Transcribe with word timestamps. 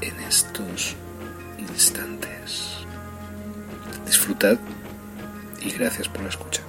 en 0.00 0.20
estos 0.20 0.96
instantes. 1.58 2.84
Disfrutad 4.06 4.58
y 5.60 5.70
gracias 5.70 6.08
por 6.08 6.22
la 6.22 6.28
escucha. 6.28 6.62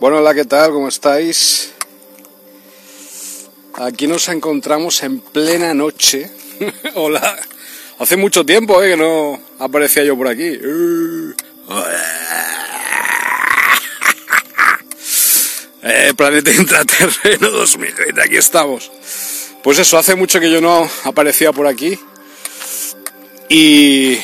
Bueno, 0.00 0.16
hola, 0.16 0.34
¿qué 0.34 0.44
tal? 0.46 0.72
¿Cómo 0.72 0.88
estáis? 0.88 1.74
Aquí 3.80 4.06
nos 4.06 4.28
encontramos 4.28 5.02
en 5.04 5.20
plena 5.20 5.72
noche. 5.72 6.30
hola. 6.96 7.34
Hace 7.98 8.18
mucho 8.18 8.44
tiempo 8.44 8.82
eh, 8.82 8.90
que 8.90 8.96
no 8.98 9.40
aparecía 9.58 10.04
yo 10.04 10.16
por 10.16 10.28
aquí. 10.28 10.58
Eh, 15.82 16.12
Planeta 16.14 16.50
Intraterreno 16.52 17.48
2020, 17.52 18.22
aquí 18.22 18.36
estamos. 18.36 18.92
Pues 19.62 19.78
eso, 19.78 19.96
hace 19.96 20.14
mucho 20.14 20.38
que 20.38 20.50
yo 20.50 20.60
no 20.60 20.86
aparecía 21.04 21.54
por 21.54 21.66
aquí. 21.66 21.98
Y. 23.48 24.18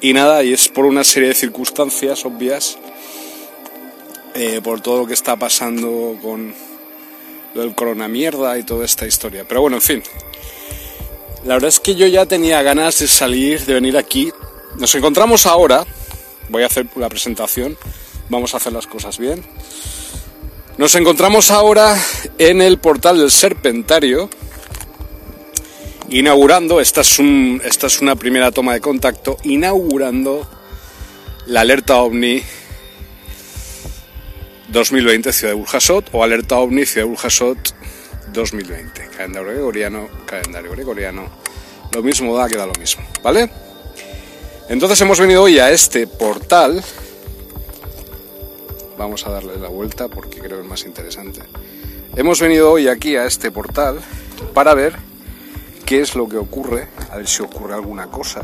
Y 0.00 0.12
nada, 0.12 0.44
y 0.44 0.52
es 0.52 0.68
por 0.68 0.84
una 0.84 1.02
serie 1.02 1.30
de 1.30 1.34
circunstancias 1.34 2.24
obvias 2.24 2.78
eh, 4.34 4.60
por 4.62 4.80
todo 4.80 4.98
lo 4.98 5.06
que 5.08 5.14
está 5.14 5.34
pasando 5.34 6.16
con 6.22 6.54
del 7.54 7.74
coronamierda 7.74 8.58
y 8.58 8.62
toda 8.62 8.84
esta 8.84 9.06
historia. 9.06 9.44
Pero 9.48 9.62
bueno, 9.62 9.76
en 9.76 9.82
fin. 9.82 10.02
La 11.44 11.54
verdad 11.54 11.68
es 11.68 11.80
que 11.80 11.94
yo 11.94 12.06
ya 12.06 12.26
tenía 12.26 12.62
ganas 12.62 12.98
de 12.98 13.08
salir, 13.08 13.64
de 13.64 13.74
venir 13.74 13.96
aquí. 13.96 14.32
Nos 14.78 14.94
encontramos 14.94 15.46
ahora. 15.46 15.86
Voy 16.48 16.62
a 16.62 16.66
hacer 16.66 16.86
la 16.96 17.08
presentación. 17.08 17.76
Vamos 18.28 18.54
a 18.54 18.58
hacer 18.58 18.72
las 18.72 18.86
cosas 18.86 19.18
bien. 19.18 19.42
Nos 20.76 20.94
encontramos 20.94 21.50
ahora 21.50 21.96
en 22.38 22.62
el 22.62 22.78
portal 22.78 23.18
del 23.18 23.30
Serpentario. 23.30 24.30
Inaugurando, 26.10 26.80
esta 26.80 27.02
es, 27.02 27.18
un, 27.18 27.60
esta 27.64 27.86
es 27.86 28.00
una 28.00 28.16
primera 28.16 28.50
toma 28.50 28.72
de 28.72 28.80
contacto, 28.80 29.36
inaugurando 29.44 30.48
la 31.46 31.60
alerta 31.60 31.98
ovni 31.98 32.42
2020 34.70 35.32
Ciudad 35.32 35.52
de 35.52 35.58
Burjasot 35.58 36.10
o 36.12 36.22
Alerta 36.22 36.58
OVNI 36.58 36.86
Ciudad 36.86 37.06
de 37.06 37.10
Burjasot 37.10 37.58
2020. 38.32 39.08
Calendario 39.16 39.50
gregoriano, 39.50 40.08
calendario 40.26 40.70
gregoriano. 40.70 41.28
Lo 41.92 42.02
mismo 42.02 42.36
da, 42.36 42.48
queda 42.48 42.66
lo 42.66 42.74
mismo, 42.74 43.02
¿vale? 43.22 43.50
Entonces 44.68 45.00
hemos 45.00 45.18
venido 45.18 45.42
hoy 45.42 45.58
a 45.58 45.70
este 45.70 46.06
portal. 46.06 46.82
Vamos 48.96 49.26
a 49.26 49.30
darle 49.30 49.56
la 49.56 49.68
vuelta 49.68 50.08
porque 50.08 50.38
creo 50.38 50.58
que 50.58 50.62
es 50.62 50.68
más 50.68 50.84
interesante. 50.84 51.40
Hemos 52.14 52.40
venido 52.40 52.70
hoy 52.70 52.86
aquí 52.86 53.16
a 53.16 53.24
este 53.24 53.50
portal 53.50 54.00
para 54.54 54.74
ver 54.74 54.94
qué 55.84 56.00
es 56.00 56.14
lo 56.14 56.28
que 56.28 56.36
ocurre, 56.36 56.86
a 57.10 57.16
ver 57.16 57.26
si 57.26 57.42
ocurre 57.42 57.74
alguna 57.74 58.06
cosa. 58.06 58.42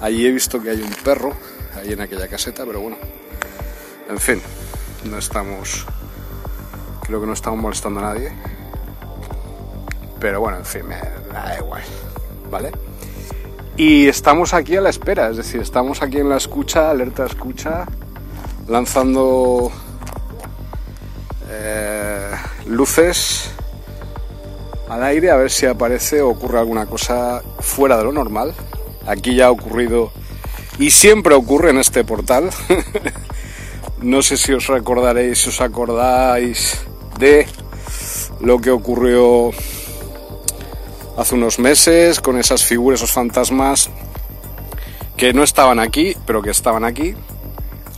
Allí 0.00 0.26
he 0.26 0.32
visto 0.32 0.60
que 0.60 0.70
hay 0.70 0.82
un 0.82 0.92
perro, 1.02 1.34
ahí 1.76 1.92
en 1.92 2.00
aquella 2.02 2.28
caseta, 2.28 2.66
pero 2.66 2.80
bueno, 2.80 2.98
en 4.10 4.18
fin, 4.18 4.42
no 5.04 5.18
estamos 5.18 5.86
creo 7.02 7.20
que 7.20 7.26
no 7.26 7.32
estamos 7.32 7.60
molestando 7.60 8.00
a 8.00 8.14
nadie. 8.14 8.32
Pero 10.20 10.40
bueno 10.40 10.58
en 10.58 10.64
fin 10.64 10.86
me 10.86 10.96
da 11.32 11.56
igual 11.58 11.82
vale 12.50 12.70
y 13.76 14.06
estamos 14.06 14.54
aquí 14.54 14.76
a 14.76 14.80
la 14.80 14.90
espera 14.90 15.30
es 15.30 15.36
decir 15.36 15.60
estamos 15.60 16.02
aquí 16.02 16.18
en 16.18 16.28
la 16.28 16.36
escucha 16.36 16.90
alerta 16.90 17.26
escucha 17.26 17.86
lanzando 18.68 19.72
eh, 21.50 22.30
luces 22.66 23.50
al 24.92 25.02
aire 25.04 25.30
a 25.30 25.36
ver 25.36 25.50
si 25.50 25.64
aparece 25.64 26.20
o 26.20 26.28
ocurre 26.28 26.58
alguna 26.58 26.84
cosa 26.84 27.42
fuera 27.60 27.96
de 27.96 28.04
lo 28.04 28.12
normal. 28.12 28.54
Aquí 29.06 29.34
ya 29.34 29.46
ha 29.46 29.50
ocurrido 29.50 30.12
y 30.78 30.90
siempre 30.90 31.34
ocurre 31.34 31.70
en 31.70 31.78
este 31.78 32.04
portal 32.04 32.50
No 34.02 34.20
sé 34.20 34.36
si 34.36 34.52
os 34.52 34.66
recordaréis, 34.66 35.38
si 35.38 35.48
os 35.50 35.60
acordáis 35.60 36.78
de 37.20 37.46
lo 38.40 38.58
que 38.58 38.72
ocurrió 38.72 39.50
hace 41.16 41.36
unos 41.36 41.60
meses 41.60 42.18
con 42.18 42.36
esas 42.36 42.64
figuras, 42.64 42.98
esos 42.98 43.12
fantasmas 43.12 43.90
que 45.16 45.32
no 45.32 45.44
estaban 45.44 45.78
aquí, 45.78 46.16
pero 46.26 46.42
que 46.42 46.50
estaban 46.50 46.84
aquí. 46.84 47.14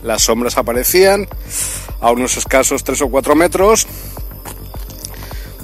Las 0.03 0.23
sombras 0.23 0.59
aparecían 0.59 1.27
a 2.03 2.11
unos 2.11 2.37
escasos 2.37 2.85
3 2.85 3.01
o 3.01 3.09
4 3.09 3.35
metros 3.35 3.87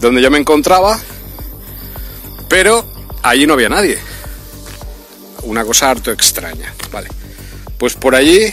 donde 0.00 0.22
yo 0.22 0.30
me 0.30 0.38
encontraba, 0.38 0.98
pero 2.48 2.82
allí 3.22 3.46
no 3.46 3.52
había 3.52 3.68
nadie. 3.68 3.98
Una 5.42 5.66
cosa 5.66 5.90
harto 5.90 6.10
extraña, 6.10 6.74
¿vale? 6.90 7.08
Pues 7.76 7.94
por 7.94 8.14
allí 8.14 8.50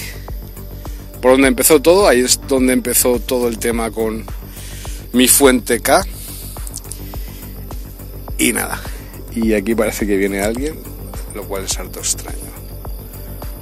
por 1.22 1.32
donde 1.32 1.48
empezó 1.48 1.82
todo, 1.82 2.08
ahí 2.08 2.22
es 2.22 2.40
donde 2.48 2.74
empezó 2.74 3.20
todo 3.20 3.48
el 3.48 3.58
tema 3.58 3.92
con 3.92 4.26
mi 5.14 5.28
fuente 5.28 5.80
K. 5.80 6.06
Y 8.38 8.54
nada, 8.54 8.80
y 9.32 9.54
aquí 9.54 9.74
parece 9.74 10.06
que 10.06 10.16
viene 10.16 10.42
alguien, 10.42 10.80
lo 11.34 11.44
cual 11.44 11.64
es 11.64 11.78
harto 11.80 12.00
extraño. 12.00 12.38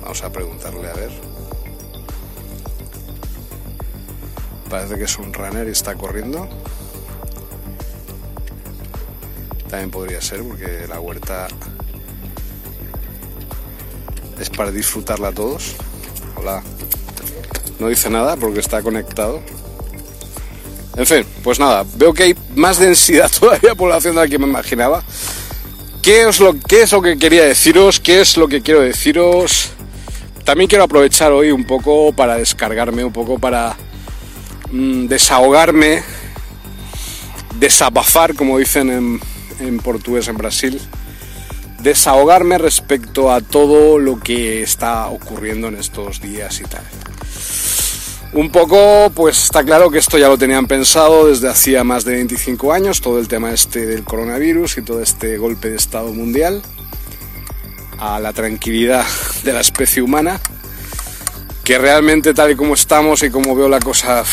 Vamos 0.02 0.22
a 0.24 0.32
preguntarle 0.32 0.88
a 0.90 0.94
ver. 0.94 1.12
Parece 4.70 4.96
que 4.96 5.06
es 5.06 5.18
un 5.18 5.34
runner 5.34 5.68
y 5.68 5.72
está 5.72 5.96
corriendo. 5.96 6.50
También 9.70 9.92
podría 9.92 10.22
ser 10.22 10.44
porque 10.44 10.86
la 10.88 11.00
huerta 11.00 11.48
es 14.40 14.50
para 14.50 14.72
disfrutarla 14.72 15.32
todos. 15.32 15.76
Hola. 16.36 16.62
No 17.80 17.88
dice 17.88 18.10
nada 18.10 18.36
porque 18.38 18.60
está 18.60 18.82
conectado. 18.82 19.42
En 20.98 21.06
fin, 21.06 21.26
pues 21.44 21.60
nada, 21.60 21.86
veo 21.96 22.14
que 22.14 22.24
hay 22.24 22.36
más 22.56 22.80
densidad 22.80 23.30
todavía 23.40 23.76
población 23.76 24.16
de 24.16 24.22
la 24.22 24.28
que 24.28 24.40
me 24.40 24.48
imaginaba. 24.48 25.04
¿Qué 26.02 26.28
es, 26.28 26.40
lo, 26.40 26.58
¿Qué 26.60 26.84
es 26.84 26.92
lo 26.92 27.02
que 27.02 27.18
quería 27.18 27.44
deciros? 27.44 28.00
¿Qué 28.00 28.22
es 28.22 28.38
lo 28.38 28.48
que 28.48 28.62
quiero 28.62 28.82
deciros? 28.82 29.72
También 30.44 30.70
quiero 30.70 30.84
aprovechar 30.84 31.32
hoy 31.32 31.52
un 31.52 31.66
poco 31.66 32.14
para 32.14 32.38
descargarme, 32.38 33.04
un 33.04 33.12
poco 33.12 33.40
para 33.40 33.76
mm, 34.72 35.08
desahogarme, 35.08 36.04
desabafar, 37.60 38.36
como 38.36 38.60
dicen 38.60 38.90
en, 38.92 39.20
en 39.60 39.80
portugués 39.80 40.28
en 40.28 40.38
Brasil, 40.38 40.80
desahogarme 41.82 42.60
respecto 42.60 43.32
a 43.32 43.42
todo 43.42 43.98
lo 43.98 44.20
que 44.20 44.62
está 44.62 45.08
ocurriendo 45.08 45.68
en 45.68 45.76
estos 45.76 46.22
días 46.22 46.60
y 46.62 46.64
tal. 46.64 46.84
Un 48.34 48.50
poco, 48.50 49.12
pues 49.16 49.44
está 49.46 49.64
claro 49.64 49.90
que 49.90 49.98
esto 49.98 50.18
ya 50.18 50.28
lo 50.28 50.38
tenían 50.38 50.68
pensado 50.68 51.28
desde 51.28 51.48
hacía 51.48 51.86
más 51.86 52.04
de 52.04 52.14
25 52.16 52.74
años, 52.74 53.00
todo 53.00 53.18
el 53.18 53.30
tema 53.30 53.52
este 53.52 53.86
del 53.86 54.04
coronavirus 54.04 54.78
y 54.78 54.82
todo 54.82 55.02
este 55.02 55.38
golpe 55.38 55.70
de 55.70 55.78
Estado 55.78 56.12
mundial 56.12 56.62
a 57.98 58.20
la 58.20 58.34
tranquilidad 58.34 59.06
de 59.44 59.54
la 59.54 59.62
especie 59.62 60.02
humana, 60.02 60.42
que 61.64 61.78
realmente 61.78 62.34
tal 62.34 62.52
y 62.52 62.56
como 62.58 62.74
estamos 62.74 63.24
y 63.24 63.30
como 63.30 63.56
veo 63.56 63.70
la 63.70 63.80
cosa, 63.80 64.26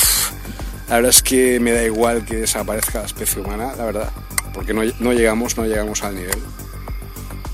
la 0.88 0.96
verdad 0.96 1.10
es 1.10 1.22
que 1.22 1.60
me 1.60 1.70
da 1.70 1.84
igual 1.84 2.24
que 2.24 2.38
desaparezca 2.38 3.00
la 3.00 3.06
especie 3.06 3.40
humana, 3.40 3.72
la 3.76 3.84
verdad, 3.84 4.10
porque 4.52 4.74
no, 4.74 4.82
no 4.98 5.12
llegamos, 5.12 5.56
no 5.56 5.64
llegamos 5.64 6.02
al 6.02 6.16
nivel. 6.16 6.42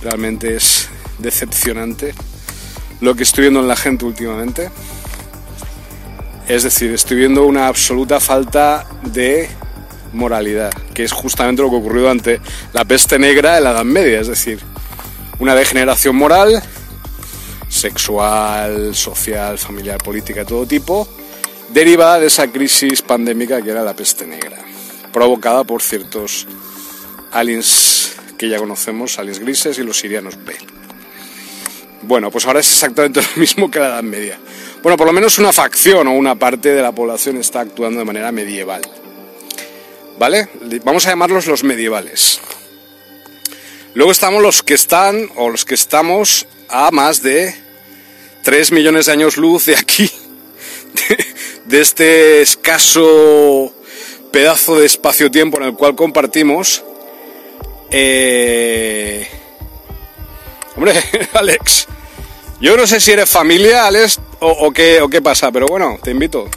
Realmente 0.03 0.57
es 0.57 0.89
decepcionante 1.19 2.15
lo 3.01 3.15
que 3.15 3.25
estoy 3.25 3.43
viendo 3.43 3.61
en 3.61 3.69
la 3.69 3.77
gente 3.77 4.05
últimamente. 4.05 4.71
Es 6.49 6.63
decir, 6.63 6.93
estoy 6.93 7.19
viendo 7.19 7.45
una 7.45 7.67
absoluta 7.67 8.21
falta 8.21 8.87
de 9.03 9.51
moralidad, 10.15 10.73
que 10.95 11.05
es 11.05 11.13
justamente 11.13 11.61
lo 11.61 11.69
que 11.69 11.77
ocurrió 11.77 12.01
durante 12.03 12.41
la 12.73 12.87
peste 12.87 13.19
negra 13.19 13.59
en 13.59 13.65
la 13.65 13.73
Edad 13.73 13.85
Media, 13.85 14.21
es 14.21 14.29
decir, 14.29 14.59
una 15.41 15.55
degeneración 15.55 16.17
moral, 16.17 16.63
sexual, 17.69 18.95
social, 18.95 19.59
familiar, 19.59 19.99
política 19.99 20.41
de 20.41 20.47
todo 20.47 20.65
tipo, 20.65 21.07
derivada 21.69 22.19
de 22.19 22.29
esa 22.29 22.47
crisis 22.51 23.03
pandémica 23.03 23.61
que 23.61 23.71
era 23.71 23.83
la 23.83 23.95
peste 23.95 24.27
negra, 24.27 24.57
provocada 25.13 25.65
por 25.65 25.83
ciertos 25.83 26.47
aliens 27.31 28.17
que 28.39 28.49
ya 28.49 28.59
conocemos, 28.59 29.19
aliens 29.19 29.39
grises 29.39 29.79
y 29.79 29.83
los 29.83 29.99
sirianos 29.99 30.43
B. 30.47 30.57
Bueno, 32.03 32.31
pues 32.31 32.47
ahora 32.47 32.61
es 32.61 32.73
exactamente 32.73 33.21
lo 33.35 33.41
mismo 33.41 33.71
que 33.71 33.81
la 33.81 33.89
Edad 33.89 34.03
Media. 34.03 34.39
Bueno, 34.83 34.97
por 34.97 35.07
lo 35.07 35.13
menos 35.13 35.39
una 35.39 35.53
facción 35.53 36.07
o 36.07 36.13
una 36.13 36.37
parte 36.37 36.73
de 36.73 36.83
la 36.83 36.93
población 36.93 37.37
está 37.37 37.61
actuando 37.61 37.99
de 37.99 38.05
manera 38.05 38.31
medieval. 38.31 38.83
¿Vale? 40.19 40.49
Vamos 40.85 41.07
a 41.07 41.11
llamarlos 41.11 41.47
los 41.47 41.65
medievales. 41.65 42.41
Luego 43.95 44.13
estamos 44.13 44.43
los 44.43 44.63
que 44.63 44.75
están 44.75 45.31
o 45.37 45.51
los 45.51 45.65
que 45.65 45.75
estamos 45.75 46.47
a 46.69 46.91
más 46.93 47.23
de 47.23 47.55
3 48.43 48.73
millones 48.73 49.07
de 49.07 49.13
años 49.13 49.37
luz 49.37 49.67
de 49.67 49.77
aquí, 49.77 50.11
de, 51.67 51.81
este 51.81 52.41
escaso 52.43 53.73
pedazo 54.31 54.79
de 54.79 54.87
espacio-tiempo 54.87 55.59
en 55.59 55.65
el 55.65 55.75
cual 55.75 55.97
compartimos. 55.97 56.85
Eh... 57.91 59.27
Hombre, 60.77 60.95
Alex, 61.33 61.89
yo 62.61 62.77
no 62.77 62.87
sé 62.87 63.01
si 63.01 63.13
eres 63.13 63.29
familia, 63.29 63.89
o, 64.41 64.71
qué, 64.73 65.01
o 65.01 65.09
qué 65.09 65.23
pasa, 65.23 65.53
pero 65.53 65.67
bueno, 65.67 65.99
te 66.03 66.11
invito. 66.11 66.49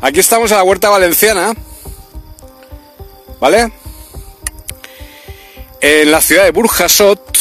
Aquí 0.00 0.20
estamos 0.20 0.50
en 0.50 0.58
la 0.58 0.62
Huerta 0.62 0.88
Valenciana, 0.88 1.54
¿vale? 3.40 3.72
En 5.80 6.10
la 6.10 6.20
ciudad 6.20 6.44
de 6.44 6.50
Burjasot, 6.50 7.38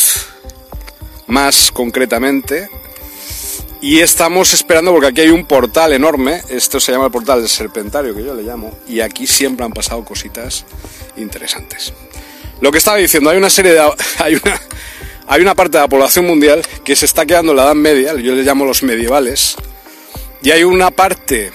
más 1.28 1.72
concretamente, 1.72 2.70
y 3.82 4.00
estamos 4.00 4.54
esperando 4.54 4.92
porque 4.92 5.08
aquí 5.08 5.22
hay 5.22 5.30
un 5.30 5.46
portal 5.46 5.94
enorme, 5.94 6.42
esto 6.50 6.80
se 6.80 6.92
llama 6.92 7.06
el 7.06 7.12
portal 7.12 7.40
del 7.40 7.50
Serpentario, 7.50 8.16
que 8.16 8.24
yo 8.24 8.34
le 8.34 8.44
llamo, 8.44 8.78
y 8.88 9.02
aquí 9.02 9.28
siempre 9.28 9.66
han 9.66 9.72
pasado 9.72 10.04
cositas 10.04 10.66
interesantes. 11.18 11.94
Lo 12.62 12.72
que 12.72 12.78
estaba 12.78 12.98
diciendo, 12.98 13.30
hay 13.30 13.38
una 13.38 13.50
serie 13.50 13.74
de... 13.74 13.80
hay 14.20 14.36
una 14.36 14.60
hay 15.30 15.42
una 15.42 15.54
parte 15.54 15.78
de 15.78 15.84
la 15.84 15.88
población 15.88 16.26
mundial 16.26 16.64
que 16.84 16.96
se 16.96 17.06
está 17.06 17.24
quedando 17.24 17.52
en 17.52 17.58
la 17.58 17.66
Edad 17.66 17.76
Media, 17.76 18.16
yo 18.16 18.34
les 18.34 18.44
llamo 18.44 18.66
los 18.66 18.82
medievales, 18.82 19.56
y 20.42 20.50
hay 20.50 20.64
una 20.64 20.90
parte 20.90 21.52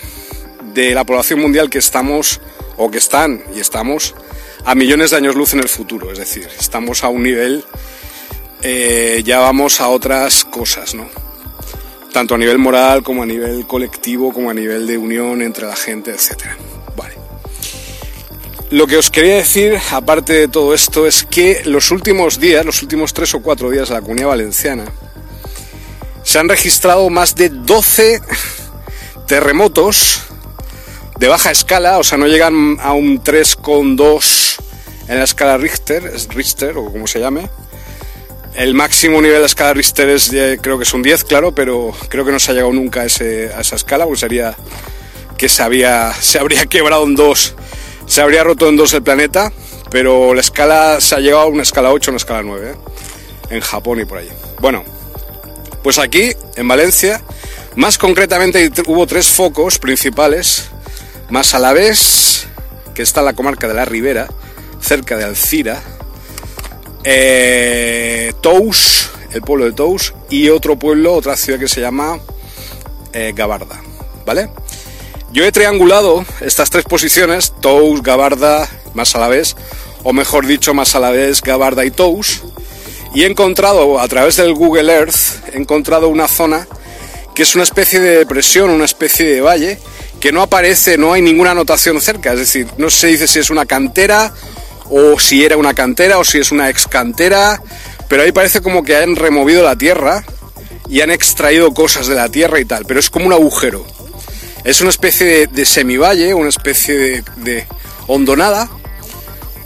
de 0.73 0.95
la 0.95 1.03
población 1.03 1.41
mundial 1.41 1.69
que 1.69 1.79
estamos, 1.79 2.41
o 2.77 2.89
que 2.89 2.99
están 2.99 3.43
y 3.53 3.59
estamos, 3.59 4.15
a 4.65 4.77
millones 4.77 5.11
de 5.11 5.17
años 5.17 5.35
luz 5.35 5.55
en 5.55 5.61
el 5.61 5.69
futuro. 5.69 6.13
Es 6.13 6.19
decir, 6.19 6.49
estamos 6.57 7.03
a 7.03 7.09
un 7.09 7.25
nivel, 7.25 7.65
eh, 8.63 9.23
ya 9.25 9.41
vamos 9.41 9.81
a 9.81 9.89
otras 9.89 10.45
cosas, 10.45 10.95
¿no? 10.95 11.09
Tanto 12.13 12.37
a 12.37 12.39
nivel 12.39 12.59
moral 12.59 13.03
como 13.03 13.25
a 13.25 13.27
nivel 13.27 13.67
colectivo, 13.67 14.33
como 14.33 14.51
a 14.51 14.55
nivel 14.55 14.87
de 14.87 14.97
unión 14.99 15.43
entre 15.43 15.67
la 15.67 15.75
gente, 15.75 16.13
etcétera. 16.13 16.57
Lo 18.71 18.87
que 18.87 18.97
os 18.97 19.11
quería 19.11 19.37
decir, 19.37 19.79
aparte 19.93 20.33
de 20.33 20.49
todo 20.49 20.75
esto, 20.75 21.07
es 21.07 21.25
que 21.25 21.63
los 21.65 21.91
últimos 21.91 22.41
días, 22.41 22.65
los 22.65 22.83
últimos 22.83 23.13
tres 23.13 23.35
o 23.35 23.43
cuatro 23.43 23.71
días 23.71 23.89
de 23.89 23.95
la 23.95 24.01
comunidad 24.01 24.29
valenciana, 24.29 24.85
se 26.23 26.39
han 26.39 26.49
registrado 26.49 27.09
más 27.11 27.35
de 27.35 27.51
12 27.51 28.21
terremotos 29.27 30.23
de 31.19 31.29
baja 31.29 31.51
escala, 31.51 31.99
o 31.99 32.05
sea, 32.05 32.19
no 32.19 32.27
llegan 32.27 32.79
a 32.81 32.93
un 32.95 33.23
3,2 33.23 34.57
en 35.09 35.19
la 35.19 35.25
escala 35.25 35.59
Richter, 35.59 36.11
Richter 36.31 36.77
o 36.79 36.91
como 36.91 37.07
se 37.07 37.21
llame. 37.21 37.49
El 38.55 38.75
máximo 38.75 39.21
nivel 39.21 39.37
de 39.37 39.41
la 39.41 39.47
escala 39.47 39.75
Richter 39.75 40.09
es, 40.09 40.31
creo 40.61 40.79
que 40.79 40.85
es 40.85 40.95
un 40.95 41.03
10, 41.03 41.25
claro, 41.25 41.55
pero 41.55 41.93
creo 42.09 42.25
que 42.25 42.33
no 42.33 42.39
se 42.39 42.51
ha 42.51 42.55
llegado 42.55 42.73
nunca 42.73 43.03
a, 43.03 43.05
esa 43.05 43.77
escala, 43.77 44.05
porque 44.05 44.21
sería 44.21 44.57
que 45.37 45.49
se, 45.49 45.63
había, 45.63 46.13
se 46.15 46.39
habría 46.39 46.65
quebrado 46.67 47.05
en 47.05 47.15
dos 47.15 47.55
se 48.07 48.23
habría 48.23 48.45
roto 48.45 48.69
en 48.69 48.77
dos 48.77 48.93
el 48.95 49.03
planeta, 49.03 49.53
pero 49.91 50.35
la 50.35 50.41
escala 50.41 51.01
se 51.01 51.15
ha 51.15 51.21
llegado 51.21 51.43
a 51.43 51.47
una 51.47 51.63
escala 51.63 51.93
8, 51.93 52.11
una 52.11 52.19
escala 52.19 52.43
9, 52.43 52.71
¿eh? 52.71 52.75
en 53.51 53.61
Japón 53.61 54.01
y 54.01 54.05
por 54.05 54.19
allí. 54.19 54.31
Bueno, 54.61 54.85
pues 55.83 55.99
aquí, 55.99 56.33
en 56.57 56.67
Valencia, 56.69 57.23
más 57.77 57.99
concretamente 57.99 58.71
hubo 58.87 59.07
tres 59.07 59.29
focos 59.29 59.79
principales, 59.79 60.71
más 61.31 61.55
a 61.55 61.59
la 61.59 61.73
vez, 61.73 62.47
que 62.95 63.03
está 63.03 63.21
en 63.21 63.27
la 63.27 63.33
comarca 63.35 63.69
de 63.69 63.75
la 63.75 63.85
Ribera, 63.85 64.29
cerca 64.81 65.17
de 65.17 65.25
Alcira, 65.25 65.83
eh, 67.05 68.33
Tous, 68.41 69.11
el 69.33 69.43
pueblo 69.43 69.67
de 69.67 69.73
Tous, 69.73 70.15
y 70.31 70.49
otro 70.49 70.79
pueblo, 70.79 71.15
otra 71.15 71.37
ciudad 71.37 71.59
que 71.59 71.69
se 71.69 71.81
llama 71.81 72.19
eh, 73.13 73.33
Gabarda, 73.35 73.81
¿vale? 74.25 74.49
Yo 75.35 75.45
he 75.45 75.51
triangulado 75.51 76.25
estas 76.43 76.71
tres 76.71 76.85
posiciones, 76.85 77.55
Tous, 77.61 78.03
Gabarda, 78.05 78.69
más 78.95 79.17
a 79.17 79.19
la 79.19 79.27
vez, 79.27 79.57
o 80.05 80.13
mejor 80.13 80.47
dicho, 80.47 80.75
más 80.75 80.95
a 80.95 81.01
la 81.01 81.11
vez, 81.11 81.43
Gabarda 81.43 81.85
y 81.85 81.91
Tous, 81.91 82.45
y 83.13 83.25
he 83.25 83.27
encontrado, 83.27 83.99
a 83.99 84.07
través 84.07 84.37
del 84.37 84.55
Google 84.55 84.93
Earth, 84.93 85.43
he 85.53 85.57
encontrado 85.57 86.07
una 86.07 86.29
zona 86.29 86.69
que 87.35 87.43
es 87.43 87.57
una 87.57 87.65
especie 87.65 87.99
de 87.99 88.19
depresión, 88.19 88.71
una 88.71 88.85
especie 88.85 89.27
de 89.27 89.41
valle, 89.41 89.81
que 90.21 90.31
no 90.31 90.41
aparece, 90.41 90.97
no 90.99 91.13
hay 91.13 91.21
ninguna 91.21 91.51
anotación 91.51 92.01
cerca, 92.01 92.35
es 92.35 92.39
decir, 92.39 92.69
no 92.79 92.89
se 92.89 93.09
dice 93.09 93.27
si 93.27 93.41
es 93.41 93.51
una 93.51 93.67
cantera, 93.67 94.33
o 94.89 95.19
si 95.19 95.45
era 95.45 95.57
una 95.57 95.75
cantera, 95.75 96.19
o 96.19 96.25
si 96.25 96.39
es 96.39 96.53
una 96.53 96.71
ex 96.71 96.87
cantera, 96.87 97.61
pero 98.09 98.23
ahí 98.23 98.31
parece 98.31 98.61
como 98.61 98.85
que 98.85 98.95
han 98.95 99.17
removido 99.17 99.65
la 99.65 99.75
tierra 99.75 100.25
y 100.89 101.01
han 101.01 101.11
extraído 101.11 101.75
cosas 101.75 102.07
de 102.07 102.15
la 102.15 102.29
tierra 102.29 102.61
y 102.61 102.65
tal, 102.65 102.85
pero 102.87 103.01
es 103.01 103.11
como 103.11 103.27
un 103.27 103.33
agujero. 103.33 103.85
Es 104.65 104.81
una 104.81 104.89
especie 104.91 105.47
de, 105.47 105.65
semivalle, 105.67 106.33
una 106.33 106.49
especie 106.49 107.23
de, 107.37 107.67
hondonada, 108.07 108.71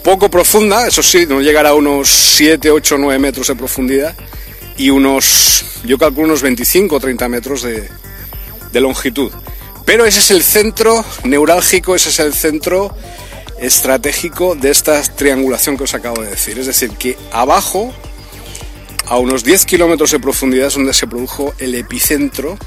poco 0.03 0.29
profunda, 0.29 0.89
eso 0.89 1.05
sí, 1.05 1.25
no 1.25 1.41
llegará 1.41 1.71
a 1.71 1.75
unos 1.75 2.09
7, 2.09 2.71
8, 2.71 2.99
9 2.99 3.19
metros 3.21 3.47
de 3.47 3.55
profundidad 3.55 4.17
y 4.77 4.91
unos, 4.91 5.65
yo 5.85 5.99
calculo 5.99 6.27
unos 6.27 6.43
25 6.43 6.97
o 6.97 7.01
30 7.01 7.29
metros 7.29 7.63
de, 7.63 7.89
de 8.73 8.81
longitud. 8.81 9.31
Pero 9.85 10.05
ese 10.05 10.19
es 10.19 10.33
el 10.33 10.43
centro 10.43 11.05
neurálgico, 11.23 11.95
ese 11.95 12.09
es 12.09 12.19
el 12.19 12.35
centro 12.35 12.95
estratégico 13.61 14.57
de 14.57 14.71
esta 14.71 15.01
triangulación 15.03 15.77
que 15.77 15.85
os 15.85 15.95
acabo 15.95 16.23
de 16.23 16.31
decir. 16.31 16.59
Es 16.59 16.67
decir, 16.67 16.91
que 16.91 17.17
abajo, 17.31 17.93
a 19.07 19.17
unos 19.17 19.45
10 19.45 19.65
kilómetros 19.65 20.11
de 20.11 20.19
profundidad, 20.19 20.67
es 20.67 20.75
donde 20.75 20.93
se 20.93 21.07
produjo 21.07 21.55
el 21.59 21.75
epicentro 21.75 22.59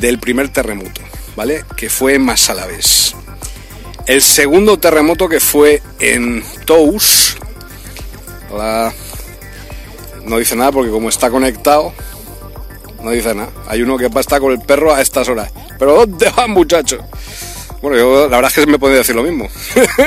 del 0.00 0.18
primer 0.18 0.48
terremoto. 0.48 1.00
¿Vale? 1.36 1.64
Que 1.76 1.88
fue 1.90 2.14
en 2.14 2.24
Masalaves. 2.24 3.14
El 4.06 4.22
segundo 4.22 4.78
terremoto 4.78 5.28
que 5.28 5.40
fue 5.40 5.80
en 6.00 6.44
Tous, 6.64 7.36
no 10.24 10.38
dice 10.38 10.56
nada 10.56 10.72
porque 10.72 10.90
como 10.90 11.08
está 11.08 11.30
conectado, 11.30 11.92
no 13.02 13.10
dice 13.10 13.34
nada. 13.34 13.50
Hay 13.66 13.82
uno 13.82 13.96
que 13.96 14.06
estar 14.06 14.40
con 14.40 14.52
el 14.52 14.60
perro 14.60 14.94
a 14.94 15.00
estas 15.00 15.28
horas. 15.28 15.50
Pero 15.78 15.94
¿dónde 15.94 16.30
van 16.30 16.50
muchachos? 16.50 17.00
Bueno, 17.80 17.96
yo 17.96 18.28
la 18.28 18.36
verdad 18.36 18.52
es 18.54 18.64
que 18.64 18.70
me 18.70 18.78
podría 18.78 18.98
decir 18.98 19.16
lo 19.16 19.22
mismo. 19.22 19.48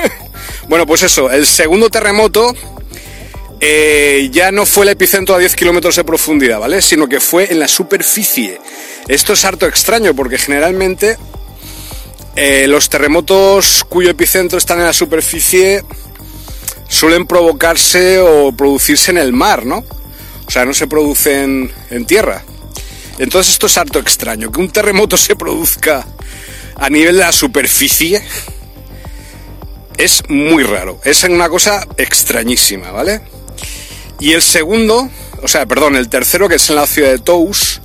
bueno, 0.70 0.86
pues 0.86 1.04
eso, 1.04 1.30
el 1.30 1.46
segundo 1.46 1.90
terremoto 1.90 2.54
eh, 3.60 4.30
ya 4.32 4.52
no 4.52 4.66
fue 4.66 4.86
el 4.86 4.92
epicentro 4.92 5.36
a 5.36 5.40
10 5.40 5.56
kilómetros 5.56 5.96
de 5.96 6.04
profundidad, 6.04 6.60
¿vale? 6.60 6.82
Sino 6.82 7.08
que 7.08 7.20
fue 7.20 7.52
en 7.52 7.60
la 7.60 7.68
superficie. 7.68 8.60
Esto 9.08 9.34
es 9.34 9.46
harto 9.46 9.66
extraño 9.68 10.16
porque 10.16 10.38
generalmente 10.38 11.18
eh, 12.36 12.68
los 12.68 12.90
terremotos 12.90 13.86
cuyo 13.88 14.10
epicentro 14.10 14.58
están 14.58 14.80
en 14.80 14.86
la 14.86 14.94
superficie 14.94 15.84
suelen 16.88 17.26
provocarse 17.26 18.20
o 18.20 18.52
producirse 18.52 19.12
en 19.12 19.18
el 19.18 19.34
mar, 19.34 19.66
¿no? 19.66 19.84
O 20.46 20.52
sea, 20.52 20.66
no 20.66 20.74
se 20.74 20.88
producen 20.88 21.72
en 21.90 22.06
tierra. 22.06 22.44
Entonces 23.18 23.54
esto 23.54 23.68
es 23.68 23.78
harto 23.78 24.00
extraño, 24.00 24.52
que 24.52 24.60
un 24.60 24.70
terremoto 24.70 25.18
se 25.18 25.36
produzca 25.36 26.06
a 26.76 26.90
nivel 26.90 27.16
de 27.16 27.24
la 27.24 27.32
superficie 27.32 28.22
es 29.98 30.24
muy 30.28 30.64
raro, 30.64 31.00
es 31.06 31.24
una 31.24 31.48
cosa 31.48 31.88
extrañísima, 31.98 32.92
¿vale? 32.92 33.22
Y 34.20 34.34
el 34.34 34.42
segundo, 34.42 35.10
o 35.42 35.48
sea, 35.48 35.66
perdón, 35.66 35.96
el 35.96 36.10
tercero 36.10 36.48
que 36.48 36.56
es 36.56 36.70
en 36.70 36.78
la 36.78 36.88
ciudad 36.88 37.12
de 37.12 37.20
Tous, 37.20 37.82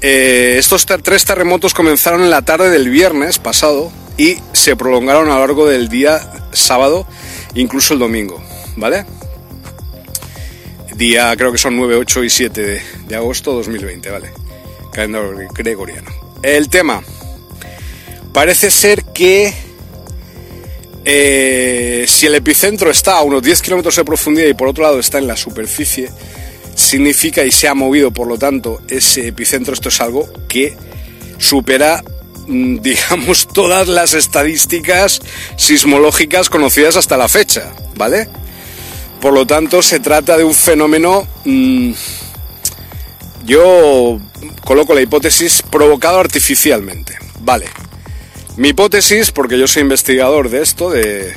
eh, 0.00 0.56
estos 0.58 0.86
tres 0.86 1.24
terremotos 1.24 1.74
comenzaron 1.74 2.22
en 2.22 2.30
la 2.30 2.42
tarde 2.42 2.70
del 2.70 2.90
viernes 2.90 3.38
pasado 3.38 3.90
y 4.16 4.36
se 4.52 4.76
prolongaron 4.76 5.28
a 5.30 5.34
lo 5.34 5.40
largo 5.40 5.66
del 5.66 5.88
día 5.88 6.20
sábado, 6.52 7.06
incluso 7.54 7.94
el 7.94 8.00
domingo, 8.00 8.42
¿vale? 8.76 9.06
Día 10.94 11.34
creo 11.36 11.50
que 11.50 11.58
son 11.58 11.76
9, 11.76 11.96
8 11.96 12.24
y 12.24 12.30
7 12.30 12.62
de, 12.62 12.82
de 13.08 13.16
agosto 13.16 13.52
2020, 13.54 14.10
¿vale? 14.10 14.30
Calendario 14.92 15.48
gregoriano. 15.52 16.10
El 16.42 16.68
tema. 16.68 17.02
Parece 18.32 18.70
ser 18.70 19.04
que 19.04 19.54
eh, 21.04 22.04
si 22.08 22.26
el 22.26 22.34
epicentro 22.34 22.90
está 22.90 23.18
a 23.18 23.22
unos 23.22 23.42
10 23.42 23.62
kilómetros 23.62 23.96
de 23.96 24.04
profundidad 24.04 24.48
y 24.48 24.54
por 24.54 24.68
otro 24.68 24.84
lado 24.84 24.98
está 24.98 25.18
en 25.18 25.26
la 25.26 25.36
superficie, 25.36 26.10
significa 26.74 27.44
y 27.44 27.52
se 27.52 27.68
ha 27.68 27.74
movido, 27.74 28.10
por 28.10 28.26
lo 28.26 28.38
tanto, 28.38 28.80
ese 28.88 29.28
epicentro, 29.28 29.74
esto 29.74 29.90
es 29.90 30.00
algo 30.00 30.28
que 30.48 30.76
supera, 31.38 32.02
mm, 32.46 32.78
digamos, 32.82 33.48
todas 33.48 33.88
las 33.88 34.14
estadísticas 34.14 35.20
sismológicas 35.56 36.48
conocidas 36.48 36.96
hasta 36.96 37.16
la 37.16 37.28
fecha, 37.28 37.72
¿vale? 37.96 38.28
Por 39.20 39.32
lo 39.32 39.46
tanto, 39.46 39.82
se 39.82 40.00
trata 40.00 40.36
de 40.36 40.44
un 40.44 40.54
fenómeno, 40.54 41.26
mm, 41.44 41.92
yo 43.44 44.18
coloco 44.64 44.94
la 44.94 45.02
hipótesis, 45.02 45.62
provocado 45.70 46.18
artificialmente, 46.18 47.18
¿vale? 47.40 47.66
Mi 48.56 48.68
hipótesis, 48.68 49.32
porque 49.32 49.58
yo 49.58 49.66
soy 49.66 49.82
investigador 49.82 50.48
de 50.48 50.62
esto, 50.62 50.90
de, 50.90 51.34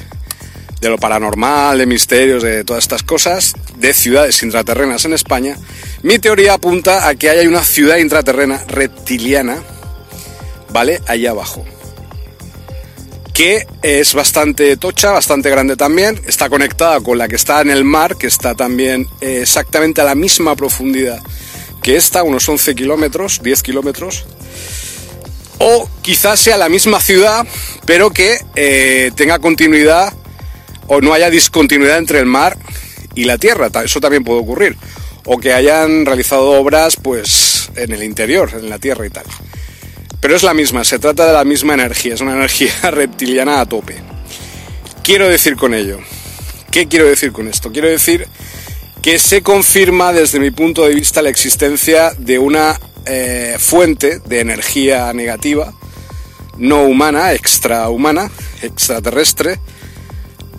lo 0.81 0.97
paranormal, 0.97 1.79
de 1.79 1.85
misterios, 1.87 2.43
de 2.43 2.63
todas 2.63 2.83
estas 2.83 3.01
cosas, 3.01 3.53
de 3.75 3.93
ciudades 3.93 4.43
intraterrenas 4.43 5.03
en 5.05 5.13
España, 5.13 5.57
mi 6.03 6.19
teoría 6.19 6.53
apunta 6.53 7.07
a 7.07 7.15
que 7.15 7.29
hay 7.29 7.47
una 7.47 7.63
ciudad 7.63 7.97
intraterrena 7.97 8.63
reptiliana, 8.67 9.63
¿vale? 10.69 11.01
Allá 11.07 11.31
abajo. 11.31 11.65
Que 13.33 13.65
es 13.81 14.13
bastante 14.13 14.77
tocha, 14.77 15.11
bastante 15.11 15.49
grande 15.49 15.75
también, 15.75 16.21
está 16.27 16.49
conectada 16.49 17.01
con 17.01 17.17
la 17.17 17.27
que 17.27 17.35
está 17.35 17.61
en 17.61 17.71
el 17.71 17.83
mar, 17.83 18.15
que 18.15 18.27
está 18.27 18.53
también 18.53 19.07
exactamente 19.21 20.01
a 20.01 20.03
la 20.03 20.15
misma 20.15 20.55
profundidad 20.55 21.21
que 21.87 21.95
esta, 21.95 22.21
unos 22.21 22.49
11 22.49 22.75
kilómetros, 22.75 23.39
10 23.41 23.63
kilómetros, 23.63 24.25
o 25.59 25.89
quizás 26.01 26.39
sea 26.39 26.57
la 26.57 26.69
misma 26.69 26.99
ciudad, 26.99 27.45
pero 27.85 28.11
que 28.11 28.39
eh, 28.55 29.11
tenga 29.15 29.39
continuidad 29.39 30.13
o 30.87 31.01
no 31.01 31.13
haya 31.13 31.29
discontinuidad 31.29 31.97
entre 31.97 32.19
el 32.19 32.25
mar 32.25 32.57
y 33.15 33.25
la 33.25 33.37
tierra. 33.37 33.69
Eso 33.83 33.99
también 33.99 34.23
puede 34.23 34.39
ocurrir. 34.39 34.77
O 35.25 35.37
que 35.37 35.53
hayan 35.53 36.05
realizado 36.05 36.51
obras 36.51 36.95
pues 36.95 37.69
en 37.75 37.91
el 37.91 38.03
interior, 38.03 38.51
en 38.53 38.69
la 38.69 38.79
tierra 38.79 39.05
y 39.05 39.09
tal. 39.09 39.25
Pero 40.21 40.35
es 40.35 40.43
la 40.43 40.53
misma, 40.53 40.83
se 40.83 40.99
trata 40.99 41.27
de 41.27 41.33
la 41.33 41.43
misma 41.43 41.73
energía, 41.73 42.13
es 42.15 42.21
una 42.21 42.33
energía 42.33 42.71
reptiliana 42.91 43.59
a 43.59 43.65
tope. 43.65 43.95
Quiero 45.03 45.27
decir 45.29 45.55
con 45.55 45.73
ello, 45.73 45.99
¿qué 46.71 46.87
quiero 46.87 47.05
decir 47.05 47.31
con 47.31 47.47
esto? 47.47 47.71
Quiero 47.71 47.87
decir 47.87 48.27
que 49.01 49.19
se 49.19 49.41
confirma 49.41 50.11
desde 50.11 50.39
mi 50.39 50.51
punto 50.51 50.83
de 50.83 50.95
vista 50.95 51.21
la 51.21 51.29
existencia 51.29 52.11
de 52.17 52.39
una 52.39 52.79
eh, 53.09 53.55
fuente 53.59 54.19
de 54.19 54.41
energía 54.41 55.13
negativa, 55.13 55.73
no 56.57 56.83
humana, 56.83 57.33
extrahumana, 57.33 58.29
extraterrestre, 58.61 59.59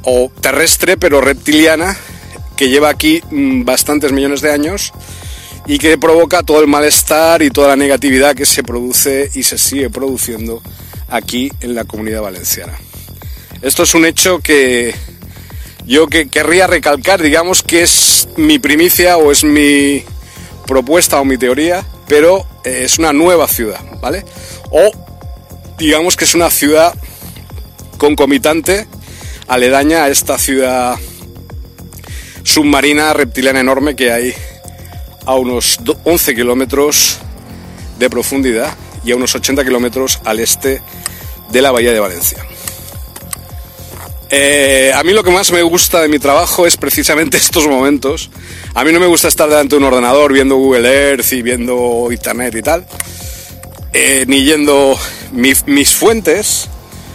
o 0.02 0.30
terrestre 0.40 0.96
pero 0.96 1.20
reptiliana, 1.20 1.96
que 2.56 2.68
lleva 2.68 2.88
aquí 2.88 3.20
mm, 3.30 3.64
bastantes 3.64 4.12
millones 4.12 4.40
de 4.40 4.52
años 4.52 4.92
y 5.66 5.78
que 5.78 5.98
provoca 5.98 6.42
todo 6.42 6.60
el 6.60 6.66
malestar 6.66 7.42
y 7.42 7.50
toda 7.50 7.68
la 7.68 7.76
negatividad 7.76 8.34
que 8.34 8.46
se 8.46 8.62
produce 8.62 9.30
y 9.34 9.42
se 9.42 9.58
sigue 9.58 9.90
produciendo 9.90 10.62
aquí 11.08 11.52
en 11.60 11.74
la 11.74 11.84
comunidad 11.84 12.22
valenciana. 12.22 12.78
Esto 13.60 13.82
es 13.82 13.94
un 13.94 14.06
hecho 14.06 14.38
que 14.38 14.94
yo 15.86 16.06
que 16.06 16.28
querría 16.28 16.66
recalcar, 16.66 17.20
digamos 17.20 17.62
que 17.62 17.82
es 17.82 18.28
mi 18.36 18.58
primicia 18.58 19.18
o 19.18 19.32
es 19.32 19.44
mi 19.44 20.04
propuesta 20.66 21.20
o 21.20 21.24
mi 21.24 21.36
teoría 21.36 21.84
pero 22.08 22.46
eh, 22.64 22.82
es 22.84 22.98
una 22.98 23.12
nueva 23.12 23.46
ciudad, 23.46 23.80
¿vale? 24.00 24.24
O 24.70 24.90
digamos 25.78 26.16
que 26.16 26.24
es 26.24 26.34
una 26.34 26.50
ciudad 26.50 26.94
concomitante, 27.98 28.86
aledaña 29.46 30.04
a 30.04 30.08
esta 30.08 30.38
ciudad 30.38 30.96
submarina 32.42 33.12
reptiliana 33.12 33.60
enorme 33.60 33.94
que 33.94 34.10
hay 34.10 34.34
a 35.26 35.34
unos 35.34 35.80
11 36.04 36.34
kilómetros 36.34 37.18
de 37.98 38.08
profundidad 38.08 38.74
y 39.04 39.12
a 39.12 39.16
unos 39.16 39.34
80 39.34 39.64
kilómetros 39.64 40.20
al 40.24 40.40
este 40.40 40.80
de 41.50 41.62
la 41.62 41.70
bahía 41.70 41.92
de 41.92 42.00
Valencia. 42.00 42.38
Eh, 44.30 44.92
a 44.94 45.02
mí 45.04 45.12
lo 45.12 45.24
que 45.24 45.30
más 45.30 45.50
me 45.52 45.62
gusta 45.62 46.02
de 46.02 46.08
mi 46.08 46.18
trabajo 46.18 46.66
es 46.66 46.76
precisamente 46.76 47.36
estos 47.38 47.66
momentos. 47.66 48.30
A 48.74 48.84
mí 48.84 48.92
no 48.92 49.00
me 49.00 49.06
gusta 49.06 49.28
estar 49.28 49.48
delante 49.48 49.74
de 49.74 49.78
un 49.78 49.84
ordenador 49.84 50.32
viendo 50.32 50.56
Google 50.56 50.88
Earth 50.88 51.32
y 51.32 51.42
viendo 51.42 52.08
Internet 52.10 52.54
y 52.54 52.62
tal, 52.62 52.86
eh, 53.92 54.24
ni 54.26 54.44
yendo 54.44 54.98
mis 55.32 55.94
fuentes, 55.94 56.68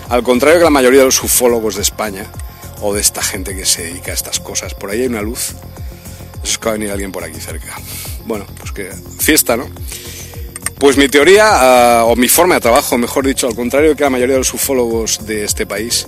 al 0.09 0.23
contrario 0.23 0.59
que 0.59 0.63
la 0.63 0.69
mayoría 0.69 0.99
de 0.99 1.05
los 1.05 1.23
ufólogos 1.23 1.75
de 1.75 1.81
España 1.81 2.25
o 2.81 2.93
de 2.93 3.01
esta 3.01 3.23
gente 3.23 3.55
que 3.55 3.65
se 3.65 3.83
dedica 3.83 4.11
a 4.11 4.15
estas 4.15 4.39
cosas. 4.39 4.73
Por 4.73 4.89
ahí 4.89 5.01
hay 5.01 5.07
una 5.07 5.21
luz. 5.21 5.53
Eso 6.43 6.51
es 6.51 6.57
que 6.57 6.65
va 6.65 6.71
a 6.71 6.73
venir 6.73 6.91
alguien 6.91 7.11
por 7.11 7.23
aquí 7.23 7.39
cerca. 7.39 7.75
Bueno, 8.25 8.45
pues 8.57 8.71
que 8.71 8.91
fiesta, 9.19 9.55
¿no? 9.55 9.69
Pues 10.77 10.97
mi 10.97 11.07
teoría, 11.07 11.45
ah, 12.01 12.03
o 12.05 12.17
mi 12.17 12.27
forma 12.27 12.55
de 12.55 12.61
trabajo, 12.61 12.97
mejor 12.97 13.25
dicho, 13.25 13.47
al 13.47 13.55
contrario 13.55 13.95
que 13.95 14.03
la 14.03 14.09
mayoría 14.09 14.33
de 14.33 14.39
los 14.39 14.53
ufólogos 14.53 15.25
de 15.25 15.45
este 15.45 15.65
país, 15.65 16.07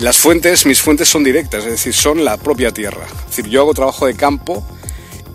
las 0.00 0.18
fuentes, 0.18 0.64
mis 0.64 0.80
fuentes 0.80 1.08
son 1.08 1.22
directas, 1.22 1.64
es 1.64 1.72
decir, 1.72 1.92
son 1.92 2.24
la 2.24 2.38
propia 2.38 2.72
tierra. 2.72 3.06
Es 3.06 3.36
decir, 3.36 3.48
yo 3.48 3.60
hago 3.60 3.74
trabajo 3.74 4.06
de 4.06 4.14
campo 4.14 4.66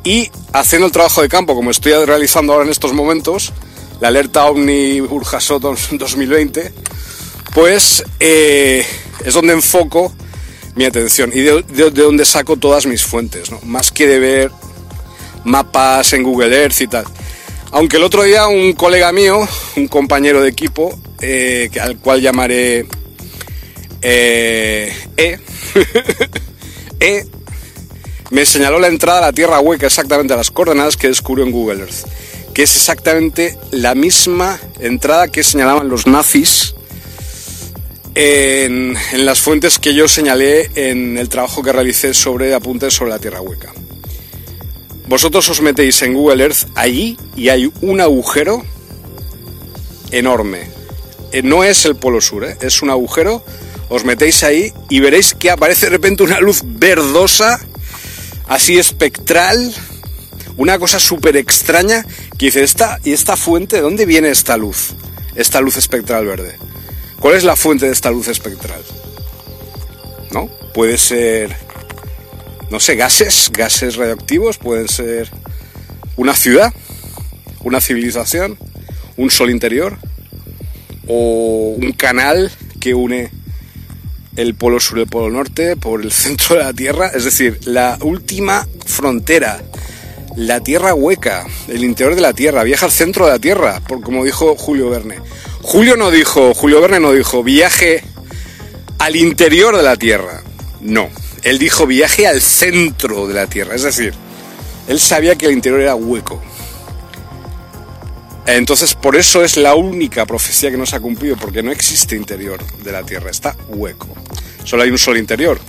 y 0.03 0.29
haciendo 0.53 0.87
el 0.87 0.91
trabajo 0.91 1.21
de 1.21 1.29
campo, 1.29 1.55
como 1.55 1.69
estoy 1.71 1.93
realizando 2.05 2.53
ahora 2.53 2.65
en 2.65 2.71
estos 2.71 2.91
momentos, 2.91 3.53
la 4.01 4.07
alerta 4.07 4.45
OVNI 4.45 5.01
Urjasot 5.01 5.61
2020, 5.91 6.73
pues 7.53 8.03
eh, 8.19 8.85
es 9.23 9.33
donde 9.33 9.53
enfoco 9.53 10.11
mi 10.75 10.85
atención 10.85 11.31
y 11.33 11.41
de, 11.41 11.61
donde 11.91 12.25
saco 12.25 12.57
todas 12.57 12.87
mis 12.87 13.03
fuentes, 13.03 13.51
¿no? 13.51 13.59
más 13.63 13.91
que 13.91 14.07
de 14.07 14.19
ver 14.19 14.51
mapas 15.43 16.11
en 16.13 16.23
Google 16.23 16.55
Earth 16.55 16.81
y 16.81 16.87
tal. 16.87 17.05
Aunque 17.71 17.97
el 17.97 18.03
otro 18.03 18.23
día 18.23 18.47
un 18.47 18.73
colega 18.73 19.11
mío, 19.11 19.47
un 19.75 19.87
compañero 19.87 20.41
de 20.41 20.49
equipo, 20.49 20.97
eh, 21.21 21.69
al 21.79 21.97
cual 21.97 22.21
llamaré 22.21 22.87
eh, 24.07 24.93
e, 25.17 25.39
e 26.99 27.25
me 28.29 28.45
señaló 28.45 28.77
la 28.77 28.87
entrada 28.87 29.17
a 29.17 29.21
la 29.21 29.33
Tierra 29.33 29.59
Hueca 29.59 29.87
exactamente 29.87 30.33
a 30.33 30.37
las 30.37 30.51
coordenadas 30.51 30.95
que 30.95 31.07
descubrió 31.07 31.43
en 31.43 31.51
Google 31.51 31.79
Earth, 31.79 32.05
que 32.53 32.61
es 32.61 32.75
exactamente 32.75 33.57
la 33.71 33.95
misma 33.95 34.59
entrada 34.79 35.27
que 35.29 35.41
señalaban 35.41 35.89
los 35.89 36.05
nazis 36.05 36.75
en, 38.13 38.95
las 39.25 39.41
fuentes 39.41 39.79
que 39.79 39.95
yo 39.95 40.07
señalé 40.07 40.69
en 40.75 41.17
el 41.17 41.27
trabajo 41.27 41.63
que 41.63 41.71
realicé 41.71 42.13
sobre 42.13 42.53
apuntes 42.53 42.93
sobre 42.93 43.09
la 43.09 43.19
Tierra 43.19 43.41
Hueca. 43.41 43.73
Vosotros 45.07 45.49
os 45.49 45.61
metéis 45.61 45.99
en 46.03 46.13
Google 46.13 46.43
Earth 46.43 46.67
allí 46.75 47.17
y 47.35 47.49
hay 47.49 47.71
un 47.81 48.01
agujero 48.01 48.63
enorme. 50.11 50.69
Eh, 51.31 51.41
no 51.41 51.63
es 51.63 51.85
el 51.85 51.95
Polo 51.95 52.21
Sur, 52.21 52.45
¿eh? 52.45 52.57
es 52.61 52.83
un 52.83 52.91
agujero 52.91 53.43
os 53.89 54.03
metéis 54.03 54.43
ahí 54.43 54.73
y 54.89 54.99
veréis 54.99 55.33
que 55.33 55.51
aparece 55.51 55.87
de 55.87 55.91
repente 55.91 56.23
una 56.23 56.39
luz 56.39 56.61
verdosa, 56.63 57.59
así 58.47 58.77
espectral, 58.77 59.73
una 60.57 60.79
cosa 60.79 60.99
súper 60.99 61.37
extraña, 61.37 62.05
que 62.37 62.47
dice, 62.47 62.63
¿esta, 62.63 62.99
¿y 63.03 63.13
esta 63.13 63.35
fuente? 63.35 63.77
¿De 63.77 63.81
dónde 63.81 64.05
viene 64.05 64.29
esta 64.29 64.57
luz? 64.57 64.93
Esta 65.35 65.61
luz 65.61 65.77
espectral 65.77 66.25
verde. 66.25 66.57
¿Cuál 67.19 67.35
es 67.35 67.43
la 67.43 67.55
fuente 67.55 67.85
de 67.85 67.91
esta 67.91 68.11
luz 68.11 68.27
espectral? 68.27 68.81
¿No? 70.31 70.49
Puede 70.73 70.97
ser, 70.97 71.55
no 72.69 72.79
sé, 72.79 72.95
gases, 72.95 73.51
gases 73.51 73.95
radioactivos, 73.95 74.57
pueden 74.57 74.87
ser 74.87 75.29
una 76.15 76.33
ciudad, 76.33 76.73
una 77.61 77.81
civilización, 77.81 78.57
un 79.17 79.29
sol 79.29 79.49
interior 79.49 79.97
o 81.07 81.75
un 81.77 81.91
canal 81.93 82.51
que 82.79 82.93
une 82.93 83.31
el 84.35 84.55
polo 84.55 84.79
sur 84.79 84.97
y 84.97 85.01
el 85.01 85.07
polo 85.07 85.29
norte, 85.29 85.75
por 85.75 86.01
el 86.01 86.11
centro 86.11 86.55
de 86.55 86.63
la 86.63 86.73
Tierra, 86.73 87.11
es 87.13 87.23
decir, 87.23 87.59
la 87.65 87.97
última 88.01 88.67
frontera 88.85 89.61
la 90.35 90.59
Tierra 90.59 90.93
hueca, 90.93 91.45
el 91.67 91.83
interior 91.83 92.15
de 92.15 92.21
la 92.21 92.33
Tierra, 92.33 92.63
viaja 92.63 92.85
al 92.85 92.91
centro 92.91 93.25
de 93.25 93.31
la 93.31 93.39
Tierra, 93.39 93.81
por, 93.87 94.01
como 94.01 94.25
dijo 94.25 94.55
Julio 94.55 94.89
Verne. 94.89 95.19
Julio 95.61 95.95
no 95.95 96.11
dijo, 96.11 96.53
Julio 96.53 96.81
Verne 96.81 96.99
no 96.99 97.13
dijo 97.13 97.41
viaje 97.41 98.03
al 98.99 99.15
interior 99.15 99.77
de 99.77 99.83
la 99.83 99.95
Tierra. 99.95 100.43
No, 100.81 101.09
él 101.43 101.57
dijo 101.57 101.87
viaje 101.87 102.27
al 102.27 102.41
centro 102.41 103.27
de 103.27 103.33
la 103.33 103.47
Tierra, 103.47 103.75
es 103.75 103.83
decir, 103.83 104.13
él 104.87 104.99
sabía 104.99 105.35
que 105.35 105.45
el 105.45 105.53
interior 105.53 105.81
era 105.81 105.95
hueco. 105.95 106.41
Entonces, 108.47 108.93
por 108.93 109.15
eso 109.15 109.43
es 109.43 109.57
la 109.57 109.75
única 109.75 110.25
profecía 110.25 110.69
que 110.69 110.77
no 110.77 110.85
se 110.85 110.95
ha 110.95 110.99
cumplido, 110.99 111.35
porque 111.35 111.63
no 111.63 111.71
existe 111.71 112.15
interior 112.15 112.63
de 112.83 112.91
la 112.91 113.03
Tierra, 113.03 113.31
está 113.31 113.55
hueco. 113.67 114.07
Solo 114.63 114.83
hay 114.83 114.91
un 114.91 114.97
solo 114.97 115.17
interior, 115.17 115.59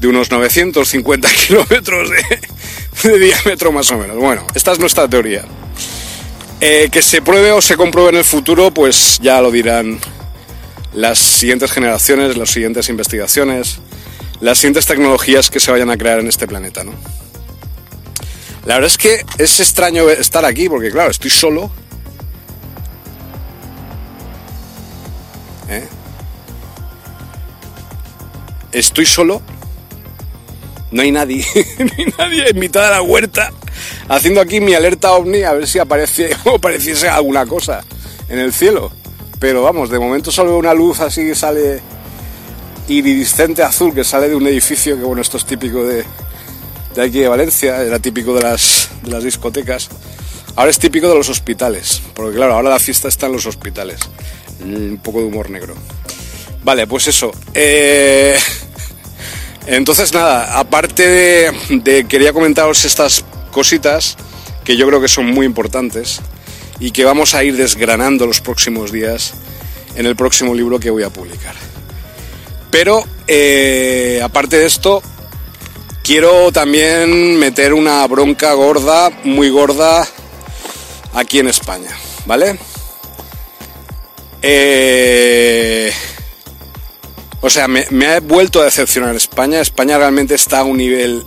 de 0.00 0.08
unos 0.08 0.30
950 0.30 1.28
kilómetros 1.46 2.10
de, 2.10 3.18
diámetro 3.18 3.72
más 3.72 3.90
o 3.90 3.98
menos. 3.98 4.16
Bueno, 4.16 4.46
esta 4.54 4.72
es 4.72 4.78
nuestra 4.78 5.08
teoría. 5.08 5.44
Eh, 6.60 6.88
que 6.90 7.02
se 7.02 7.22
pruebe 7.22 7.52
o 7.52 7.60
se 7.60 7.76
compruebe 7.76 8.10
en 8.10 8.16
el 8.16 8.24
futuro, 8.24 8.72
pues 8.72 9.20
ya 9.22 9.40
lo 9.40 9.52
dirán 9.52 10.00
las 10.92 11.18
siguientes 11.18 11.70
generaciones, 11.70 12.36
las 12.36 12.50
siguientes 12.50 12.88
investigaciones, 12.88 13.78
las 14.40 14.58
siguientes 14.58 14.86
tecnologías 14.86 15.50
que 15.50 15.60
se 15.60 15.70
vayan 15.70 15.90
a 15.90 15.96
crear 15.96 16.18
en 16.18 16.26
este 16.26 16.48
planeta, 16.48 16.82
¿no? 16.82 16.92
La 18.68 18.74
verdad 18.74 18.90
es 18.90 18.98
que 18.98 19.24
es 19.38 19.60
extraño 19.60 20.10
estar 20.10 20.44
aquí 20.44 20.68
porque, 20.68 20.90
claro, 20.90 21.10
estoy 21.10 21.30
solo. 21.30 21.70
¿Eh? 25.70 25.88
Estoy 28.70 29.06
solo. 29.06 29.40
No 30.90 31.00
hay 31.00 31.10
nadie, 31.12 31.46
nadie 32.18 32.50
en 32.50 32.58
mitad 32.58 32.84
de 32.84 32.90
la 32.90 33.00
huerta 33.00 33.50
haciendo 34.06 34.42
aquí 34.42 34.60
mi 34.60 34.74
alerta 34.74 35.12
ovni 35.12 35.44
a 35.44 35.54
ver 35.54 35.66
si 35.66 35.78
aparece 35.78 36.30
o 36.44 36.56
apareciese 36.56 37.08
alguna 37.08 37.46
cosa 37.46 37.82
en 38.28 38.38
el 38.38 38.52
cielo. 38.52 38.92
Pero 39.38 39.62
vamos, 39.62 39.88
de 39.88 39.98
momento 39.98 40.30
solo 40.30 40.50
veo 40.50 40.58
una 40.58 40.74
luz 40.74 41.00
así 41.00 41.26
que 41.26 41.34
sale 41.34 41.80
iridiscente 42.86 43.62
azul 43.62 43.94
que 43.94 44.04
sale 44.04 44.28
de 44.28 44.34
un 44.34 44.46
edificio 44.46 44.98
que 44.98 45.04
bueno, 45.04 45.22
esto 45.22 45.38
es 45.38 45.46
típico 45.46 45.86
de, 45.86 46.04
de 46.98 47.04
aquí 47.04 47.20
de 47.20 47.28
Valencia, 47.28 47.80
era 47.82 48.00
típico 48.00 48.34
de 48.34 48.42
las, 48.42 48.90
discotecas. 49.22 49.88
Ahora 50.56 50.70
es 50.70 50.80
típico 50.80 51.08
de 51.08 51.14
los 51.14 51.28
hospitales, 51.28 52.02
porque 52.12 52.34
claro, 52.34 52.54
ahora 52.54 52.70
la 52.70 52.80
fiesta 52.80 53.06
está 53.06 53.26
en 53.26 53.34
los 53.34 53.46
hospitales. 53.46 54.00
Un 54.60 54.98
poco 55.00 55.20
de 55.20 55.26
humor 55.26 55.48
negro. 55.48 55.74
Vale, 56.64 56.88
pues 56.88 57.06
eso. 57.06 57.30
Eh, 57.54 58.36
entonces 59.68 60.12
nada, 60.12 60.58
aparte 60.58 61.06
de, 61.06 61.52
de, 61.84 62.04
quería 62.08 62.32
comentaros 62.32 62.84
estas 62.84 63.24
cositas 63.52 64.16
que 64.64 64.76
yo 64.76 64.84
creo 64.88 65.00
que 65.00 65.06
son 65.06 65.26
muy 65.26 65.46
importantes 65.46 66.20
y 66.80 66.90
que 66.90 67.04
vamos 67.04 67.36
a 67.36 67.44
ir 67.44 67.56
desgranando 67.56 68.26
los 68.26 68.40
próximos 68.40 68.90
días 68.90 69.34
en 69.94 70.04
el 70.04 70.16
próximo 70.16 70.52
libro 70.52 70.80
que 70.80 70.90
voy 70.90 71.04
a 71.04 71.10
publicar. 71.10 71.54
Pero 72.72 73.04
eh, 73.28 74.20
aparte 74.20 74.58
de 74.58 74.66
esto, 74.66 75.00
quiero 76.08 76.50
también 76.52 77.38
meter 77.38 77.74
una 77.74 78.06
bronca 78.06 78.54
gorda, 78.54 79.10
muy 79.24 79.50
gorda, 79.50 80.08
aquí 81.12 81.38
en 81.38 81.48
España, 81.48 81.90
¿vale? 82.24 82.58
Eh, 84.40 85.92
o 87.42 87.50
sea, 87.50 87.68
me, 87.68 87.86
me 87.90 88.06
ha 88.06 88.20
vuelto 88.20 88.62
a 88.62 88.64
decepcionar 88.64 89.14
España. 89.16 89.60
España 89.60 89.98
realmente 89.98 90.34
está 90.34 90.60
a 90.60 90.64
un 90.64 90.78
nivel 90.78 91.26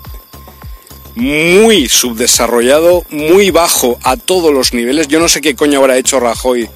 muy 1.13 1.88
subdesarrollado, 1.88 3.06
muy 3.12 3.52
bajo 3.52 4.00
a 4.02 4.17
todos 4.17 4.52
los 4.52 4.74
niveles. 4.74 5.08
Yo 5.08 5.20
no 5.20 5.28
sé 5.28 5.41
qué 5.41 5.56
coño 5.56 5.78
habrá 5.78 5.96
hecho 5.98 6.20
Rajoy 6.20 6.67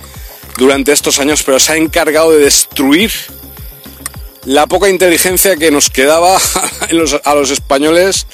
durante 0.59 0.91
estos 0.91 1.17
años, 1.17 1.41
pero 1.41 1.59
se 1.59 1.71
ha 1.71 1.77
encargado 1.77 2.33
de 2.33 2.37
destruir 2.37 3.11
la 4.45 4.67
poca 4.67 4.89
inteligencia 4.89 5.55
que 5.57 5.71
nos 5.71 5.89
quedaba 5.89 6.37
a 7.23 7.35
los, 7.35 7.51
españoles 7.51 8.27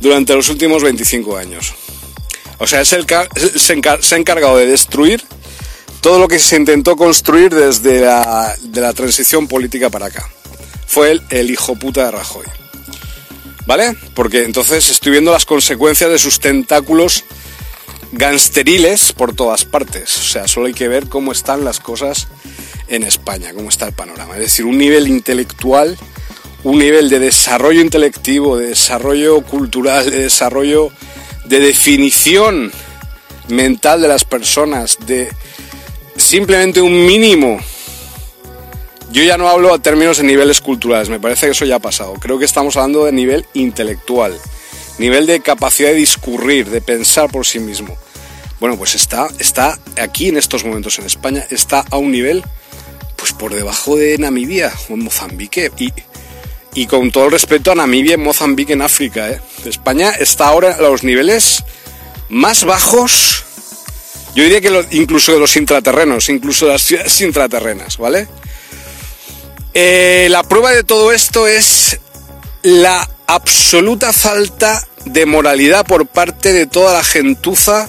durante 0.00 0.34
los 0.34 0.48
últimos 0.48 0.82
25 0.82 1.36
años. 1.36 1.74
O 2.58 2.66
sea, 2.66 2.80
es 2.80 2.92
el, 2.92 3.06
se, 3.56 3.72
ha 3.72 4.18
encargado 4.18 4.56
de 4.56 4.66
destruir 4.66 5.22
todo 6.00 6.18
lo 6.18 6.28
que 6.28 6.38
se 6.38 6.56
intentó 6.56 6.96
construir 6.96 7.54
desde 7.54 8.00
la, 8.00 8.56
transición 8.94 9.48
política 9.48 9.88
para 9.90 10.06
acá. 10.06 10.28
Fue 10.86 11.12
el, 11.12 11.22
el 11.30 11.50
hijo 11.50 11.76
puta 11.76 12.06
de 12.06 12.10
Rajoy. 12.10 12.46
¿Vale? 13.64 13.96
Porque 14.14 14.42
entonces 14.42 14.90
estoy 14.90 15.12
viendo 15.12 15.30
las 15.30 15.46
consecuencias 15.46 16.10
de 16.10 16.18
sus 16.18 16.40
tentáculos 16.40 17.24
gangsteriles 18.10 19.12
por 19.12 19.34
todas 19.34 19.64
partes. 19.64 20.18
O 20.18 20.22
sea, 20.22 20.48
solo 20.48 20.66
hay 20.66 20.74
que 20.74 20.88
ver 20.88 21.08
cómo 21.08 21.30
están 21.30 21.64
las 21.64 21.78
cosas 21.78 22.26
en 22.92 23.04
España, 23.04 23.52
cómo 23.54 23.70
está 23.70 23.86
el 23.86 23.92
panorama. 23.92 24.34
Es 24.34 24.40
decir, 24.40 24.66
un 24.66 24.76
nivel 24.76 25.08
intelectual, 25.08 25.96
un 26.62 26.78
nivel 26.78 27.08
de 27.08 27.18
desarrollo 27.18 27.80
intelectivo, 27.80 28.58
de 28.58 28.68
desarrollo 28.68 29.40
cultural, 29.40 30.10
de 30.10 30.20
desarrollo 30.20 30.90
de 31.46 31.58
definición 31.58 32.70
mental 33.48 34.02
de 34.02 34.08
las 34.08 34.24
personas, 34.24 34.98
de 35.06 35.30
simplemente 36.16 36.82
un 36.82 37.06
mínimo. 37.06 37.58
Yo 39.10 39.22
ya 39.22 39.38
no 39.38 39.48
hablo 39.48 39.72
a 39.72 39.78
términos 39.78 40.18
de 40.18 40.24
niveles 40.24 40.60
culturales, 40.60 41.08
me 41.08 41.18
parece 41.18 41.46
que 41.46 41.52
eso 41.52 41.64
ya 41.64 41.76
ha 41.76 41.80
pasado. 41.80 42.14
Creo 42.14 42.38
que 42.38 42.44
estamos 42.44 42.76
hablando 42.76 43.06
de 43.06 43.12
nivel 43.12 43.46
intelectual, 43.54 44.38
nivel 44.98 45.26
de 45.26 45.40
capacidad 45.40 45.88
de 45.88 45.94
discurrir, 45.94 46.68
de 46.68 46.82
pensar 46.82 47.30
por 47.30 47.46
sí 47.46 47.58
mismo. 47.58 47.96
Bueno, 48.60 48.76
pues 48.76 48.94
está, 48.94 49.28
está 49.38 49.78
aquí 50.00 50.28
en 50.28 50.36
estos 50.36 50.64
momentos 50.64 50.98
en 50.98 51.06
España, 51.06 51.44
está 51.50 51.84
a 51.90 51.96
un 51.96 52.12
nivel 52.12 52.44
pues 53.22 53.34
por 53.34 53.54
debajo 53.54 53.94
de 53.94 54.18
Namibia 54.18 54.72
o 54.88 54.96
Mozambique. 54.96 55.70
Y, 55.78 55.92
y 56.74 56.86
con 56.86 57.12
todo 57.12 57.26
el 57.26 57.30
respeto 57.30 57.70
a 57.70 57.76
Namibia 57.76 58.14
y 58.14 58.16
Mozambique 58.16 58.72
en 58.72 58.82
África. 58.82 59.30
¿eh? 59.30 59.40
España 59.64 60.10
está 60.10 60.48
ahora 60.48 60.72
a 60.72 60.82
los 60.82 61.04
niveles 61.04 61.62
más 62.30 62.64
bajos, 62.64 63.44
yo 64.34 64.42
diría 64.42 64.60
que 64.60 64.86
incluso 64.90 65.32
de 65.32 65.38
los 65.38 65.56
intraterrenos, 65.56 66.30
incluso 66.30 66.66
de 66.66 66.72
las 66.72 66.82
ciudades 66.82 67.20
intraterrenas, 67.20 67.96
¿vale? 67.96 68.26
Eh, 69.72 70.26
la 70.28 70.42
prueba 70.42 70.72
de 70.72 70.82
todo 70.82 71.12
esto 71.12 71.46
es 71.46 72.00
la 72.62 73.08
absoluta 73.28 74.12
falta 74.12 74.84
de 75.04 75.26
moralidad 75.26 75.86
por 75.86 76.06
parte 76.06 76.52
de 76.52 76.66
toda 76.66 76.92
la 76.94 77.04
gentuza 77.04 77.88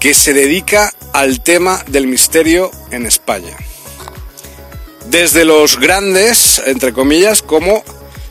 que 0.00 0.12
se 0.12 0.32
dedica 0.32 0.92
al 1.12 1.40
tema 1.40 1.84
del 1.86 2.08
misterio 2.08 2.72
en 2.90 3.06
España 3.06 3.56
desde 5.08 5.44
los 5.44 5.78
grandes, 5.78 6.62
entre 6.66 6.92
comillas, 6.92 7.42
como 7.42 7.84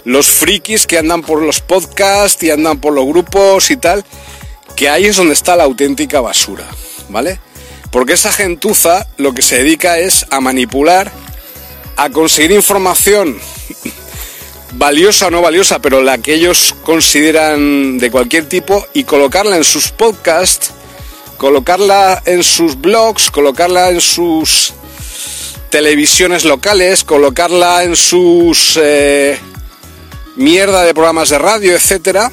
los 0.04 0.28
frikis 0.28 0.86
que 0.86 0.98
andan 0.98 1.22
por 1.22 1.42
los 1.42 1.62
podcasts 1.62 2.42
y 2.44 2.52
andan 2.52 2.80
por 2.80 2.94
los 2.94 3.06
grupos 3.06 3.72
y 3.72 3.78
tal, 3.78 4.06
que 4.76 4.90
ahí 4.90 5.06
es 5.06 5.16
donde 5.16 5.34
está 5.34 5.56
la 5.56 5.64
auténtica 5.64 6.22
basura, 6.22 6.68
¿vale? 7.10 7.40
Porque 7.92 8.14
esa 8.14 8.32
gentuza 8.32 9.08
lo 9.18 9.34
que 9.34 9.42
se 9.42 9.58
dedica 9.58 9.98
es 10.00 10.26
a 10.30 10.42
manipular, 10.42 11.12
a 11.96 12.10
conseguir 12.10 12.52
información 12.52 13.38
valiosa 14.74 15.28
o 15.28 15.32
no 15.32 15.42
valiosa, 15.42 15.80
pero 15.80 16.02
la 16.02 16.18
que 16.18 16.34
ellos 16.34 16.76
consideran 16.84 17.98
de 17.98 18.12
cualquier 18.12 18.50
tipo 18.50 18.86
y 18.94 19.06
colocarla 19.06 19.56
en 19.56 19.64
sus 19.64 19.90
podcasts, 19.90 20.72
colocarla 21.38 22.22
en 22.26 22.44
sus 22.44 22.80
blogs, 22.80 23.32
colocarla 23.32 23.90
en 23.90 24.02
sus 24.02 24.74
televisiones 25.76 26.46
locales, 26.46 27.04
colocarla 27.04 27.84
en 27.84 27.98
sus 27.98 28.80
eh, 28.82 29.38
mierda 30.38 30.84
de 30.84 30.94
programas 30.94 31.32
de 31.32 31.38
radio, 31.38 31.74
etcétera. 31.74 32.32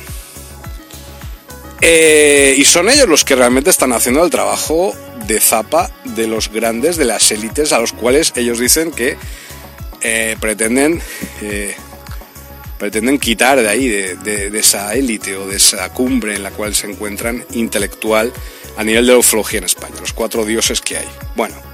Eh, 1.80 2.54
y 2.56 2.64
son 2.64 2.88
ellos 2.88 3.08
los 3.08 3.24
que 3.24 3.34
realmente 3.34 3.70
están 3.70 3.92
haciendo 3.94 4.22
el 4.22 4.30
trabajo 4.30 4.94
de 5.26 5.40
zapa 5.40 5.90
de 6.04 6.28
los 6.28 6.52
grandes, 6.52 6.96
de 6.96 7.04
las 7.04 7.32
élites, 7.32 7.72
a 7.72 7.80
los 7.80 7.92
cuales 7.92 8.32
ellos 8.36 8.60
dicen 8.60 8.92
que 8.92 9.16
eh, 10.02 10.36
pretenden, 10.38 11.02
pretenden 12.78 13.18
quitar 13.18 13.60
de 13.60 13.68
ahí, 13.68 13.88
de, 13.88 14.56
esa 14.56 14.94
élite 14.94 15.34
o 15.34 15.48
de 15.48 15.56
esa 15.56 15.92
cumbre 15.92 16.36
en 16.36 16.44
la 16.44 16.52
cual 16.52 16.76
se 16.76 16.88
encuentran 16.88 17.44
intelectual 17.54 18.32
a 18.76 18.84
nivel 18.84 19.04
de 19.04 19.16
ufología 19.16 19.58
en 19.58 19.64
España, 19.64 19.96
los 19.98 20.12
cuatro 20.12 20.44
dioses 20.44 20.80
que 20.80 20.98
hay. 20.98 21.08
Bueno, 21.34 21.71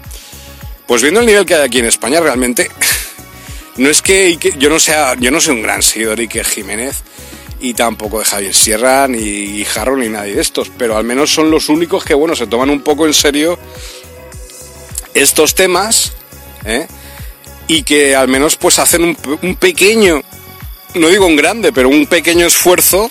pues 0.88 1.02
viendo 1.02 1.20
el 1.20 1.26
nivel 1.26 1.44
que 1.44 1.54
hay 1.54 1.64
aquí 1.64 1.78
en 1.78 1.84
España, 1.84 2.18
realmente 2.18 2.70
no 3.76 3.90
es 3.90 4.00
que 4.00 4.38
yo 4.58 4.70
no 4.70 4.80
sea, 4.80 5.14
yo 5.20 5.30
no 5.30 5.38
soy 5.38 5.54
un 5.54 5.62
gran 5.62 5.82
seguidor 5.82 6.16
de 6.16 6.22
Iker 6.22 6.46
Jiménez 6.46 7.02
y 7.60 7.74
tampoco 7.74 8.20
de 8.20 8.24
Javier 8.24 8.54
Sierra 8.54 9.06
ni 9.06 9.62
Jarro 9.66 9.98
ni 9.98 10.08
nadie 10.08 10.34
de 10.34 10.40
estos, 10.40 10.72
pero 10.78 10.96
al 10.96 11.04
menos 11.04 11.30
son 11.30 11.50
los 11.50 11.68
únicos 11.68 12.04
que 12.04 12.14
bueno 12.14 12.34
se 12.34 12.46
toman 12.46 12.70
un 12.70 12.80
poco 12.80 13.06
en 13.06 13.12
serio 13.12 13.58
estos 15.12 15.54
temas 15.54 16.12
¿eh? 16.64 16.86
y 17.66 17.82
que 17.82 18.16
al 18.16 18.28
menos 18.28 18.56
pues 18.56 18.78
hacen 18.78 19.04
un, 19.04 19.16
un 19.42 19.56
pequeño, 19.56 20.22
no 20.94 21.08
digo 21.08 21.26
un 21.26 21.36
grande, 21.36 21.70
pero 21.70 21.90
un 21.90 22.06
pequeño 22.06 22.46
esfuerzo 22.46 23.10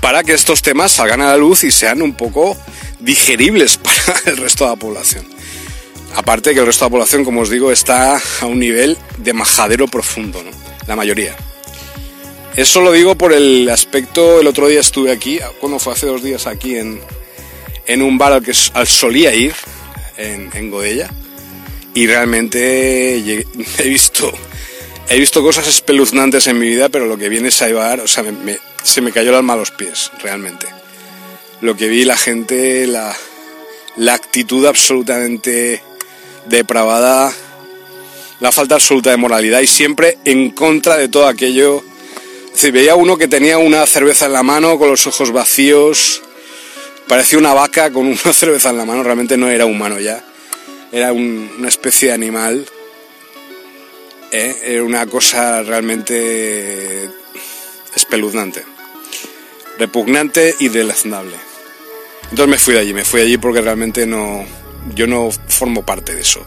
para 0.00 0.22
que 0.22 0.34
estos 0.34 0.62
temas 0.62 0.92
salgan 0.92 1.22
a 1.22 1.26
la 1.26 1.36
luz 1.36 1.64
y 1.64 1.72
sean 1.72 2.02
un 2.02 2.14
poco 2.14 2.56
digeribles 3.00 3.78
para 3.82 4.20
el 4.26 4.36
resto 4.36 4.62
de 4.62 4.70
la 4.70 4.76
población. 4.76 5.35
Aparte 6.14 6.54
que 6.54 6.60
el 6.60 6.66
resto 6.66 6.84
de 6.84 6.88
la 6.88 6.92
población, 6.92 7.24
como 7.24 7.40
os 7.40 7.50
digo, 7.50 7.70
está 7.70 8.20
a 8.40 8.46
un 8.46 8.58
nivel 8.58 8.96
de 9.18 9.32
majadero 9.32 9.86
profundo, 9.88 10.42
¿no? 10.42 10.50
La 10.86 10.96
mayoría. 10.96 11.36
Eso 12.56 12.80
lo 12.80 12.92
digo 12.92 13.16
por 13.16 13.32
el 13.34 13.68
aspecto, 13.68 14.40
el 14.40 14.46
otro 14.46 14.68
día 14.68 14.80
estuve 14.80 15.12
aquí, 15.12 15.38
cuando 15.60 15.78
fue 15.78 15.92
hace 15.92 16.06
dos 16.06 16.22
días 16.22 16.46
aquí 16.46 16.76
en, 16.76 17.00
en 17.86 18.00
un 18.00 18.16
bar 18.16 18.32
al 18.32 18.42
que 18.42 18.52
al 18.72 18.86
solía 18.86 19.34
ir, 19.34 19.54
en, 20.16 20.50
en 20.54 20.70
Godella, 20.70 21.10
y 21.92 22.06
realmente 22.06 23.16
he 23.78 23.88
visto, 23.88 24.32
he 25.08 25.18
visto 25.18 25.42
cosas 25.42 25.68
espeluznantes 25.68 26.46
en 26.46 26.58
mi 26.58 26.68
vida, 26.68 26.88
pero 26.88 27.06
lo 27.06 27.18
que 27.18 27.28
viene 27.28 27.48
es 27.48 27.60
a 27.60 27.66
llevar, 27.66 28.00
o 28.00 28.08
sea, 28.08 28.24
se 28.82 29.00
me 29.02 29.12
cayó 29.12 29.30
el 29.30 29.36
alma 29.36 29.52
a 29.52 29.56
los 29.56 29.70
pies, 29.70 30.10
realmente. 30.22 30.66
Lo 31.60 31.76
que 31.76 31.88
vi, 31.88 32.04
la 32.04 32.16
gente, 32.16 32.86
la, 32.86 33.14
la 33.96 34.14
actitud 34.14 34.64
absolutamente 34.66 35.82
depravada, 36.48 37.32
la 38.40 38.52
falta 38.52 38.76
absoluta 38.76 39.10
de 39.10 39.16
moralidad 39.16 39.60
y 39.60 39.66
siempre 39.66 40.18
en 40.24 40.50
contra 40.50 40.96
de 40.96 41.08
todo 41.08 41.26
aquello 41.26 41.82
Sí, 42.56 42.70
veía 42.70 42.94
uno 42.94 43.18
que 43.18 43.28
tenía 43.28 43.58
una 43.58 43.86
cerveza 43.86 44.24
en 44.24 44.32
la 44.32 44.42
mano 44.42 44.78
con 44.78 44.88
los 44.88 45.06
ojos 45.06 45.30
vacíos. 45.30 46.22
Parecía 47.06 47.38
una 47.38 47.52
vaca 47.52 47.92
con 47.92 48.06
una 48.06 48.32
cerveza 48.32 48.70
en 48.70 48.78
la 48.78 48.86
mano. 48.86 49.02
Realmente 49.02 49.36
no 49.36 49.50
era 49.50 49.66
humano 49.66 50.00
ya. 50.00 50.24
Era 50.90 51.12
una 51.12 51.68
especie 51.68 52.08
de 52.08 52.14
animal. 52.14 52.66
¿eh? 54.30 54.56
Era 54.64 54.84
una 54.84 55.06
cosa 55.06 55.62
realmente 55.64 57.10
espeluznante. 57.94 58.64
Repugnante 59.78 60.54
y 60.58 60.68
deleznable. 60.68 61.36
Entonces 62.30 62.48
me 62.48 62.58
fui 62.58 62.72
de 62.72 62.80
allí. 62.80 62.94
Me 62.94 63.04
fui 63.04 63.20
de 63.20 63.26
allí 63.26 63.36
porque 63.36 63.60
realmente 63.60 64.06
no... 64.06 64.46
Yo 64.94 65.06
no 65.06 65.28
formo 65.56 65.84
parte 65.84 66.14
de 66.14 66.20
eso. 66.20 66.44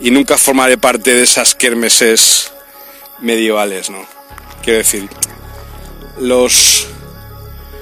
Y 0.00 0.10
nunca 0.10 0.38
formaré 0.38 0.78
parte 0.78 1.14
de 1.14 1.22
esas 1.22 1.54
kermeses 1.54 2.52
medievales, 3.20 3.90
¿no? 3.90 4.06
Quiero 4.62 4.78
decir, 4.78 5.08
los, 6.18 6.86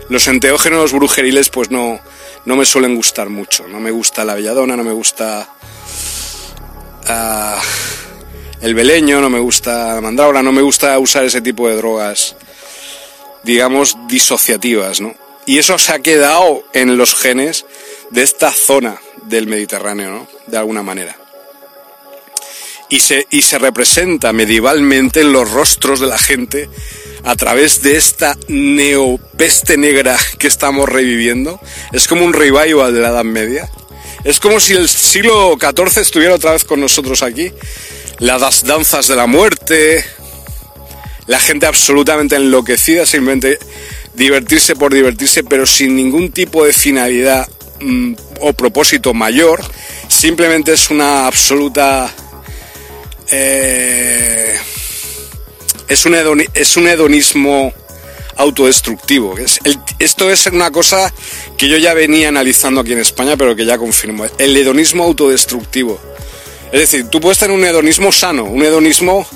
los 0.09 0.29
enteógenos 0.29 0.93
brujeriles 0.93 1.49
pues 1.51 1.71
no, 1.71 2.01
no 2.45 2.57
me 2.57 2.65
suelen 2.65 2.97
gustar 2.97 3.29
mucho. 3.29 3.67
No 3.69 3.81
me 3.81 3.91
gusta 3.91 4.25
la 4.25 4.35
belladona, 4.35 4.77
no 4.77 4.85
me 4.85 4.93
gusta 4.93 5.49
uh, 7.09 7.61
el 8.61 8.75
beleño, 8.75 9.21
no 9.21 9.31
me 9.31 9.39
gusta 9.39 9.95
la 9.95 10.01
mandrágora, 10.01 10.43
no 10.43 10.53
me 10.53 10.63
gusta 10.63 10.99
usar 10.99 11.25
ese 11.25 11.41
tipo 11.41 11.69
de 11.69 11.77
drogas, 11.77 12.37
digamos, 13.45 13.97
disociativas, 14.09 15.01
¿no? 15.01 15.15
Y 15.47 15.59
eso 15.59 15.79
se 15.79 15.93
ha 15.93 16.01
quedado 16.01 16.65
en 16.75 16.97
los 16.97 17.15
genes 17.15 17.65
de 18.11 18.23
esta 18.23 18.51
zona 18.51 19.01
del 19.29 19.47
Mediterráneo, 19.47 20.11
¿no? 20.11 20.29
De 20.47 20.57
alguna 20.57 20.83
manera. 20.83 21.17
Y 22.89 23.01
se, 23.01 23.27
y 23.31 23.43
se 23.43 23.59
representa 23.59 24.33
medievalmente 24.33 25.21
en 25.21 25.33
los 25.33 25.51
rostros 25.51 26.01
de 26.01 26.07
la 26.07 26.19
gente 26.19 26.71
a 27.25 27.37
través 27.37 27.83
de 27.83 27.97
esta 27.97 28.37
neopeste 28.49 29.77
negra 29.77 30.17
que 30.39 30.47
estamos 30.47 30.89
reviviendo. 30.89 31.61
Es 31.93 32.09
como 32.09 32.25
un 32.25 32.33
revival 32.33 32.95
de 32.95 33.01
la 33.01 33.09
Edad 33.09 33.25
Media. 33.25 33.71
Es 34.25 34.41
como 34.41 34.59
si 34.61 34.73
el 34.73 34.89
siglo 34.89 35.57
XIV 35.61 36.01
estuviera 36.01 36.35
otra 36.35 36.53
vez 36.53 36.65
con 36.65 36.81
nosotros 36.81 37.23
aquí. 37.23 37.53
Las 38.19 38.65
danzas 38.65 39.07
de 39.07 39.17
la 39.17 39.27
muerte, 39.27 40.05
la 41.27 41.39
gente 41.39 41.67
absolutamente 41.67 42.37
enloquecida, 42.37 43.07
simplemente 43.07 43.59
divertirse 44.15 44.75
por 44.75 44.93
divertirse, 44.93 45.45
pero 45.45 45.67
sin 45.67 45.95
ningún 45.95 46.33
tipo 46.33 46.65
de 46.65 46.73
finalidad 46.73 47.47
mm, 47.81 48.15
o 48.41 48.53
propósito 48.53 49.15
mayor. 49.15 49.61
Simplemente 50.09 50.73
es 50.73 50.91
una 50.91 51.27
absoluta... 51.27 52.13
Eh, 53.31 54.57
es 55.89 56.07
un, 56.07 56.45
es 56.55 56.77
un 56.77 56.87
hedonismo 56.87 57.73
autodestructivo. 58.39 59.37
Es 59.37 59.61
esto 59.99 60.31
es 60.31 60.47
una 60.47 60.71
cosa 60.71 61.13
que 61.57 61.69
yo 61.69 61.77
ya 61.77 61.93
venía 61.93 62.29
analizando 62.29 62.81
aquí 62.81 62.93
en 62.93 63.01
España, 63.01 63.37
pero 63.37 63.55
que 63.55 63.67
ya 63.67 63.77
confirmo. 63.77 64.25
El 64.39 64.57
hedonismo 64.57 65.05
autodestructivo. 65.05 66.01
Es 66.73 66.81
decir, 66.81 67.09
tú 67.09 67.21
puedes 67.21 67.39
tener 67.39 67.57
un 67.57 67.65
hedonismo 67.65 68.13
sano, 68.13 68.45
un 68.45 68.63
hedonismo, 68.63 69.27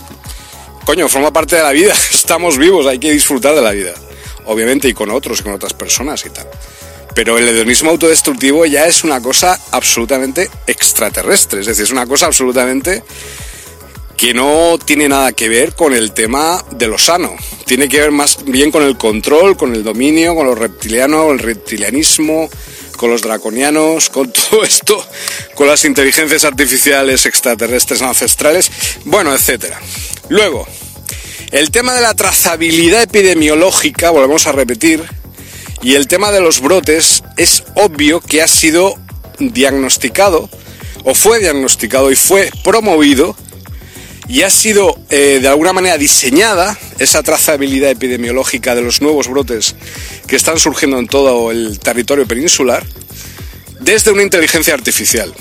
coño, 0.84 1.08
forma 1.08 1.32
parte 1.32 1.56
de 1.56 1.62
la 1.62 1.72
vida. 1.72 1.94
Estamos 2.12 2.56
vivos, 2.58 2.86
hay 2.86 2.98
que 2.98 3.10
disfrutar 3.10 3.54
de 3.54 3.62
la 3.62 3.72
vida. 3.72 3.94
Obviamente, 4.46 4.88
y 4.88 4.94
con 4.94 5.10
otros, 5.10 5.40
y 5.40 5.42
con 5.42 5.52
otras 5.52 5.74
personas 5.74 6.24
y 6.26 6.30
tal. 6.30 6.46
Pero 7.14 7.38
el 7.38 7.48
hedonismo 7.48 7.90
autodestructivo 7.90 8.64
ya 8.66 8.86
es 8.86 9.04
una 9.04 9.20
cosa 9.20 9.58
absolutamente 9.70 10.50
extraterrestre. 10.66 11.60
Es 11.60 11.66
decir, 11.66 11.84
es 11.84 11.90
una 11.90 12.06
cosa 12.06 12.26
absolutamente 12.26 13.02
que 14.16 14.32
no 14.32 14.78
tiene 14.78 15.08
nada 15.08 15.32
que 15.32 15.48
ver 15.48 15.74
con 15.74 15.92
el 15.92 16.12
tema 16.12 16.64
de 16.70 16.86
lo 16.86 16.96
sano. 16.96 17.34
Tiene 17.66 17.88
que 17.88 17.98
ver 17.98 18.12
más 18.12 18.44
bien 18.44 18.70
con 18.70 18.84
el 18.84 18.96
control, 18.96 19.56
con 19.56 19.74
el 19.74 19.82
dominio, 19.82 20.34
con 20.34 20.46
los 20.46 20.56
reptilianos, 20.56 21.32
el 21.32 21.40
reptilianismo, 21.40 22.48
con 22.96 23.10
los 23.10 23.20
draconianos, 23.20 24.10
con 24.10 24.32
todo 24.50 24.62
esto, 24.62 25.04
con 25.54 25.66
las 25.66 25.84
inteligencias 25.84 26.44
artificiales 26.44 27.26
extraterrestres 27.26 28.00
ancestrales, 28.00 28.70
bueno, 29.04 29.34
etcétera. 29.34 29.80
Luego, 30.28 30.68
el 31.50 31.72
tema 31.72 31.92
de 31.92 32.00
la 32.00 32.14
trazabilidad 32.14 33.02
epidemiológica, 33.02 34.10
volvemos 34.10 34.46
a 34.46 34.52
repetir, 34.52 35.04
y 35.82 35.94
el 35.94 36.06
tema 36.08 36.30
de 36.30 36.40
los 36.40 36.60
brotes 36.60 37.22
es 37.36 37.64
obvio 37.74 38.20
que 38.20 38.42
ha 38.42 38.48
sido 38.48 38.94
diagnosticado, 39.38 40.48
o 41.04 41.14
fue 41.14 41.40
diagnosticado 41.40 42.10
y 42.10 42.16
fue 42.16 42.50
promovido 42.62 43.36
y 44.28 44.42
ha 44.42 44.50
sido 44.50 44.98
eh, 45.10 45.40
de 45.42 45.48
alguna 45.48 45.72
manera 45.72 45.98
diseñada 45.98 46.78
esa 46.98 47.22
trazabilidad 47.22 47.90
epidemiológica 47.90 48.74
de 48.74 48.82
los 48.82 49.02
nuevos 49.02 49.28
brotes 49.28 49.74
que 50.26 50.36
están 50.36 50.58
surgiendo 50.58 50.98
en 50.98 51.08
todo 51.08 51.50
el 51.50 51.78
territorio 51.80 52.26
peninsular 52.26 52.84
desde 53.80 54.12
una 54.12 54.22
inteligencia 54.22 54.74
artificial. 54.74 55.34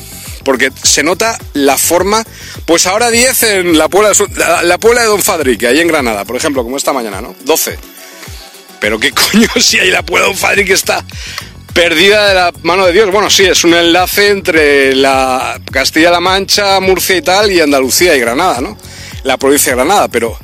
Porque 0.44 0.72
se 0.84 1.04
nota 1.04 1.38
la 1.54 1.78
forma, 1.78 2.26
pues 2.66 2.88
ahora 2.88 3.12
10 3.12 3.44
en 3.44 3.78
la 3.78 3.88
Puebla, 3.88 4.12
la, 4.64 4.78
Puebla 4.80 5.02
de 5.02 5.08
Don 5.08 5.22
Fadrique, 5.22 5.68
ahí 5.68 5.80
en 5.80 5.88
Granada, 5.88 6.26
por 6.26 6.36
ejemplo, 6.36 6.64
como 6.64 6.78
esta 6.78 6.94
mañana, 6.94 7.22
¿no? 7.22 7.36
12. 7.46 7.91
Pero 8.82 9.00
qué 9.00 9.12
coño 9.32 9.48
si 9.62 9.80
hay 9.80 9.92
la 9.92 10.04
Puebla 10.04 10.26
de 10.26 10.34
Don 10.34 10.38
Fadrique 10.38 10.74
está 10.74 11.06
perdida 11.74 12.28
de 12.28 12.36
la 12.36 12.52
mano 12.64 12.86
de 12.86 12.92
Dios. 12.92 13.10
Bueno, 13.12 13.30
sí, 13.30 13.46
es 13.46 13.64
un 13.64 13.74
enlace 13.74 14.30
entre 14.30 14.94
la 14.94 15.62
Castilla-La 15.72 16.20
Mancha, 16.20 16.82
Murcia 16.82 17.16
y 17.16 17.22
tal, 17.22 17.50
y 17.50 17.62
Andalucía 17.62 18.18
y 18.18 18.20
Granada, 18.20 18.60
¿no? 18.60 18.78
La 19.24 19.38
provincia 19.38 19.72
de 19.72 19.78
Granada, 19.78 20.10
pero 20.10 20.38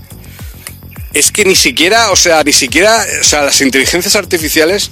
es 1.14 1.32
que 1.32 1.44
ni 1.44 1.56
siquiera, 1.56 2.12
o 2.12 2.16
sea, 2.16 2.44
ni 2.44 2.54
siquiera, 2.54 3.04
o 3.20 3.24
sea, 3.24 3.42
las 3.42 3.60
inteligencias 3.60 4.16
artificiales 4.16 4.92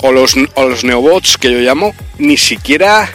o 0.00 0.12
los, 0.12 0.34
o 0.54 0.68
los 0.68 0.84
neobots 0.84 1.36
que 1.36 1.50
yo 1.50 1.58
llamo, 1.58 1.92
ni 2.18 2.36
siquiera 2.36 3.10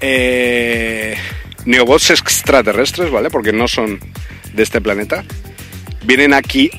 eh, 0.00 1.16
neobots 1.64 2.10
extraterrestres, 2.10 3.10
¿vale? 3.10 3.30
Porque 3.30 3.52
no 3.52 3.68
son 3.68 4.00
de 4.52 4.62
este 4.62 4.80
planeta. 4.80 5.24
Vienen 6.04 6.34
aquí 6.34 6.70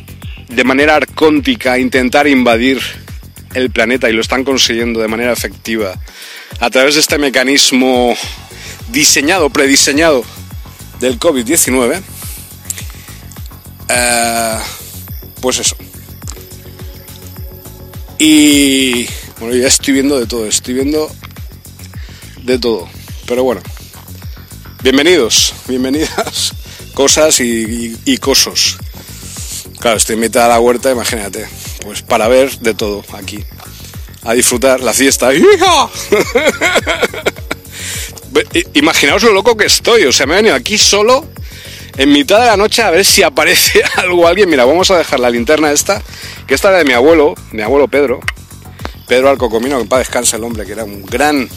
de 0.50 0.64
manera 0.64 0.96
arcóntica 0.96 1.80
intentar 1.80 2.28
invadir 2.28 2.80
el 3.54 3.70
planeta 3.72 4.10
y 4.10 4.14
lo 4.14 4.22
están 4.22 4.44
consiguiendo 4.44 5.00
de 5.00 5.08
manera 5.08 5.32
efectiva 5.32 5.94
a 6.60 6.70
través 6.70 6.96
de 6.96 7.02
este 7.02 7.18
mecanismo 7.18 8.16
diseñado, 8.90 9.50
prediseñado 9.50 10.24
del 11.00 11.20
COVID-19, 11.20 12.02
eh, 13.90 14.58
pues 15.42 15.60
eso. 15.60 15.76
Y 18.20 19.06
bueno, 19.40 19.56
ya 19.56 19.68
estoy 19.68 19.94
viendo 19.94 20.20
de 20.20 20.26
todo, 20.26 20.48
estoy 20.48 20.76
viendo 20.76 21.12
de 22.44 22.60
todo. 22.60 22.88
Pero 23.28 23.44
bueno, 23.44 23.62
bienvenidos, 24.82 25.54
bienvenidas 25.68 26.54
cosas 26.94 27.40
y, 27.40 27.98
y, 28.06 28.18
cosos. 28.18 28.78
Claro, 29.84 29.98
estoy 29.98 30.16
en 30.16 30.22
mitad 30.22 30.44
de 30.44 30.50
la 30.50 30.60
huerta, 30.60 30.90
imagínate 30.90 31.46
pues 31.84 32.02
para 32.02 32.28
ver 32.28 32.58
de 32.60 32.74
todo 32.74 33.04
aquí. 33.14 33.44
A 34.24 34.34
disfrutar 34.34 34.80
la 34.80 34.94
fiesta. 34.94 35.30
Imaginaos 38.74 39.22
lo 39.24 39.34
loco 39.34 39.56
que 39.58 39.66
estoy. 39.66 40.06
O 40.06 40.12
sea, 40.14 40.26
me 40.26 40.34
he 40.34 40.38
venido 40.38 40.56
aquí 40.56 40.78
solo 40.78 41.28
en 41.98 42.12
mitad 42.12 42.40
de 42.40 42.46
la 42.46 42.58
noche 42.58 42.82
a 42.82 42.90
ver 42.90 43.06
si 43.06 43.22
aparece 43.22 43.84
algo, 43.98 44.26
alguien. 44.28 44.50
Mira, 44.50 44.66
vamos 44.66 44.90
a 44.92 44.98
dejar 44.98 45.20
la 45.20 45.30
linterna 45.30 45.72
esta, 45.72 46.02
que 46.48 46.56
esta 46.56 46.70
era 46.70 46.78
de 46.80 46.86
mi 46.86 46.94
abuelo, 46.94 47.36
mi 47.52 47.62
abuelo 47.62 47.88
Pedro. 47.90 48.22
Pedro 49.08 49.30
Alcocomino, 49.30 49.76
que 49.76 49.82
en 49.84 49.90
paz 49.90 50.00
descanse 50.00 50.38
el 50.38 50.46
hombre, 50.46 50.66
que 50.66 50.72
era 50.72 50.86
un 50.86 51.06
gran 51.06 51.50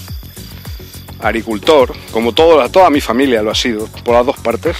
agricultor, 1.20 1.94
como 2.10 2.32
toda 2.34 2.90
mi 2.90 3.00
familia 3.00 3.40
lo 3.42 3.52
ha 3.52 3.54
sido, 3.54 3.86
por 4.04 4.16
las 4.16 4.26
dos 4.26 4.36
partes. 4.38 4.76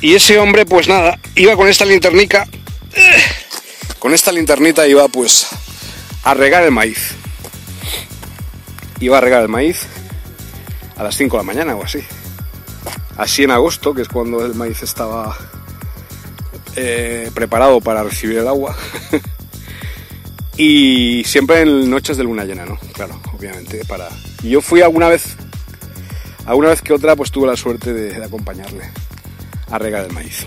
Y 0.00 0.14
ese 0.14 0.38
hombre, 0.38 0.64
pues 0.64 0.86
nada, 0.86 1.18
iba 1.34 1.56
con 1.56 1.68
esta 1.68 1.84
linternica. 1.84 2.46
con 3.98 4.14
esta 4.14 4.30
linternita 4.30 4.86
iba 4.86 5.08
pues 5.08 5.48
a 6.22 6.34
regar 6.34 6.62
el 6.62 6.70
maíz. 6.70 7.14
Iba 9.00 9.18
a 9.18 9.20
regar 9.20 9.42
el 9.42 9.48
maíz 9.48 9.86
a 10.96 11.02
las 11.02 11.16
5 11.16 11.36
de 11.36 11.42
la 11.42 11.46
mañana 11.46 11.74
o 11.74 11.82
así. 11.82 12.00
Así 13.16 13.42
en 13.42 13.50
agosto, 13.50 13.92
que 13.92 14.02
es 14.02 14.08
cuando 14.08 14.46
el 14.46 14.54
maíz 14.54 14.82
estaba 14.84 15.36
eh, 16.76 17.30
preparado 17.34 17.80
para 17.80 18.04
recibir 18.04 18.38
el 18.38 18.46
agua. 18.46 18.76
y 20.56 21.24
siempre 21.24 21.62
en 21.62 21.90
noches 21.90 22.16
de 22.16 22.22
luna 22.22 22.44
llena, 22.44 22.64
¿no? 22.64 22.78
Claro, 22.92 23.20
obviamente. 23.36 23.84
Para... 23.84 24.08
Y 24.44 24.50
yo 24.50 24.60
fui 24.60 24.80
alguna 24.80 25.08
vez, 25.08 25.36
alguna 26.46 26.68
vez 26.68 26.82
que 26.82 26.92
otra, 26.92 27.16
pues 27.16 27.32
tuve 27.32 27.48
la 27.48 27.56
suerte 27.56 27.92
de 27.92 28.24
acompañarle 28.24 28.92
a 29.70 29.78
regar 29.78 30.04
el 30.04 30.12
maíz. 30.12 30.46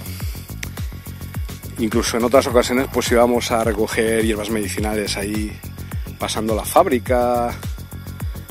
Incluso 1.80 2.18
en 2.18 2.24
otras 2.24 2.46
ocasiones 2.48 2.88
pues 2.92 3.12
íbamos 3.12 3.52
a 3.52 3.64
recoger 3.64 4.24
hierbas 4.24 4.50
medicinales 4.50 5.18
ahí 5.18 5.52
pasando 6.20 6.56
la 6.56 6.66
fábrica, 6.66 7.52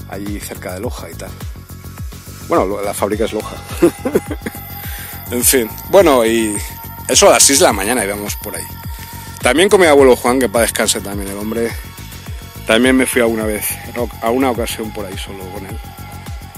allí 0.08 0.40
cerca 0.40 0.74
de 0.74 0.80
Loja 0.80 1.08
y 1.10 1.14
tal. 1.14 1.30
Bueno, 2.48 2.82
la 2.82 2.92
fábrica 2.92 3.24
es 3.24 3.32
Loja. 3.32 3.56
en 5.30 5.44
fin, 5.44 5.70
bueno, 5.88 6.26
y 6.26 6.56
eso 7.08 7.28
a 7.28 7.34
las 7.34 7.44
6 7.44 7.60
de 7.60 7.64
la 7.66 7.72
mañana 7.72 8.04
íbamos 8.04 8.34
por 8.36 8.56
ahí. 8.56 8.64
También 9.40 9.68
con 9.68 9.80
mi 9.80 9.86
abuelo 9.86 10.16
Juan, 10.16 10.38
que 10.38 10.48
para 10.48 10.62
descanse 10.62 11.00
también 11.00 11.30
el 11.30 11.38
hombre. 11.38 11.70
También 12.66 12.96
me 12.96 13.06
fui 13.06 13.22
alguna 13.22 13.44
vez, 13.44 13.66
a 14.22 14.30
una 14.30 14.50
ocasión 14.50 14.92
por 14.92 15.06
ahí 15.06 15.16
solo 15.16 15.44
con 15.50 15.66
él. 15.66 15.76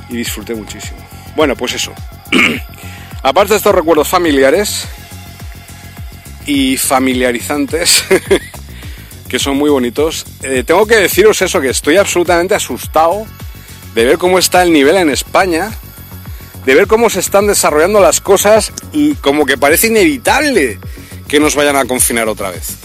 Y 0.08 0.16
disfruté 0.16 0.54
muchísimo. 0.54 0.98
Bueno, 1.36 1.56
pues 1.56 1.74
eso. 1.74 1.92
Aparte 3.22 3.52
de 3.52 3.58
estos 3.58 3.74
recuerdos 3.74 4.08
familiares 4.08 4.86
y 6.44 6.76
familiarizantes, 6.76 8.04
que 9.28 9.38
son 9.38 9.56
muy 9.56 9.70
bonitos, 9.70 10.26
eh, 10.42 10.64
tengo 10.66 10.86
que 10.86 10.96
deciros 10.96 11.40
eso, 11.40 11.60
que 11.60 11.70
estoy 11.70 11.96
absolutamente 11.98 12.54
asustado 12.56 13.24
de 13.94 14.04
ver 14.04 14.18
cómo 14.18 14.38
está 14.38 14.62
el 14.64 14.72
nivel 14.72 14.96
en 14.96 15.08
España, 15.08 15.70
de 16.66 16.74
ver 16.74 16.88
cómo 16.88 17.10
se 17.10 17.20
están 17.20 17.46
desarrollando 17.46 18.00
las 18.00 18.20
cosas 18.20 18.72
y 18.92 19.14
como 19.14 19.46
que 19.46 19.56
parece 19.56 19.86
inevitable 19.86 20.78
que 21.28 21.38
nos 21.38 21.54
vayan 21.54 21.76
a 21.76 21.84
confinar 21.84 22.28
otra 22.28 22.50
vez. 22.50 22.76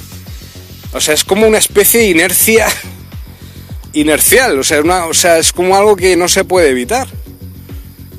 O 0.94 1.02
sea, 1.02 1.16
es 1.16 1.24
como 1.24 1.48
una 1.48 1.58
especie 1.58 2.02
de 2.02 2.10
inercia 2.10 2.68
inercial, 3.94 4.58
o 4.58 4.62
o 4.62 5.14
sea, 5.14 5.38
es 5.40 5.52
como 5.52 5.76
algo 5.76 5.96
que 5.96 6.16
no 6.16 6.28
se 6.28 6.44
puede 6.44 6.70
evitar. 6.70 7.08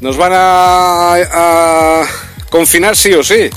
Nos 0.00 0.16
van 0.16 0.32
a, 0.34 2.04
confinar 2.50 2.96
sí 2.96 3.12
o 3.14 3.24
sí. 3.24 3.50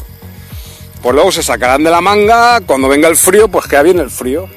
Pues 1.01 1.15
luego 1.15 1.31
se 1.31 1.43
sacarán 1.43 1.83
de 1.83 1.91
la 1.91 2.01
manga, 2.01 2.61
cuando 2.61 2.87
venga 2.87 3.07
el 3.07 3.15
frío, 3.15 3.47
pues 3.47 3.67
queda 3.67 3.83
bien 3.83 3.99
el 3.99 4.09
frío. 4.09 4.47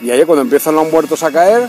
Y 0.00 0.10
ahí 0.10 0.24
cuando 0.24 0.42
empiezan 0.42 0.74
los 0.74 0.90
muertos 0.90 1.22
a 1.22 1.30
caer, 1.30 1.68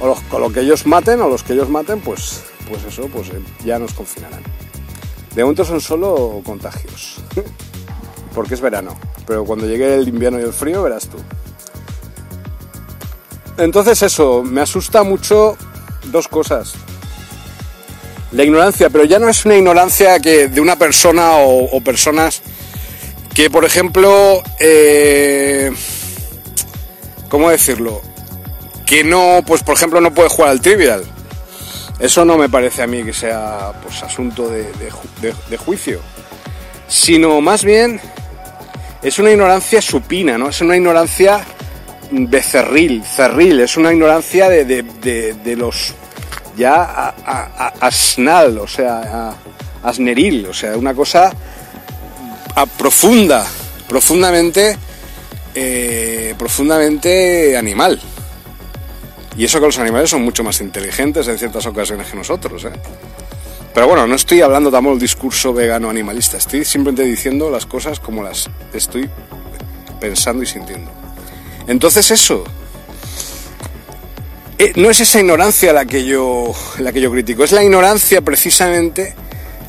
o 0.00 0.14
con 0.28 0.42
lo 0.42 0.52
que 0.52 0.60
ellos 0.60 0.86
maten, 0.86 1.20
o 1.20 1.28
los 1.28 1.42
que 1.42 1.54
ellos 1.54 1.68
maten, 1.68 2.00
pues, 2.00 2.42
pues 2.68 2.84
eso, 2.84 3.08
pues 3.08 3.28
eh, 3.28 3.40
ya 3.64 3.78
nos 3.78 3.92
confinarán. 3.94 4.42
De 5.34 5.42
momento 5.42 5.64
son 5.64 5.80
solo 5.80 6.40
contagios, 6.44 7.16
porque 8.34 8.54
es 8.54 8.60
verano. 8.60 8.96
Pero 9.26 9.44
cuando 9.44 9.66
llegue 9.66 9.94
el 9.94 10.08
invierno 10.08 10.38
y 10.40 10.42
el 10.42 10.52
frío, 10.52 10.82
verás 10.82 11.08
tú. 11.08 11.18
Entonces 13.58 14.02
eso, 14.02 14.42
me 14.42 14.60
asusta 14.60 15.02
mucho 15.02 15.56
dos 16.10 16.28
cosas 16.28 16.74
la 18.32 18.44
ignorancia, 18.44 18.90
pero 18.90 19.04
ya 19.04 19.18
no 19.18 19.28
es 19.28 19.44
una 19.44 19.56
ignorancia 19.56 20.18
que 20.20 20.48
de 20.48 20.60
una 20.60 20.76
persona 20.76 21.36
o, 21.38 21.80
personas 21.80 22.42
que, 23.34 23.50
por 23.50 23.64
ejemplo, 23.64 24.42
eh, 24.58 25.72
¿cómo 27.28 27.50
decirlo? 27.50 28.02
Que 28.84 29.04
no, 29.04 29.42
pues 29.46 29.62
por 29.62 29.76
ejemplo, 29.76 30.00
no 30.00 30.14
puede 30.14 30.28
jugar 30.28 30.50
al 30.50 30.60
trivial. 30.60 31.04
Eso 31.98 32.24
no 32.24 32.36
me 32.36 32.48
parece 32.48 32.82
a 32.82 32.86
mí 32.86 33.02
que 33.04 33.12
sea 33.12 33.72
pues 33.82 34.02
asunto 34.02 34.48
de, 34.48 34.70
de 35.48 35.56
juicio, 35.56 36.00
sino 36.88 37.40
más 37.40 37.64
bien 37.64 38.00
es 39.02 39.18
una 39.18 39.30
ignorancia 39.30 39.80
supina, 39.80 40.36
¿no? 40.36 40.48
Es 40.48 40.60
una 40.60 40.76
ignorancia 40.76 41.40
becerril, 42.10 43.04
cerril, 43.04 43.60
es 43.60 43.76
una 43.76 43.92
ignorancia 43.92 44.48
de, 44.48 45.56
los 45.56 45.94
ya 46.56 47.14
asnal, 47.80 48.58
o 48.58 48.66
sea, 48.66 49.34
asneril, 49.82 50.46
o 50.46 50.54
sea, 50.54 50.76
una 50.76 50.94
cosa 50.94 51.32
profunda, 52.78 53.46
profundamente, 53.88 54.76
eh, 55.54 56.34
profundamente 56.38 57.56
animal. 57.56 58.00
Y 59.36 59.44
eso 59.44 59.60
que 59.60 59.66
los 59.66 59.78
animales 59.78 60.10
son 60.10 60.22
mucho 60.22 60.42
más 60.42 60.60
inteligentes 60.60 61.28
en 61.28 61.38
ciertas 61.38 61.66
ocasiones 61.66 62.08
que 62.08 62.16
nosotros. 62.16 62.64
¿eh? 62.64 62.72
Pero 63.74 63.88
bueno, 63.88 64.06
no 64.06 64.14
estoy 64.14 64.40
hablando 64.40 64.70
tampoco 64.70 64.94
del 64.94 65.02
discurso 65.02 65.52
vegano 65.52 65.90
animalista, 65.90 66.38
estoy 66.38 66.64
simplemente 66.64 67.02
diciendo 67.02 67.50
las 67.50 67.66
cosas 67.66 68.00
como 68.00 68.22
las 68.22 68.48
estoy 68.72 69.10
pensando 70.00 70.42
y 70.42 70.46
sintiendo. 70.46 70.90
Entonces 71.66 72.10
eso, 72.10 72.44
eh, 74.58 74.72
no 74.76 74.90
es 74.90 75.00
esa 75.00 75.20
ignorancia 75.20 75.72
la 75.72 75.84
que 75.84 76.04
yo 76.04 76.54
la 76.78 76.92
que 76.92 77.00
yo 77.00 77.10
critico, 77.10 77.44
es 77.44 77.52
la 77.52 77.62
ignorancia 77.62 78.20
precisamente 78.22 79.14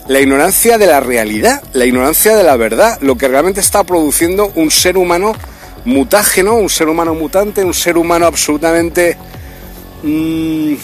la 0.08 0.22
ignorancia 0.22 0.78
de 0.78 0.88
la 0.88 1.02
realidad, 1.02 1.62
la 1.74 1.86
ignorancia 1.86 2.36
de 2.36 2.44
la 2.44 2.56
verdad, 2.56 2.98
lo 3.02 3.18
que 3.18 3.28
realmente 3.28 3.60
está 3.60 3.84
produciendo 3.84 4.52
un 4.56 4.72
ser 4.72 4.98
humano 4.98 5.34
mutágeno, 5.84 6.56
un 6.56 6.70
ser 6.70 6.88
humano 6.88 7.14
mutante, 7.14 7.64
un 7.64 7.74
ser 7.74 7.98
humano 7.98 8.26
absolutamente 8.26 9.18
mm, 10.04 10.76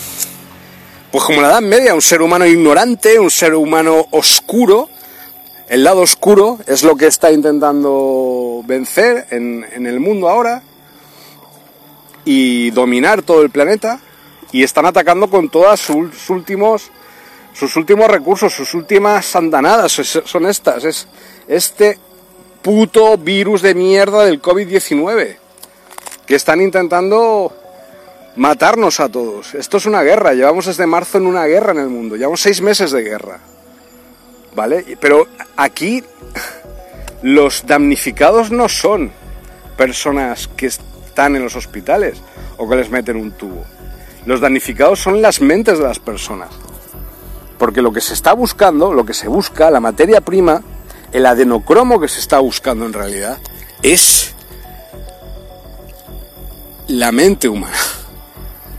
pues 1.12 1.24
como 1.24 1.42
la 1.42 1.52
Edad 1.52 1.62
Media, 1.62 1.96
un 1.96 2.02
ser 2.02 2.22
humano 2.22 2.46
ignorante, 2.46 3.20
un 3.20 3.32
ser 3.32 3.56
humano 3.56 4.08
oscuro. 4.12 4.90
El 5.70 5.86
lado 5.86 6.02
oscuro 6.02 6.60
es 6.68 6.84
lo 6.84 6.98
que 6.98 7.08
está 7.08 7.32
intentando 7.32 8.62
vencer 8.66 9.28
en, 9.30 9.66
en 9.74 9.88
el 9.88 10.00
mundo 10.02 10.28
ahora 10.28 10.62
y 12.26 12.72
dominar 12.72 13.22
todo 13.22 13.42
el 13.42 13.50
planeta 13.50 14.00
y 14.52 14.64
están 14.64 14.86
atacando 14.86 15.30
con 15.30 15.50
todas 15.50 15.80
sus 15.80 16.30
últimos 16.30 16.92
sus 17.54 17.76
últimos 17.76 18.08
recursos, 18.08 18.52
sus 18.52 18.74
últimas 18.74 19.36
andanadas 19.36 19.92
son 19.92 20.48
estas, 20.48 20.84
es 20.86 21.08
este 21.48 22.00
puto 22.64 23.16
virus 23.18 23.62
de 23.62 23.76
mierda 23.76 24.26
del 24.26 24.42
COVID-19 24.42 25.38
que 26.26 26.36
están 26.36 26.62
intentando 26.62 27.54
matarnos 28.36 29.00
a 29.00 29.10
todos. 29.10 29.54
Esto 29.54 29.78
es 29.78 29.86
una 29.86 30.02
guerra, 30.02 30.34
llevamos 30.34 30.66
desde 30.66 30.88
marzo 30.88 31.18
en 31.18 31.28
una 31.28 31.46
guerra 31.46 31.74
en 31.74 31.80
el 31.80 31.90
mundo, 31.90 32.16
llevamos 32.16 32.42
seis 32.42 32.62
meses 32.62 32.92
de 32.92 33.04
guerra. 33.04 33.40
¿Vale? 34.56 34.98
Pero 35.00 35.28
aquí 35.56 36.04
los 37.22 37.66
damnificados 37.66 38.52
no 38.52 38.70
son 38.70 39.12
personas 39.78 40.48
que 40.48 40.72
están 41.14 41.36
en 41.36 41.44
los 41.44 41.56
hospitales 41.56 42.18
o 42.58 42.68
que 42.68 42.76
les 42.76 42.90
meten 42.90 43.18
un 43.18 43.34
tubo. 43.34 43.64
Los 44.26 44.42
damnificados 44.42 45.00
son 45.00 45.22
las 45.22 45.42
mentes 45.42 45.78
de 45.78 45.84
las 45.84 46.00
personas. 46.00 46.50
Porque 47.60 47.84
lo 47.84 47.94
que 47.94 48.02
se 48.02 48.16
está 48.16 48.34
buscando, 48.34 48.92
lo 48.92 49.06
que 49.06 49.14
se 49.14 49.28
busca, 49.28 49.70
la 49.70 49.80
materia 49.80 50.22
prima, 50.22 50.64
el 51.12 51.28
adenocromo 51.28 52.00
que 52.00 52.08
se 52.08 52.20
está 52.20 52.40
buscando 52.40 52.88
en 52.88 52.94
realidad, 52.94 53.38
es 53.84 54.34
la 56.88 57.12
mente 57.12 57.48
humana. 57.48 57.78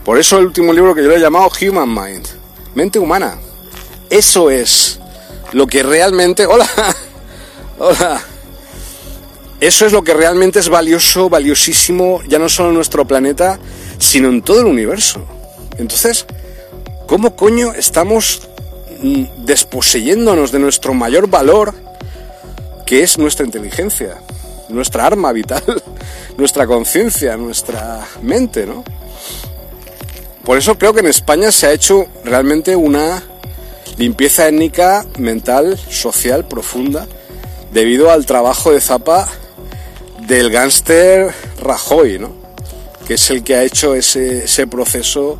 Por 0.03 0.19
eso 0.19 0.37
el 0.37 0.47
último 0.47 0.73
libro 0.73 0.93
que 0.93 1.03
yo 1.03 1.07
le 1.07 1.15
he 1.15 1.19
llamado 1.21 1.49
Human 1.61 1.87
Mind, 1.87 2.27
mente 2.75 2.99
humana. 2.99 3.37
Eso 4.09 4.49
es 4.49 4.99
lo 5.53 5.67
que 5.67 5.83
realmente... 5.83 6.45
Hola, 6.45 6.67
hola. 7.79 8.34
Eso 9.61 9.85
es 9.85 9.93
lo 9.93 10.03
que 10.03 10.13
realmente 10.13 10.59
es 10.59 10.69
valioso, 10.69 11.29
valiosísimo, 11.29 12.21
ya 12.27 12.39
no 12.39 12.49
solo 12.49 12.69
en 12.69 12.75
nuestro 12.75 13.05
planeta, 13.05 13.57
sino 13.97 14.29
en 14.29 14.41
todo 14.41 14.59
el 14.59 14.65
universo. 14.65 15.25
Entonces, 15.77 16.25
¿cómo 17.07 17.35
coño 17.35 17.73
estamos 17.73 18.49
mm, 19.01 19.45
desposeyéndonos 19.45 20.51
de 20.51 20.59
nuestro 20.59 20.93
mayor 20.93 21.29
valor, 21.29 21.73
que 22.85 23.01
es 23.01 23.17
nuestra 23.17 23.45
inteligencia, 23.45 24.17
nuestra 24.67 25.05
arma 25.05 25.31
vital, 25.31 25.63
nuestra 26.37 26.67
conciencia, 26.67 27.37
nuestra 27.37 28.05
mente, 28.21 28.65
¿no? 28.65 28.83
Por 30.43 30.57
eso 30.57 30.77
creo 30.77 30.93
que 30.93 30.99
en 30.99 31.07
España 31.07 31.51
se 31.51 31.65
ha 31.65 31.71
hecho 31.71 32.05
realmente 32.23 32.75
una 32.75 33.23
limpieza 33.97 34.47
étnica, 34.47 35.05
mental, 35.17 35.79
social 35.89 36.45
profunda, 36.47 37.07
debido 37.71 38.11
al 38.11 38.25
trabajo 38.27 38.71
de 38.71 38.79
Zapa 38.79 39.27
del 40.27 40.49
gángster 40.49 41.33
Rajoy, 41.61 42.19
¿no? 42.19 42.45
que 43.05 43.15
es 43.15 43.29
el 43.29 43.43
que 43.43 43.55
ha 43.55 43.63
hecho 43.63 43.93
ese, 43.93 44.67
proceso, 44.67 45.39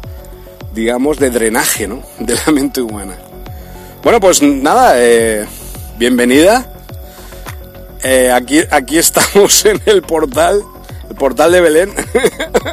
digamos, 0.73 1.17
de 1.19 1.31
drenaje 1.31 1.87
¿no? 1.87 2.03
de 2.19 2.35
la 2.45 2.51
mente 2.51 2.81
humana. 2.81 3.15
Bueno, 4.03 4.19
pues 4.19 4.41
nada, 4.41 4.93
eh, 4.97 5.47
bienvenida. 5.97 6.71
Eh, 8.03 8.31
aquí, 8.31 8.61
aquí 8.69 8.99
estamos 8.99 9.65
en 9.65 9.81
el 9.87 10.03
portal, 10.03 10.61
el 11.09 11.15
portal 11.15 11.51
de 11.51 11.61
Belén. 11.61 11.91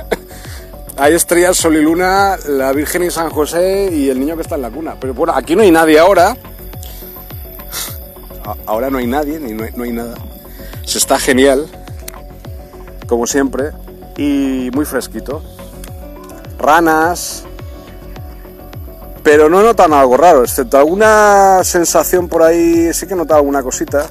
hay 0.99 1.15
estrellas, 1.15 1.57
sol 1.57 1.77
y 1.77 1.81
luna, 1.81 2.37
la 2.47 2.73
Virgen 2.73 3.03
y 3.05 3.11
San 3.11 3.31
José 3.31 3.89
y 3.91 4.11
el 4.11 4.21
niño 4.21 4.37
que 4.37 4.43
está 4.43 4.57
en 4.57 4.63
la 4.63 4.71
cuna. 4.71 4.97
Pero 5.01 5.15
bueno, 5.15 5.33
aquí 5.35 5.57
no 5.57 5.63
hay 5.63 5.71
nadie 5.71 5.99
ahora. 5.99 6.37
Ahora 8.67 8.91
no 8.91 8.99
hay 8.99 9.07
nadie, 9.07 9.39
ni 9.39 9.53
no 9.53 9.63
hay, 9.63 9.71
no 9.77 9.85
hay 9.85 9.93
nada. 9.93 10.17
Se 10.85 10.99
está 10.99 11.19
genial, 11.21 11.69
como 13.07 13.27
siempre, 13.27 13.71
y 14.17 14.71
muy 14.75 14.85
fresquito. 14.85 15.43
Ranas, 16.59 17.45
pero 19.23 19.49
no 19.49 19.61
he 19.61 19.65
notado 19.65 19.95
algo 19.95 20.17
raro, 20.17 20.43
excepto 20.43 20.79
alguna 20.79 21.61
sensación 21.63 22.29
por 22.29 22.43
ahí, 22.43 22.93
sí 22.93 23.07
que 23.07 23.15
he 23.15 23.17
notado 23.17 23.39
alguna 23.39 23.63
cosita, 23.63 24.07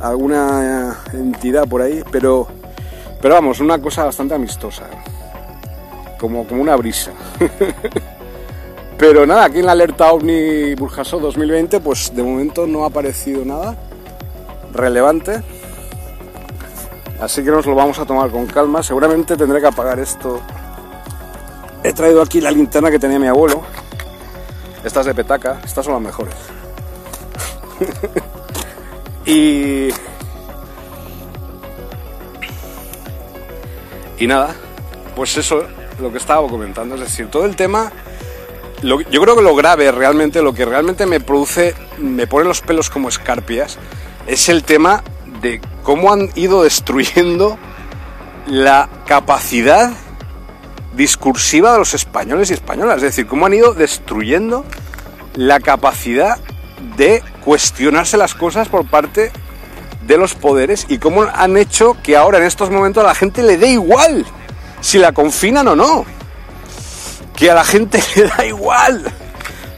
alguna 0.00 0.98
entidad 1.12 1.66
por 1.66 1.80
ahí, 1.80 2.02
pero, 2.10 2.46
pero 3.20 3.34
vamos, 3.34 3.60
una 3.60 3.80
cosa 3.80 4.04
bastante 4.04 4.34
amistosa, 4.34 4.84
como, 6.18 6.46
como 6.46 6.60
una 6.60 6.76
brisa. 6.76 7.12
pero 8.98 9.26
nada, 9.26 9.44
aquí 9.44 9.60
en 9.60 9.66
la 9.66 9.72
alerta 9.72 10.12
OVNI 10.12 10.74
Burjasó 10.74 11.18
2020, 11.18 11.80
pues 11.80 12.14
de 12.14 12.22
momento 12.22 12.66
no 12.66 12.84
ha 12.84 12.88
aparecido 12.88 13.44
nada 13.44 13.76
relevante. 14.74 15.42
Así 17.22 17.44
que 17.44 17.52
nos 17.52 17.64
lo 17.66 17.76
vamos 17.76 18.00
a 18.00 18.04
tomar 18.04 18.30
con 18.30 18.46
calma. 18.46 18.82
Seguramente 18.82 19.36
tendré 19.36 19.60
que 19.60 19.68
apagar 19.68 20.00
esto. 20.00 20.40
He 21.84 21.92
traído 21.92 22.20
aquí 22.20 22.40
la 22.40 22.50
linterna 22.50 22.90
que 22.90 22.98
tenía 22.98 23.20
mi 23.20 23.28
abuelo 23.28 23.62
estas 24.84 25.06
de 25.06 25.14
petaca, 25.14 25.60
estas 25.64 25.84
son 25.84 25.94
las 25.94 26.02
mejores. 26.02 26.34
y. 29.26 29.88
Y 34.18 34.26
nada, 34.26 34.54
pues 35.14 35.36
eso, 35.36 35.64
lo 36.00 36.10
que 36.10 36.18
estaba 36.18 36.46
comentando, 36.48 36.96
es 36.96 37.02
decir, 37.02 37.28
todo 37.28 37.44
el 37.44 37.54
tema. 37.54 37.92
yo 38.82 38.98
creo 38.98 39.36
que 39.36 39.42
lo 39.42 39.54
grave 39.54 39.92
realmente, 39.92 40.42
lo 40.42 40.52
que 40.52 40.64
realmente 40.64 41.06
me 41.06 41.20
produce, 41.20 41.74
me 41.98 42.26
pone 42.26 42.46
los 42.46 42.60
pelos 42.60 42.90
como 42.90 43.08
escarpias, 43.08 43.78
es 44.26 44.48
el 44.48 44.64
tema 44.64 45.04
de 45.42 45.60
cómo 45.82 46.12
han 46.12 46.30
ido 46.36 46.62
destruyendo 46.62 47.58
la 48.46 48.88
capacidad 49.06 49.90
discursiva 50.94 51.72
de 51.72 51.78
los 51.78 51.94
españoles 51.94 52.50
y 52.50 52.54
españolas, 52.54 52.96
es 52.96 53.02
decir, 53.02 53.26
cómo 53.26 53.46
han 53.46 53.54
ido 53.54 53.74
destruyendo 53.74 54.64
la 55.34 55.60
capacidad 55.60 56.38
de 56.96 57.22
cuestionarse 57.44 58.16
las 58.16 58.34
cosas 58.34 58.68
por 58.68 58.88
parte 58.88 59.32
de 60.06 60.16
los 60.16 60.34
poderes 60.34 60.86
y 60.88 60.98
cómo 60.98 61.22
han 61.22 61.56
hecho 61.56 61.96
que 62.02 62.16
ahora 62.16 62.38
en 62.38 62.44
estos 62.44 62.70
momentos 62.70 63.02
a 63.02 63.06
la 63.06 63.14
gente 63.14 63.42
le 63.42 63.56
dé 63.56 63.70
igual 63.70 64.26
si 64.80 64.98
la 64.98 65.12
confinan 65.12 65.68
o 65.68 65.76
no. 65.76 66.04
Que 67.36 67.50
a 67.50 67.54
la 67.54 67.64
gente 67.64 68.02
le 68.16 68.24
da 68.24 68.44
igual. 68.44 69.12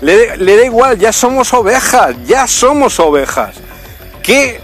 Le, 0.01 0.37
le 0.37 0.57
da 0.57 0.65
igual, 0.65 0.99
ya 0.99 1.13
somos 1.13 1.53
ovejas, 1.55 2.17
ya 2.27 2.47
somos 2.47 2.99
ovejas. 2.99 3.57
¿Qué 4.23 4.61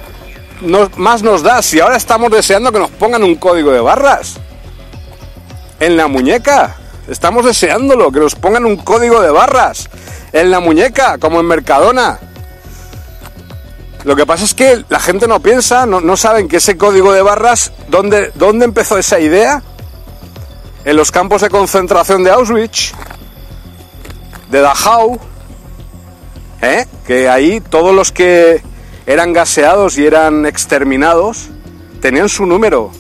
más 0.96 1.22
nos 1.22 1.42
da 1.42 1.62
si 1.62 1.80
ahora 1.80 1.96
estamos 1.96 2.30
deseando 2.30 2.72
que 2.72 2.78
nos 2.78 2.90
pongan 2.90 3.22
un 3.22 3.36
código 3.36 3.72
de 3.72 3.80
barras? 3.80 4.40
en 5.80 5.96
la 5.96 6.06
muñeca. 6.06 6.76
Estamos 7.08 7.44
deseándolo, 7.44 8.12
que 8.12 8.20
nos 8.20 8.36
pongan 8.36 8.66
un 8.66 8.76
código 8.76 9.20
de 9.20 9.30
barras 9.30 9.88
en 10.32 10.50
la 10.50 10.60
muñeca, 10.60 11.18
como 11.18 11.40
en 11.40 11.46
Mercadona. 11.46 12.20
Lo 14.04 14.14
que 14.14 14.24
pasa 14.24 14.44
es 14.44 14.54
que 14.54 14.84
la 14.88 15.00
gente 15.00 15.26
no 15.26 15.40
piensa, 15.40 15.86
no, 15.86 16.16
saben 16.16 16.48
que 16.48 16.58
ese 16.58 16.76
código 16.76 17.12
de 17.12 17.22
barras, 17.22 17.72
¿dónde, 17.88 18.30
¿dónde 18.36 18.64
empezó 18.64 18.96
esa 18.96 19.18
idea? 19.18 19.62
En 20.84 20.96
los 20.96 21.10
campos 21.10 21.42
de 21.42 21.50
concentración 21.50 22.22
de 22.22 22.30
Auschwitz, 22.30 22.92
de 24.50 24.60
Dachau, 24.60 25.18
¿eh? 26.62 26.86
que 27.06 27.28
ahí 27.28 27.60
todos 27.60 27.94
los 27.94 28.12
que 28.12 28.62
eran 29.10 29.32
gaseados 29.32 29.98
y 29.98 30.06
eran 30.06 30.46
exterminados 30.46 31.48
tenían 32.00 32.28
su 32.28 32.46
número 32.46 32.92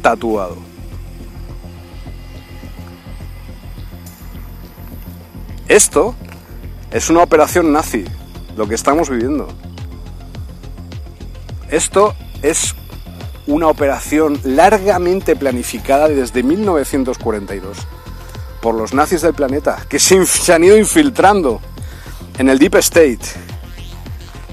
tatuado. 0.00 0.56
Esto 5.66 6.14
es 6.92 7.10
una 7.10 7.24
operación 7.24 7.72
nazi, 7.72 8.04
lo 8.56 8.68
que 8.68 8.76
estamos 8.76 9.10
viviendo. 9.10 9.48
Esto 11.68 12.14
es 12.42 12.76
una 13.48 13.66
operación 13.66 14.38
largamente 14.44 15.34
planificada 15.34 16.06
desde 16.06 16.44
1942 16.44 17.78
por 18.62 18.76
los 18.76 18.94
nazis 18.94 19.22
del 19.22 19.34
planeta, 19.34 19.84
que 19.88 19.98
se, 19.98 20.52
han 20.52 20.62
ido 20.62 20.78
infiltrando 20.78 21.60
en 22.38 22.50
el 22.50 22.60
Deep 22.60 22.76
State. 22.76 23.45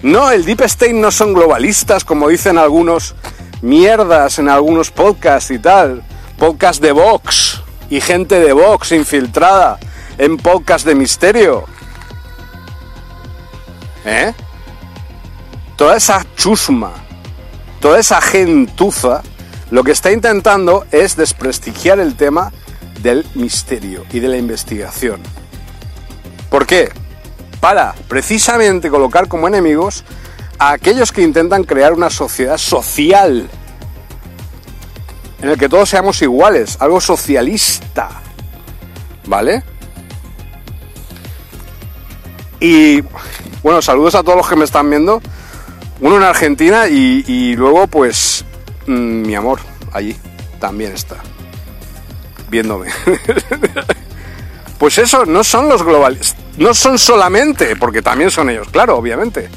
No, 0.03 0.31
el 0.31 0.43
Deep 0.43 0.61
State 0.61 0.93
no 0.93 1.11
son 1.11 1.33
globalistas, 1.33 2.03
como 2.03 2.27
dicen 2.27 2.57
algunos 2.57 3.15
mierdas 3.61 4.37
en 4.37 4.49
algunos 4.49 4.91
podcasts 4.91 5.49
y 5.49 5.59
tal. 5.59 6.03
Podcasts 6.37 6.81
de 6.81 6.91
Vox 6.91 7.61
y 7.89 8.01
gente 8.01 8.39
de 8.41 8.51
Vox 8.51 8.91
infiltrada 8.91 9.79
en 10.17 10.35
podcast 10.37 10.85
de 10.85 10.95
misterio. 10.95 11.63
¿Eh? 14.03 14.33
Toda 15.77 15.95
esa 15.95 16.25
chusma, 16.35 16.91
toda 17.79 17.97
esa 17.97 18.19
gentuza, 18.19 19.23
lo 19.71 19.85
que 19.85 19.93
está 19.93 20.11
intentando 20.11 20.85
es 20.91 21.15
desprestigiar 21.15 21.99
el 21.99 22.15
tema 22.15 22.51
del 23.01 23.25
misterio 23.35 24.03
y 24.11 24.19
de 24.19 24.27
la 24.27 24.37
investigación. 24.37 25.21
¿Por 26.49 26.65
qué? 26.65 26.91
Para 27.63 27.95
precisamente 28.09 28.89
colocar 28.89 29.29
como 29.29 29.47
enemigos 29.47 30.03
a 30.59 30.73
aquellos 30.73 31.13
que 31.13 31.21
intentan 31.21 31.63
crear 31.63 31.93
una 31.93 32.09
sociedad 32.09 32.57
social 32.57 33.49
en 35.41 35.49
el 35.49 35.57
que 35.57 35.69
todos 35.69 35.87
seamos 35.87 36.21
iguales, 36.21 36.75
algo 36.81 36.99
socialista. 36.99 38.09
¿Vale? 39.27 39.63
Y 42.59 42.99
bueno, 43.63 43.81
saludos 43.81 44.15
a 44.15 44.23
todos 44.23 44.35
los 44.35 44.49
que 44.49 44.57
me 44.57 44.65
están 44.65 44.89
viendo. 44.89 45.21
Uno 46.01 46.17
en 46.17 46.23
Argentina 46.23 46.89
y, 46.89 47.55
luego 47.55 47.87
pues 47.87 48.43
mm, 48.87 49.21
mi 49.21 49.35
amor 49.35 49.61
allí 49.93 50.17
también 50.59 50.91
está 50.91 51.15
viéndome. 52.49 52.89
pues 54.77 54.97
eso, 54.97 55.25
no 55.25 55.45
son 55.45 55.69
los 55.69 55.81
globalistas, 55.81 56.42
no 56.57 56.73
son 56.73 56.97
solamente, 56.97 57.75
porque 57.75 58.01
también 58.01 58.31
son 58.31 58.49
ellos, 58.49 58.67
claro, 58.69 58.97
obviamente. 58.97 59.49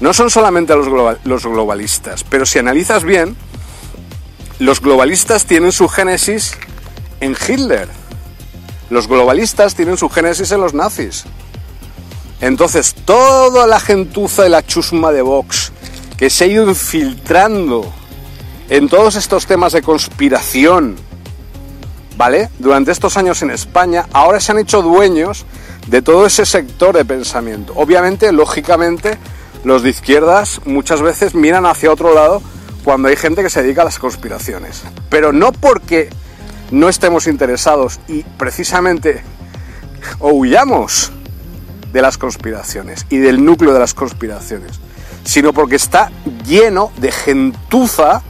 No 0.00 0.12
son 0.12 0.30
solamente 0.30 0.74
los, 0.74 0.88
los 1.24 1.44
globalistas, 1.44 2.24
pero 2.24 2.46
si 2.46 2.58
analizas 2.58 3.04
bien, 3.04 3.36
los 4.58 4.80
globalistas 4.80 5.46
tienen 5.46 5.72
su 5.72 5.88
génesis 5.88 6.56
en 7.20 7.34
Hitler. 7.34 7.88
Los 8.90 9.08
globalistas 9.08 9.74
tienen 9.74 9.96
su 9.96 10.08
génesis 10.08 10.52
en 10.52 10.60
los 10.60 10.74
nazis. 10.74 11.24
Entonces, 12.40 12.94
toda 13.04 13.66
la 13.66 13.80
gentuza 13.80 14.42
de 14.42 14.50
la 14.50 14.64
chusma 14.64 15.12
de 15.12 15.22
Vox 15.22 15.72
que 16.16 16.30
se 16.30 16.44
ha 16.44 16.46
ido 16.46 16.68
infiltrando 16.68 17.92
en 18.68 18.88
todos 18.88 19.16
estos 19.16 19.46
temas 19.46 19.72
de 19.72 19.82
conspiración, 19.82 20.96
¿vale? 22.16 22.50
Durante 22.58 22.92
estos 22.92 23.16
años 23.16 23.42
en 23.42 23.50
España, 23.50 24.06
ahora 24.12 24.40
se 24.40 24.52
han 24.52 24.58
hecho 24.58 24.82
dueños 24.82 25.44
de 25.86 26.02
todo 26.02 26.26
ese 26.26 26.46
sector 26.46 26.96
de 26.96 27.04
pensamiento. 27.04 27.72
Obviamente, 27.76 28.32
lógicamente, 28.32 29.18
los 29.64 29.82
de 29.82 29.90
izquierdas 29.90 30.60
muchas 30.64 31.02
veces 31.02 31.34
miran 31.34 31.66
hacia 31.66 31.92
otro 31.92 32.14
lado 32.14 32.42
cuando 32.84 33.08
hay 33.08 33.16
gente 33.16 33.42
que 33.42 33.50
se 33.50 33.62
dedica 33.62 33.82
a 33.82 33.86
las 33.86 33.98
conspiraciones. 33.98 34.82
Pero 35.08 35.32
no 35.32 35.52
porque 35.52 36.10
no 36.70 36.88
estemos 36.88 37.26
interesados 37.26 38.00
y 38.08 38.22
precisamente 38.22 39.22
o 40.18 40.32
huyamos 40.32 41.12
de 41.92 42.02
las 42.02 42.18
conspiraciones 42.18 43.06
y 43.08 43.18
del 43.18 43.44
núcleo 43.44 43.72
de 43.72 43.78
las 43.78 43.94
conspiraciones, 43.94 44.80
sino 45.24 45.52
porque 45.52 45.76
está 45.76 46.10
lleno 46.46 46.90
de 46.98 47.12
gentuza 47.12 48.22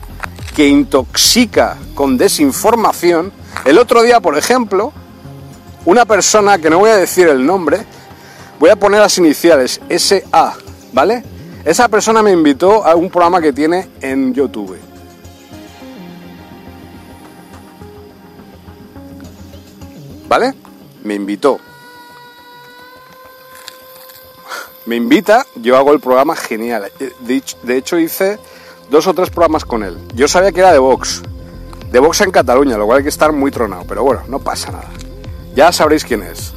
que 0.54 0.68
intoxica 0.68 1.76
con 1.94 2.16
desinformación. 2.16 3.32
El 3.64 3.78
otro 3.78 4.02
día, 4.02 4.20
por 4.20 4.38
ejemplo, 4.38 4.92
una 5.84 6.04
persona 6.04 6.58
que 6.58 6.70
no 6.70 6.78
voy 6.78 6.90
a 6.90 6.96
decir 6.96 7.28
el 7.28 7.44
nombre, 7.44 7.84
voy 8.58 8.70
a 8.70 8.76
poner 8.76 9.00
las 9.00 9.18
iniciales 9.18 9.80
SA, 9.88 10.56
¿vale? 10.92 11.24
Esa 11.64 11.88
persona 11.88 12.22
me 12.22 12.30
invitó 12.30 12.84
a 12.84 12.94
un 12.94 13.10
programa 13.10 13.40
que 13.40 13.52
tiene 13.52 13.88
en 14.00 14.34
YouTube. 14.34 14.78
¿Vale? 20.28 20.54
Me 21.02 21.14
invitó. 21.14 21.58
me 24.86 24.96
invita, 24.96 25.46
yo 25.56 25.76
hago 25.76 25.92
el 25.92 26.00
programa 26.00 26.36
genial. 26.36 26.90
De 27.18 27.76
hecho, 27.76 27.98
hice 27.98 28.38
dos 28.90 29.06
o 29.06 29.14
tres 29.14 29.30
programas 29.30 29.64
con 29.64 29.82
él. 29.82 29.96
Yo 30.14 30.28
sabía 30.28 30.52
que 30.52 30.60
era 30.60 30.72
de 30.72 30.78
Vox. 30.78 31.22
de 31.90 31.98
Vox 32.00 32.20
en 32.22 32.30
Cataluña, 32.30 32.76
lo 32.76 32.86
cual 32.86 32.98
hay 32.98 33.04
que 33.04 33.08
estar 33.08 33.32
muy 33.32 33.50
tronado, 33.50 33.84
pero 33.86 34.02
bueno, 34.02 34.22
no 34.28 34.40
pasa 34.40 34.72
nada. 34.72 34.90
Ya 35.54 35.70
sabréis 35.72 36.04
quién 36.04 36.22
es. 36.22 36.52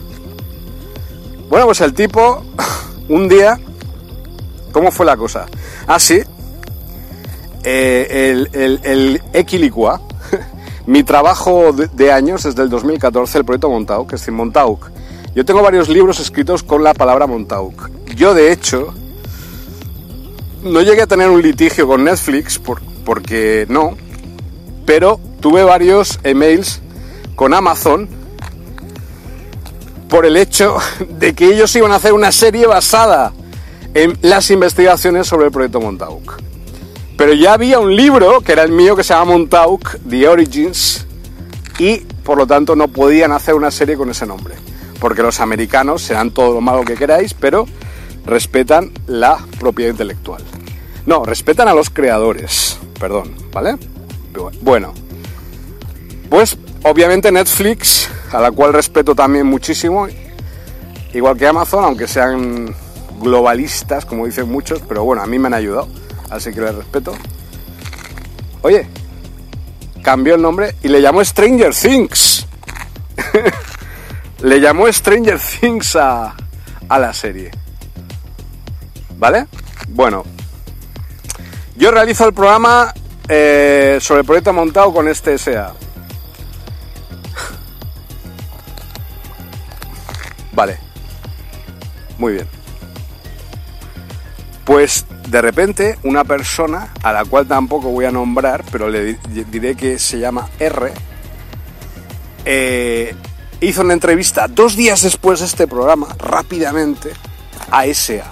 Bueno, 1.49 1.65
pues 1.65 1.81
el 1.81 1.93
tipo, 1.93 2.43
un 3.09 3.29
día, 3.29 3.59
¿cómo 4.71 4.91
fue 4.91 5.05
la 5.05 5.15
cosa? 5.15 5.45
Ah, 5.85 5.99
sí, 5.99 6.21
eh, 7.63 8.47
el, 8.53 8.79
el, 8.83 9.21
Equilicua, 9.33 10.01
mi 10.85 11.03
trabajo 11.03 11.73
de, 11.73 12.11
años 12.11 12.43
desde 12.43 12.63
el 12.63 12.69
2014, 12.69 13.37
el 13.37 13.45
proyecto 13.45 13.69
Montauk, 13.69 14.13
es 14.13 14.21
decir, 14.21 14.33
Montauk. 14.33 14.89
Yo 15.35 15.45
tengo 15.45 15.61
varios 15.61 15.87
libros 15.89 16.19
escritos 16.19 16.63
con 16.63 16.83
la 16.83 16.93
palabra 16.93 17.27
Montauk. 17.27 17.89
Yo, 18.15 18.33
de 18.33 18.51
hecho, 18.51 18.93
no 20.63 20.81
llegué 20.81 21.03
a 21.03 21.07
tener 21.07 21.29
un 21.29 21.41
litigio 21.41 21.87
con 21.87 22.03
Netflix, 22.03 22.57
por, 22.57 22.81
porque 23.05 23.67
no, 23.69 23.95
pero 24.85 25.19
tuve 25.39 25.63
varios 25.63 26.19
emails 26.23 26.81
con 27.35 27.53
Amazon 27.53 28.16
por 30.09 30.25
el 30.25 30.37
hecho 30.37 30.77
de 31.09 31.33
que 31.33 31.45
ellos 31.45 31.75
iban 31.75 31.91
a 31.91 31.95
hacer 31.95 32.13
una 32.13 32.31
serie 32.31 32.67
basada 32.67 33.33
en 33.93 34.17
las 34.21 34.51
investigaciones 34.51 35.27
sobre 35.27 35.47
el 35.47 35.51
proyecto 35.51 35.81
Montauk. 35.81 36.39
Pero 37.17 37.33
ya 37.33 37.53
había 37.53 37.79
un 37.79 37.95
libro, 37.95 38.41
que 38.41 38.51
era 38.51 38.63
el 38.63 38.71
mío, 38.71 38.95
que 38.95 39.03
se 39.03 39.13
llama 39.13 39.31
Montauk, 39.31 39.97
The 40.07 40.27
Origins, 40.27 41.05
y 41.79 41.97
por 42.23 42.37
lo 42.37 42.45
tanto 42.45 42.75
no 42.75 42.87
podían 42.87 43.31
hacer 43.31 43.55
una 43.55 43.71
serie 43.71 43.97
con 43.97 44.09
ese 44.09 44.25
nombre. 44.25 44.55
Porque 44.99 45.23
los 45.23 45.39
americanos 45.39 46.01
serán 46.01 46.31
todo 46.31 46.53
lo 46.53 46.61
malo 46.61 46.83
que 46.83 46.95
queráis, 46.95 47.33
pero 47.33 47.67
respetan 48.25 48.91
la 49.07 49.39
propiedad 49.59 49.91
intelectual. 49.91 50.43
No, 51.05 51.23
respetan 51.23 51.67
a 51.67 51.73
los 51.73 51.89
creadores, 51.89 52.77
perdón, 52.99 53.35
¿vale? 53.51 53.77
Bueno, 54.61 54.93
pues 56.29 56.57
obviamente 56.83 57.31
Netflix, 57.31 58.09
a 58.31 58.41
la 58.41 58.51
cual 58.51 58.73
respeto 58.73 59.15
también 59.15 59.45
muchísimo, 59.45 60.07
igual 61.13 61.37
que 61.37 61.47
Amazon, 61.47 61.83
aunque 61.83 62.07
sean 62.07 62.73
globalistas, 63.19 64.05
como 64.05 64.25
dicen 64.25 64.49
muchos, 64.49 64.81
pero 64.87 65.03
bueno, 65.03 65.21
a 65.21 65.25
mí 65.27 65.39
me 65.39 65.47
han 65.47 65.53
ayudado, 65.53 65.87
así 66.29 66.53
que 66.53 66.61
les 66.61 66.75
respeto. 66.75 67.13
Oye, 68.61 68.87
cambió 70.01 70.35
el 70.35 70.41
nombre 70.41 70.75
y 70.83 70.87
le 70.87 71.01
llamó 71.01 71.23
Stranger 71.23 71.73
Things. 71.73 72.45
le 74.41 74.59
llamó 74.59 74.91
Stranger 74.91 75.39
Things 75.39 75.95
a, 75.95 76.35
a 76.89 76.99
la 76.99 77.13
serie. 77.13 77.51
¿Vale? 79.17 79.47
Bueno, 79.89 80.23
yo 81.75 81.91
realizo 81.91 82.25
el 82.25 82.33
programa 82.33 82.93
eh, 83.27 83.97
sobre 84.01 84.21
el 84.21 84.25
proyecto 84.25 84.53
montado 84.53 84.93
con 84.93 85.07
este 85.07 85.37
SA. 85.37 85.73
Vale. 90.57 90.79
Muy 92.17 92.33
bien. 92.33 92.47
Pues 94.65 95.05
de 95.29 95.39
repente 95.39 95.99
una 96.01 96.23
persona, 96.23 96.91
a 97.03 97.13
la 97.13 97.25
cual 97.25 97.47
tampoco 97.47 97.89
voy 97.89 98.05
a 98.05 98.11
nombrar, 98.11 98.63
pero 98.71 98.89
le 98.89 99.19
diré 99.51 99.75
que 99.75 99.99
se 99.99 100.17
llama 100.17 100.49
R, 100.59 100.91
eh, 102.43 103.15
hizo 103.61 103.81
una 103.81 103.93
entrevista 103.93 104.47
dos 104.47 104.75
días 104.75 105.03
después 105.03 105.41
de 105.41 105.45
este 105.45 105.67
programa, 105.67 106.07
rápidamente, 106.17 107.11
a 107.69 107.85
SA. 107.93 108.25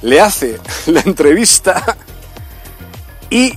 Le 0.00 0.18
hace 0.18 0.58
la 0.86 1.02
entrevista 1.02 1.94
y 3.28 3.52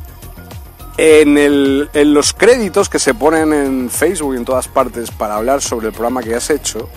en, 0.98 2.14
los 2.14 2.34
créditos 2.34 2.90
que 2.90 3.00
se 3.00 3.14
ponen 3.14 3.54
en 3.54 3.90
Facebook 3.90 4.34
y 4.34 4.38
en 4.40 4.46
todas 4.46 4.68
partes 4.68 5.10
para 5.10 5.38
hablar 5.38 5.62
sobre 5.62 5.88
el 5.88 5.94
programa 5.94 6.22
que 6.22 6.36
has 6.36 6.50
hecho, 6.50 6.90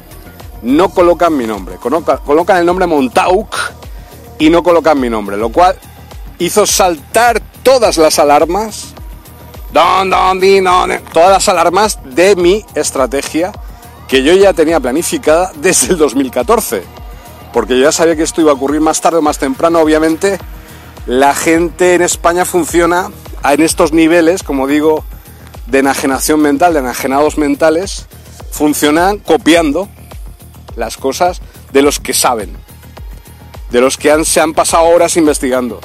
no 0.63 0.89
colocan 0.91 1.37
mi 1.37 1.47
nombre. 1.47 1.77
Colocan, 1.77 2.57
el 2.59 2.67
nombre 2.67 2.87
Montauk 2.87 3.55
y 4.39 4.51
no 4.51 4.63
colocan 4.63 5.01
mi 5.01 5.11
nombre, 5.11 5.37
lo 5.37 5.51
cual 5.51 5.77
hizo 6.39 6.67
saltar 6.67 7.41
todas 7.63 7.97
las 7.97 8.19
alarmas, 8.19 8.95
todas 9.73 11.31
las 11.31 11.49
alarmas 11.49 11.99
de 12.05 12.37
mi 12.37 12.65
estrategia 12.75 13.53
que 14.07 14.23
yo 14.23 14.33
ya 14.35 14.53
tenía 14.53 14.81
planificada 14.81 15.53
desde 15.57 15.93
el 15.93 15.99
2014. 15.99 16.83
Porque 17.53 17.77
yo 17.77 17.85
ya 17.85 17.93
sabía 17.93 18.17
que 18.17 18.23
esto 18.23 18.41
iba 18.41 18.53
a 18.53 18.55
ocurrir 18.55 18.81
más 18.81 19.01
tarde 19.01 19.19
o 19.19 19.23
más 19.23 19.39
temprano, 19.39 19.81
obviamente 19.81 20.39
la 21.07 21.35
gente 21.35 21.95
en 21.95 22.03
España 22.03 22.45
funciona 22.45 23.11
en 23.43 23.63
estos 23.63 23.93
niveles, 23.93 24.43
como 24.43 24.67
digo, 24.67 25.05
de 25.67 25.79
enajenación 25.79 26.41
mental, 26.41 26.75
de 26.75 26.81
enajenados 26.81 27.39
mentales, 27.39 28.07
funcionan 28.51 29.19
copiando 29.19 29.89
las 30.79 30.97
cosas 30.97 31.41
de 31.73 31.83
los 31.83 31.99
que 31.99 32.15
saben, 32.15 32.57
de 33.71 33.81
los 33.81 33.99
que 33.99 34.25
se 34.25 34.41
han 34.41 34.55
pasado 34.55 34.85
horas 34.85 35.17
investigando, 35.17 35.81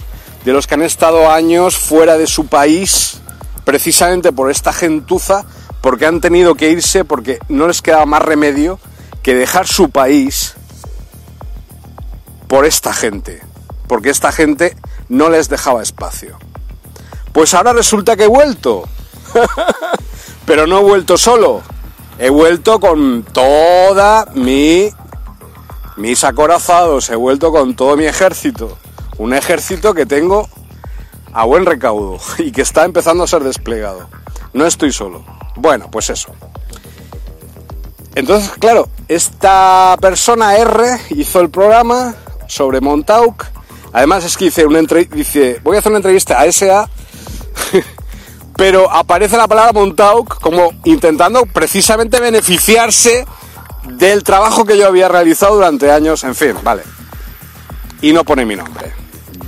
de 0.46 0.54
los 0.54 0.68
que 0.68 0.76
han 0.76 0.82
estado 0.82 1.30
años 1.32 1.76
fuera 1.76 2.18
de 2.18 2.28
su 2.28 2.48
país 2.48 3.20
precisamente 3.64 4.32
por 4.32 4.52
esta 4.52 4.74
gentuza, 4.74 5.46
porque 5.82 6.06
han 6.06 6.22
tenido 6.22 6.56
que 6.56 6.70
irse, 6.70 7.06
porque 7.06 7.40
no 7.50 7.68
les 7.68 7.82
quedaba 7.82 8.06
más 8.06 8.22
remedio 8.22 8.80
que 9.22 9.36
dejar 9.36 9.68
su 9.68 9.90
país 9.90 10.54
por 12.48 12.66
esta 12.66 12.94
gente, 12.94 13.42
porque 13.88 14.10
esta 14.10 14.32
gente 14.32 14.76
no 15.10 15.30
les 15.30 15.50
dejaba 15.50 15.82
espacio. 15.82 16.38
Pues 17.32 17.54
ahora 17.54 17.74
resulta 17.74 18.16
que 18.16 18.26
he 18.26 18.28
vuelto. 18.28 18.84
Pero 20.46 20.68
no 20.68 20.80
he 20.80 20.84
vuelto 20.84 21.18
solo. 21.18 21.64
He 22.20 22.30
vuelto 22.30 22.80
con 22.80 23.24
toda 23.24 24.28
mi 24.34 24.90
mis 25.98 26.24
acorazados, 26.24 27.10
he 27.10 27.16
vuelto 27.16 27.52
con 27.52 27.76
todo 27.76 27.96
mi 27.98 28.06
ejército. 28.06 28.78
Un 29.18 29.34
ejército 29.34 29.94
que 29.94 30.06
tengo 30.06 30.48
a 31.32 31.46
buen 31.46 31.66
recaudo 31.66 32.20
y 32.38 32.52
que 32.52 32.62
está 32.62 32.86
empezando 32.86 33.24
a 33.24 33.28
ser 33.28 33.44
desplegado. 33.44 34.10
No 34.54 34.66
estoy 34.66 34.92
solo. 34.92 35.24
Bueno, 35.56 35.90
pues 35.92 36.10
eso. 36.10 36.32
Entonces, 38.16 38.52
claro, 38.60 38.90
esta 39.08 39.98
persona 40.00 40.58
R 40.58 41.00
hizo 41.10 41.42
el 41.42 41.50
programa 41.50 42.16
sobre 42.48 42.80
Montauk 42.82 43.46
Además 43.94 44.26
es 44.26 44.36
que 44.36 44.46
dice, 44.46 44.66
una 44.66 44.82
dice 44.82 45.60
voy 45.64 45.76
a 45.76 45.80
hacer 45.80 45.92
una 45.92 46.00
entrevista 46.00 46.42
a 46.42 46.52
SA, 46.52 46.90
pero 48.56 48.92
aparece 48.92 49.38
la 49.38 49.48
palabra 49.48 49.74
Montauk 49.74 50.40
como 50.40 50.72
intentando 50.86 51.46
precisamente 51.46 52.20
beneficiarse 52.20 53.26
del 53.86 54.24
trabajo 54.24 54.66
que 54.66 54.78
yo 54.78 54.88
había 54.88 55.08
realizado 55.08 55.56
durante 55.56 55.92
años, 55.92 56.24
en 56.24 56.36
fin, 56.36 56.56
vale. 56.64 56.84
Y 58.02 58.14
no 58.14 58.24
pone 58.24 58.46
mi 58.46 58.56
nombre. 58.56 58.94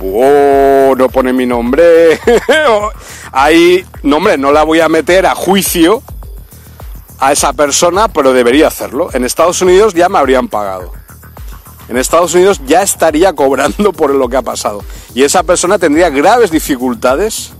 no 0.00 1.08
pone 1.08 1.32
mi 1.32 1.46
nombre. 1.46 2.18
Ahí, 3.32 3.84
no 4.02 4.20
no 4.20 4.52
la 4.52 4.62
voy 4.62 4.80
a 4.80 4.88
meter 4.88 5.26
a 5.26 5.34
juicio 5.34 6.02
a 7.18 7.32
esa 7.32 7.52
persona, 7.52 8.08
pero 8.08 8.32
debería 8.32 8.68
hacerlo. 8.68 9.08
En 9.12 9.24
Estados 9.24 9.62
Unidos 9.62 9.94
ya 9.94 10.08
me 10.08 10.18
habrían 10.18 10.48
pagado 10.48 10.92
en 11.88 11.96
Estados 11.96 12.34
Unidos 12.34 12.60
ya 12.66 12.82
estaría 12.82 13.32
cobrando 13.32 13.92
por 13.92 14.10
lo 14.10 14.28
que 14.28 14.36
ha 14.36 14.42
pasado. 14.42 14.82
Y 15.14 15.22
esa 15.22 15.42
persona 15.42 15.78
tendría 15.78 16.10
graves 16.10 16.50
dificultades 16.50 17.52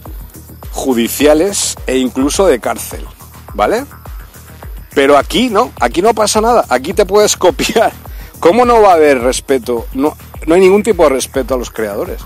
judiciales 0.76 1.74
e 1.86 1.96
incluso 1.96 2.46
de 2.46 2.60
cárcel. 2.60 3.04
¿Vale? 3.54 3.86
Pero 4.94 5.18
aquí 5.18 5.48
no, 5.48 5.72
aquí 5.80 6.02
no 6.02 6.14
pasa 6.14 6.40
nada, 6.40 6.64
aquí 6.68 6.92
te 6.92 7.06
puedes 7.06 7.36
copiar. 7.46 7.92
¿Cómo 8.38 8.64
no 8.64 8.82
va 8.82 8.90
a 8.90 8.94
haber 8.94 9.20
respeto? 9.20 9.86
No, 9.94 10.16
no 10.46 10.54
hay 10.54 10.60
ningún 10.60 10.82
tipo 10.82 11.02
de 11.04 11.08
respeto 11.08 11.54
a 11.54 11.58
los 11.58 11.70
creadores. 11.70 12.20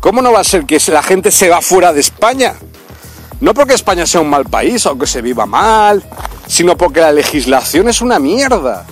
¿Cómo 0.00 0.20
no 0.20 0.32
va 0.32 0.40
a 0.40 0.44
ser 0.44 0.66
que 0.66 0.78
la 0.88 1.02
gente 1.02 1.30
se 1.30 1.48
va 1.48 1.62
fuera 1.62 1.92
de 1.92 2.00
España? 2.00 2.54
No 3.40 3.54
porque 3.54 3.74
España 3.74 4.04
sea 4.04 4.20
un 4.20 4.30
mal 4.30 4.44
país 4.44 4.84
o 4.86 4.98
que 4.98 5.06
se 5.06 5.22
viva 5.22 5.46
mal, 5.46 6.02
sino 6.46 6.76
porque 6.76 7.00
la 7.00 7.12
legislación 7.12 7.88
es 7.88 8.00
una 8.00 8.18
mierda. 8.18 8.84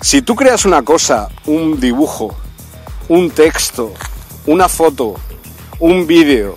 Si 0.00 0.22
tú 0.22 0.34
creas 0.34 0.64
una 0.64 0.82
cosa, 0.82 1.28
un 1.46 1.78
dibujo, 1.78 2.36
un 3.08 3.30
texto, 3.30 3.92
una 4.46 4.68
foto, 4.68 5.14
un 5.78 6.06
vídeo, 6.06 6.56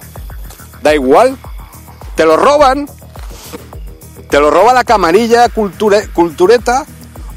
da 0.82 0.94
igual, 0.94 1.38
te 2.16 2.26
lo 2.26 2.38
roban, 2.38 2.90
te 4.30 4.40
lo 4.40 4.50
roba 4.50 4.74
la 4.74 4.84
camarilla 4.84 5.48
cultureta 5.50 6.86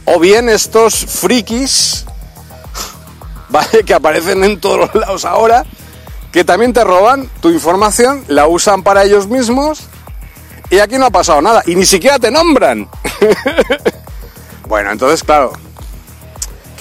o 0.04 0.18
bien 0.18 0.48
estos 0.48 1.06
frikis, 1.06 2.04
¿vale? 3.48 3.84
Que 3.84 3.94
aparecen 3.94 4.44
en 4.44 4.60
todos 4.60 4.78
los 4.78 4.94
lados 4.94 5.24
ahora, 5.24 5.64
que 6.32 6.44
también 6.44 6.72
te 6.72 6.84
roban 6.84 7.28
tu 7.40 7.50
información, 7.50 8.24
la 8.28 8.46
usan 8.46 8.82
para 8.82 9.04
ellos 9.04 9.26
mismos 9.26 9.80
y 10.70 10.78
aquí 10.78 10.96
no 10.98 11.06
ha 11.06 11.10
pasado 11.10 11.42
nada 11.42 11.62
y 11.66 11.74
ni 11.74 11.84
siquiera 11.84 12.18
te 12.18 12.30
nombran. 12.30 12.88
bueno, 14.68 14.90
entonces 14.90 15.22
claro, 15.22 15.52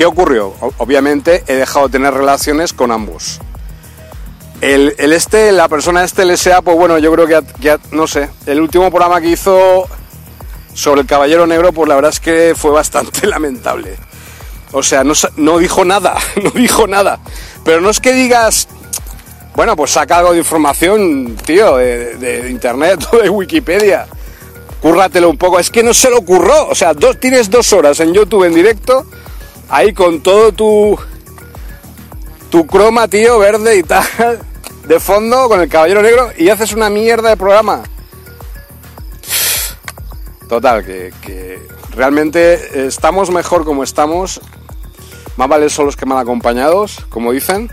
¿Qué 0.02 0.06
ocurrió? 0.08 0.56
Obviamente 0.80 1.44
he 1.46 1.54
dejado 1.54 1.88
de 1.88 1.92
tener 1.92 2.12
relaciones 2.12 2.74
con 2.74 2.92
ambos. 2.92 3.40
El, 4.62 4.96
el 5.00 5.14
este, 5.14 5.52
la 5.52 5.68
persona 5.68 6.04
este 6.04 6.24
LSA, 6.24 6.62
pues 6.62 6.78
bueno, 6.78 7.00
yo 7.00 7.12
creo 7.12 7.26
que, 7.26 7.42
ya, 7.60 7.80
no 7.92 8.06
sé, 8.06 8.30
el 8.46 8.62
último 8.62 8.90
programa 8.92 9.20
que 9.20 9.30
hizo 9.30 9.88
sobre 10.74 11.02
el 11.02 11.08
Caballero 11.08 11.48
Negro, 11.48 11.74
pues 11.74 11.90
la 11.90 11.96
verdad 11.96 12.12
es 12.12 12.20
que 12.20 12.54
fue 12.56 12.72
bastante 12.72 13.28
lamentable. 13.28 13.98
O 14.72 14.84
sea, 14.84 15.04
no, 15.04 15.14
no 15.36 15.58
dijo 15.58 15.84
nada, 15.84 16.16
no 16.44 16.52
dijo 16.52 16.88
nada. 16.88 17.20
Pero 17.66 17.82
no 17.82 17.90
es 17.90 18.00
que 18.00 18.14
digas, 18.14 18.68
bueno, 19.56 19.76
pues 19.76 19.92
saca 19.92 20.18
algo 20.18 20.32
de 20.32 20.40
información, 20.40 21.36
tío, 21.46 21.78
de, 21.78 22.48
internet 22.50 23.06
o 23.12 23.18
de 23.18 23.30
Wikipedia. 23.30 24.08
Cúrratelo 24.82 25.30
un 25.30 25.38
poco. 25.38 25.60
Es 25.60 25.70
que 25.70 25.84
no 25.84 25.94
se 25.94 26.10
lo 26.10 26.20
ocurrió. 26.20 26.68
O 26.68 26.76
sea, 26.76 26.94
dos, 26.94 27.20
tienes 27.20 27.50
dos 27.50 27.72
horas 27.74 28.00
en 28.00 28.14
YouTube 28.14 28.46
en 28.46 28.54
directo, 28.54 29.06
ahí 29.70 29.94
con 29.94 30.22
todo 30.22 30.52
tu. 30.52 30.98
tu 32.50 32.66
croma, 32.66 33.08
tío, 33.08 33.38
verde 33.38 33.78
y 33.78 33.84
tal, 33.84 34.06
de 34.86 35.00
fondo, 35.00 35.48
con 35.48 35.62
el 35.62 35.70
caballero 35.70 36.02
negro, 36.02 36.32
y 36.38 36.50
haces 36.50 36.74
una 36.74 36.90
mierda 36.90 37.30
de 37.30 37.38
programa. 37.38 37.84
Total, 40.48 40.84
que, 40.84 41.62
realmente 41.92 42.88
estamos 42.88 43.32
mejor 43.32 43.64
como 43.64 43.84
estamos. 43.84 44.42
Más 45.38 45.48
vale 45.48 45.70
son 45.70 45.86
los 45.86 45.96
que 45.96 46.06
mal 46.06 46.18
acompañados, 46.18 47.06
como 47.10 47.32
dicen. 47.32 47.72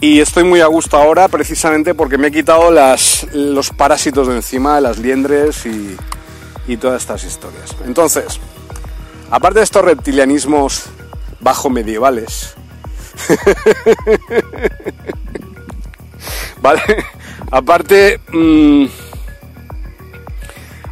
Y 0.00 0.20
estoy 0.20 0.44
muy 0.44 0.60
a 0.60 0.66
gusto 0.66 0.96
ahora 0.96 1.28
precisamente 1.28 1.94
porque 1.94 2.18
me 2.18 2.28
he 2.28 2.32
quitado 2.32 2.70
las, 2.70 3.26
los 3.34 3.70
parásitos 3.70 4.28
de 4.28 4.36
encima, 4.36 4.80
las 4.80 4.98
liendres 4.98 5.66
y, 5.66 5.96
y 6.66 6.76
todas 6.76 7.02
estas 7.02 7.22
historias. 7.24 7.76
Entonces, 7.84 8.40
aparte 9.30 9.60
de 9.60 9.64
estos 9.64 9.84
reptilianismos 9.84 10.84
bajo 11.40 11.70
medievales, 11.70 12.54
¿vale? 16.62 16.82
Aparte, 17.50 18.18
mm, 18.32 18.86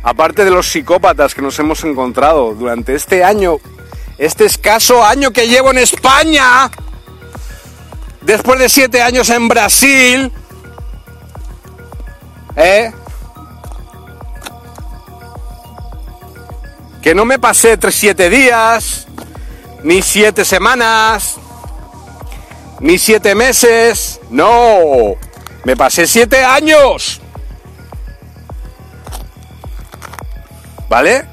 aparte 0.03 0.45
de 0.45 0.51
los 0.51 0.68
psicópatas 0.68 1.35
que 1.35 1.41
nos 1.41 1.59
hemos 1.59 1.83
encontrado 1.85 2.55
durante 2.55 2.95
este 2.95 3.25
año, 3.25 3.57
este 4.18 4.45
escaso 4.45 5.03
año 5.03 5.31
que 5.31 5.49
llevo 5.49 5.71
en 5.71 5.79
España, 5.79 6.71
después 8.21 8.59
de 8.59 8.68
siete 8.68 9.01
años 9.01 9.31
en 9.31 9.49
Brasil, 9.49 10.31
¿eh? 12.57 12.93
Que 17.01 17.14
no 17.14 17.25
me 17.25 17.39
pasé 17.39 17.79
tres, 17.79 17.95
siete 17.95 18.29
días, 18.29 19.07
ni 19.83 20.03
siete 20.03 20.45
semanas, 20.45 21.37
ni 22.81 22.99
siete 22.99 23.35
meses, 23.35 24.21
no, 24.29 25.16
me 25.64 25.76
pasé 25.76 26.06
siete 26.06 26.42
años. 26.44 27.20
¿Vale? 30.88 31.26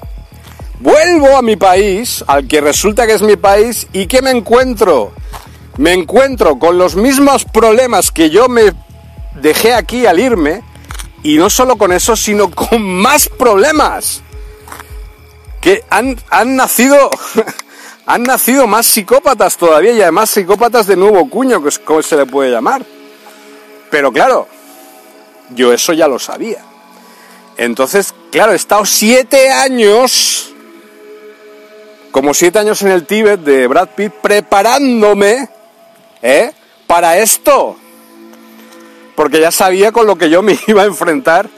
Vuelvo 0.80 1.36
a 1.36 1.42
mi 1.42 1.56
país, 1.56 2.24
al 2.28 2.48
que 2.48 2.62
resulta 2.62 3.08
que 3.08 3.14
es 3.14 3.22
mi 3.22 3.36
país, 3.36 3.88
y 3.94 4.06
¿qué 4.06 4.22
me 4.22 4.32
encuentro? 4.32 5.14
me 5.78 5.94
encuentro 5.94 6.58
con 6.58 6.78
los 6.78 6.96
mismos 6.96 7.46
problemas 7.46 8.12
que 8.12 8.30
yo 8.30 8.50
me 8.50 8.74
dejé 9.36 9.74
aquí 9.74 10.06
al 10.06 10.20
irme, 10.20 10.64
y 11.24 11.38
no 11.38 11.50
solo 11.50 11.78
con 11.78 11.92
eso, 11.92 12.16
sino 12.16 12.52
con 12.52 12.82
más 12.82 13.30
problemas. 13.30 14.22
Que 15.62 15.84
han, 15.90 16.20
han 16.30 16.56
nacido, 16.56 17.10
han 18.06 18.24
nacido 18.24 18.68
más 18.68 18.88
psicópatas 18.88 19.58
todavía, 19.58 19.94
y 19.94 20.02
además 20.02 20.30
psicópatas 20.30 20.88
de 20.88 20.96
nuevo 20.96 21.30
cuño, 21.30 21.62
que 21.62 21.70
es 21.70 21.80
como 21.80 22.02
se 22.02 22.18
le 22.18 22.26
puede 22.26 22.52
llamar. 22.52 22.84
Pero 23.90 24.12
claro, 24.12 24.48
yo 25.52 25.74
eso 25.74 25.94
ya 25.94 26.08
lo 26.08 26.20
sabía. 26.20 26.64
Entonces, 27.58 28.14
claro, 28.32 28.54
he 28.54 28.56
estado 28.56 28.86
siete 28.86 29.50
años, 29.50 30.54
como 32.12 32.34
siete 32.34 32.60
años 32.60 32.82
en 32.84 32.90
el 32.90 33.06
Tíbet 33.06 33.40
de 33.42 33.68
Brad 33.68 33.90
Pitt, 33.96 34.14
preparándome 34.22 35.50
¿eh? 36.22 36.52
Para 36.86 37.18
esto. 37.18 37.76
Porque 39.16 39.40
ya 39.40 39.52
sabía 39.52 39.92
con 39.92 40.06
lo 40.06 40.16
que 40.16 40.30
yo 40.30 40.42
me 40.42 40.58
iba 40.68 40.84
a 40.84 40.86
enfrentar 40.86 41.50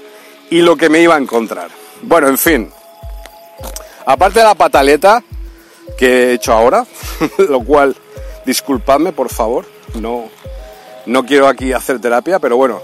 y 0.50 0.62
lo 0.62 0.76
que 0.78 0.90
me 0.90 1.02
iba 1.02 1.16
a 1.16 1.20
encontrar. 1.20 1.70
Bueno, 2.02 2.28
en 2.28 2.38
fin. 2.38 2.72
Aparte 4.06 4.40
de 4.40 4.46
la 4.46 4.56
pataleta 4.56 5.24
que 5.98 6.08
he 6.08 6.34
hecho 6.34 6.54
ahora, 6.54 6.86
lo 7.38 7.62
cual, 7.64 7.96
disculpadme 8.46 9.12
por 9.12 9.30
favor, 9.30 9.66
no, 9.96 10.30
no 11.06 11.26
quiero 11.26 11.47
aquí 11.47 11.74
hacer 11.74 12.00
terapia, 12.00 12.39
pero 12.39 12.58
bueno, 12.58 12.82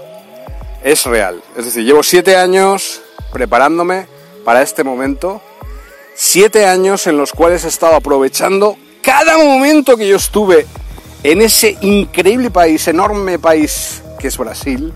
es 0.82 1.04
real. 1.04 1.42
Es 1.56 1.64
decir, 1.64 1.84
llevo 1.84 2.02
siete 2.02 2.36
años 2.36 3.02
preparándome 3.32 4.06
para 4.44 4.62
este 4.62 4.84
momento, 4.84 5.40
siete 6.14 6.66
años 6.66 7.06
en 7.06 7.16
los 7.16 7.32
cuales 7.32 7.64
he 7.64 7.68
estado 7.68 7.96
aprovechando 7.96 8.76
cada 9.02 9.36
momento 9.38 9.96
que 9.96 10.08
yo 10.08 10.16
estuve 10.16 10.66
en 11.22 11.42
ese 11.42 11.76
increíble 11.80 12.50
país, 12.50 12.86
enorme 12.88 13.38
país 13.38 14.02
que 14.18 14.28
es 14.28 14.38
Brasil, 14.38 14.92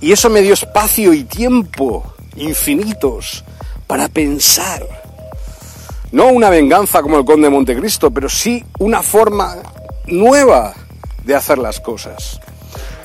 y 0.00 0.12
eso 0.12 0.28
me 0.28 0.42
dio 0.42 0.54
espacio 0.54 1.12
y 1.12 1.24
tiempo 1.24 2.14
infinitos 2.36 3.44
para 3.86 4.08
pensar. 4.08 4.82
No 6.12 6.28
una 6.28 6.50
venganza 6.50 7.02
como 7.02 7.18
el 7.18 7.24
conde 7.24 7.48
de 7.48 7.50
Montecristo, 7.50 8.10
pero 8.10 8.28
sí 8.28 8.64
una 8.78 9.02
forma 9.02 9.56
nueva 10.06 10.74
de 11.24 11.34
hacer 11.34 11.58
las 11.58 11.80
cosas. 11.80 12.40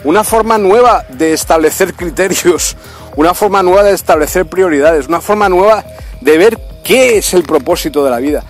Una 0.04 0.24
forma 0.24 0.58
nueva 0.58 1.06
de 1.10 1.34
establecer 1.34 1.94
criterios, 1.94 2.78
una 3.16 3.34
forma 3.34 3.64
nueva 3.64 3.84
de 3.84 3.94
establecer 3.94 4.46
prioridades, 4.46 5.08
una 5.08 5.22
forma 5.22 5.50
nueva 5.50 5.84
de 6.22 6.38
ver 6.38 6.60
qué 6.84 7.18
es 7.18 7.34
el 7.34 7.44
propósito 7.44 8.04
de 8.04 8.12
la 8.12 8.20
vida 8.20 8.44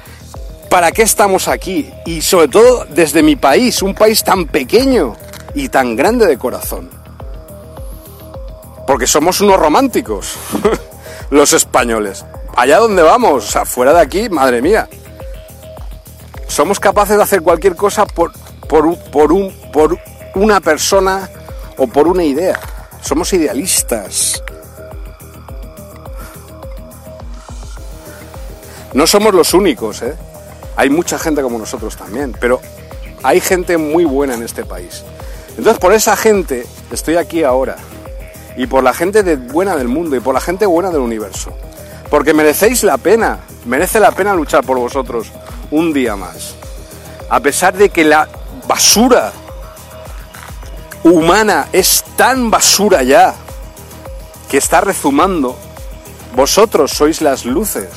para 0.70 0.92
qué 0.92 1.02
estamos 1.02 1.48
aquí 1.48 1.92
y 2.06 2.22
sobre 2.22 2.48
todo 2.48 2.86
desde 2.86 3.24
mi 3.24 3.36
país, 3.36 3.82
un 3.82 3.96
país 3.96 4.24
tan 4.24 4.46
pequeño 4.46 5.16
y 5.56 5.70
tan 5.70 5.96
grande 5.96 6.28
de 6.28 6.38
corazón. 6.38 6.90
Porque 8.86 9.08
somos 9.08 9.42
unos 9.42 9.60
románticos, 9.60 10.36
los 11.32 11.54
españoles. 11.54 12.26
Allá 12.56 12.78
donde 12.78 13.02
vamos, 13.02 13.56
o 13.56 13.66
fuera 13.66 13.94
de 13.94 14.02
aquí, 14.02 14.30
madre 14.30 14.62
mía. 14.62 14.88
Somos 16.48 16.80
capaces 16.80 17.18
de 17.18 17.24
hacer 17.24 17.42
cualquier 17.42 17.76
cosa 17.76 18.06
por, 18.06 18.32
por, 18.70 18.98
por, 19.10 19.34
un, 19.34 19.52
por 19.74 19.98
una 20.36 20.62
persona 20.62 21.30
o 21.76 21.88
por 21.88 22.08
una 22.08 22.24
idea. 22.24 22.60
Somos 23.02 23.34
idealistas. 23.34 24.42
No 28.94 29.08
somos 29.08 29.34
los 29.34 29.54
únicos, 29.54 30.02
¿eh? 30.04 30.16
Hay 30.76 30.90
mucha 30.90 31.20
gente 31.20 31.42
como 31.42 31.58
nosotros 31.58 31.98
también, 31.98 32.34
pero 32.40 32.62
hay 33.24 33.42
gente 33.42 33.78
muy 33.78 34.06
buena 34.06 34.36
en 34.36 34.44
este 34.44 34.64
país. 34.64 35.04
Entonces 35.58 35.80
por 35.80 35.92
esa 35.94 36.16
gente 36.16 36.66
estoy 36.92 37.18
aquí 37.18 37.44
ahora. 37.44 37.76
Y 38.56 38.68
por 38.68 38.84
la 38.84 38.94
gente 38.94 39.36
buena 39.36 39.76
del 39.76 39.88
mundo 39.88 40.16
y 40.16 40.20
por 40.20 40.34
la 40.34 40.42
gente 40.42 40.66
buena 40.66 40.90
del 40.90 41.02
universo. 41.02 41.54
Porque 42.10 42.34
merecéis 42.34 42.84
la 42.84 42.98
pena, 42.98 43.40
merece 43.66 44.00
la 44.00 44.12
pena 44.12 44.34
luchar 44.34 44.64
por 44.64 44.78
vosotros 44.78 45.32
un 45.72 45.94
día 45.94 46.16
más. 46.16 46.56
A 47.30 47.40
pesar 47.40 47.76
de 47.76 47.90
que 47.90 48.04
la 48.04 48.28
basura 48.70 49.34
humana 51.04 51.70
es 51.74 52.06
tan 52.16 52.52
basura 52.52 53.02
ya 53.02 53.34
que 54.48 54.58
está 54.58 54.80
rezumando, 54.80 55.58
vosotros 56.36 56.92
sois 56.92 57.22
las 57.22 57.46
luces 57.46 57.90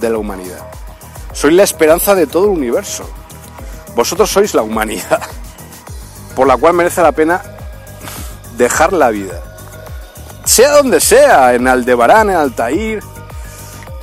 de 0.00 0.10
la 0.10 0.18
humanidad. 0.18 0.64
Sois 1.32 1.52
la 1.52 1.64
esperanza 1.64 2.14
de 2.14 2.28
todo 2.28 2.44
el 2.44 2.50
universo. 2.50 3.04
Vosotros 3.96 4.30
sois 4.30 4.54
la 4.54 4.62
humanidad, 4.62 5.22
por 6.36 6.46
la 6.46 6.56
cual 6.56 6.74
merece 6.74 7.02
la 7.02 7.12
pena 7.12 7.42
dejar 8.56 8.92
la 8.92 9.10
vida. 9.10 9.42
Sea 10.44 10.70
donde 10.70 11.00
sea, 11.00 11.54
en 11.54 11.66
Aldebarán, 11.66 12.30
en 12.30 12.36
Altair, 12.36 13.02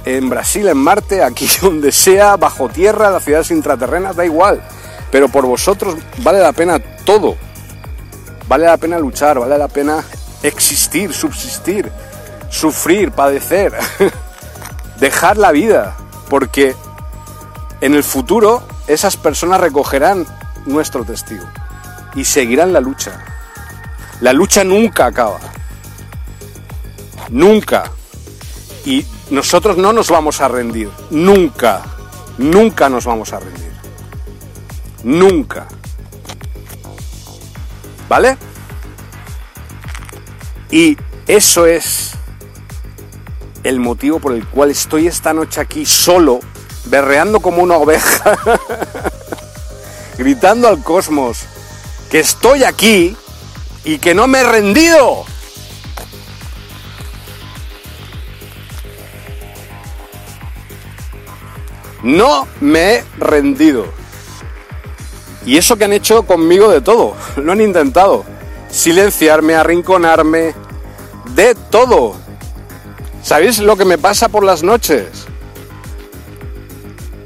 en 0.04 0.30
Brasil, 0.30 0.68
en 0.68 0.78
Marte, 0.78 1.24
aquí 1.24 1.48
donde 1.62 1.94
sea, 1.94 2.36
bajo 2.36 2.68
tierra, 2.68 3.10
las 3.10 3.24
ciudades 3.24 3.52
intraterrenas, 3.52 4.18
da 4.18 4.26
igual. 4.26 4.62
Pero 5.12 5.30
por 5.30 5.46
vosotros 5.46 5.96
vale 6.20 6.40
la 6.40 6.54
pena 6.54 6.80
todo. 6.80 7.36
Vale 8.48 8.66
la 8.66 8.78
pena 8.78 8.98
luchar, 8.98 9.40
vale 9.40 9.58
la 9.58 9.68
pena 9.68 10.04
existir, 10.44 11.14
subsistir, 11.14 11.92
sufrir, 12.50 13.12
padecer, 13.12 13.74
dejar 15.00 15.38
la 15.38 15.52
vida. 15.52 15.96
Porque 16.30 16.76
en 17.82 17.96
el 17.96 18.04
futuro, 18.04 18.64
esas 18.88 19.18
personas 19.18 19.62
recogerán 19.62 20.26
nuestro 20.66 21.04
testigo 21.04 21.46
y 22.16 22.26
seguirán 22.26 22.74
la 22.74 22.80
lucha. 22.80 23.24
La 24.22 24.34
lucha 24.34 24.64
nunca 24.64 25.06
acaba. 25.06 25.40
Nunca. 27.30 27.92
Y 28.86 29.06
nosotros 29.30 29.78
no 29.78 29.94
nos 29.94 30.10
vamos 30.10 30.42
a 30.42 30.48
rendir. 30.48 30.90
Nunca. 31.10 31.84
Nunca 32.38 32.90
nos 32.90 33.06
vamos 33.06 33.32
a 33.34 33.40
rendir. 33.40 33.69
Nunca. 35.04 35.68
¿Vale? 38.08 38.38
Y 40.72 40.98
eso 41.28 41.66
es 41.66 42.12
el 43.64 43.80
motivo 43.80 44.20
por 44.20 44.34
el 44.34 44.46
cual 44.48 44.72
estoy 44.72 45.08
esta 45.08 45.34
noche 45.34 45.62
aquí 45.62 45.86
solo, 45.86 46.40
berreando 46.86 47.40
como 47.40 47.62
una 47.62 47.78
oveja, 47.78 48.38
gritando 50.18 50.68
al 50.68 50.82
cosmos 50.84 51.46
que 52.10 52.20
estoy 52.20 52.64
aquí 52.64 53.16
y 53.84 54.00
que 54.00 54.14
no 54.14 54.28
me 54.28 54.40
he 54.40 54.44
rendido. 54.44 55.26
No 62.02 62.48
me 62.62 62.96
he 62.96 63.04
rendido. 63.18 63.99
Y 65.46 65.58
eso 65.58 65.78
que 65.78 65.86
han 65.86 65.94
hecho 65.94 66.24
conmigo 66.24 66.70
de 66.70 66.82
todo, 66.82 67.16
lo 67.38 67.52
han 67.52 67.62
intentado. 67.62 68.24
Silenciarme, 68.70 69.56
arrinconarme, 69.56 70.54
de 71.34 71.56
todo. 71.56 72.16
¿Sabéis 73.24 73.60
lo 73.60 73.76
que 73.76 73.86
me 73.86 73.98
pasa 73.98 74.30
por 74.30 74.44
las 74.44 74.64
noches? 74.64 75.28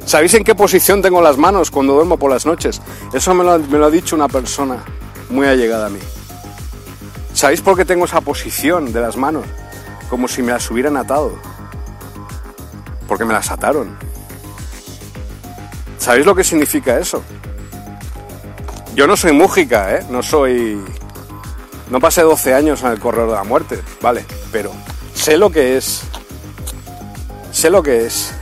¿Sabéis 0.05 0.33
en 0.33 0.43
qué 0.43 0.53
posición 0.53 1.01
tengo 1.01 1.21
las 1.21 1.37
manos 1.37 1.71
cuando 1.71 1.93
duermo 1.93 2.17
por 2.17 2.29
las 2.29 2.45
noches? 2.45 2.81
Eso 3.13 3.33
me 3.33 3.43
lo, 3.43 3.85
ha 3.85 3.89
dicho 3.89 4.15
una 4.15 4.27
persona 4.27 4.83
muy 5.29 5.47
allegada 5.47 5.87
a 5.87 5.89
mí. 5.89 5.99
¿Sabéis 7.33 7.61
por 7.61 7.77
qué 7.77 7.85
tengo 7.85 8.05
esa 8.05 8.21
posición 8.21 8.91
de 8.91 9.01
las 9.01 9.17
manos? 9.17 9.45
Como 10.09 10.27
si 10.27 10.41
me 10.41 10.51
las 10.51 10.69
hubieran 10.69 10.97
atado. 10.97 11.33
Porque 13.07 13.25
me 13.25 13.33
las 13.33 13.49
ataron. 13.49 13.97
¿Sabéis 15.97 16.25
lo 16.25 16.35
que 16.35 16.43
significa 16.43 16.99
eso? 16.99 17.23
Yo 18.95 19.07
no 19.07 19.17
soy 19.17 19.31
mújica, 19.31 19.95
¿eh? 19.95 20.05
No 20.09 20.21
soy... 20.21 20.79
No 21.89 21.99
pasé 21.99 22.21
12 22.21 22.53
años 22.53 22.83
en 22.83 22.91
el 22.91 22.99
corredor 22.99 23.29
de 23.29 23.35
la 23.35 23.43
muerte, 23.43 23.81
¿vale? 24.01 24.23
Pero 24.51 24.71
sé 25.15 25.37
lo 25.37 25.49
que 25.49 25.77
es... 25.77 26.03
Sé 27.51 27.71
lo 27.71 27.81
que 27.81 28.05
es 28.05 28.33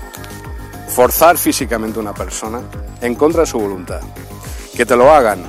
forzar 0.89 1.37
físicamente 1.37 1.99
a 1.99 2.01
una 2.01 2.13
persona 2.13 2.61
en 3.01 3.15
contra 3.15 3.41
de 3.41 3.47
su 3.47 3.59
voluntad. 3.59 4.01
Que 4.75 4.85
te 4.85 4.95
lo 4.95 5.11
hagan. 5.11 5.41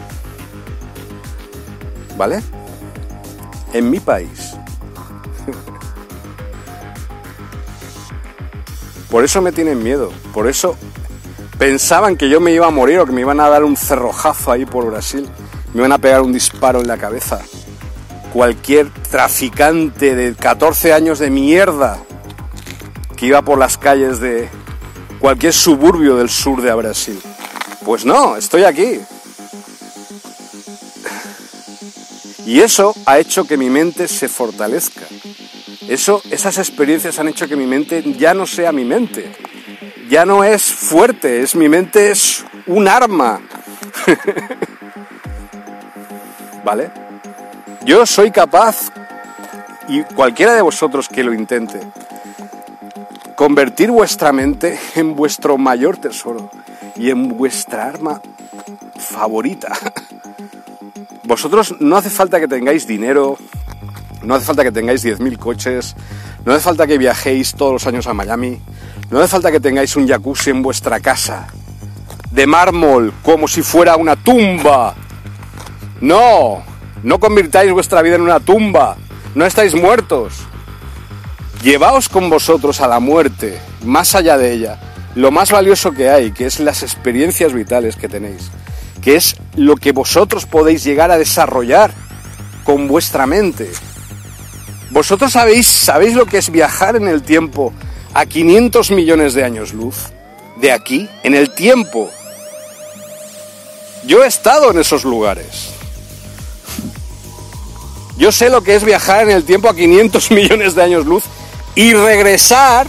¿Vale? 2.17 2.41
En 3.73 3.91
mi 3.91 3.99
país. 3.99 4.53
Por 9.11 9.25
eso 9.25 9.43
me 9.43 9.51
tienen 9.51 9.83
miedo. 9.83 10.13
Por 10.33 10.49
eso 10.49 10.77
pensaban 11.59 12.17
que 12.17 12.29
yo 12.29 12.41
me 12.41 12.53
iba 12.53 12.67
a 12.67 12.71
morir 12.71 12.99
o 12.99 13.07
que 13.07 13.13
me 13.13 13.21
iban 13.21 13.41
a 13.41 13.49
dar 13.49 13.65
un 13.65 13.77
cerrojazo 13.77 14.53
ahí 14.53 14.65
por 14.65 14.87
Brasil, 14.87 15.29
me 15.73 15.81
iban 15.81 15.93
a 15.93 15.99
pegar 15.99 16.23
un 16.23 16.33
disparo 16.33 16.81
en 16.81 16.89
la 16.89 16.99
cabeza. 16.99 17.41
Cualquier 18.33 18.91
traficante 19.11 20.15
de 20.15 20.35
14 20.35 20.93
años 20.93 21.19
de 21.19 21.31
mierda 21.31 21.99
que 23.17 23.27
iba 23.27 23.43
por 23.43 23.59
las 23.59 23.79
calles 23.79 24.21
de 24.21 24.49
cualquier 25.19 25.53
suburbio 25.53 26.17
del 26.17 26.29
sur 26.29 26.63
de 26.63 26.73
Brasil. 26.75 27.21
Pues 27.85 28.05
no, 28.05 28.37
estoy 28.37 28.65
aquí. 28.65 29.01
Y 32.47 32.61
eso 32.61 32.95
ha 33.07 33.19
hecho 33.19 33.47
que 33.47 33.57
mi 33.57 33.71
mente 33.71 34.09
se 34.09 34.29
fortalezca. 34.29 35.07
Eso, 35.89 36.23
esas 36.31 36.59
experiencias 36.59 37.19
han 37.19 37.29
hecho 37.29 37.47
que 37.49 37.57
mi 37.57 37.67
mente 37.67 38.03
ya 38.19 38.35
no 38.35 38.47
sea 38.47 38.73
mi 38.73 38.85
mente, 38.85 39.33
ya 40.13 40.27
no 40.27 40.45
es 40.45 40.63
fuerte, 40.63 41.41
es 41.41 41.57
mi 41.57 41.71
mente 41.71 42.11
es 42.11 42.45
un 42.67 42.87
arma. 42.87 43.41
¿Vale? 46.67 46.91
Yo 47.87 48.05
soy 48.05 48.31
capaz, 48.31 48.91
y 49.89 50.03
cualquiera 50.03 50.53
de 50.53 50.61
vosotros 50.61 51.09
que 51.09 51.25
lo 51.25 51.33
intente, 51.33 51.81
convertir 53.37 53.91
vuestra 53.91 54.35
mente 54.35 54.79
en 54.97 55.17
vuestro 55.17 55.57
mayor 55.57 55.97
tesoro 55.97 56.51
y 56.95 57.09
en 57.09 57.29
vuestra 57.29 57.87
arma 57.87 58.21
favorita. 58.99 59.73
Vosotros 61.25 61.77
no 61.81 61.97
hace 61.97 62.11
falta 62.11 62.39
que 62.39 62.49
tengáis 62.49 62.87
dinero, 62.87 63.39
no 64.23 64.35
hace 64.35 64.45
falta 64.45 64.63
que 64.63 64.73
tengáis 64.73 65.03
10.000 65.03 65.39
coches, 65.39 65.97
no 66.45 66.53
hace 66.53 66.65
falta 66.65 66.87
que 66.87 66.99
viajéis 66.99 67.55
todos 67.55 67.73
los 67.73 67.87
años 67.87 68.07
a 68.07 68.13
Miami, 68.13 68.61
no 69.13 69.21
hace 69.21 69.29
falta 69.29 69.53
que 69.53 69.61
tengáis 69.61 69.95
un 69.97 70.09
jacuzzi 70.09 70.49
en 70.49 70.63
vuestra 70.63 70.99
casa, 70.99 71.47
de 72.31 72.47
mármol, 72.47 73.13
como 73.23 73.47
si 73.47 73.61
fuera 73.61 73.97
una 73.97 74.17
tumba. 74.17 74.95
No, 76.01 76.63
no 77.03 77.21
convirtáis 77.21 77.71
vuestra 77.73 78.01
vida 78.01 78.15
en 78.15 78.23
una 78.23 78.41
tumba, 78.41 78.97
no 79.35 79.45
estáis 79.45 79.75
muertos. 79.75 80.33
Llevaos 81.63 82.09
con 82.09 82.31
vosotros 82.31 82.81
a 82.81 82.89
la 82.89 83.01
muerte, 83.01 83.61
más 83.85 84.15
allá 84.15 84.39
de 84.39 84.51
ella, 84.51 84.81
lo 85.15 85.31
más 85.31 85.51
valioso 85.51 85.93
que 85.93 86.09
hay, 86.09 86.33
que 86.33 86.47
es 86.47 86.59
las 86.59 86.83
experiencias 86.83 87.53
vitales 87.53 87.97
que 87.97 88.09
tenéis, 88.09 88.51
que 89.03 89.17
es 89.17 89.37
lo 89.57 89.77
que 89.77 89.93
vosotros 89.93 90.47
podéis 90.47 90.85
llegar 90.85 91.11
a 91.11 91.19
desarrollar 91.19 91.93
con 92.65 92.89
vuestra 92.89 93.27
mente. 93.27 93.71
Vosotros 94.91 95.33
sabéis, 95.33 95.67
sabéis 95.67 96.15
lo 96.15 96.25
que 96.25 96.39
es 96.39 96.51
viajar 96.51 96.97
en 96.97 97.09
el 97.09 97.23
tiempo 97.23 97.75
a 98.15 98.27
500 98.27 98.91
millones 98.91 99.35
de 99.35 99.45
años 99.45 99.73
luz 99.73 99.97
de 100.57 100.73
aquí, 100.73 101.09
en 101.23 101.35
el 101.35 101.51
tiempo. 101.51 102.11
Yo 104.05 104.25
he 104.25 104.27
estado 104.27 104.71
en 104.71 104.79
esos 104.79 105.05
lugares. 105.05 105.71
Yo 108.17 108.31
sé 108.31 108.51
lo 108.51 108.63
que 108.63 108.75
es 108.75 108.85
viajar 108.85 109.23
en 109.23 109.31
el 109.31 109.45
tiempo 109.45 109.69
a 109.69 109.75
500 109.75 110.31
millones 110.31 110.75
de 110.75 110.83
años 110.83 111.07
luz 111.07 111.25
y 111.75 111.95
regresar 111.95 112.87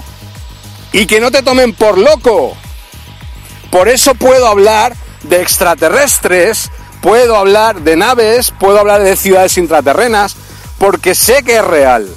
y 0.92 1.06
que 1.06 1.20
no 1.20 1.32
te 1.32 1.42
tomen 1.42 1.74
por 1.74 1.98
loco. 1.98 2.56
Por 3.72 3.88
eso 3.88 4.14
puedo 4.14 4.46
hablar 4.48 4.96
de 5.24 5.42
extraterrestres, 5.42 6.70
puedo 7.02 7.36
hablar 7.36 7.82
de 7.82 7.96
naves, 7.96 8.54
puedo 8.60 8.80
hablar 8.80 9.02
de 9.02 9.16
ciudades 9.16 9.58
intraterrenas, 9.58 10.36
porque 10.78 11.16
sé 11.16 11.44
que 11.44 11.58
es 11.58 11.66
real. 11.66 12.08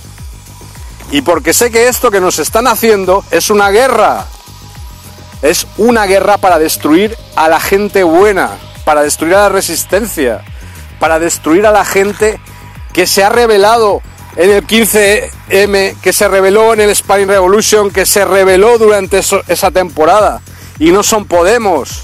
Y 1.11 1.23
porque 1.23 1.53
sé 1.53 1.71
que 1.71 1.89
esto 1.89 2.11
que 2.11 2.21
nos 2.21 2.39
están 2.39 2.67
haciendo 2.67 3.25
es 3.31 3.51
una 3.51 3.71
guerra. 3.71 4.27
Es 5.43 5.67
una 5.77 6.07
guerra 6.07 6.39
para 6.39 6.59
destruir 6.59 7.17
a 7.37 7.49
la 7.49 7.61
gente 7.61 8.03
buena, 8.03 8.51
para 8.85 9.03
destruir 9.03 9.35
a 9.35 9.43
la 9.43 9.49
resistencia, 9.49 10.43
para 10.99 11.19
destruir 11.19 11.67
a 11.67 11.73
la 11.73 11.85
gente 11.85 12.41
que 12.93 13.07
se 13.07 13.23
ha 13.23 13.29
rebelado 13.29 14.03
en 14.37 14.51
el 14.51 14.67
15M, 14.67 16.01
que 16.01 16.13
se 16.13 16.29
rebeló 16.29 16.73
en 16.73 16.81
el 16.81 16.95
Spine 16.95 17.27
Revolution, 17.27 17.91
que 17.91 18.07
se 18.07 18.25
rebeló 18.25 18.79
durante 18.79 19.19
esa 19.19 19.71
temporada. 19.71 20.41
Y 20.79 20.91
no 20.91 21.03
son 21.03 21.27
Podemos. 21.27 22.03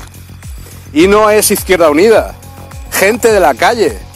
Y 0.93 1.09
no 1.09 1.31
es 1.31 1.51
Izquierda 1.51 1.91
Unida. 1.91 2.35
Gente 2.91 3.33
de 3.33 3.41
la 3.41 3.55
calle 3.55 4.12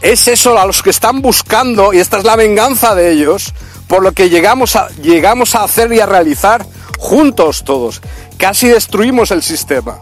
es 0.00 0.28
eso 0.28 0.58
a 0.58 0.66
los 0.66 0.82
que 0.82 0.90
están 0.90 1.22
buscando, 1.22 1.92
y 1.92 1.98
esta 1.98 2.18
es 2.18 2.24
la 2.24 2.36
venganza 2.36 2.94
de 2.94 3.12
ellos, 3.12 3.52
por 3.86 4.02
lo 4.02 4.12
que 4.12 4.28
llegamos 4.28 4.76
a, 4.76 4.88
llegamos 5.02 5.54
a 5.54 5.64
hacer 5.64 5.92
y 5.92 6.00
a 6.00 6.06
realizar 6.06 6.64
juntos 6.98 7.64
todos. 7.64 8.00
Casi 8.36 8.68
destruimos 8.68 9.30
el 9.30 9.42
sistema. 9.42 9.98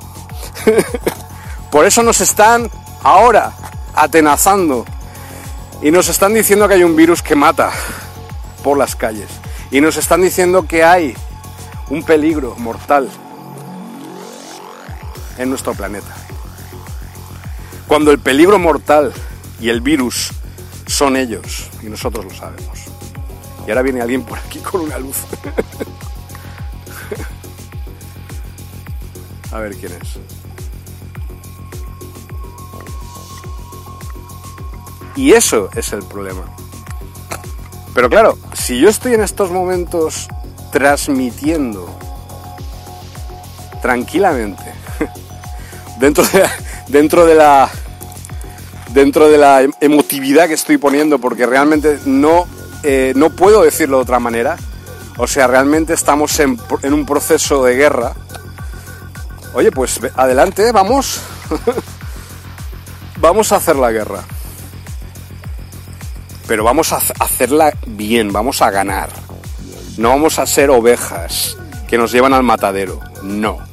por 1.70 1.86
eso 1.86 2.02
nos 2.02 2.20
están 2.20 2.70
ahora 3.02 3.52
atenazando 3.94 4.84
y 5.82 5.90
nos 5.90 6.08
están 6.08 6.34
diciendo 6.34 6.68
que 6.68 6.74
hay 6.74 6.84
un 6.84 6.96
virus 6.96 7.22
que 7.22 7.36
mata 7.36 7.70
por 8.62 8.76
las 8.76 8.96
calles. 8.96 9.28
Y 9.70 9.80
nos 9.80 9.96
están 9.96 10.22
diciendo 10.22 10.66
que 10.66 10.84
hay 10.84 11.14
un 11.88 12.02
peligro 12.02 12.54
mortal 12.58 13.08
en 15.38 15.48
nuestro 15.48 15.74
planeta. 15.74 16.14
Cuando 17.86 18.10
el 18.10 18.18
peligro 18.18 18.58
mortal 18.58 19.12
y 19.60 19.68
el 19.68 19.80
virus 19.80 20.30
son 20.86 21.16
ellos 21.16 21.70
y 21.82 21.86
nosotros 21.86 22.24
lo 22.24 22.34
sabemos. 22.34 22.84
Y 23.66 23.70
ahora 23.70 23.82
viene 23.82 24.00
alguien 24.00 24.22
por 24.22 24.38
aquí 24.38 24.60
con 24.60 24.82
una 24.82 24.98
luz. 24.98 25.16
A 29.52 29.58
ver 29.58 29.74
quién 29.76 29.92
es. 29.92 30.18
Y 35.16 35.32
eso 35.32 35.70
es 35.74 35.92
el 35.92 36.02
problema. 36.04 36.44
Pero 37.94 38.10
claro, 38.10 38.38
si 38.52 38.78
yo 38.78 38.90
estoy 38.90 39.14
en 39.14 39.22
estos 39.22 39.50
momentos 39.50 40.28
transmitiendo 40.70 41.98
tranquilamente 43.80 44.62
dentro 45.98 46.24
de, 46.32 46.46
dentro 46.88 47.24
de 47.24 47.34
la 47.34 47.70
dentro 48.92 49.28
de 49.28 49.38
la 49.38 49.66
emotividad 49.80 50.48
que 50.48 50.54
estoy 50.54 50.78
poniendo, 50.78 51.18
porque 51.18 51.46
realmente 51.46 51.98
no, 52.04 52.46
eh, 52.82 53.12
no 53.16 53.30
puedo 53.30 53.62
decirlo 53.62 53.98
de 53.98 54.02
otra 54.02 54.18
manera. 54.18 54.56
O 55.18 55.26
sea, 55.26 55.46
realmente 55.46 55.94
estamos 55.94 56.38
en, 56.40 56.58
en 56.82 56.92
un 56.92 57.06
proceso 57.06 57.64
de 57.64 57.74
guerra. 57.74 58.14
Oye, 59.54 59.72
pues 59.72 60.00
adelante, 60.14 60.70
vamos. 60.72 61.20
vamos 63.20 63.52
a 63.52 63.56
hacer 63.56 63.76
la 63.76 63.92
guerra. 63.92 64.22
pero 66.46 66.62
vamos 66.64 66.92
a 66.92 67.00
hacerla 67.18 67.72
bien, 67.86 68.32
vamos 68.32 68.62
a 68.62 68.70
ganar. 68.70 69.10
No 69.96 70.10
vamos 70.10 70.38
a 70.38 70.46
ser 70.46 70.70
ovejas 70.70 71.56
que 71.88 71.98
nos 71.98 72.12
llevan 72.12 72.34
al 72.34 72.42
matadero, 72.42 73.00
no. 73.22 73.65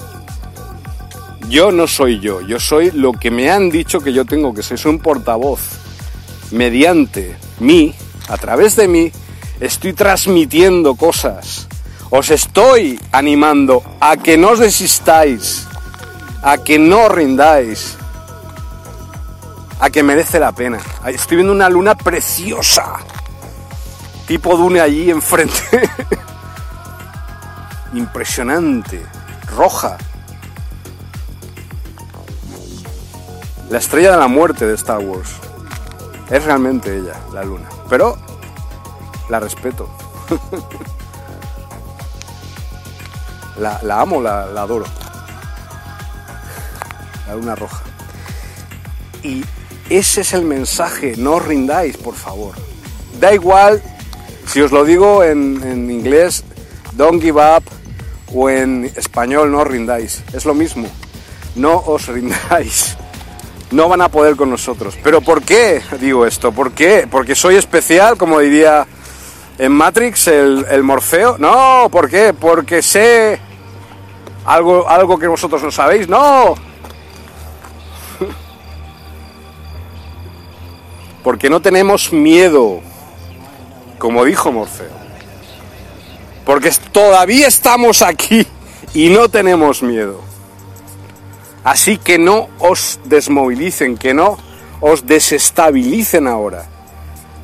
Yo 1.53 1.71
no 1.71 1.85
soy 1.85 2.19
yo, 2.19 2.41
yo 2.41 2.59
soy 2.59 2.89
lo 2.89 3.13
que 3.13 3.29
me 3.29 3.51
han 3.51 3.69
dicho 3.69 3.99
que 3.99 4.11
yo 4.11 4.25
tengo 4.25 4.55
que 4.55 4.63
ser, 4.63 4.79
soy 4.79 4.93
un 4.93 4.97
portavoz. 4.97 5.59
Mediante 6.49 7.37
mí, 7.59 7.93
a 8.27 8.37
través 8.37 8.75
de 8.75 8.87
mí, 8.87 9.11
estoy 9.59 9.93
transmitiendo 9.93 10.95
cosas. 10.95 11.67
Os 12.09 12.31
estoy 12.31 12.99
animando 13.11 13.83
a 13.99 14.17
que 14.17 14.35
no 14.35 14.49
os 14.49 14.57
desistáis, 14.57 15.67
a 16.41 16.57
que 16.57 16.79
no 16.79 17.07
rindáis, 17.07 17.99
a 19.79 19.91
que 19.91 20.01
merece 20.01 20.39
la 20.39 20.53
pena. 20.53 20.79
Estoy 21.05 21.37
viendo 21.37 21.53
una 21.53 21.69
luna 21.69 21.93
preciosa, 21.93 22.95
tipo 24.25 24.57
Dune 24.57 24.81
allí 24.81 25.11
enfrente. 25.11 25.61
Impresionante, 27.93 29.05
roja. 29.55 29.99
La 33.69 33.79
estrella 33.79 34.11
de 34.11 34.17
la 34.17 34.27
muerte 34.27 34.67
de 34.67 34.75
Star 34.75 34.99
Wars. 34.99 35.31
Es 36.29 36.43
realmente 36.43 36.95
ella, 36.95 37.15
la 37.33 37.43
luna. 37.43 37.67
Pero 37.89 38.17
la 39.29 39.39
respeto. 39.39 39.89
la, 43.57 44.01
amo, 44.01 44.21
la, 44.21 44.43
adoro. 44.43 44.85
La 47.27 47.35
luna 47.35 47.55
roja. 47.55 47.81
Y 49.23 49.43
ese 49.89 50.21
es 50.21 50.33
el 50.33 50.43
mensaje, 50.43 51.15
no 51.17 51.35
os 51.35 51.45
rindáis, 51.45 51.97
por 51.97 52.15
favor. 52.15 52.55
Da 53.19 53.33
igual 53.33 53.81
si 54.45 54.61
os 54.61 54.71
lo 54.71 54.83
digo 54.83 55.23
en, 55.23 55.61
en, 55.63 55.89
inglés, 55.89 56.43
don't 56.93 57.21
give 57.21 57.39
up, 57.39 57.63
o 58.33 58.49
en 58.49 58.91
español, 58.95 59.51
no 59.51 59.59
os 59.59 59.67
rindáis. 59.67 60.23
Es 60.33 60.45
lo 60.45 60.53
mismo, 60.53 60.87
no 61.55 61.77
os 61.77 62.07
rindáis 62.17 62.97
no 63.73 63.89
van 63.89 64.01
a 64.01 64.09
poder 64.09 64.35
con 64.35 64.49
nosotros. 64.49 64.97
¿Pero 65.03 65.21
por 65.21 65.41
qué 65.43 65.81
digo 65.99 66.25
esto? 66.25 66.51
¿Por 66.51 66.71
qué? 66.71 67.07
¿Porque 67.09 67.35
soy 67.35 67.55
especial, 67.55 68.17
como 68.17 68.39
diría 68.39 68.87
en 69.57 69.71
Matrix 69.71 70.27
el, 70.27 70.83
Morfeo? 70.83 71.37
No, 71.39 71.89
¿por 71.91 72.09
qué? 72.09 72.33
Porque 72.33 72.81
sé 72.81 73.39
algo, 74.45 74.87
algo 74.87 75.17
que 75.17 75.27
vosotros 75.27 75.61
no 75.63 75.71
sabéis. 75.71 76.07
No. 76.07 76.53
Porque 81.23 81.49
no 81.49 81.61
tenemos 81.61 82.13
miedo, 82.13 82.81
como 83.97 84.23
dijo 84.23 84.51
Morfeo. 84.51 85.03
Porque 86.45 86.71
todavía 86.91 87.47
estamos 87.47 88.01
aquí 88.01 88.45
y 88.93 89.09
no 89.09 89.29
tenemos 89.29 89.81
miedo. 89.81 90.22
Así 91.63 91.97
que 91.97 92.17
no 92.17 92.49
os 92.59 92.99
desmovilicen, 93.05 93.97
que 93.97 94.13
no 94.13 94.37
os 94.81 95.05
desestabilicen 95.05 96.27
ahora. 96.27 96.65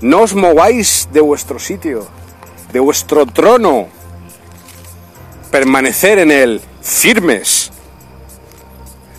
No 0.02 0.22
os 0.22 0.36
mováis 0.36 1.08
de 1.12 1.22
vuestro 1.22 1.60
sitio, 1.60 2.08
de 2.74 2.80
vuestro 2.80 3.26
trono. 3.26 3.88
Permanecer 5.52 6.20
en 6.20 6.32
él 6.32 6.62
firmes. 6.82 7.72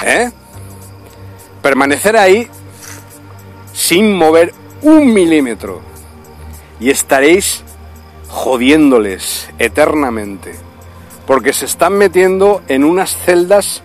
¿Eh? 0.04 0.30
Permanecer 1.62 2.16
ahí 2.16 2.48
sin 3.72 4.14
mover 4.14 4.52
un 4.82 5.12
milímetro. 5.12 5.80
Y 6.78 6.90
estaréis 6.90 7.62
jodiéndoles 8.28 9.48
eternamente. 9.58 10.54
Porque 11.26 11.52
se 11.52 11.64
están 11.64 11.94
metiendo 11.94 12.62
en 12.68 12.84
unas 12.84 13.16
celdas 13.16 13.82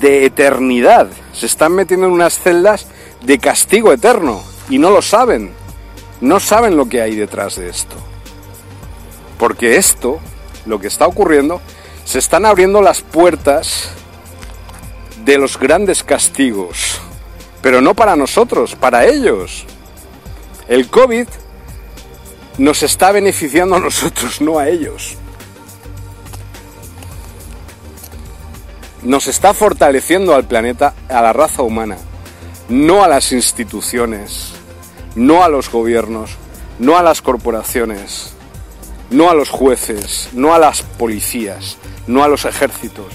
de 0.00 0.26
eternidad. 0.26 1.08
Se 1.32 1.46
están 1.46 1.72
metiendo 1.72 2.06
en 2.06 2.12
unas 2.12 2.38
celdas 2.38 2.86
de 3.22 3.38
castigo 3.38 3.92
eterno 3.92 4.42
y 4.68 4.78
no 4.78 4.90
lo 4.90 5.02
saben. 5.02 5.52
No 6.20 6.40
saben 6.40 6.76
lo 6.76 6.88
que 6.88 7.02
hay 7.02 7.16
detrás 7.16 7.56
de 7.56 7.68
esto. 7.68 7.96
Porque 9.38 9.76
esto, 9.76 10.20
lo 10.66 10.78
que 10.78 10.86
está 10.86 11.06
ocurriendo, 11.06 11.60
se 12.04 12.18
están 12.18 12.46
abriendo 12.46 12.80
las 12.82 13.00
puertas 13.00 13.90
de 15.24 15.38
los 15.38 15.58
grandes 15.58 16.02
castigos. 16.02 17.00
Pero 17.62 17.80
no 17.80 17.94
para 17.94 18.16
nosotros, 18.16 18.74
para 18.74 19.06
ellos. 19.06 19.66
El 20.68 20.88
COVID 20.88 21.26
nos 22.58 22.82
está 22.82 23.12
beneficiando 23.12 23.76
a 23.76 23.80
nosotros, 23.80 24.40
no 24.40 24.58
a 24.58 24.68
ellos. 24.68 25.16
Nos 29.04 29.26
está 29.26 29.52
fortaleciendo 29.52 30.34
al 30.34 30.44
planeta, 30.44 30.94
a 31.08 31.20
la 31.20 31.32
raza 31.32 31.62
humana, 31.62 31.98
no 32.68 33.04
a 33.04 33.08
las 33.08 33.32
instituciones, 33.32 34.52
no 35.14 35.44
a 35.44 35.48
los 35.48 35.70
gobiernos, 35.70 36.30
no 36.78 36.96
a 36.96 37.02
las 37.02 37.20
corporaciones, 37.20 38.32
no 39.10 39.28
a 39.28 39.34
los 39.34 39.50
jueces, 39.50 40.30
no 40.32 40.54
a 40.54 40.58
las 40.58 40.82
policías, 40.82 41.76
no 42.06 42.24
a 42.24 42.28
los 42.28 42.46
ejércitos, 42.46 43.12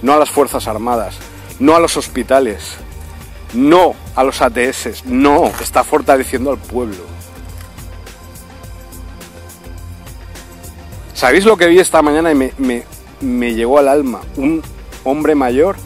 no 0.00 0.12
a 0.12 0.16
las 0.16 0.30
Fuerzas 0.30 0.68
Armadas, 0.68 1.16
no 1.58 1.74
a 1.74 1.80
los 1.80 1.96
hospitales, 1.96 2.76
no 3.52 3.94
a 4.14 4.22
los 4.22 4.40
ATS, 4.40 5.04
no, 5.06 5.46
está 5.60 5.82
fortaleciendo 5.82 6.50
al 6.50 6.58
pueblo. 6.58 7.04
¿Sabéis 11.14 11.44
lo 11.44 11.56
que 11.56 11.66
vi 11.66 11.80
esta 11.80 12.00
mañana 12.00 12.30
y 12.30 12.34
me, 12.34 12.52
me, 12.58 12.84
me 13.20 13.54
llegó 13.54 13.78
al 13.78 13.88
alma? 13.88 14.20
Un, 14.36 14.62
hombre 15.04 15.34
mayor 15.34 15.76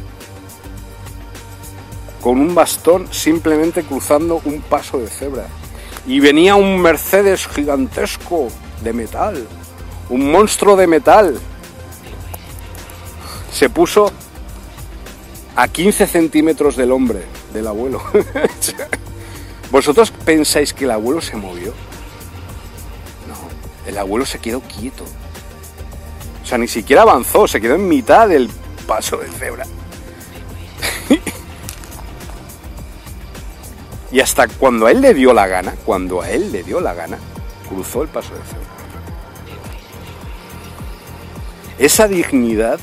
con 2.26 2.40
un 2.40 2.56
bastón 2.56 3.06
simplemente 3.12 3.84
cruzando 3.84 4.40
un 4.44 4.60
paso 4.60 4.98
de 4.98 5.06
cebra. 5.06 5.46
Y 6.08 6.18
venía 6.18 6.56
un 6.56 6.80
Mercedes 6.80 7.46
gigantesco 7.46 8.48
de 8.82 8.92
metal, 8.92 9.46
un 10.08 10.32
monstruo 10.32 10.74
de 10.74 10.88
metal. 10.88 11.38
Se 13.52 13.70
puso 13.70 14.10
a 15.54 15.68
15 15.68 16.06
centímetros 16.08 16.76
del 16.76 16.90
hombre, 16.90 17.22
del 17.52 17.68
abuelo. 17.68 18.02
¿Vosotros 19.70 20.10
pensáis 20.10 20.74
que 20.74 20.84
el 20.84 20.90
abuelo 20.90 21.20
se 21.20 21.36
movió? 21.36 21.72
No, 23.28 23.88
el 23.88 23.98
abuelo 23.98 24.26
se 24.26 24.40
quedó 24.40 24.62
quieto. 24.62 25.04
O 26.42 26.46
sea, 26.46 26.58
ni 26.58 26.66
siquiera 26.66 27.02
avanzó, 27.02 27.46
se 27.46 27.60
quedó 27.60 27.76
en 27.76 27.88
mitad 27.88 28.28
del 28.28 28.48
paso 28.86 29.18
de 29.18 29.28
cebra. 29.28 29.66
y 34.12 34.20
hasta 34.20 34.48
cuando 34.48 34.86
a 34.86 34.90
él 34.90 35.00
le 35.00 35.14
dio 35.14 35.32
la 35.32 35.46
gana, 35.46 35.74
cuando 35.84 36.22
a 36.22 36.30
él 36.30 36.52
le 36.52 36.62
dio 36.62 36.80
la 36.80 36.94
gana, 36.94 37.18
cruzó 37.68 38.02
el 38.02 38.08
paso 38.08 38.34
de 38.34 38.40
cebra. 38.40 38.66
Esa 41.78 42.08
dignidad 42.08 42.80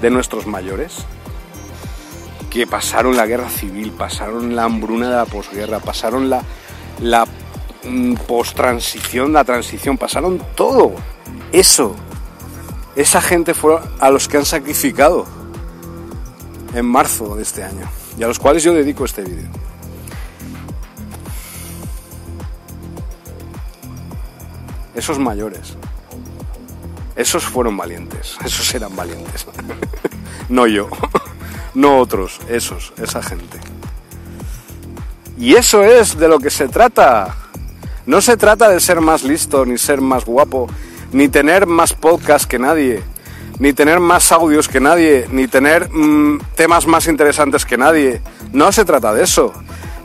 de 0.00 0.10
nuestros 0.10 0.46
mayores, 0.46 0.98
que 2.50 2.66
pasaron 2.66 3.16
la 3.16 3.26
guerra 3.26 3.50
civil, 3.50 3.90
pasaron 3.90 4.54
la 4.54 4.64
hambruna 4.64 5.10
de 5.10 5.16
la 5.16 5.26
posguerra, 5.26 5.80
pasaron 5.80 6.30
la, 6.30 6.42
la 7.00 7.26
mm, 7.84 8.14
post-transición, 8.26 9.32
la 9.32 9.44
transición, 9.44 9.98
pasaron 9.98 10.40
todo. 10.54 10.92
Eso 11.52 11.96
esa 12.96 13.20
gente 13.20 13.52
fue 13.52 13.78
a 14.00 14.10
los 14.10 14.26
que 14.26 14.38
han 14.38 14.46
sacrificado 14.46 15.26
en 16.74 16.86
marzo 16.86 17.36
de 17.36 17.42
este 17.42 17.62
año 17.62 17.88
y 18.18 18.22
a 18.22 18.26
los 18.26 18.38
cuales 18.38 18.62
yo 18.62 18.72
dedico 18.72 19.04
este 19.04 19.22
vídeo. 19.22 19.48
Esos 24.94 25.18
mayores, 25.18 25.76
esos 27.14 27.44
fueron 27.44 27.76
valientes, 27.76 28.38
esos 28.44 28.74
eran 28.74 28.96
valientes. 28.96 29.46
no 30.48 30.66
yo, 30.66 30.88
no 31.74 31.98
otros, 31.98 32.40
esos, 32.48 32.94
esa 32.96 33.22
gente. 33.22 33.58
Y 35.38 35.54
eso 35.54 35.84
es 35.84 36.16
de 36.16 36.28
lo 36.28 36.38
que 36.38 36.48
se 36.48 36.66
trata. 36.66 37.36
No 38.06 38.22
se 38.22 38.38
trata 38.38 38.70
de 38.70 38.80
ser 38.80 39.02
más 39.02 39.22
listo 39.22 39.66
ni 39.66 39.76
ser 39.76 40.00
más 40.00 40.24
guapo 40.24 40.66
ni 41.12 41.28
tener 41.28 41.66
más 41.66 41.92
podcasts 41.92 42.46
que 42.46 42.58
nadie, 42.58 43.02
ni 43.58 43.72
tener 43.72 44.00
más 44.00 44.32
audios 44.32 44.68
que 44.68 44.80
nadie, 44.80 45.26
ni 45.30 45.48
tener 45.48 45.90
mm, 45.90 46.40
temas 46.54 46.86
más 46.86 47.06
interesantes 47.06 47.64
que 47.64 47.78
nadie. 47.78 48.20
No 48.52 48.72
se 48.72 48.84
trata 48.84 49.14
de 49.14 49.24
eso. 49.24 49.52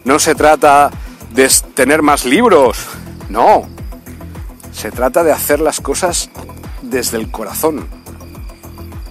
No 0.04 0.20
se 0.20 0.36
trata 0.36 0.92
de 1.34 1.50
tener 1.74 2.02
más 2.02 2.26
libros. 2.26 2.78
No. 3.30 3.68
Se 4.72 4.92
trata 4.92 5.24
de 5.24 5.32
hacer 5.32 5.60
las 5.60 5.82
cosas 5.82 6.30
desde 6.82 7.18
el 7.18 7.30
corazón. 7.30 7.88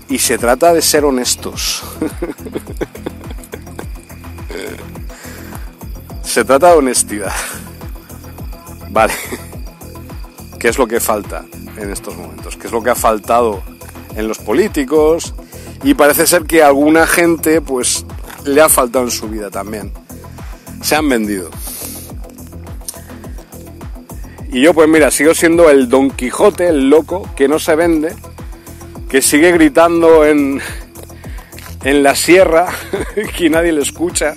Y 0.09 0.19
se 0.19 0.39
trata 0.39 0.73
de 0.73 0.83
ser 0.83 1.05
honestos. 1.05 1.85
se 6.23 6.45
trata 6.45 6.73
de 6.73 6.79
honestidad. 6.79 7.35
Vale. 8.91 9.13
¿Qué 10.61 10.69
es 10.69 10.77
lo 10.77 10.87
que 10.87 11.01
falta 11.01 11.47
en 11.79 11.91
estos 11.91 12.15
momentos? 12.15 12.59
¿Qué 12.59 12.67
es 12.67 12.73
lo 12.73 12.83
que 12.83 12.91
ha 12.91 12.95
faltado 12.95 13.63
en 14.15 14.29
los 14.29 14.39
políticos? 14.39 15.33
Y 15.83 15.95
parece 15.95 16.27
ser 16.27 16.45
que 16.45 16.63
a 16.63 16.67
alguna 16.67 17.07
gente 17.07 17.63
pues 17.63 18.05
le 18.45 18.61
ha 18.61 18.69
faltado 18.69 19.07
en 19.07 19.11
su 19.11 19.27
vida 19.27 19.49
también. 19.49 19.91
Se 20.83 20.97
han 20.97 21.09
vendido. 21.09 21.49
Y 24.53 24.61
yo 24.61 24.75
pues 24.75 24.87
mira, 24.87 25.11
sigo 25.11 25.33
siendo 25.33 25.71
el 25.71 25.89
Don 25.89 26.11
Quijote, 26.11 26.69
el 26.69 26.91
loco, 26.91 27.27
que 27.35 27.49
no 27.49 27.59
se 27.59 27.75
vende, 27.75 28.15
que 29.09 29.23
sigue 29.23 29.53
gritando 29.53 30.27
en, 30.27 30.61
en 31.85 32.03
la 32.03 32.15
sierra, 32.15 32.69
que 33.39 33.49
nadie 33.49 33.73
le 33.73 33.81
escucha, 33.81 34.35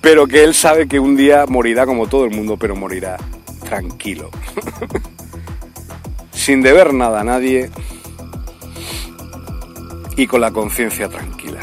pero 0.00 0.26
que 0.26 0.42
él 0.42 0.54
sabe 0.54 0.88
que 0.88 0.98
un 0.98 1.16
día 1.16 1.44
morirá 1.46 1.84
como 1.84 2.06
todo 2.06 2.24
el 2.24 2.30
mundo, 2.30 2.56
pero 2.56 2.74
morirá 2.74 3.18
tranquilo, 3.72 4.28
sin 6.30 6.60
deber 6.60 6.92
nada 6.92 7.22
a 7.22 7.24
nadie 7.24 7.70
y 10.14 10.26
con 10.26 10.42
la 10.42 10.50
conciencia 10.50 11.08
tranquila, 11.08 11.60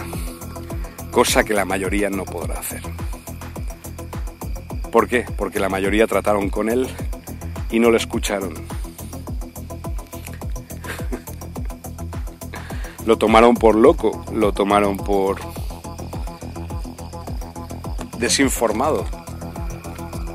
cosa 1.11 1.43
que 1.43 1.53
la 1.53 1.65
mayoría 1.65 2.09
no 2.09 2.25
podrá 2.25 2.57
hacer. 2.57 2.81
¿Por 4.91 5.07
qué? 5.07 5.23
Porque 5.37 5.59
la 5.59 5.69
mayoría 5.69 6.07
trataron 6.07 6.49
con 6.49 6.69
él 6.69 6.87
y 7.69 7.77
no 7.77 7.91
le 7.91 7.97
escucharon. 7.97 8.55
lo 13.05 13.19
tomaron 13.19 13.53
por 13.53 13.75
loco, 13.75 14.25
lo 14.33 14.51
tomaron 14.51 14.97
por 14.97 15.37
desinformado, 18.17 19.05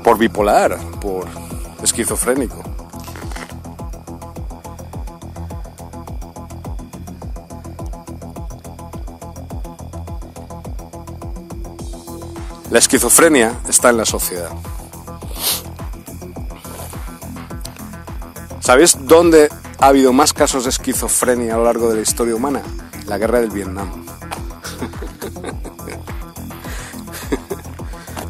por 0.05 0.17
bipolar, 0.17 0.77
por 1.01 1.44
esquizofrénico. 1.85 2.61
La 12.69 12.79
esquizofrenia 12.79 13.57
está 13.69 13.89
en 13.89 13.97
la 13.97 14.05
sociedad. 14.05 14.49
¿Sabéis 18.59 18.97
dónde 18.99 19.49
ha 19.79 19.87
habido 19.87 20.11
más 20.11 20.33
casos 20.33 20.65
de 20.65 20.71
esquizofrenia 20.71 21.53
a 21.53 21.57
lo 21.57 21.63
largo 21.65 21.89
de 21.89 21.95
la 21.95 22.01
historia 22.01 22.35
humana? 22.35 22.61
La 23.05 23.17
guerra 23.17 23.39
del 23.39 23.51
Vietnam. 23.51 23.89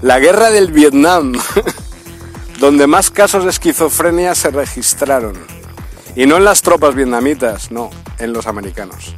la 0.01 0.19
guerra 0.19 0.51
del 0.51 0.71
Vietnam, 0.71 1.33
donde 2.65 2.87
más 2.87 3.11
casos 3.11 3.43
de 3.43 3.51
esquizofrenia 3.51 4.33
se 4.33 4.49
registraron. 4.49 5.35
Y 6.15 6.25
no 6.25 6.37
en 6.37 6.45
las 6.45 6.63
tropas 6.63 6.95
vietnamitas, 6.95 7.69
no, 7.69 7.91
en 8.17 8.33
los 8.33 8.47
americanos. 8.47 9.15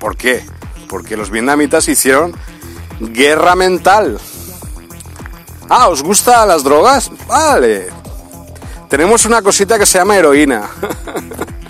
¿Por 0.00 0.16
qué? 0.16 0.44
Porque 0.88 1.16
los 1.16 1.30
vietnamitas 1.30 1.86
hicieron 1.86 2.34
guerra 2.98 3.54
mental. 3.54 4.18
Ah, 5.68 5.86
¿os 5.86 6.02
gustan 6.02 6.48
las 6.48 6.64
drogas? 6.64 7.12
Vale, 7.28 7.86
tenemos 8.88 9.24
una 9.24 9.40
cosita 9.40 9.78
que 9.78 9.86
se 9.86 9.98
llama 9.98 10.16
heroína. 10.16 10.68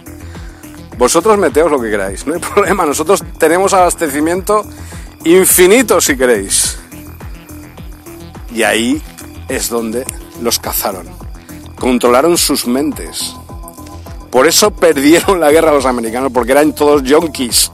Vosotros 0.97 1.37
meteos 1.37 1.71
lo 1.71 1.79
que 1.79 1.91
queráis, 1.91 2.27
no 2.27 2.33
hay 2.33 2.41
problema. 2.55 2.87
Nosotros 2.87 3.23
tenemos 3.37 3.75
abastecimiento 3.75 4.65
infinito 5.25 6.01
si 6.01 6.17
queréis. 6.17 6.79
Y 8.55 8.63
ahí 8.63 9.03
es 9.49 9.69
donde 9.69 10.05
los 10.43 10.59
cazaron. 10.59 11.09
Controlaron 11.79 12.37
sus 12.37 12.67
mentes. 12.67 13.35
Por 14.31 14.47
eso 14.47 14.71
perdieron 14.71 15.41
la 15.41 15.51
guerra 15.51 15.73
los 15.73 15.87
americanos, 15.87 16.31
porque 16.33 16.53
eran 16.53 16.75
todos 16.75 17.03
yonkis. 17.03 17.73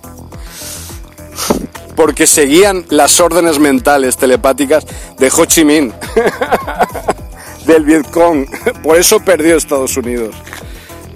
Porque 1.97 2.27
seguían 2.27 2.85
las 2.91 3.21
órdenes 3.21 3.59
mentales 3.59 4.17
telepáticas 4.17 4.87
de 5.19 5.33
Ho 5.37 5.45
Chi 5.45 5.65
Minh. 5.65 5.93
del 7.67 7.85
Vietcong. 7.85 8.47
Por 8.83 8.97
eso 8.99 9.21
perdió 9.21 9.57
Estados 9.57 9.97
Unidos 9.97 10.35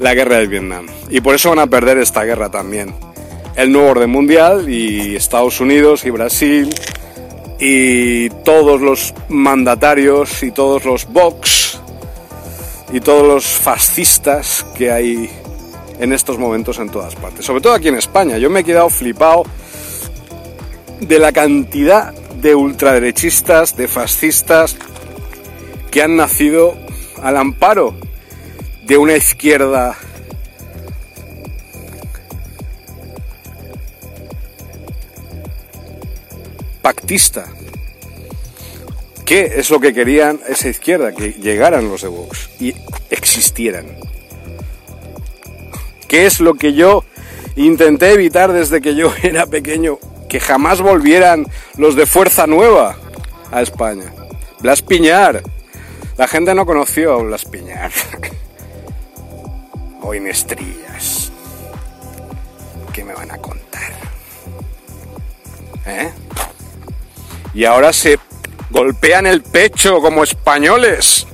la 0.01 0.15
guerra 0.15 0.37
del 0.37 0.49
Vietnam. 0.49 0.87
Y 1.11 1.21
por 1.21 1.35
eso 1.35 1.51
van 1.51 1.59
a 1.59 1.67
perder 1.67 1.99
esta 1.99 2.25
guerra 2.25 2.51
también. 2.51 2.95
El 3.57 3.73
nuevo 3.73 3.91
orden 3.91 4.11
mundial 4.11 4.69
y 4.69 5.17
Estados 5.17 5.61
Unidos 5.61 6.05
y 6.05 6.11
Brasil 6.11 6.71
y 7.59 8.31
todos 8.45 8.81
los 8.81 9.15
mandatarios 9.29 10.43
y 10.43 10.51
todos 10.51 10.85
los 10.85 11.07
Vox 11.07 11.81
y 12.93 13.01
todos 13.01 13.27
los 13.27 13.45
fascistas 13.45 14.65
que 14.77 14.91
hay 14.91 15.31
en 15.99 16.13
estos 16.13 16.39
momentos 16.39 16.79
en 16.79 16.89
todas 16.89 17.17
partes. 17.17 17.45
Sobre 17.45 17.61
todo 17.61 17.75
aquí 17.75 17.89
en 17.89 17.97
España. 17.97 18.39
Yo 18.39 18.51
me 18.51 18.61
he 18.61 18.65
quedado 18.65 18.89
flipado 18.89 19.45
de 21.01 21.19
la 21.19 21.33
cantidad 21.33 22.13
de 22.41 22.55
ultraderechistas, 22.55 23.77
de 23.77 23.89
fascistas, 23.89 24.77
que 25.91 26.03
han 26.03 26.17
nacido 26.17 26.77
al 27.23 27.37
amparo 27.37 27.95
de 28.87 28.97
una 28.97 29.17
izquierda 29.17 29.97
pactista. 36.89 37.45
¿Qué 39.27 39.53
es 39.57 39.69
lo 39.69 39.79
que 39.79 39.93
querían 39.93 40.41
esa 40.49 40.71
izquierda? 40.71 41.13
Que 41.13 41.33
llegaran 41.33 41.87
los 41.87 42.01
de 42.01 42.09
Vox 42.09 42.49
y 42.59 42.75
existieran. 43.11 43.85
¿Qué 46.09 46.25
es 46.25 46.41
lo 46.41 46.55
que 46.55 46.73
yo 46.73 47.05
intenté 47.57 48.15
evitar 48.15 48.55
desde 48.55 48.81
que 48.81 48.95
yo 48.95 49.13
era 49.23 49.45
pequeño? 49.45 49.99
Que 50.31 50.41
jamás 50.41 50.81
volvieran 50.81 51.47
los 51.77 51.95
de 51.95 52.07
Fuerza 52.07 52.47
Nueva 52.47 52.97
a 53.53 53.61
España. 53.61 54.11
Blas 54.61 54.81
Piñar, 54.81 55.43
la 56.17 56.27
gente 56.27 56.55
no 56.55 56.65
conoció 56.65 57.13
a 57.13 57.23
Blas 57.23 57.45
Piñar. 57.45 57.93
o 60.01 60.15
Inestrillas. 60.15 61.33
¿Qué 62.95 63.05
me 63.05 63.13
van 63.13 63.31
a 63.31 63.37
contar? 63.37 63.93
¿Eh? 65.85 66.11
Y 67.55 67.65
ahora 67.65 67.93
se 67.93 68.19
golpean 68.71 69.27
el 69.27 69.43
pecho 69.43 70.01
como 70.01 70.25
españoles. 70.25 71.27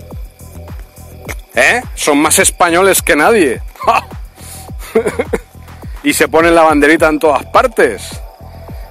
¿Eh? 1.54 1.82
Son 1.94 2.18
más 2.18 2.38
españoles 2.38 3.02
que 3.02 3.16
nadie. 3.16 3.60
y 6.02 6.12
se 6.12 6.28
ponen 6.28 6.54
la 6.54 6.62
banderita 6.62 7.08
en 7.08 7.18
todas 7.18 7.44
partes. 7.46 8.20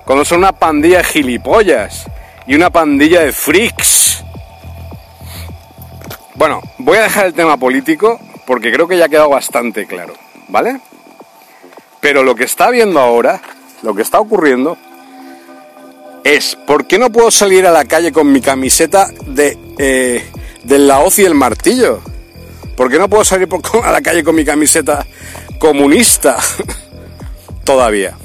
Cuando 0.05 0.25
son 0.25 0.39
una 0.39 0.53
pandilla 0.53 0.97
de 0.97 1.03
gilipollas 1.05 2.05
y 2.45 2.55
una 2.55 2.69
pandilla 2.69 3.21
de 3.21 3.31
freaks 3.31 4.03
bueno, 6.35 6.61
voy 6.79 6.97
a 6.97 7.03
dejar 7.03 7.27
el 7.27 7.33
tema 7.33 7.57
político 7.57 8.19
porque 8.45 8.71
creo 8.71 8.87
que 8.87 8.97
ya 8.97 9.05
ha 9.05 9.09
quedado 9.09 9.29
bastante 9.29 9.85
claro, 9.85 10.13
¿vale? 10.47 10.79
Pero 11.99 12.23
lo 12.23 12.35
que 12.35 12.43
está 12.43 12.69
viendo 12.69 12.99
ahora, 12.99 13.41
lo 13.81 13.93
que 13.93 14.01
está 14.01 14.19
ocurriendo, 14.19 14.77
es 16.23 16.55
¿por 16.67 16.87
qué 16.87 16.97
no 16.97 17.11
puedo 17.11 17.31
salir 17.31 17.65
a 17.67 17.71
la 17.71 17.85
calle 17.85 18.11
con 18.11 18.31
mi 18.31 18.41
camiseta 18.41 19.09
de, 19.25 19.57
eh, 19.77 20.23
la 20.65 20.99
hoz 20.99 21.19
y 21.19 21.25
el 21.25 21.35
martillo? 21.35 22.01
¿Por 22.75 22.89
qué 22.89 22.97
no 22.97 23.09
puedo 23.09 23.23
salir 23.23 23.47
a 23.83 23.91
la 23.91 24.01
calle 24.01 24.23
con 24.23 24.35
mi 24.35 24.45
camiseta 24.45 25.05
comunista? 25.59 26.37
Todavía. 27.63 28.15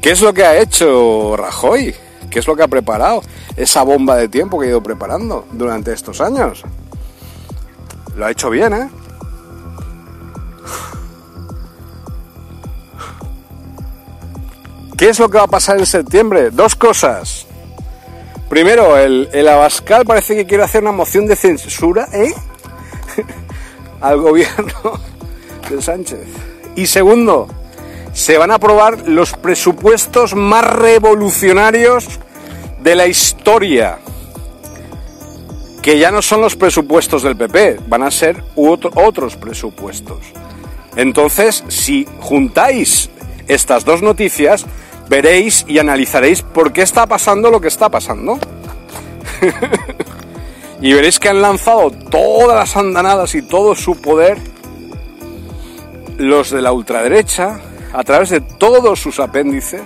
¿Qué 0.00 0.10
es 0.10 0.20
lo 0.20 0.34
que 0.34 0.44
ha 0.44 0.58
hecho 0.58 1.36
Rajoy? 1.36 1.94
¿Qué 2.30 2.38
es 2.40 2.46
lo 2.46 2.56
que 2.56 2.62
ha 2.62 2.68
preparado? 2.68 3.22
Esa 3.56 3.82
bomba 3.82 4.16
de 4.16 4.28
tiempo 4.28 4.58
que 4.58 4.66
ha 4.66 4.70
ido 4.70 4.82
preparando 4.82 5.46
durante 5.52 5.92
estos 5.92 6.20
años. 6.20 6.62
Lo 8.16 8.26
ha 8.26 8.30
hecho 8.30 8.50
bien, 8.50 8.72
¿eh? 8.74 8.88
¿Qué 14.96 15.08
es 15.08 15.18
lo 15.18 15.28
que 15.28 15.38
va 15.38 15.44
a 15.44 15.48
pasar 15.48 15.78
en 15.78 15.86
septiembre? 15.86 16.50
Dos 16.50 16.76
cosas. 16.76 17.46
Primero, 18.48 18.96
el, 18.96 19.28
el 19.32 19.48
Abascal 19.48 20.04
parece 20.04 20.36
que 20.36 20.46
quiere 20.46 20.62
hacer 20.62 20.82
una 20.82 20.92
moción 20.92 21.26
de 21.26 21.34
censura 21.34 22.08
¿eh? 22.12 22.32
al 24.00 24.20
gobierno 24.20 25.00
de 25.70 25.82
Sánchez. 25.82 26.20
Y 26.76 26.86
segundo, 26.86 27.48
se 28.12 28.38
van 28.38 28.52
a 28.52 28.54
aprobar 28.54 29.08
los 29.08 29.32
presupuestos 29.32 30.34
más 30.34 30.64
revolucionarios 30.64 32.20
de 32.82 32.94
la 32.94 33.06
historia, 33.06 33.98
que 35.82 35.98
ya 35.98 36.10
no 36.10 36.22
son 36.22 36.40
los 36.40 36.54
presupuestos 36.54 37.22
del 37.22 37.36
PP, 37.36 37.80
van 37.88 38.04
a 38.04 38.10
ser 38.10 38.42
otros 38.54 39.36
presupuestos. 39.36 40.18
Entonces, 40.94 41.64
si 41.68 42.06
juntáis 42.20 43.10
estas 43.48 43.84
dos 43.84 44.00
noticias, 44.00 44.64
veréis 45.08 45.64
y 45.68 45.78
analizaréis 45.78 46.42
por 46.42 46.72
qué 46.72 46.82
está 46.82 47.06
pasando 47.06 47.50
lo 47.50 47.60
que 47.60 47.68
está 47.68 47.88
pasando. 47.88 48.38
Y 50.80 50.92
veréis 50.92 51.18
que 51.18 51.30
han 51.30 51.40
lanzado 51.40 51.90
todas 51.90 52.54
las 52.58 52.76
andanadas 52.76 53.34
y 53.34 53.40
todo 53.40 53.74
su 53.74 53.96
poder 54.02 54.36
los 56.18 56.50
de 56.50 56.60
la 56.60 56.72
ultraderecha 56.72 57.58
a 57.94 58.02
través 58.02 58.28
de 58.28 58.42
todos 58.42 59.00
sus 59.00 59.18
apéndices 59.18 59.82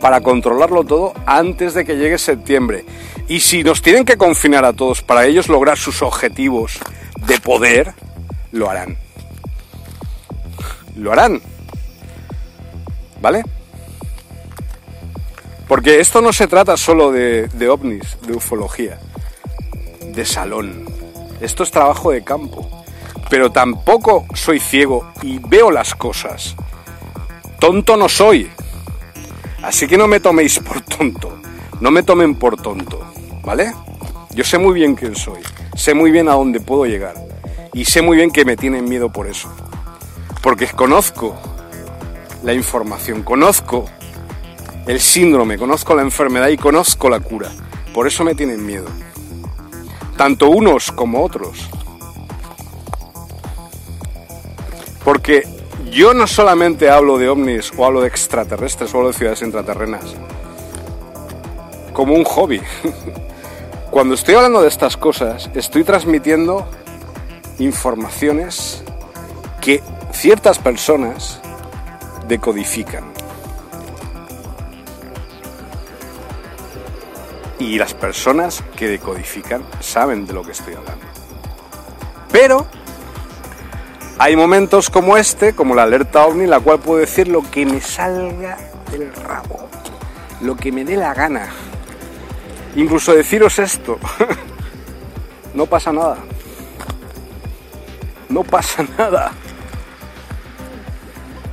para 0.00 0.20
controlarlo 0.22 0.82
todo 0.82 1.12
antes 1.24 1.74
de 1.74 1.84
que 1.84 1.96
llegue 1.96 2.18
septiembre. 2.18 2.84
Y 3.28 3.38
si 3.38 3.62
nos 3.62 3.80
tienen 3.80 4.04
que 4.04 4.16
confinar 4.16 4.64
a 4.64 4.72
todos 4.72 5.02
para 5.02 5.24
ellos 5.24 5.48
lograr 5.48 5.78
sus 5.78 6.02
objetivos 6.02 6.80
de 7.26 7.38
poder, 7.38 7.94
lo 8.50 8.68
harán. 8.68 8.96
Lo 10.96 11.12
harán. 11.12 11.40
¿Vale? 13.20 13.44
Porque 15.70 16.00
esto 16.00 16.20
no 16.20 16.32
se 16.32 16.48
trata 16.48 16.76
solo 16.76 17.12
de, 17.12 17.68
ovnis, 17.68 18.18
de 18.26 18.32
ufología, 18.32 18.98
de 20.04 20.24
salón. 20.24 20.84
Esto 21.40 21.62
es 21.62 21.70
trabajo 21.70 22.10
de 22.10 22.24
campo. 22.24 22.68
Pero 23.30 23.52
tampoco 23.52 24.26
soy 24.34 24.58
ciego 24.58 25.12
y 25.22 25.38
veo 25.38 25.70
las 25.70 25.94
cosas. 25.94 26.56
Tonto 27.60 27.96
no 27.96 28.08
soy. 28.08 28.50
Así 29.62 29.86
que 29.86 29.96
no 29.96 30.08
me 30.08 30.18
toméis 30.18 30.58
por 30.58 30.80
tonto. 30.80 31.40
No 31.80 31.92
me 31.92 32.02
tomen 32.02 32.34
por 32.34 32.60
tonto. 32.60 33.08
¿Vale? 33.44 33.72
Yo 34.30 34.42
sé 34.42 34.58
muy 34.58 34.74
bien 34.74 34.96
quién 34.96 35.14
soy. 35.14 35.40
Sé 35.76 35.94
muy 35.94 36.10
bien 36.10 36.28
a 36.28 36.32
dónde 36.32 36.58
puedo 36.58 36.84
llegar. 36.84 37.14
Y 37.74 37.84
sé 37.84 38.02
muy 38.02 38.16
bien 38.16 38.32
que 38.32 38.44
me 38.44 38.56
tienen 38.56 38.88
miedo 38.88 39.12
por 39.12 39.28
eso. 39.28 39.48
Porque 40.42 40.66
conozco 40.66 41.36
la 42.42 42.54
información, 42.54 43.22
conozco 43.22 43.88
el 44.86 45.00
síndrome, 45.00 45.58
conozco 45.58 45.94
la 45.94 46.02
enfermedad 46.02 46.48
y 46.48 46.56
conozco 46.56 47.08
la 47.08 47.20
cura. 47.20 47.50
Por 47.92 48.06
eso 48.06 48.24
me 48.24 48.34
tienen 48.34 48.64
miedo. 48.64 48.86
Tanto 50.16 50.50
unos 50.50 50.92
como 50.92 51.22
otros. 51.22 51.68
Porque 55.04 55.46
yo 55.90 56.14
no 56.14 56.26
solamente 56.26 56.90
hablo 56.90 57.18
de 57.18 57.28
ovnis 57.28 57.72
o 57.76 57.84
hablo 57.84 58.00
de 58.00 58.08
extraterrestres 58.08 58.94
o 58.94 58.98
hablo 58.98 59.08
de 59.08 59.18
ciudades 59.18 59.42
intraterrenas. 59.42 60.04
Como 61.92 62.14
un 62.14 62.24
hobby. 62.24 62.60
Cuando 63.90 64.14
estoy 64.14 64.36
hablando 64.36 64.62
de 64.62 64.68
estas 64.68 64.96
cosas, 64.96 65.50
estoy 65.54 65.82
transmitiendo 65.82 66.68
informaciones 67.58 68.84
que 69.60 69.82
ciertas 70.12 70.58
personas 70.58 71.40
decodifican. 72.28 73.19
Y 77.60 77.76
las 77.76 77.92
personas 77.92 78.64
que 78.74 78.88
decodifican 78.88 79.62
saben 79.80 80.26
de 80.26 80.32
lo 80.32 80.42
que 80.42 80.52
estoy 80.52 80.72
hablando. 80.72 81.04
Pero 82.32 82.66
hay 84.18 84.34
momentos 84.34 84.88
como 84.88 85.18
este, 85.18 85.52
como 85.52 85.74
la 85.74 85.82
alerta 85.82 86.24
ovni, 86.24 86.46
la 86.46 86.58
cual 86.60 86.80
puedo 86.80 87.00
decir 87.00 87.28
lo 87.28 87.42
que 87.50 87.66
me 87.66 87.82
salga 87.82 88.56
del 88.90 89.12
rabo, 89.14 89.68
lo 90.40 90.56
que 90.56 90.72
me 90.72 90.86
dé 90.86 90.96
la 90.96 91.12
gana. 91.12 91.50
Incluso 92.76 93.12
deciros 93.12 93.58
esto, 93.58 93.98
no 95.54 95.66
pasa 95.66 95.92
nada. 95.92 96.16
No 98.30 98.42
pasa 98.42 98.86
nada. 98.96 99.32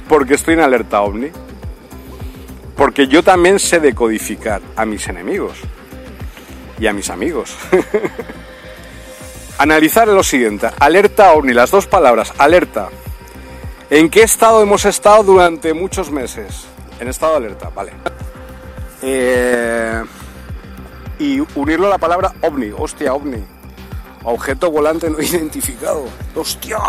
Porque 0.08 0.36
estoy 0.36 0.53
en 0.53 0.62
alerta 0.62 1.01
ovni. 1.01 1.32
Porque 2.78 3.08
yo 3.08 3.24
también 3.24 3.60
sé 3.60 3.82
decodificar 3.82 4.62
a 4.78 4.86
mis 4.86 5.05
enemigos 5.10 5.58
y 6.80 6.88
a 6.88 6.93
mis 6.93 7.09
amigos. 7.09 7.55
Analizar 9.57 10.07
lo 10.07 10.23
siguiente, 10.23 10.69
alerta 10.80 11.34
OVNI, 11.34 11.53
las 11.53 11.71
dos 11.71 11.88
palabras, 11.88 12.34
alerta. 12.38 12.89
¿En 13.89 14.09
qué 14.09 14.21
estado 14.23 14.61
hemos 14.61 14.86
estado 14.86 15.23
durante 15.23 15.73
muchos 15.73 16.11
meses? 16.11 16.65
En 16.99 17.07
estado 17.07 17.34
de 17.34 17.38
alerta, 17.47 17.69
vale. 17.69 17.93
Eh, 19.01 20.03
y 21.19 21.39
unirlo 21.55 21.88
a 21.88 21.91
la 21.91 21.97
palabra 21.97 22.34
ovni, 22.41 22.71
hostia, 22.75 23.13
ovni. 23.13 23.43
Objeto 24.23 24.69
volante 24.69 25.09
no 25.09 25.19
identificado, 25.21 26.05
hostia. 26.36 26.80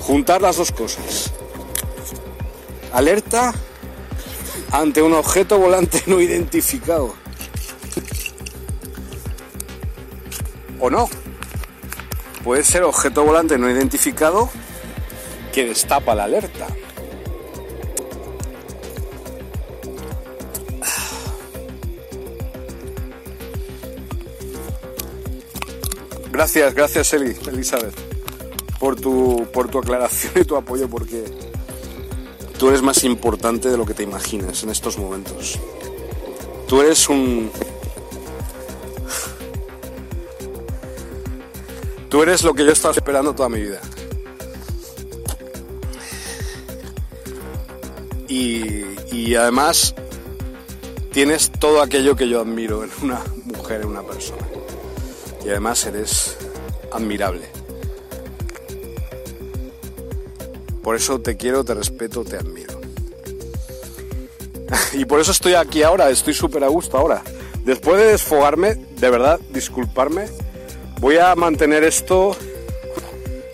Juntar 0.00 0.42
las 0.42 0.56
dos 0.56 0.72
cosas. 0.72 1.32
Alerta 2.92 3.54
ante 4.72 5.02
un 5.02 5.14
objeto 5.14 5.58
volante 5.58 6.02
no 6.06 6.20
identificado. 6.20 7.14
o 10.80 10.90
no. 10.90 11.08
Puede 12.44 12.64
ser 12.64 12.82
objeto 12.82 13.24
volante 13.24 13.58
no 13.58 13.68
identificado 13.70 14.48
que 15.52 15.66
destapa 15.66 16.14
la 16.14 16.24
alerta. 16.24 16.66
Gracias, 26.30 26.72
gracias 26.72 27.12
Eli, 27.14 27.36
Elizabeth, 27.48 27.94
por 28.78 28.94
tu, 28.94 29.48
por 29.52 29.68
tu 29.68 29.80
aclaración 29.80 30.32
y 30.36 30.44
tu 30.44 30.54
apoyo, 30.56 30.88
porque 30.88 31.24
tú 32.58 32.68
eres 32.68 32.82
más 32.82 33.04
importante 33.04 33.68
de 33.68 33.76
lo 33.76 33.86
que 33.86 33.94
te 33.94 34.02
imaginas 34.02 34.62
en 34.62 34.70
estos 34.70 34.98
momentos. 34.98 35.58
Tú 36.66 36.80
eres 36.82 37.08
un, 37.08 37.50
Tú 42.08 42.22
eres 42.22 42.42
lo 42.42 42.54
que 42.54 42.64
yo 42.64 42.72
estaba 42.72 42.94
esperando 42.94 43.34
toda 43.34 43.48
mi 43.48 43.60
vida. 43.60 43.80
Y, 48.28 49.34
además 49.34 49.94
tienes 51.12 51.50
todo 51.50 51.82
aquello 51.82 52.16
que 52.16 52.28
yo 52.28 52.40
admiro 52.40 52.82
en 52.82 52.90
una 53.02 53.20
mujer, 53.44 53.82
en 53.82 53.88
una 53.88 54.02
persona. 54.02 54.46
Y 55.44 55.50
además 55.50 55.84
eres 55.84 56.38
admirable. 56.90 57.57
Por 60.88 60.96
eso 60.96 61.20
te 61.20 61.36
quiero, 61.36 61.64
te 61.64 61.74
respeto, 61.74 62.24
te 62.24 62.38
admiro. 62.38 62.80
Y 64.94 65.04
por 65.04 65.20
eso 65.20 65.32
estoy 65.32 65.52
aquí 65.52 65.82
ahora, 65.82 66.08
estoy 66.08 66.32
súper 66.32 66.64
a 66.64 66.68
gusto 66.68 66.96
ahora. 66.96 67.22
Después 67.62 67.98
de 67.98 68.06
desfogarme, 68.06 68.74
de 68.74 69.10
verdad, 69.10 69.38
disculparme 69.50 70.28
Voy 70.98 71.18
a 71.18 71.34
mantener 71.34 71.84
esto, 71.84 72.34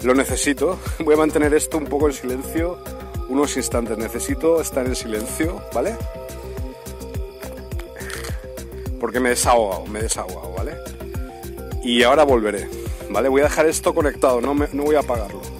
lo 0.04 0.14
necesito, 0.14 0.78
voy 1.00 1.14
a 1.14 1.16
mantener 1.16 1.54
esto 1.54 1.76
un 1.76 1.86
poco 1.86 2.06
en 2.06 2.12
silencio, 2.12 2.78
unos 3.28 3.56
instantes, 3.56 3.98
necesito 3.98 4.60
estar 4.60 4.86
en 4.86 4.94
silencio, 4.94 5.60
¿vale? 5.74 5.96
Porque 9.00 9.18
me 9.18 9.30
he 9.30 9.30
desahogado, 9.30 9.86
me 9.86 9.98
he 9.98 10.02
desahogado, 10.02 10.52
¿vale? 10.52 10.76
Y 11.82 12.04
ahora 12.04 12.22
volveré, 12.22 12.68
¿vale? 13.10 13.28
Voy 13.28 13.40
a 13.40 13.44
dejar 13.46 13.66
esto 13.66 13.92
conectado, 13.92 14.40
no, 14.40 14.54
no 14.54 14.82
voy 14.84 14.94
a 14.94 15.00
apagarlo. 15.00 15.53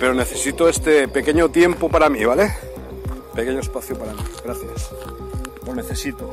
Pero 0.00 0.14
necesito 0.14 0.66
este 0.66 1.06
pequeño 1.08 1.50
tiempo 1.50 1.90
para 1.90 2.08
mí, 2.08 2.24
¿vale? 2.24 2.50
Pequeño 3.34 3.60
espacio 3.60 3.98
para 3.98 4.14
mí, 4.14 4.22
gracias. 4.42 4.90
Lo 5.66 5.74
necesito. 5.74 6.30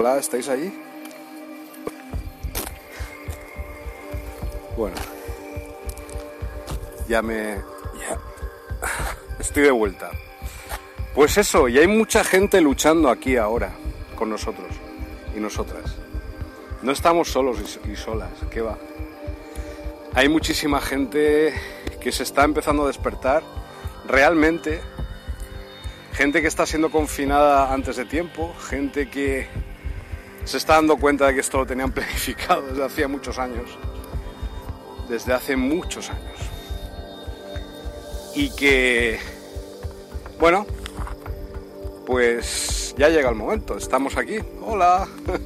Hola, 0.00 0.16
¿estáis 0.16 0.48
ahí? 0.48 0.72
Bueno, 4.76 4.94
ya 7.08 7.20
me... 7.20 7.56
Ya. 7.98 8.16
Estoy 9.40 9.64
de 9.64 9.72
vuelta. 9.72 10.12
Pues 11.16 11.36
eso, 11.36 11.66
y 11.66 11.80
hay 11.80 11.88
mucha 11.88 12.22
gente 12.22 12.60
luchando 12.60 13.08
aquí 13.08 13.36
ahora 13.36 13.72
con 14.14 14.30
nosotros 14.30 14.68
y 15.36 15.40
nosotras. 15.40 15.96
No 16.80 16.92
estamos 16.92 17.32
solos 17.32 17.58
y 17.84 17.96
solas, 17.96 18.30
¿qué 18.52 18.60
va? 18.60 18.78
Hay 20.14 20.28
muchísima 20.28 20.80
gente 20.80 21.52
que 22.00 22.12
se 22.12 22.22
está 22.22 22.44
empezando 22.44 22.84
a 22.84 22.86
despertar 22.86 23.42
realmente, 24.06 24.80
gente 26.12 26.40
que 26.40 26.46
está 26.46 26.66
siendo 26.66 26.88
confinada 26.88 27.74
antes 27.74 27.96
de 27.96 28.04
tiempo, 28.04 28.54
gente 28.60 29.10
que 29.10 29.57
se 30.48 30.56
está 30.56 30.76
dando 30.76 30.96
cuenta 30.96 31.26
de 31.26 31.34
que 31.34 31.40
esto 31.40 31.58
lo 31.58 31.66
tenían 31.66 31.92
planificado 31.92 32.62
desde 32.62 32.82
hacía 32.82 33.06
muchos 33.06 33.38
años, 33.38 33.68
desde 35.08 35.34
hace 35.34 35.56
muchos 35.56 36.08
años. 36.08 36.38
Y 38.34 38.50
que, 38.56 39.20
bueno, 40.40 40.66
pues 42.06 42.94
ya 42.96 43.10
llega 43.10 43.28
el 43.28 43.34
momento, 43.34 43.76
estamos 43.76 44.16
aquí. 44.16 44.38
Hola. 44.62 45.06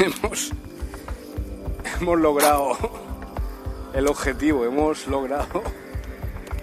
hemos, 0.00 0.50
hemos 2.00 2.18
logrado 2.18 2.76
el 3.94 4.08
objetivo, 4.08 4.64
hemos 4.64 5.06
logrado, 5.06 5.62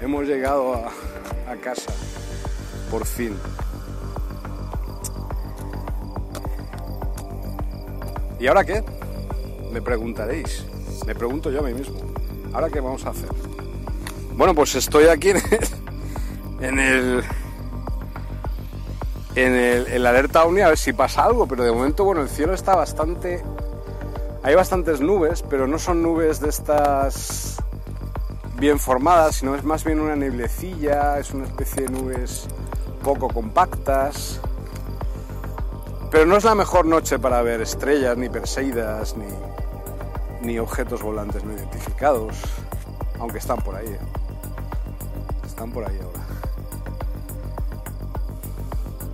hemos 0.02 0.26
llegado 0.26 0.74
a, 0.74 0.92
a 1.50 1.56
casa, 1.56 1.94
por 2.92 3.06
fin. 3.06 3.38
¿Y 8.40 8.48
ahora 8.48 8.64
qué? 8.64 8.84
Me 9.72 9.82
preguntaréis. 9.82 10.66
Me 11.06 11.14
pregunto 11.14 11.52
yo 11.52 11.60
a 11.60 11.64
mí 11.64 11.74
mismo. 11.74 12.00
¿Ahora 12.54 12.70
qué 12.70 12.80
vamos 12.80 13.06
a 13.06 13.10
hacer? 13.10 13.30
Bueno, 14.36 14.56
pues 14.56 14.76
estoy 14.76 15.08
aquí 15.08 15.32
en 16.62 16.80
el, 16.80 17.24
en 19.36 19.54
el, 19.54 19.88
en 19.88 20.04
la 20.04 20.10
alerta 20.10 20.46
OVNI 20.46 20.62
a 20.62 20.70
ver 20.70 20.78
si 20.78 20.94
pasa 20.94 21.26
algo, 21.26 21.48
pero 21.48 21.64
de 21.64 21.72
momento, 21.72 22.06
bueno, 22.06 22.22
el 22.22 22.30
cielo 22.30 22.54
está 22.54 22.76
bastante... 22.76 23.44
Hay 24.42 24.56
bastantes 24.56 25.02
nubes, 25.02 25.44
pero 25.44 25.68
no 25.68 25.78
son 25.78 26.02
nubes 26.02 26.40
de 26.40 26.48
estas 26.48 27.58
bien 28.56 28.80
formadas, 28.80 29.36
sino 29.36 29.54
es 29.56 29.66
más 29.66 29.84
bien 29.84 30.00
una 30.00 30.16
neblecilla, 30.16 31.20
es 31.20 31.32
una 31.32 31.46
especie 31.46 31.84
de 31.84 31.90
nubes 31.90 32.48
poco 33.04 33.28
compactas. 33.28 34.40
Pero 36.12 36.26
no 36.26 36.38
es 36.38 36.44
la 36.44 36.56
mejor 36.56 36.88
noche 36.88 37.20
para 37.20 37.42
ver 37.44 37.62
estrellas, 37.62 38.18
ni 38.18 38.30
perseidas, 38.30 39.16
ni, 39.16 39.28
ni 40.42 40.58
objetos 40.58 41.04
volantes 41.04 41.44
no 41.44 41.54
identificados, 41.54 42.36
aunque 43.20 43.38
están 43.38 43.60
por 43.60 43.76
ahí. 43.76 43.88
¿eh? 43.88 44.00
Están 45.46 45.72
por 45.72 45.88
ahí 45.88 46.00
ahora. 46.02 46.26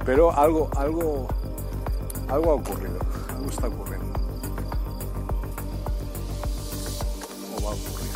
Pero 0.05 0.31
algo, 0.31 0.69
algo, 0.77 1.27
algo 2.29 2.51
ha 2.51 2.55
ocurrido, 2.55 2.99
algo 3.29 3.49
está 3.49 3.67
ocurriendo. 3.67 4.13
O 7.57 7.61
va 7.61 7.71
a 7.71 7.73
ocurrir. 7.73 8.11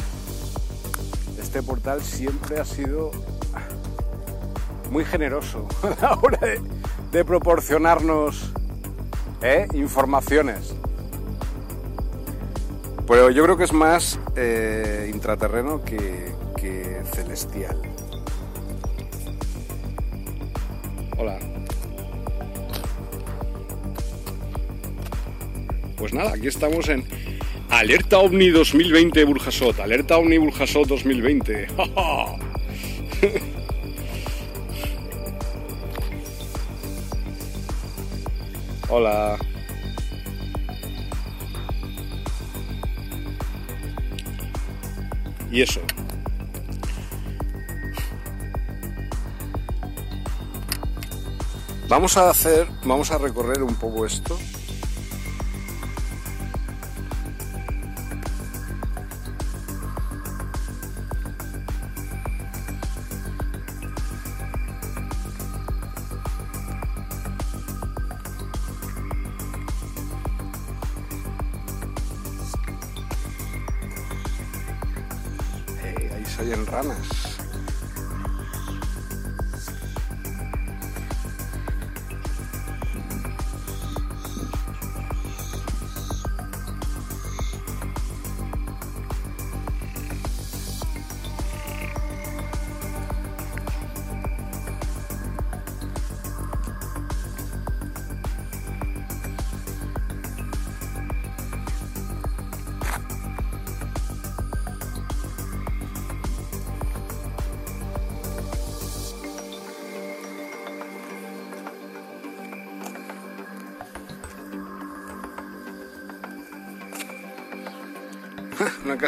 Este 1.38 1.62
portal 1.64 2.02
siempre 2.02 2.62
ha 2.62 2.66
sido 2.66 3.12
muy 4.90 5.04
generoso 5.04 5.68
a 5.84 6.02
la 6.02 6.14
hora 6.14 6.38
de, 6.38 6.62
de 7.12 7.26
proporcionarnos 7.26 8.54
¿eh? 9.42 9.68
informaciones. 9.74 10.76
Pero 13.08 13.32
yo 13.32 13.44
creo 13.44 13.58
que 13.58 13.64
es 13.64 13.74
más 13.74 14.20
eh, 14.36 15.10
intraterreno 15.14 15.84
que, 15.84 16.38
celestial. 17.14 17.82
Hola. 21.18 21.40
Pues 25.98 26.14
nada, 26.14 26.34
aquí 26.34 26.48
estamos 26.48 26.88
en 26.88 27.04
Alerta 27.70 28.20
OVNI 28.20 28.50
2020 28.50 29.24
Burjasot. 29.24 29.80
Alerta 29.80 30.18
OVNI 30.18 30.38
Burjasot 30.38 30.88
2020. 30.88 31.68
Hola. 38.92 39.38
Y 45.52 45.62
eso. 45.62 45.82
Vamos 51.88 52.18
a 52.18 52.32
hacer, 52.32 52.68
vamos 52.84 53.12
a 53.12 53.20
recorrer 53.20 53.62
un 53.62 53.76
poco 53.76 54.08
esto. 54.08 54.40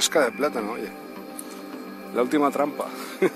Casca 0.02 0.26
de 0.26 0.32
plátano, 0.32 0.72
oye. 0.72 0.90
La 2.16 2.24
última 2.24 2.50
trampa. 2.50 2.88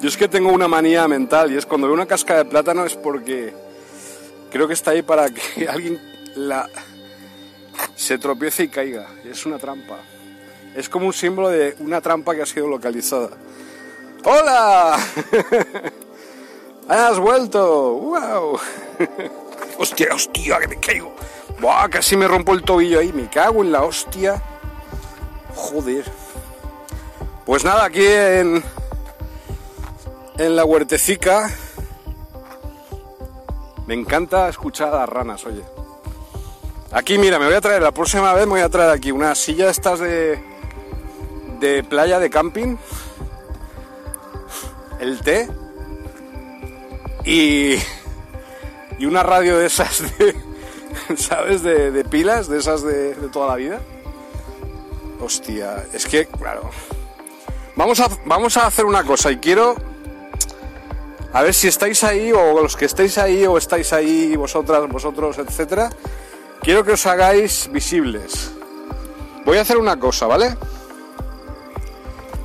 Yo 0.00 0.08
es 0.08 0.16
que 0.16 0.26
tengo 0.26 0.50
una 0.50 0.66
manía 0.66 1.06
mental 1.06 1.52
y 1.52 1.56
es 1.56 1.64
cuando 1.64 1.86
veo 1.86 1.94
una 1.94 2.06
casca 2.06 2.38
de 2.38 2.44
plátano 2.44 2.84
es 2.84 2.96
porque 2.96 3.54
creo 4.50 4.66
que 4.66 4.74
está 4.74 4.90
ahí 4.90 5.02
para 5.02 5.30
que 5.30 5.68
alguien 5.70 6.00
la 6.34 6.68
se 7.94 8.18
tropiece 8.18 8.64
y 8.64 8.68
caiga. 8.68 9.06
Es 9.24 9.46
una 9.46 9.60
trampa. 9.60 9.98
Es 10.74 10.88
como 10.88 11.06
un 11.06 11.12
símbolo 11.12 11.48
de 11.48 11.76
una 11.78 12.00
trampa 12.00 12.34
que 12.34 12.42
ha 12.42 12.46
sido 12.46 12.66
localizada. 12.66 13.30
¡Hola! 14.24 14.98
¡Has 16.88 17.20
vuelto! 17.20 17.92
¡Wow! 17.92 18.58
¡Hostia, 19.78 20.08
hostia, 20.12 20.58
que 20.58 20.66
me 20.66 20.80
caigo! 20.80 21.14
Buah, 21.60 21.88
casi 21.88 22.16
me 22.16 22.28
rompo 22.28 22.54
el 22.54 22.62
tobillo 22.62 23.00
ahí, 23.00 23.12
me 23.12 23.28
cago 23.28 23.62
en 23.62 23.72
la 23.72 23.82
hostia. 23.82 24.42
Joder. 25.54 26.04
Pues 27.44 27.64
nada, 27.64 27.84
aquí 27.84 28.04
en, 28.04 28.62
en 30.38 30.56
la 30.56 30.64
huertecica 30.64 31.50
me 33.86 33.94
encanta 33.94 34.48
escuchar 34.48 34.94
a 34.94 34.98
las 34.98 35.08
ranas, 35.08 35.46
oye. 35.46 35.64
Aquí, 36.92 37.18
mira, 37.18 37.38
me 37.38 37.46
voy 37.46 37.54
a 37.54 37.60
traer, 37.60 37.82
la 37.82 37.92
próxima 37.92 38.32
vez 38.34 38.46
me 38.46 38.52
voy 38.52 38.60
a 38.60 38.68
traer 38.68 38.90
aquí 38.90 39.10
una 39.10 39.34
silla 39.34 39.70
estas 39.70 39.98
de, 39.98 40.38
de 41.58 41.82
playa, 41.84 42.18
de 42.18 42.30
camping, 42.30 42.76
el 45.00 45.20
té 45.20 45.48
y, 47.24 47.76
y 48.98 49.06
una 49.06 49.22
radio 49.22 49.58
de 49.58 49.66
esas 49.66 50.02
de, 50.18 50.34
¿sabes? 51.16 51.62
De, 51.62 52.04
pilas, 52.04 52.48
de 52.48 52.58
esas 52.58 52.82
de, 52.82 53.14
de, 53.14 53.28
toda 53.28 53.48
la 53.48 53.56
vida. 53.56 53.80
Hostia, 55.20 55.84
es 55.92 56.06
que, 56.06 56.26
claro. 56.26 56.70
Vamos 57.76 58.00
a, 58.00 58.08
vamos 58.24 58.56
a 58.56 58.66
hacer 58.66 58.84
una 58.84 59.04
cosa 59.04 59.30
y 59.30 59.38
quiero. 59.38 59.76
A 61.32 61.42
ver 61.42 61.54
si 61.54 61.68
estáis 61.68 62.02
ahí 62.04 62.32
o 62.32 62.60
los 62.60 62.76
que 62.76 62.86
estáis 62.86 63.18
ahí 63.18 63.46
o 63.46 63.58
estáis 63.58 63.92
ahí 63.92 64.34
vosotras, 64.36 64.88
vosotros, 64.88 65.38
etcétera. 65.38 65.90
Quiero 66.62 66.84
que 66.84 66.92
os 66.92 67.06
hagáis 67.06 67.68
visibles. 67.70 68.52
Voy 69.44 69.58
a 69.58 69.62
hacer 69.62 69.76
una 69.76 69.98
cosa, 69.98 70.26
¿vale? 70.26 70.56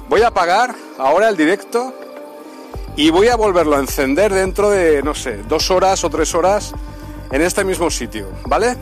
Voy 0.09 0.21
a 0.21 0.27
apagar 0.27 0.75
ahora 0.97 1.29
el 1.29 1.37
directo 1.37 1.93
y 2.95 3.09
voy 3.09 3.29
a 3.29 3.35
volverlo 3.35 3.75
a 3.75 3.79
encender 3.79 4.33
dentro 4.33 4.69
de, 4.69 5.01
no 5.01 5.15
sé, 5.15 5.37
dos 5.47 5.71
horas 5.71 6.03
o 6.03 6.09
tres 6.09 6.35
horas 6.35 6.73
en 7.33 7.41
este 7.41 7.65
mismo 7.65 7.89
sitio, 7.89 8.27
¿vale? 8.45 8.77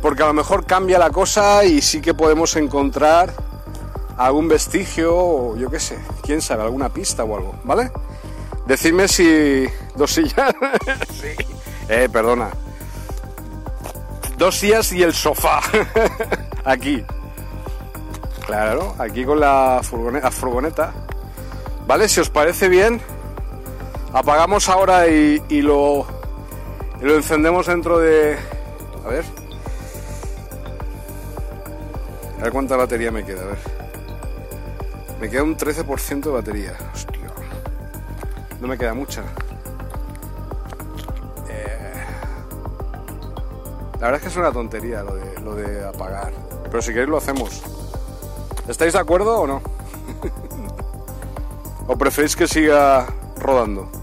Porque 0.00 0.22
a 0.22 0.26
lo 0.26 0.32
mejor 0.32 0.64
cambia 0.64 0.98
la 0.98 1.10
cosa 1.10 1.62
y 1.62 1.82
sí 1.82 2.00
que 2.00 2.14
podemos 2.14 2.56
encontrar 2.56 3.34
algún 4.16 4.48
vestigio 4.48 5.14
o 5.14 5.56
yo 5.56 5.70
qué 5.70 5.78
sé, 5.78 5.98
quién 6.22 6.40
sabe, 6.40 6.62
alguna 6.62 6.88
pista 6.88 7.22
o 7.22 7.36
algo, 7.36 7.54
¿vale? 7.64 7.90
Decidme 8.66 9.08
si 9.08 9.66
dos 9.94 10.10
sillas. 10.10 10.54
sí. 11.10 11.28
Eh, 11.88 12.08
perdona. 12.10 12.48
Dos 14.38 14.56
sillas 14.56 14.90
y 14.92 15.02
el 15.02 15.12
sofá. 15.12 15.60
aquí. 16.64 17.04
Claro, 18.46 18.94
aquí 18.98 19.24
con 19.24 19.38
la 19.38 19.80
furgoneta, 19.82 20.92
¿Vale? 21.86 22.08
Si 22.08 22.20
os 22.20 22.30
parece 22.30 22.68
bien, 22.68 23.02
apagamos 24.14 24.70
ahora 24.70 25.08
y, 25.08 25.62
lo, 25.62 26.06
y 27.02 27.04
lo 27.04 27.16
encendemos 27.16 27.66
dentro 27.66 27.98
de... 27.98 28.36
A 29.04 29.08
ver. 29.08 29.24
A 32.38 32.42
ver 32.44 32.52
cuánta 32.52 32.76
batería 32.76 33.10
me 33.10 33.24
queda, 33.24 33.42
a 33.42 33.46
ver. 33.46 33.58
Me 35.20 35.28
queda 35.28 35.42
un 35.42 35.56
13% 35.56 36.20
de 36.20 36.30
batería. 36.30 36.76
Hostia. 36.94 37.18
No 38.60 38.68
me 38.68 38.78
queda 38.78 38.94
mucha. 38.94 39.22
Eh, 41.48 42.04
la 43.94 44.06
verdad 44.06 44.14
es 44.14 44.22
que 44.22 44.28
es 44.28 44.36
una 44.36 44.52
tontería 44.52 45.02
lo 45.02 45.16
de, 45.16 45.40
lo 45.40 45.54
de 45.56 45.84
apagar. 45.84 46.32
Pero 46.64 46.80
si 46.80 46.92
queréis 46.92 47.08
lo 47.08 47.16
hacemos. 47.16 47.62
¿Estáis 48.68 48.92
de 48.92 49.00
acuerdo 49.00 49.40
o 49.40 49.46
no? 49.48 49.60
¿O 51.88 51.98
preferís 51.98 52.36
que 52.36 52.46
siga 52.46 53.08
rodando? 53.40 54.01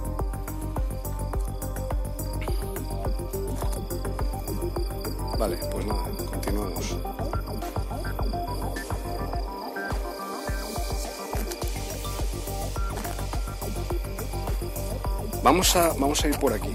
Vamos 15.49 15.76
a, 15.76 15.93
vamos 15.93 16.23
a 16.23 16.27
ir 16.27 16.38
por 16.38 16.53
aquí. 16.53 16.71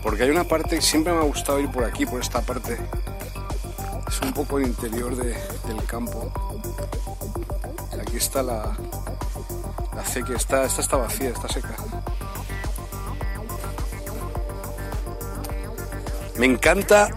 Porque 0.00 0.22
hay 0.22 0.30
una 0.30 0.44
parte 0.44 0.80
siempre 0.80 1.12
me 1.12 1.18
ha 1.18 1.24
gustado 1.24 1.58
ir 1.58 1.68
por 1.68 1.82
aquí, 1.82 2.06
por 2.06 2.20
esta 2.20 2.40
parte. 2.40 2.78
Es 4.06 4.20
un 4.20 4.32
poco 4.32 4.58
el 4.58 4.68
interior 4.68 5.16
del 5.16 5.84
campo. 5.88 6.32
Aquí 8.00 8.18
está 8.18 8.44
la, 8.44 8.72
la. 9.96 10.34
Esta, 10.36 10.64
esta 10.64 10.80
está 10.80 10.96
vacía, 10.96 11.30
está 11.30 11.48
seca. 11.48 11.74
Me 16.38 16.46
encanta 16.46 17.08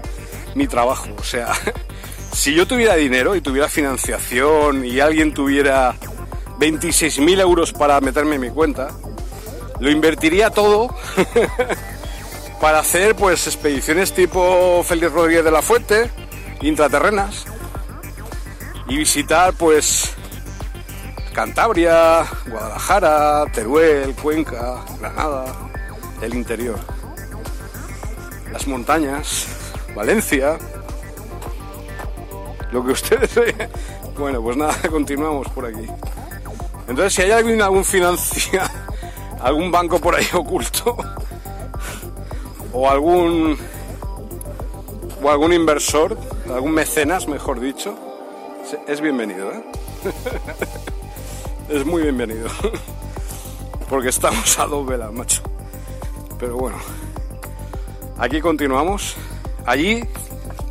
mi 0.55 0.65
trabajo. 0.65 1.09
O 1.19 1.23
sea, 1.23 1.53
si 2.34 2.55
yo 2.55 2.65
tuviera 2.67 2.95
dinero 2.95 3.35
y 3.35 3.41
tuviera 3.41 3.69
financiación 3.69 4.84
y 4.84 4.99
alguien 4.99 5.31
tuviera 5.31 5.93
26.000 6.57 7.39
euros 7.39 7.71
para 7.71 8.01
meterme 8.01 8.34
en 8.34 8.41
mi 8.41 8.49
cuenta, 8.49 8.89
lo 9.80 9.89
invertiría 9.89 10.49
todo 10.49 10.95
para 12.61 12.80
hacer 12.80 13.15
pues 13.15 13.47
expediciones 13.47 14.14
tipo 14.14 14.84
Félix 14.84 15.11
Rodríguez 15.11 15.43
de 15.43 15.51
la 15.51 15.61
Fuente, 15.61 16.10
intraterrenas, 16.61 17.45
y 18.88 18.97
visitar 18.97 19.53
pues 19.53 20.14
Cantabria, 21.34 22.26
Guadalajara, 22.47 23.45
Teruel, 23.53 24.15
Cuenca, 24.15 24.84
Granada, 24.99 25.45
el 26.22 26.34
interior, 26.34 26.80
las 28.51 28.68
montañas, 28.68 29.47
Valencia, 29.95 30.57
lo 32.72 32.85
que 32.85 32.91
ustedes... 32.91 33.31
Bueno, 34.19 34.41
pues 34.41 34.57
nada, 34.57 34.76
continuamos 34.89 35.47
por 35.47 35.65
aquí. 35.65 35.88
Entonces, 36.89 37.14
si 37.14 37.22
hay 37.22 37.31
alguien, 37.31 37.61
algún 37.61 37.85
financia, 37.85 38.68
algún 39.39 39.71
banco 39.71 39.99
por 39.99 40.15
ahí 40.15 40.27
oculto 40.33 40.95
o 42.73 42.89
algún 42.89 43.57
o 45.21 45.29
algún 45.29 45.51
inversor, 45.51 46.17
algún 46.49 46.71
mecenas, 46.71 47.27
mejor 47.27 47.59
dicho, 47.59 47.97
es 48.87 49.01
bienvenido, 49.01 49.51
¿eh? 49.51 49.63
es 51.69 51.85
muy 51.85 52.03
bienvenido. 52.03 52.47
Porque 53.89 54.09
estamos 54.09 54.57
a 54.59 54.65
dos 54.65 54.85
velas, 54.85 55.11
macho. 55.11 55.41
Pero 56.39 56.55
bueno, 56.55 56.77
aquí 58.17 58.39
continuamos. 58.39 59.15
Allí, 59.65 60.03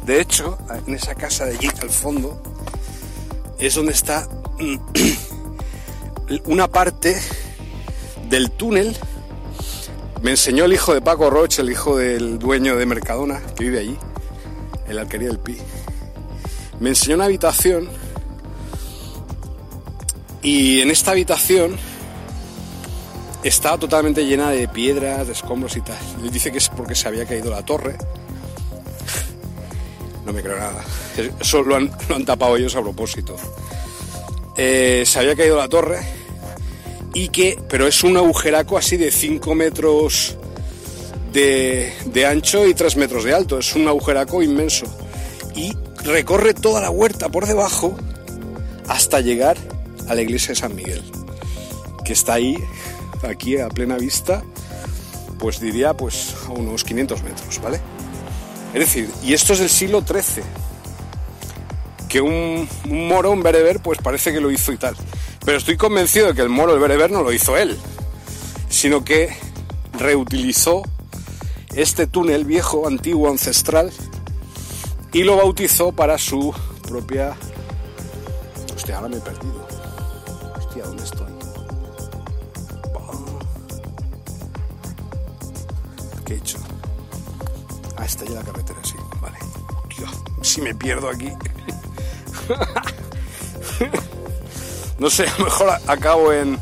de 0.04 0.20
hecho, 0.20 0.56
en 0.86 0.94
esa 0.94 1.14
casa 1.14 1.44
de 1.44 1.56
allí 1.56 1.68
al 1.82 1.90
fondo, 1.90 2.40
es 3.58 3.74
donde 3.74 3.92
está 3.92 4.26
una 6.46 6.68
parte 6.68 7.20
del 8.28 8.50
túnel 8.50 8.96
me 10.22 10.32
enseñó 10.32 10.64
el 10.64 10.72
hijo 10.72 10.94
de 10.94 11.00
Paco 11.00 11.30
Roche, 11.30 11.62
el 11.62 11.70
hijo 11.70 11.96
del 11.96 12.38
dueño 12.38 12.76
de 12.76 12.86
Mercadona, 12.86 13.40
que 13.56 13.64
vive 13.64 13.78
allí, 13.78 13.96
en 14.88 14.96
la 14.96 15.02
alquería 15.02 15.28
del 15.28 15.38
Pi. 15.38 15.56
Me 16.80 16.90
enseñó 16.90 17.16
una 17.16 17.26
habitación 17.26 17.88
y 20.42 20.80
en 20.80 20.90
esta 20.90 21.12
habitación 21.12 21.76
estaba 23.42 23.78
totalmente 23.78 24.24
llena 24.24 24.50
de 24.50 24.66
piedras, 24.68 25.26
de 25.26 25.32
escombros 25.32 25.76
y 25.76 25.80
tal. 25.80 25.98
Él 26.22 26.30
dice 26.30 26.50
que 26.50 26.58
es 26.58 26.68
porque 26.68 26.94
se 26.94 27.08
había 27.08 27.26
caído 27.26 27.50
la 27.50 27.64
torre. 27.64 27.96
No 30.26 30.32
me 30.32 30.42
creo 30.42 30.58
nada. 30.58 30.84
Eso 31.40 31.62
lo 31.62 31.76
han, 31.76 31.90
tapado 32.24 32.56
ellos 32.56 32.74
a 32.74 32.82
propósito. 32.82 33.36
Eh, 34.56 35.04
se 35.06 35.18
había 35.20 35.36
caído 35.36 35.56
la 35.56 35.68
torre 35.68 36.00
y 37.14 37.28
que, 37.28 37.58
pero 37.68 37.86
es 37.86 38.04
un 38.04 38.16
agujeraco 38.16 38.76
así 38.78 38.96
de 38.96 39.10
5 39.10 39.54
metros 39.54 40.36
de, 41.32 41.92
de, 42.06 42.26
ancho 42.26 42.66
y 42.66 42.74
3 42.74 42.96
metros 42.96 43.24
de 43.24 43.34
alto, 43.34 43.58
es 43.58 43.74
un 43.74 43.88
agujeraco 43.88 44.42
inmenso 44.42 44.86
y 45.54 45.72
recorre 46.04 46.54
toda 46.54 46.80
la 46.80 46.90
huerta 46.90 47.28
por 47.28 47.46
debajo 47.46 47.96
hasta 48.88 49.20
llegar 49.20 49.56
a 50.08 50.14
la 50.14 50.22
iglesia 50.22 50.50
de 50.50 50.54
San 50.56 50.74
Miguel, 50.74 51.02
que 52.04 52.12
está 52.12 52.34
ahí, 52.34 52.56
aquí 53.28 53.58
a 53.58 53.68
plena 53.68 53.96
vista, 53.96 54.42
pues 55.38 55.60
diría 55.60 55.94
pues 55.94 56.34
a 56.46 56.52
unos 56.52 56.84
500 56.84 57.22
metros, 57.22 57.60
¿vale? 57.62 57.80
Es 58.74 58.80
decir, 58.80 59.10
y 59.22 59.32
esto 59.34 59.52
es 59.52 59.60
del 59.60 59.70
siglo 59.70 60.02
XIII, 60.02 60.42
que 62.08 62.20
un, 62.20 62.68
un 62.88 63.08
moro, 63.08 63.30
un 63.30 63.42
bereber, 63.42 63.80
pues 63.80 63.98
parece 63.98 64.32
que 64.32 64.40
lo 64.40 64.50
hizo 64.50 64.72
y 64.72 64.78
tal. 64.78 64.96
Pero 65.44 65.58
estoy 65.58 65.76
convencido 65.76 66.28
de 66.28 66.34
que 66.34 66.42
el 66.42 66.48
moro, 66.48 66.74
el 66.74 66.80
bereber, 66.80 67.10
no 67.10 67.22
lo 67.22 67.32
hizo 67.32 67.56
él, 67.56 67.78
sino 68.68 69.04
que 69.04 69.34
reutilizó 69.98 70.82
este 71.74 72.06
túnel 72.06 72.44
viejo, 72.44 72.86
antiguo, 72.86 73.30
ancestral, 73.30 73.92
y 75.12 75.22
lo 75.22 75.36
bautizó 75.36 75.92
para 75.92 76.18
su 76.18 76.54
propia... 76.86 77.36
Hostia, 78.74 78.96
ahora 78.96 79.08
me 79.08 79.16
he 79.16 79.20
perdido. 79.20 79.66
Hostia, 80.58 80.84
¿dónde 80.84 81.04
estoy? 81.04 81.28
¿Qué 86.24 86.34
he 86.34 86.36
hecho? 86.36 86.58
Ah, 87.96 88.04
está 88.04 88.24
ya 88.26 88.32
la 88.32 88.42
carretera, 88.42 88.78
sí. 88.84 88.96
Vale. 89.22 89.38
Dios, 89.96 90.10
si 90.42 90.60
me 90.60 90.74
pierdo 90.74 91.08
aquí. 91.08 91.32
No 94.98 95.10
sé, 95.10 95.26
a 95.28 95.38
lo 95.38 95.44
mejor 95.44 95.70
acabo 95.86 96.32
en... 96.32 96.58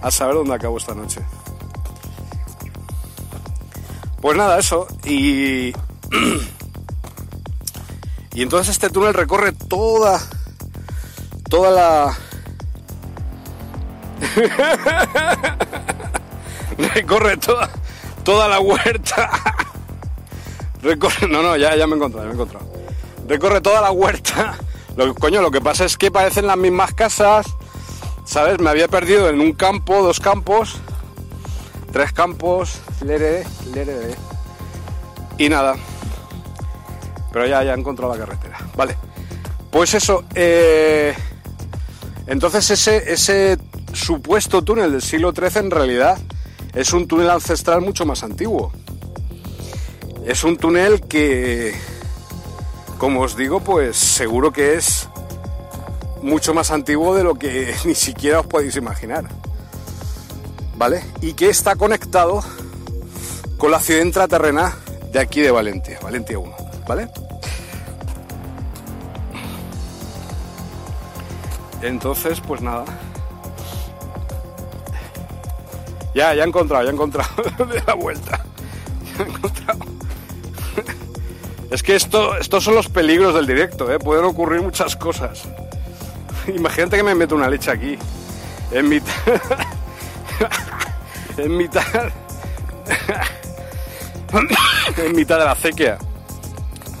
A 0.00 0.10
saber 0.10 0.36
dónde 0.36 0.54
acabo 0.54 0.78
esta 0.78 0.94
noche. 0.94 1.20
Pues 4.20 4.36
nada, 4.36 4.58
eso. 4.58 4.86
Y... 5.04 5.72
Y 8.34 8.42
entonces 8.42 8.70
este 8.70 8.88
túnel 8.88 9.14
recorre 9.14 9.50
toda... 9.50 10.20
Toda 11.50 11.72
la... 11.72 12.16
recorre 16.94 17.36
toda... 17.38 17.68
Toda 18.22 18.46
la 18.46 18.60
huerta. 18.60 19.28
recorre... 20.82 21.26
No, 21.26 21.42
no, 21.42 21.56
ya, 21.56 21.74
ya 21.74 21.88
me 21.88 21.94
he 21.94 21.96
encontrado, 21.96 22.28
ya 22.28 22.32
me 22.32 22.38
he 22.38 22.42
encontrado. 22.42 22.72
Recorre 23.26 23.60
toda 23.60 23.80
la 23.80 23.90
huerta 23.90 24.56
lo, 25.06 25.14
coño, 25.14 25.40
lo 25.40 25.50
que 25.50 25.60
pasa 25.60 25.84
es 25.84 25.96
que 25.96 26.10
parecen 26.10 26.46
las 26.46 26.56
mismas 26.56 26.92
casas, 26.92 27.46
¿Sabes? 28.28 28.60
Me 28.60 28.68
había 28.68 28.88
perdido 28.88 29.30
en 29.30 29.40
un 29.40 29.54
campo, 29.54 30.02
dos 30.02 30.20
campos, 30.20 30.76
tres 31.92 32.12
campos, 32.12 32.78
lere, 33.02 33.42
lere, 33.72 34.14
y 35.38 35.48
nada. 35.48 35.76
Pero 37.32 37.46
ya, 37.46 37.64
ya 37.64 37.72
he 37.72 37.78
encontrado 37.78 38.12
la 38.12 38.18
carretera. 38.18 38.58
Vale. 38.76 38.98
Pues 39.70 39.94
eso, 39.94 40.24
eh, 40.34 41.14
entonces 42.26 42.70
ese, 42.70 43.10
ese 43.10 43.56
supuesto 43.94 44.62
túnel 44.62 44.92
del 44.92 45.02
siglo 45.02 45.32
XIII 45.32 45.60
en 45.60 45.70
realidad 45.70 46.18
es 46.74 46.92
un 46.92 47.08
túnel 47.08 47.30
ancestral 47.30 47.80
mucho 47.80 48.04
más 48.04 48.22
antiguo. 48.22 48.72
Es 50.26 50.44
un 50.44 50.58
túnel 50.58 51.00
que, 51.00 51.74
como 52.98 53.20
os 53.20 53.36
digo, 53.36 53.60
pues 53.60 53.96
seguro 53.96 54.52
que 54.52 54.74
es 54.74 55.08
mucho 56.20 56.52
más 56.52 56.70
antiguo 56.72 57.14
de 57.14 57.24
lo 57.24 57.36
que 57.36 57.74
ni 57.84 57.94
siquiera 57.94 58.40
os 58.40 58.46
podéis 58.46 58.76
imaginar. 58.76 59.24
¿Vale? 60.76 61.02
Y 61.20 61.32
que 61.32 61.48
está 61.48 61.74
conectado 61.76 62.42
con 63.56 63.70
la 63.70 63.80
ciudad 63.80 64.04
intraterrena 64.04 64.76
de 65.12 65.18
aquí 65.18 65.40
de 65.40 65.50
Valencia, 65.50 65.98
Valencia 66.00 66.38
1, 66.38 66.56
¿vale? 66.86 67.08
Entonces, 71.82 72.40
pues 72.40 72.60
nada. 72.60 72.84
Ya, 76.14 76.34
ya 76.34 76.44
he 76.44 76.46
encontrado, 76.46 76.84
ya 76.84 76.90
he 76.90 76.92
encontrado 76.92 77.42
de 77.66 77.82
la 77.84 77.94
vuelta. 77.94 78.44
Ya 79.16 79.24
he 79.24 79.28
encontrado. 79.28 79.97
Es 81.70 81.82
que 81.82 81.94
esto, 81.94 82.36
estos 82.36 82.64
son 82.64 82.74
los 82.74 82.88
peligros 82.88 83.34
del 83.34 83.46
directo, 83.46 83.92
¿eh? 83.92 83.98
pueden 83.98 84.24
ocurrir 84.24 84.62
muchas 84.62 84.96
cosas. 84.96 85.44
Imagínate 86.54 86.96
que 86.96 87.02
me 87.02 87.14
meto 87.14 87.34
una 87.34 87.48
leche 87.48 87.70
aquí, 87.70 87.98
en 88.70 88.88
mitad, 88.88 89.14
en 91.36 91.56
mitad, 91.56 91.84
en 94.96 95.14
mitad 95.14 95.38
de 95.38 95.44
la 95.44 95.52
acequia. 95.52 95.98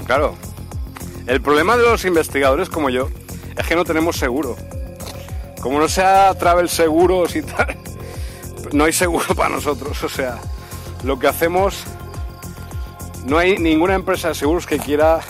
Claro, 0.06 0.36
el 1.26 1.40
problema 1.40 1.76
de 1.76 1.84
los 1.84 2.04
investigadores 2.04 2.68
como 2.68 2.90
yo 2.90 3.08
es 3.56 3.66
que 3.66 3.74
no 3.74 3.84
tenemos 3.84 4.16
seguro. 4.16 4.56
Como 5.60 5.78
no 5.78 5.88
sea 5.88 6.34
travel 6.34 6.68
seguros 6.68 7.34
y 7.36 7.42
tal, 7.42 7.76
no 8.72 8.84
hay 8.84 8.92
seguro 8.92 9.34
para 9.34 9.50
nosotros. 9.50 10.02
O 10.04 10.08
sea, 10.08 10.38
lo 11.04 11.18
que 11.18 11.26
hacemos, 11.26 11.84
no 13.28 13.36
hay 13.36 13.58
ninguna 13.58 13.94
empresa 13.94 14.28
de 14.28 14.34
seguros 14.34 14.66
que 14.66 14.78
quiera 14.78 15.20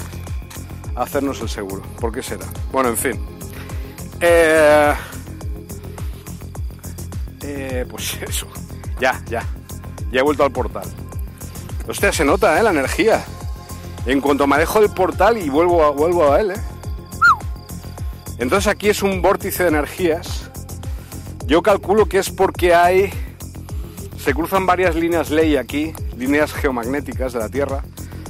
hacernos 0.95 1.41
el 1.41 1.49
seguro. 1.49 1.83
¿Por 2.01 2.12
qué 2.12 2.23
será? 2.23 2.47
Bueno, 2.70 2.91
en 2.91 2.97
fin. 2.97 3.20
Eh, 4.20 4.95
eh, 7.43 7.87
pues 7.91 8.19
eso. 8.29 8.47
Ya, 9.01 9.20
ya. 9.29 9.45
Ya 10.12 10.20
he 10.20 10.23
vuelto 10.23 10.45
al 10.45 10.53
portal. 10.53 10.89
Hostia, 11.89 12.12
se 12.12 12.25
nota, 12.25 12.59
¿eh? 12.59 12.62
La 12.62 12.70
energía. 12.70 13.25
En 14.07 14.20
cuanto 14.20 14.47
me 14.47 14.55
alejo 14.55 14.81
del 14.81 14.91
portal 14.91 15.37
y 15.37 15.49
vuelvo 15.49 15.85
a, 15.85 15.91
vuelvo 15.91 16.33
a 16.33 16.41
él, 16.41 16.53
¿eh? 16.53 16.61
Entonces 18.39 18.69
aquí 18.69 18.89
es 18.89 19.03
un 19.03 19.20
vórtice 19.20 19.65
de 19.65 19.70
energías. 19.70 20.51
Yo 21.47 21.62
calculo 21.62 22.07
que 22.07 22.19
es 22.19 22.31
porque 22.31 22.75
hay... 22.75 23.12
Se 24.19 24.35
cruzan 24.35 24.66
varias 24.66 24.95
líneas 24.95 25.31
ley 25.31 25.57
aquí, 25.57 25.93
líneas 26.19 26.53
geomagnéticas 26.53 27.32
de 27.32 27.39
la 27.39 27.49
Tierra, 27.49 27.82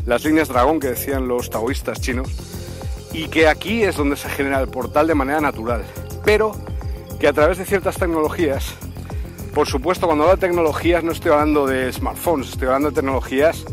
las 0.06 0.24
líneas 0.24 0.48
dragón 0.48 0.80
que 0.80 0.88
decían 0.88 1.28
los 1.28 1.50
taoístas 1.50 2.00
chinos, 2.00 2.28
y 3.12 3.28
que 3.28 3.48
aquí 3.48 3.82
es 3.82 3.96
donde 3.96 4.16
se 4.16 4.28
genera 4.28 4.60
el 4.60 4.68
portal 4.68 5.06
de 5.06 5.14
manera 5.14 5.40
natural. 5.40 5.82
Pero 6.24 6.54
que 7.18 7.26
a 7.28 7.32
través 7.32 7.58
de 7.58 7.64
ciertas 7.64 7.96
tecnologías, 7.96 8.74
por 9.54 9.66
supuesto 9.66 10.06
cuando 10.06 10.24
hablo 10.24 10.36
de 10.36 10.40
tecnologías 10.40 11.02
no 11.02 11.12
estoy 11.12 11.32
hablando 11.32 11.66
de 11.66 11.92
smartphones, 11.92 12.50
estoy 12.50 12.66
hablando 12.66 12.90
de 12.90 12.94
tecnologías 12.94 13.64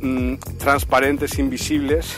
mmm, 0.00 0.34
transparentes, 0.58 1.38
invisibles, 1.38 2.14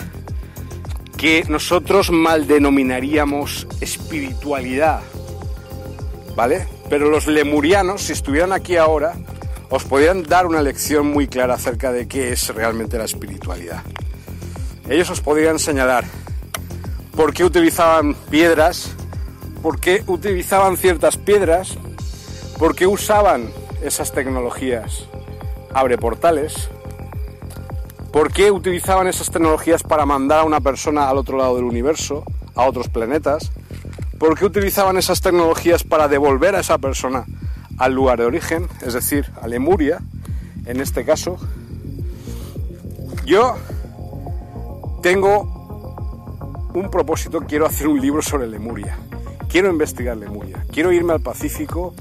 que 1.17 1.45
nosotros 1.49 2.11
mal 2.11 2.47
denominaríamos 2.47 3.67
espiritualidad, 3.81 5.01
¿vale? 6.35 6.69
Pero 6.91 7.09
los 7.09 7.27
lemurianos, 7.27 8.03
si 8.03 8.13
estuvieran 8.13 8.53
aquí 8.53 8.77
ahora, 8.77 9.15
os 9.69 9.85
podrían 9.85 10.23
dar 10.23 10.47
una 10.47 10.63
lección 10.63 11.09
muy 11.09 11.27
clara 11.27 11.55
acerca 11.55 11.93
de 11.93 12.07
qué 12.07 12.33
es 12.33 12.55
realmente 12.55 12.99
la 12.99 13.05
espiritualidad. 13.05 13.83
Ellos 14.89 15.11
os 15.11 15.21
podrían 15.21 15.59
señalar 15.59 16.05
por 17.17 17.35
qué 17.35 17.45
utilizaban 17.45 18.15
piedras, 18.31 18.93
por 19.63 19.81
qué 19.81 20.05
utilizaban 20.07 20.77
ciertas 20.77 21.17
piedras, 21.17 21.77
por 22.59 22.77
qué 22.77 22.87
usaban 22.87 23.51
esas 23.83 24.13
tecnologías. 24.13 25.07
Abre 25.75 25.99
portales, 25.99 26.69
por 28.13 28.33
qué 28.33 28.51
utilizaban 28.51 29.09
esas 29.09 29.31
tecnologías 29.31 29.83
para 29.83 30.07
mandar 30.07 30.41
a 30.41 30.45
una 30.45 30.61
persona 30.61 31.09
al 31.09 31.19
otro 31.19 31.37
lado 31.37 31.57
del 31.57 31.65
universo, 31.65 32.25
a 32.55 32.65
otros 32.65 32.89
planetas, 32.89 33.51
por 34.19 34.39
qué 34.39 34.47
utilizaban 34.47 34.97
esas 34.97 35.21
tecnologías 35.21 35.83
para 35.83 36.09
devolver 36.09 36.55
a 36.55 36.61
esa 36.61 36.79
persona 36.79 37.27
al 37.79 37.93
lugar 37.93 38.19
de 38.19 38.27
origen, 38.27 38.69
es 38.85 38.95
decir, 38.95 39.31
a 39.41 39.49
Lemuria, 39.49 40.01
en 40.65 40.81
este 40.81 41.05
caso. 41.05 41.39
Yo 43.25 43.57
tengo 45.03 46.71
un 46.75 46.91
propósito, 46.91 47.41
quiero 47.41 47.67
hacer 47.67 47.89
un 47.89 48.01
libro 48.01 48.23
sobre 48.23 48.47
Lemuria. 48.47 48.99
Quiero 49.49 49.71
investigar 49.71 50.17
Lemuria. 50.17 50.65
Quiero 50.73 50.93
irme 50.93 51.13
al 51.13 51.21
Pacífico 51.21 51.95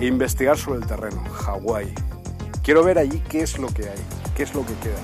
e 0.00 0.06
investigar 0.06 0.56
sobre 0.56 0.80
el 0.80 0.86
terreno, 0.86 1.22
Hawái. 1.24 1.92
Quiero 2.62 2.84
ver 2.84 2.98
allí 2.98 3.22
qué 3.28 3.42
es 3.42 3.58
lo 3.58 3.68
que 3.68 3.88
hay, 3.88 3.98
qué 4.36 4.42
es 4.42 4.54
lo 4.54 4.64
que 4.64 4.74
queda 4.74 4.98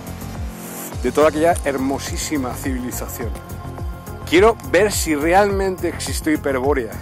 de 1.04 1.12
toda 1.12 1.28
aquella 1.28 1.54
hermosísima 1.66 2.54
civilización. 2.54 3.28
Quiero 4.28 4.56
ver 4.72 4.90
si 4.90 5.14
realmente 5.14 5.88
existió 5.88 6.32
Hiperbórea. 6.32 6.92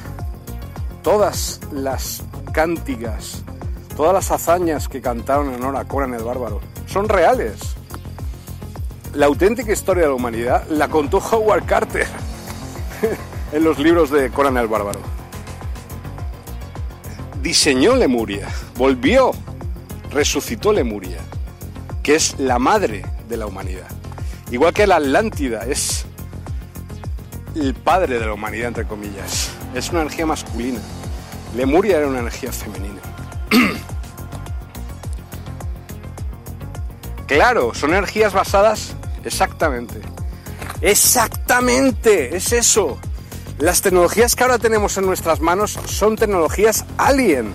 Todas 1.03 1.61
las 1.71 2.25
cánticas, 2.53 3.43
todas 3.97 4.13
las 4.13 4.31
hazañas 4.31 4.89
que 4.89 5.01
cantaron 5.01 5.53
en 5.53 5.63
honor 5.63 5.77
a 5.77 5.85
Conan 5.85 6.15
el 6.15 6.23
Bárbaro 6.23 6.61
son 6.87 7.09
reales. 7.09 7.55
La 9.15 9.27
auténtica 9.27 9.73
historia 9.73 10.05
de 10.05 10.09
la 10.11 10.15
humanidad 10.15 10.67
la 10.69 10.89
contó 10.89 11.19
Howard 11.19 11.65
Carter 11.67 12.07
en 13.53 13.65
los 13.65 13.79
libros 13.79 14.11
de 14.11 14.31
Conan 14.31 14.57
el 14.59 14.69
Bárbaro. 14.69 15.01
Diseñó 17.43 17.97
Lemuria, 17.97 18.49
volvió, 18.77 19.33
resucitó 20.11 20.73
Lemuria, 20.73 21.19
que 22.03 22.15
es 22.15 22.39
la 22.39 22.59
madre 22.59 23.05
de 23.29 23.37
la 23.37 23.47
humanidad. 23.47 23.89
Igual 24.51 24.73
que 24.73 24.87
la 24.87 24.97
Atlántida 24.97 25.65
es 25.65 26.05
el 27.55 27.75
padre 27.75 28.19
de 28.19 28.27
la 28.27 28.35
humanidad, 28.35 28.69
entre 28.69 28.87
comillas. 28.87 29.51
Es 29.75 29.91
una 29.91 30.03
energía 30.03 30.27
masculina. 30.27 30.81
Lemuria 31.55 31.99
era 31.99 32.07
una 32.07 32.21
energía 32.21 32.53
femenina. 32.53 33.01
claro, 37.27 37.75
son 37.75 37.91
energías 37.91 38.33
basadas 38.33 38.95
exactamente. 39.25 40.01
Exactamente, 40.81 42.37
es 42.37 42.53
eso. 42.53 42.99
Las 43.59 43.83
tecnologías 43.83 44.35
que 44.35 44.43
ahora 44.43 44.59
tenemos 44.59 44.97
en 44.97 45.07
nuestras 45.07 45.41
manos 45.41 45.79
son 45.87 46.17
tecnologías 46.17 46.85
alien, 46.97 47.53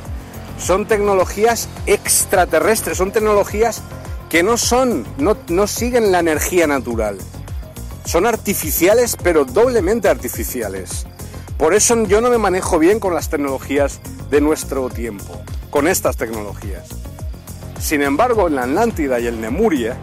son 0.58 0.88
tecnologías 0.88 1.68
extraterrestres, 1.86 2.98
son 2.98 3.12
tecnologías 3.12 3.82
que 4.30 4.44
no 4.44 4.58
son, 4.58 5.06
no, 5.18 5.38
no 5.50 5.68
siguen 5.68 6.12
la 6.12 6.20
energía 6.20 6.68
natural. 6.68 7.18
Son 8.06 8.26
artificiales, 8.26 9.18
pero 9.22 9.44
doblemente 9.44 10.08
artificiales. 10.08 11.06
Por 11.58 11.74
eso 11.74 12.04
yo 12.04 12.22
no 12.22 12.30
me 12.30 12.38
manejo 12.38 12.78
bien 12.78 13.00
con 13.00 13.16
las 13.16 13.30
tecnologías 13.30 14.00
de 14.30 14.42
nuestro 14.42 14.90
tiempo, 14.90 15.42
con 15.72 15.88
estas 15.88 16.16
tecnologías. 16.16 16.88
Sin 17.80 18.02
embargo, 18.04 18.48
en 18.48 18.56
la 18.56 18.64
Atlántida 18.64 19.20
y 19.20 19.28
el 19.28 19.42
Nemuria, 19.42 19.98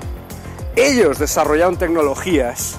ellos 0.75 1.19
desarrollaron 1.19 1.77
tecnologías 1.77 2.77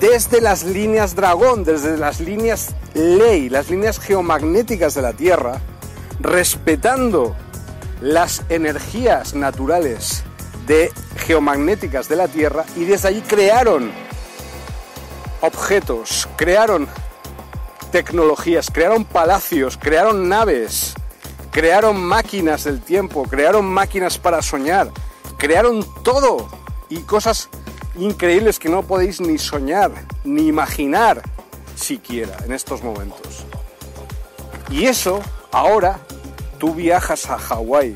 desde 0.00 0.40
las 0.40 0.64
líneas 0.64 1.14
dragón, 1.14 1.64
desde 1.64 1.96
las 1.98 2.20
líneas 2.20 2.74
ley, 2.94 3.48
las 3.48 3.70
líneas 3.70 4.00
geomagnéticas 4.00 4.94
de 4.94 5.02
la 5.02 5.12
Tierra, 5.12 5.60
respetando 6.18 7.36
las 8.00 8.42
energías 8.48 9.34
naturales 9.34 10.24
de 10.66 10.90
geomagnéticas 11.16 12.08
de 12.08 12.16
la 12.16 12.28
Tierra 12.28 12.64
y 12.74 12.84
desde 12.84 13.08
allí 13.08 13.20
crearon 13.20 13.92
objetos, 15.40 16.28
crearon 16.36 16.88
tecnologías, 17.92 18.70
crearon 18.72 19.04
palacios, 19.04 19.76
crearon 19.76 20.28
naves, 20.28 20.94
crearon 21.52 22.02
máquinas 22.02 22.64
del 22.64 22.80
tiempo, 22.80 23.22
crearon 23.24 23.66
máquinas 23.66 24.18
para 24.18 24.40
soñar, 24.40 24.90
crearon 25.36 25.86
todo 26.02 26.48
y 26.88 27.00
cosas 27.02 27.50
increíbles 27.96 28.58
que 28.58 28.70
no 28.70 28.82
podéis 28.82 29.20
ni 29.20 29.38
soñar, 29.38 29.92
ni 30.24 30.48
imaginar 30.48 31.22
siquiera 31.76 32.36
en 32.44 32.52
estos 32.52 32.82
momentos. 32.82 33.44
Y 34.70 34.86
eso, 34.86 35.20
ahora, 35.52 36.00
tú 36.58 36.74
viajas 36.74 37.28
a 37.28 37.38
Hawái, 37.38 37.94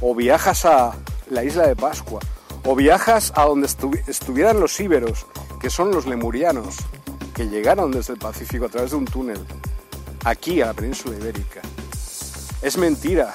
o 0.00 0.14
viajas 0.14 0.64
a 0.64 0.92
la 1.28 1.42
isla 1.42 1.66
de 1.66 1.74
Pascua, 1.74 2.20
o 2.64 2.76
viajas 2.76 3.32
a 3.34 3.46
donde 3.46 3.68
estuvieran 4.06 4.60
los 4.60 4.78
íberos, 4.78 5.26
que 5.60 5.70
son 5.70 5.90
los 5.90 6.06
lemurianos, 6.06 6.76
que 7.38 7.44
llegaron 7.44 7.92
desde 7.92 8.14
el 8.14 8.18
Pacífico 8.18 8.64
a 8.64 8.68
través 8.68 8.90
de 8.90 8.96
un 8.96 9.04
túnel, 9.04 9.38
aquí 10.24 10.60
a 10.60 10.66
la 10.66 10.74
península 10.74 11.16
ibérica. 11.16 11.60
Es 12.62 12.76
mentira 12.76 13.32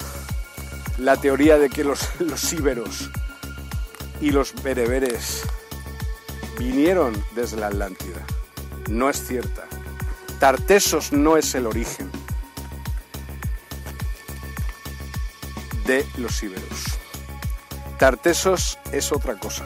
la 0.98 1.16
teoría 1.16 1.58
de 1.58 1.70
que 1.70 1.86
los, 1.86 2.10
los 2.20 2.52
íberos 2.52 3.10
y 4.20 4.32
los 4.32 4.62
bereberes 4.62 5.44
vinieron 6.60 7.14
desde 7.34 7.56
la 7.56 7.68
Atlántida. 7.68 8.20
No 8.90 9.10
es 9.10 9.26
cierta. 9.26 9.64
Tartesos 10.38 11.14
no 11.14 11.38
es 11.38 11.56
el 11.56 11.66
origen 11.66 12.12
de 15.86 16.06
los 16.18 16.44
íberos. 16.44 17.00
Tartesos 17.98 18.78
es 18.92 19.14
otra 19.14 19.40
cosa. 19.40 19.64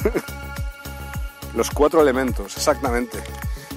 los 1.54 1.70
cuatro 1.70 2.00
elementos, 2.00 2.56
exactamente. 2.56 3.18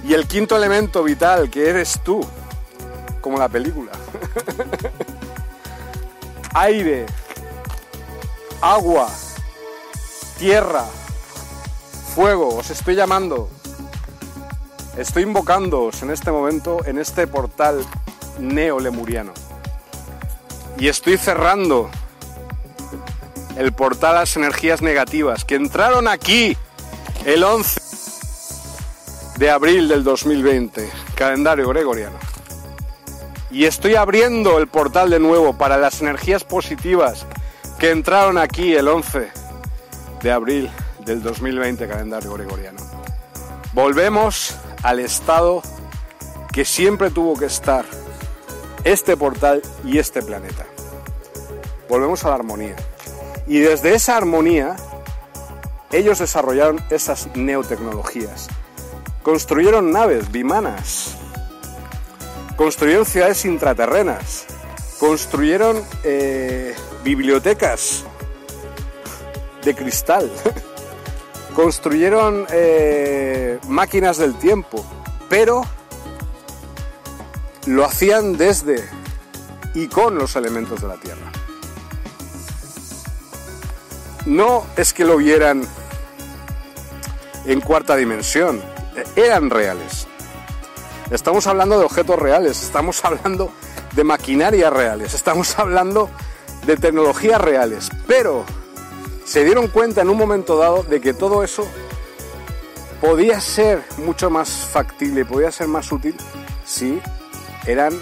Y 0.04 0.14
el 0.14 0.28
quinto 0.28 0.56
elemento 0.56 1.04
vital, 1.04 1.50
que 1.50 1.70
eres 1.70 2.00
tú, 2.04 2.26
como 3.22 3.38
la 3.38 3.50
película. 3.50 3.91
Aire, 6.54 7.06
agua, 8.62 9.10
tierra, 10.38 10.86
fuego, 12.14 12.56
os 12.56 12.70
estoy 12.70 12.95
llamando. 12.95 13.50
Estoy 14.98 15.24
invocándoos 15.24 16.04
en 16.04 16.12
este 16.12 16.32
momento 16.32 16.86
en 16.86 17.00
este 17.00 17.26
portal 17.26 17.84
neolemuriano. 18.40 19.34
Y 20.78 20.88
estoy 20.88 21.18
cerrando 21.18 21.90
el 23.58 23.72
portal 23.74 24.18
a 24.18 24.20
las 24.22 24.36
energías 24.36 24.82
negativas 24.82 25.45
que 25.45 25.56
entraron 25.56 26.08
aquí 26.08 26.58
el 27.26 27.44
11 27.44 27.80
de 29.38 29.50
abril 29.50 29.88
del 29.88 30.04
2020, 30.04 30.90
calendario 31.16 31.70
gregoriano. 31.70 32.18
Y 33.50 33.66
estoy 33.66 33.95
abriendo 33.95 34.58
el 34.58 34.68
portal 34.68 35.10
de 35.10 35.20
nuevo 35.20 35.58
para 35.58 35.78
las 35.78 36.02
energías 36.02 36.44
positivas 36.44 37.26
que 37.80 37.91
entraron 37.91 38.38
aquí 38.38 38.76
el 38.76 38.88
11 38.88 39.32
de 40.22 40.32
abril 40.32 40.70
del 41.06 41.24
2020, 41.24 41.88
calendario 41.88 42.34
gregoriano. 42.34 42.80
Volvemos 43.74 44.56
al 44.82 45.00
estado 45.00 45.62
que 46.52 46.66
siempre 46.66 47.10
tuvo 47.10 47.38
que 47.38 47.45
estar 47.45 47.86
este 48.84 49.16
portal 49.16 49.62
y 49.86 49.98
este 49.98 50.22
planeta. 50.22 50.66
Volvemos 51.88 52.26
a 52.26 52.30
la 52.30 52.36
armonía. 52.36 52.76
Y 53.48 53.60
desde 53.60 53.94
esa 53.94 54.18
armonía, 54.18 54.76
ellos 55.94 56.20
desarrollaron 56.20 56.84
esas 56.90 57.28
neotecnologías. 57.36 58.48
Construyeron 59.22 59.91
naves 59.91 60.32
bimanas. 60.32 61.15
Construyeron 62.57 63.06
ciudades 63.06 63.45
intraterrenas. 63.45 64.45
Construyeron 64.99 65.82
eh, 66.03 66.76
bibliotecas 67.03 68.03
de 69.64 69.76
cristal. 69.76 70.30
Construyeron 71.56 72.48
eh, 72.52 73.60
máquinas 73.68 74.18
del 74.18 74.36
tiempo. 74.36 74.84
Pero 75.30 75.64
lo 77.68 77.86
hacían 77.86 78.36
desde 78.36 78.84
y 79.74 79.88
con 79.88 80.15
los 80.15 80.36
elementos 80.36 80.82
de 80.82 80.88
la 80.88 80.98
Tierra. 80.98 81.32
No 84.26 84.65
es 84.78 84.94
que 84.94 85.03
lo 85.03 85.18
vieran 85.18 85.64
en 87.45 87.61
cuarta 87.61 87.95
dimensión, 87.95 88.61
eran 89.15 89.49
reales. 89.49 90.07
Estamos 91.11 91.48
hablando 91.48 91.78
de 91.78 91.86
objetos 91.86 92.18
reales, 92.18 92.61
estamos 92.64 93.03
hablando 93.03 93.52
de 93.95 94.03
maquinaria 94.03 94.70
reales, 94.70 95.14
estamos 95.14 95.57
hablando 95.60 96.10
de 96.65 96.78
tecnologías 96.78 97.40
reales, 97.41 97.90
pero 98.07 98.45
se 99.26 99.44
dieron 99.44 99.68
cuenta 99.68 100.02
en 100.02 100.10
un 100.10 100.18
momento 100.18 100.57
dado 100.57 100.84
de 100.84 101.02
que 101.02 101.14
todo 101.14 101.44
eso 101.44 101.68
podía 103.02 103.40
ser 103.41 103.84
mucho 103.98 104.30
más 104.30 104.49
factible, 104.49 105.26
podía 105.26 105.52
ser 105.52 105.68
más 105.68 105.91
útil 105.91 106.15
si 106.65 107.02
eran 107.65 107.94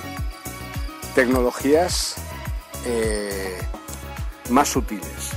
tecnologías 1.15 2.15
eh, 2.85 3.57
más 4.49 4.69
sutiles, 4.69 5.31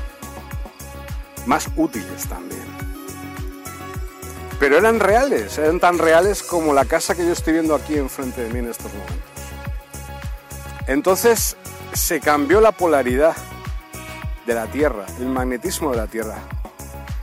más 1.47 1.69
útiles 1.77 2.27
también. 2.29 2.74
Pero 4.59 4.79
eran 4.79 5.01
reales, 5.01 5.59
eran 5.59 5.81
tan 5.81 5.99
reales 5.99 6.43
como 6.43 6.73
la 6.73 6.85
casa 6.85 7.15
que 7.15 7.27
yo 7.27 7.33
estoy 7.33 7.55
viendo 7.55 7.75
aquí 7.75 7.97
enfrente 7.97 8.43
de 8.43 8.51
mí 8.51 8.61
en 8.61 8.71
estos 8.71 8.93
momentos. 8.93 9.17
Entonces 10.87 11.57
se 11.93 12.21
cambió 12.21 12.61
la 12.61 12.73
polaridad 12.73 13.37
de 14.47 14.55
la 14.55 14.67
Tierra, 14.67 15.07
el 15.19 15.27
magnetismo 15.27 15.91
de 15.91 15.97
la 15.97 16.07
Tierra. 16.07 16.39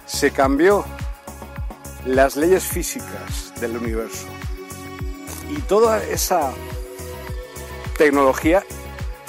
Se 0.06 0.32
cambió 0.32 0.86
las 2.06 2.36
leyes 2.36 2.64
físicas 2.64 3.54
del 3.60 3.78
universo. 3.78 4.28
Y 5.50 5.62
toda 5.62 6.04
esa 6.04 6.52
tecnología 7.98 8.64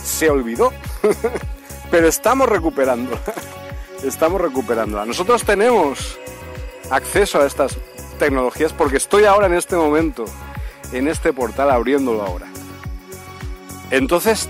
se 0.02 0.30
olvidó. 0.30 0.72
Pero 1.90 2.08
estamos 2.08 2.48
recuperando. 2.48 3.18
Estamos 4.02 4.40
recuperándola. 4.40 5.04
Nosotros 5.04 5.44
tenemos 5.44 6.18
acceso 6.90 7.40
a 7.40 7.46
estas 7.46 7.78
tecnologías 8.18 8.72
porque 8.72 8.96
estoy 8.96 9.24
ahora 9.24 9.46
en 9.46 9.54
este 9.54 9.76
momento 9.76 10.24
en 10.92 11.08
este 11.08 11.32
portal 11.32 11.70
abriéndolo 11.70 12.22
ahora. 12.22 12.46
Entonces, 13.90 14.48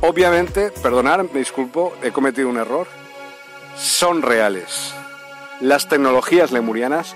obviamente, 0.00 0.70
perdonar, 0.82 1.24
me 1.32 1.38
disculpo, 1.38 1.92
he 2.02 2.10
cometido 2.10 2.48
un 2.48 2.56
error. 2.56 2.86
Son 3.76 4.22
reales. 4.22 4.92
Las 5.60 5.88
tecnologías 5.88 6.50
lemurianas 6.50 7.14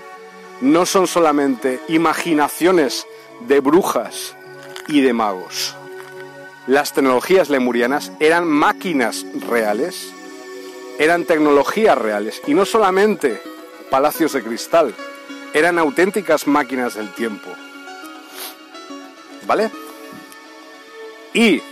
no 0.61 0.87
son 0.87 1.07
solamente 1.07 1.81
imaginaciones 1.89 3.07
de 3.47 3.61
brujas 3.61 4.37
y 4.87 5.01
de 5.01 5.13
magos 5.13 5.75
las 6.67 6.95
tecnologías 6.95 7.51
lemurianas 7.51 8.11
eran 8.21 8.49
máquinas 8.49 9.27
reales, 9.49 10.13
eran 10.99 11.25
tecnologías 11.25 11.97
reales 11.99 12.41
y 12.47 12.55
no 12.55 12.65
solamente 12.65 13.41
palacios 13.91 14.33
de 14.33 14.43
cristal, 14.43 14.95
eran 15.55 15.79
auténticas 15.79 16.47
máquinas 16.47 16.95
del 16.95 17.15
tiempo. 17.15 17.49
¿Vale? 19.47 19.71
Y 21.33 21.63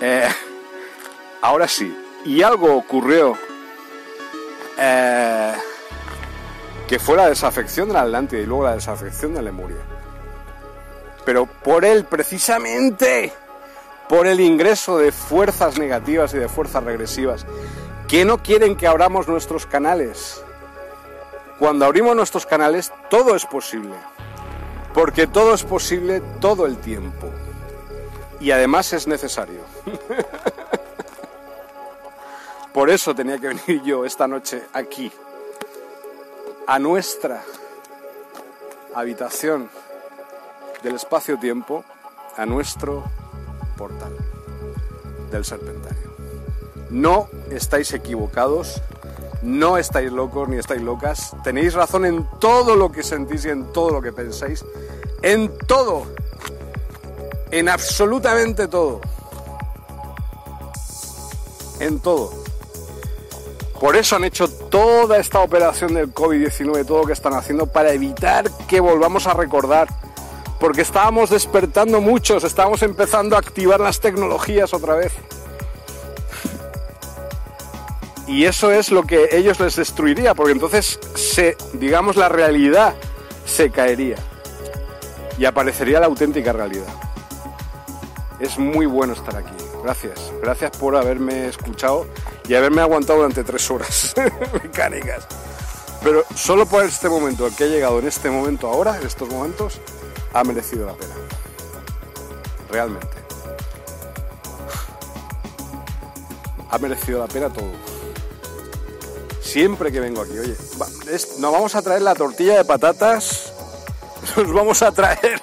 eh, 0.00 0.28
ahora 1.42 1.66
sí, 1.66 1.92
y 2.24 2.42
algo 2.42 2.76
ocurrió 2.76 3.36
eh, 4.78 5.54
que 6.86 6.98
fue 7.00 7.16
la 7.16 7.28
desafección 7.28 7.88
de 7.88 7.94
la 7.94 8.02
Atlántida 8.02 8.40
y 8.40 8.46
luego 8.46 8.64
la 8.64 8.74
desafección 8.74 9.34
de 9.34 9.42
Lemuria 9.42 9.90
pero 11.24 11.46
por 11.46 11.84
él 11.84 12.04
precisamente, 12.04 13.32
por 14.08 14.26
el 14.26 14.40
ingreso 14.40 14.98
de 14.98 15.12
fuerzas 15.12 15.78
negativas 15.78 16.34
y 16.34 16.38
de 16.38 16.48
fuerzas 16.48 16.82
regresivas, 16.82 17.46
que 18.08 18.24
no 18.24 18.42
quieren 18.42 18.76
que 18.76 18.86
abramos 18.86 19.28
nuestros 19.28 19.66
canales. 19.66 20.42
Cuando 21.60 21.84
abrimos 21.84 22.16
nuestros 22.16 22.46
canales, 22.46 22.90
todo 23.10 23.36
es 23.36 23.44
posible, 23.44 23.94
porque 24.94 25.26
todo 25.26 25.54
es 25.54 25.62
posible 25.62 26.22
todo 26.40 26.64
el 26.66 26.78
tiempo. 26.78 27.28
Y 28.40 28.50
además 28.50 28.92
es 28.94 29.06
necesario. 29.06 29.60
Por 32.72 32.88
eso 32.88 33.14
tenía 33.14 33.38
que 33.38 33.48
venir 33.48 33.82
yo 33.82 34.06
esta 34.06 34.26
noche 34.26 34.62
aquí, 34.72 35.12
a 36.66 36.78
nuestra 36.78 37.42
habitación 38.94 39.68
del 40.82 40.94
espacio-tiempo 40.94 41.84
a 42.38 42.46
nuestro 42.46 43.04
portal 43.76 44.16
del 45.30 45.44
serpentario. 45.44 46.10
No 46.88 47.28
estáis 47.50 47.92
equivocados, 47.92 48.80
no 49.42 49.78
estáis 49.78 50.12
locos 50.12 50.48
ni 50.48 50.56
estáis 50.56 50.82
locas, 50.82 51.34
tenéis 51.42 51.74
razón 51.74 52.04
en 52.04 52.26
todo 52.38 52.76
lo 52.76 52.92
que 52.92 53.02
sentís 53.02 53.44
y 53.44 53.48
en 53.48 53.72
todo 53.72 53.90
lo 53.90 54.02
que 54.02 54.12
pensáis, 54.12 54.64
en 55.22 55.56
todo, 55.66 56.06
en 57.50 57.68
absolutamente 57.68 58.68
todo, 58.68 59.00
en 61.80 62.00
todo. 62.00 62.40
Por 63.80 63.96
eso 63.96 64.16
han 64.16 64.24
hecho 64.24 64.46
toda 64.46 65.16
esta 65.16 65.40
operación 65.40 65.94
del 65.94 66.12
COVID-19, 66.12 66.86
todo 66.86 66.98
lo 66.98 67.06
que 67.06 67.14
están 67.14 67.32
haciendo, 67.32 67.64
para 67.66 67.92
evitar 67.92 68.50
que 68.68 68.78
volvamos 68.78 69.26
a 69.26 69.32
recordar. 69.32 69.88
Porque 70.60 70.82
estábamos 70.82 71.30
despertando 71.30 72.02
muchos, 72.02 72.44
estábamos 72.44 72.82
empezando 72.82 73.34
a 73.34 73.38
activar 73.38 73.80
las 73.80 73.98
tecnologías 73.98 74.74
otra 74.74 74.94
vez. 74.96 75.12
Y 78.30 78.44
eso 78.44 78.70
es 78.70 78.92
lo 78.92 79.02
que 79.02 79.28
ellos 79.32 79.58
les 79.58 79.74
destruiría, 79.74 80.36
porque 80.36 80.52
entonces 80.52 81.00
se, 81.16 81.56
digamos, 81.72 82.14
la 82.14 82.28
realidad 82.28 82.94
se 83.44 83.70
caería 83.70 84.14
y 85.36 85.46
aparecería 85.46 85.98
la 85.98 86.06
auténtica 86.06 86.52
realidad. 86.52 86.86
Es 88.38 88.56
muy 88.56 88.86
bueno 88.86 89.14
estar 89.14 89.34
aquí. 89.34 89.52
Gracias. 89.82 90.32
Gracias 90.40 90.70
por 90.76 90.94
haberme 90.94 91.48
escuchado 91.48 92.06
y 92.48 92.54
haberme 92.54 92.82
aguantado 92.82 93.18
durante 93.18 93.42
tres 93.42 93.68
horas 93.68 94.14
mecánicas. 94.62 95.26
Pero 96.00 96.22
solo 96.36 96.66
por 96.66 96.84
este 96.84 97.08
momento, 97.08 97.48
el 97.48 97.56
que 97.56 97.64
he 97.64 97.68
llegado 97.68 97.98
en 97.98 98.06
este 98.06 98.30
momento 98.30 98.68
ahora, 98.68 98.96
en 98.96 99.08
estos 99.08 99.28
momentos, 99.28 99.80
ha 100.32 100.44
merecido 100.44 100.86
la 100.86 100.94
pena. 100.94 101.14
Realmente. 102.70 103.16
Ha 106.70 106.78
merecido 106.78 107.18
la 107.18 107.26
pena 107.26 107.48
todo. 107.52 107.89
Siempre 109.40 109.90
que 109.90 110.00
vengo 110.00 110.20
aquí, 110.20 110.38
oye, 110.38 110.54
nos 111.38 111.52
vamos 111.52 111.74
a 111.74 111.82
traer 111.82 112.02
la 112.02 112.14
tortilla 112.14 112.58
de 112.58 112.64
patatas, 112.64 113.52
nos 114.36 114.52
vamos 114.52 114.82
a 114.82 114.92
traer 114.92 115.40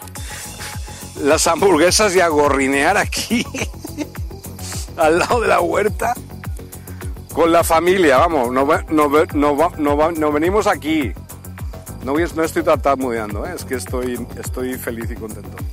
las 1.22 1.48
hamburguesas 1.48 2.16
y 2.16 2.20
a 2.20 2.28
gorrinear 2.28 2.96
aquí, 2.98 3.46
al 4.98 5.20
lado 5.20 5.42
de 5.42 5.48
la 5.48 5.62
huerta, 5.62 6.14
con 7.34 7.52
la 7.52 7.64
familia, 7.64 8.18
vamos, 8.18 8.52
nos, 8.52 10.34
venimos 10.34 10.68
aquí. 10.68 11.14
No, 12.04 12.14
no 12.14 12.44
estoy 12.44 12.64
tartamudeando, 12.64 13.46
¿eh? 13.46 13.54
es 13.56 13.66
que 13.66 13.76
estoy, 13.76 14.26
estoy 14.40 14.76
feliz 14.76 15.12
y 15.12 15.16
contento. 15.16 15.58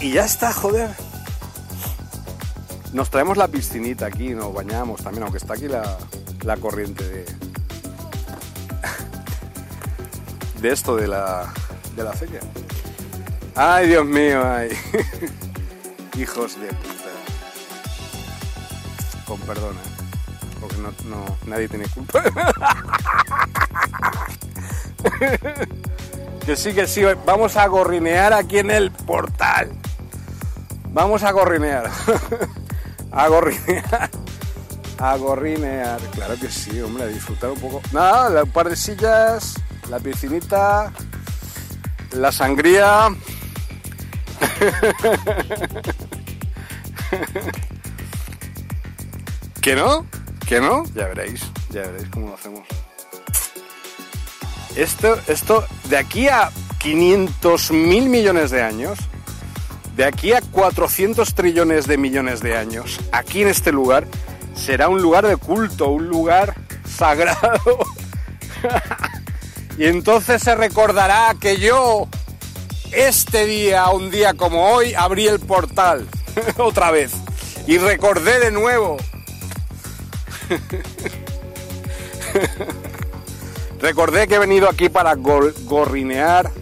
Y 0.00 0.12
ya 0.12 0.24
está, 0.24 0.52
joder. 0.52 1.07
Nos 2.92 3.10
traemos 3.10 3.36
la 3.36 3.48
piscinita 3.48 4.06
aquí, 4.06 4.30
nos 4.30 4.54
bañamos 4.54 5.02
también, 5.02 5.24
aunque 5.24 5.38
está 5.38 5.54
aquí 5.54 5.68
la, 5.68 5.98
corriente 6.56 7.06
de, 7.06 7.24
de 10.62 10.72
esto, 10.72 10.96
de 10.96 11.06
la, 11.06 11.52
de 11.96 12.04
la. 12.04 12.14
Ay, 13.54 13.88
Dios 13.88 14.06
mío, 14.06 14.42
ay. 14.44 14.70
Hijos 16.18 16.58
de 16.60 16.68
puta. 16.68 16.94
Con 19.26 19.38
perdón, 19.40 19.76
¿eh? 19.76 19.98
porque 20.60 20.76
no, 20.76 20.92
nadie 21.46 21.68
tiene 21.68 21.86
culpa. 21.88 22.22
que 26.46 26.56
sí, 26.56 26.72
que 26.72 26.86
sí, 26.86 27.02
vamos 27.26 27.56
a 27.56 27.66
gorrinear 27.66 28.32
aquí 28.32 28.58
en 28.58 28.70
el 28.70 28.90
portal. 28.90 29.72
Vamos 30.90 31.22
a 31.22 31.32
gorrinear. 31.32 31.90
A 33.18 33.28
gorrinear. 33.28 34.10
A 34.98 35.16
gorrinear. 35.16 36.00
Claro 36.12 36.36
que 36.40 36.50
sí, 36.50 36.80
hombre, 36.80 37.04
a 37.04 37.06
disfrutar 37.06 37.50
un 37.50 37.60
poco. 37.60 37.80
Nada, 37.92 38.42
un 38.42 38.50
par 38.50 38.68
de 38.68 38.74
sillas, 38.74 39.54
la 39.88 40.00
piscinita, 40.00 40.92
la 42.12 42.32
sangría. 42.32 43.08
¿Que 49.60 49.76
no? 49.76 50.04
¿Que 50.48 50.60
no? 50.60 50.82
Ya 50.96 51.06
veréis, 51.06 51.42
ya 51.70 51.82
veréis 51.82 52.08
cómo 52.08 52.30
lo 52.30 52.34
hacemos. 52.34 52.66
Esto, 54.74 55.16
esto, 55.28 55.64
de 55.88 55.96
aquí 55.96 56.26
a 56.26 56.50
500 56.78 57.70
mil 57.70 58.08
millones 58.08 58.50
de 58.50 58.62
años, 58.62 58.98
de 59.98 60.04
aquí 60.04 60.32
a 60.32 60.40
400 60.40 61.34
trillones 61.34 61.88
de 61.88 61.98
millones 61.98 62.40
de 62.40 62.56
años, 62.56 63.00
aquí 63.10 63.42
en 63.42 63.48
este 63.48 63.72
lugar, 63.72 64.06
será 64.54 64.88
un 64.88 65.02
lugar 65.02 65.26
de 65.26 65.36
culto, 65.36 65.88
un 65.88 66.06
lugar 66.06 66.54
sagrado. 66.88 67.80
y 69.76 69.86
entonces 69.86 70.40
se 70.40 70.54
recordará 70.54 71.34
que 71.40 71.56
yo, 71.56 72.06
este 72.92 73.44
día, 73.46 73.88
un 73.88 74.12
día 74.12 74.34
como 74.34 74.70
hoy, 74.70 74.94
abrí 74.94 75.26
el 75.26 75.40
portal 75.40 76.06
otra 76.58 76.92
vez 76.92 77.10
y 77.66 77.78
recordé 77.78 78.38
de 78.38 78.52
nuevo. 78.52 78.98
recordé 83.80 84.28
que 84.28 84.36
he 84.36 84.38
venido 84.38 84.68
aquí 84.68 84.90
para 84.90 85.16
gorrinear 85.16 86.52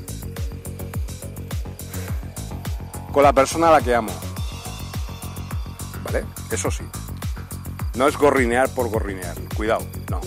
con 3.16 3.22
la 3.22 3.32
persona 3.32 3.68
a 3.68 3.70
la 3.70 3.80
que 3.80 3.94
amo. 3.94 4.12
¿Vale? 6.04 6.26
Eso 6.50 6.70
sí. 6.70 6.84
No 7.94 8.08
es 8.08 8.18
gorrinear 8.18 8.68
por 8.68 8.90
gorrinear. 8.90 9.34
Cuidado, 9.56 9.86
no. 10.10 10.20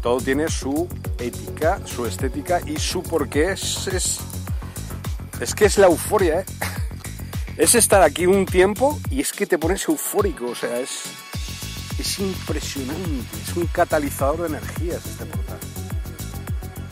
Todo 0.00 0.18
tiene 0.22 0.48
su 0.48 0.88
ética, 1.18 1.78
su 1.84 2.06
estética 2.06 2.62
y 2.64 2.78
su 2.78 3.02
porqué. 3.02 3.52
Es, 3.52 3.86
es, 5.40 5.54
que 5.54 5.66
es 5.66 5.76
la 5.76 5.88
euforia, 5.88 6.40
¿eh? 6.40 6.44
Es 7.58 7.74
estar 7.74 8.00
aquí 8.00 8.24
un 8.24 8.46
tiempo 8.46 8.98
y 9.10 9.20
es 9.20 9.32
que 9.32 9.44
te 9.44 9.58
pones 9.58 9.86
eufórico. 9.86 10.46
O 10.46 10.54
sea, 10.54 10.80
es, 10.80 11.02
es 11.98 12.18
impresionante. 12.18 13.36
Es 13.46 13.54
un 13.58 13.66
catalizador 13.66 14.40
de 14.40 14.46
energías 14.56 15.04
este 15.04 15.26
portal. 15.26 15.58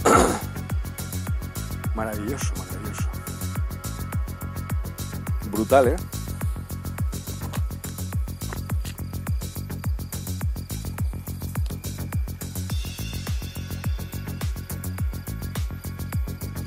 maravilloso, 1.94 2.52
maravilloso. 2.59 2.72
Brutal, 5.53 5.89
¿eh? 5.89 5.97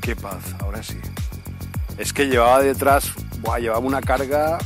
Qué 0.02 0.16
paz, 0.16 0.36
ahora 0.60 0.84
sí. 0.84 0.99
Es 1.98 2.14
que 2.14 2.28
llevaba 2.28 2.62
detrás, 2.62 3.12
buah, 3.41 3.57
llevaba 3.57 3.80
una 3.80 4.02
carga 4.02 4.60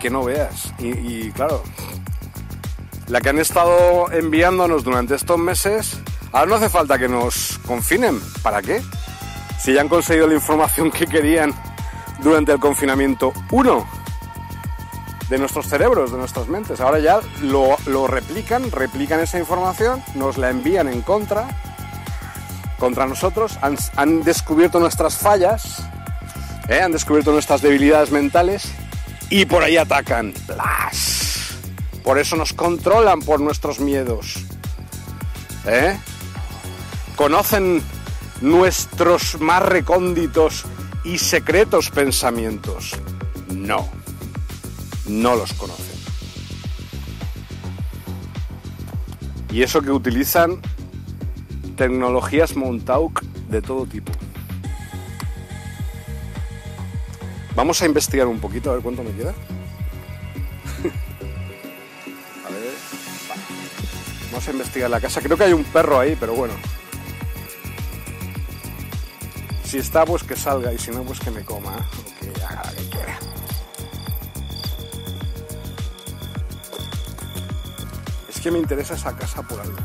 que 0.00 0.10
no 0.10 0.24
veas. 0.24 0.74
Y, 0.80 0.88
y 0.88 1.30
claro, 1.30 1.62
la 3.06 3.20
que 3.20 3.28
han 3.28 3.38
estado 3.38 4.10
enviándonos 4.10 4.82
durante 4.82 5.14
estos 5.14 5.38
meses, 5.38 5.98
ahora 6.32 6.46
no 6.46 6.54
hace 6.56 6.68
falta 6.68 6.98
que 6.98 7.08
nos 7.08 7.60
confinen. 7.64 8.20
¿Para 8.42 8.60
qué? 8.60 8.82
Si 9.60 9.72
ya 9.72 9.82
han 9.82 9.88
conseguido 9.88 10.26
la 10.26 10.34
información 10.34 10.90
que 10.90 11.06
querían 11.06 11.54
durante 12.20 12.52
el 12.52 12.58
confinamiento 12.58 13.32
uno 13.50 13.86
de 15.28 15.38
nuestros 15.38 15.66
cerebros, 15.66 16.12
de 16.12 16.18
nuestras 16.18 16.48
mentes. 16.48 16.80
Ahora 16.80 16.98
ya 16.98 17.20
lo, 17.42 18.06
replican, 18.06 18.70
replican 18.70 19.20
esa 19.20 19.38
información, 19.38 20.02
nos 20.14 20.38
la 20.38 20.50
envían 20.50 20.88
en 20.88 21.02
contra, 21.02 21.48
contra 22.78 23.06
nosotros, 23.06 23.58
han, 23.62 24.22
descubierto 24.22 24.78
nuestras 24.78 25.16
fallas, 25.16 25.84
¿eh? 26.68 26.80
han 26.80 26.92
descubierto 26.92 27.32
nuestras 27.32 27.62
debilidades 27.62 28.10
mentales 28.10 28.70
y 29.30 29.46
por 29.46 29.62
ahí 29.62 29.76
atacan. 29.76 30.32
Por 32.04 32.18
eso 32.18 32.36
nos 32.36 32.52
controlan 32.52 33.20
por 33.20 33.40
nuestros 33.40 33.80
miedos. 33.80 34.36
¿eh? 35.66 35.98
Conocen 37.16 37.82
nuestros 38.40 39.40
más 39.40 39.62
recónditos 39.62 40.66
y 41.06 41.18
secretos 41.18 41.90
pensamientos. 41.90 42.92
No, 43.48 43.88
no 45.06 45.36
los 45.36 45.52
conocen. 45.52 45.86
Y 49.52 49.62
eso 49.62 49.80
que 49.82 49.92
utilizan 49.92 50.60
tecnologías 51.76 52.56
Montauk 52.56 53.22
de 53.48 53.62
todo 53.62 53.86
tipo. 53.86 54.10
Vamos 57.54 57.80
a 57.80 57.86
investigar 57.86 58.26
un 58.26 58.40
poquito 58.40 58.70
a 58.70 58.74
ver 58.74 58.82
cuánto 58.82 59.04
me 59.04 59.12
queda. 59.12 59.30
a 62.44 62.50
ver. 62.50 62.74
Vamos 64.32 64.48
a 64.48 64.50
investigar 64.50 64.90
la 64.90 65.00
casa. 65.00 65.22
Creo 65.22 65.36
que 65.36 65.44
hay 65.44 65.52
un 65.52 65.64
perro 65.64 66.00
ahí, 66.00 66.16
pero 66.18 66.34
bueno. 66.34 66.54
Si 69.66 69.78
está, 69.78 70.04
pues 70.04 70.22
que 70.22 70.36
salga 70.36 70.72
y 70.72 70.78
si 70.78 70.92
no, 70.92 71.02
pues 71.02 71.18
que 71.18 71.32
me 71.32 71.44
coma 71.44 71.74
o 71.74 72.20
que 72.20 72.44
haga 72.44 72.70
lo 72.70 72.76
que 72.76 72.88
quiera. 72.88 73.18
Es 78.28 78.40
que 78.40 78.50
me 78.52 78.60
interesa 78.60 78.94
esa 78.94 79.16
casa 79.16 79.42
por 79.42 79.60
algo. 79.60 79.76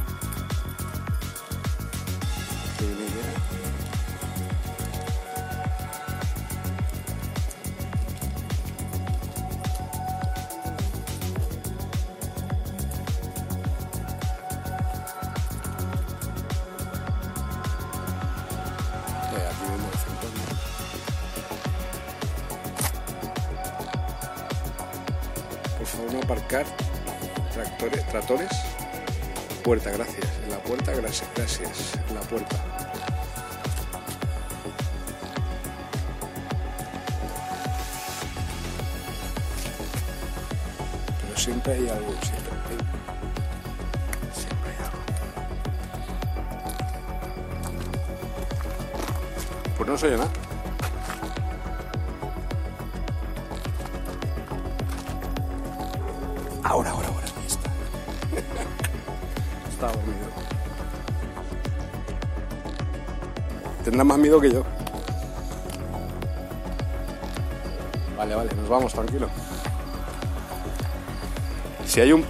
Puerta. 32.32 32.61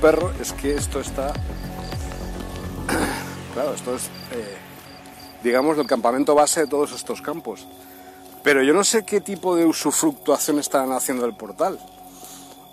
Perro, 0.02 0.34
es 0.42 0.52
que 0.54 0.74
esto 0.74 1.00
está. 1.00 1.34
Claro, 3.54 3.74
esto 3.74 3.94
es, 3.94 4.04
eh, 4.32 4.58
digamos, 5.44 5.78
el 5.78 5.86
campamento 5.86 6.34
base 6.34 6.62
de 6.62 6.68
todos 6.68 6.94
estos 6.94 7.22
campos. 7.22 7.68
Pero 8.44 8.64
yo 8.64 8.74
no 8.74 8.86
sé 8.86 9.04
qué 9.04 9.20
tipo 9.20 9.58
de 9.58 9.66
usufructuación 9.66 10.58
están 10.58 10.90
haciendo 10.94 11.26
del 11.26 11.36
portal 11.36 11.78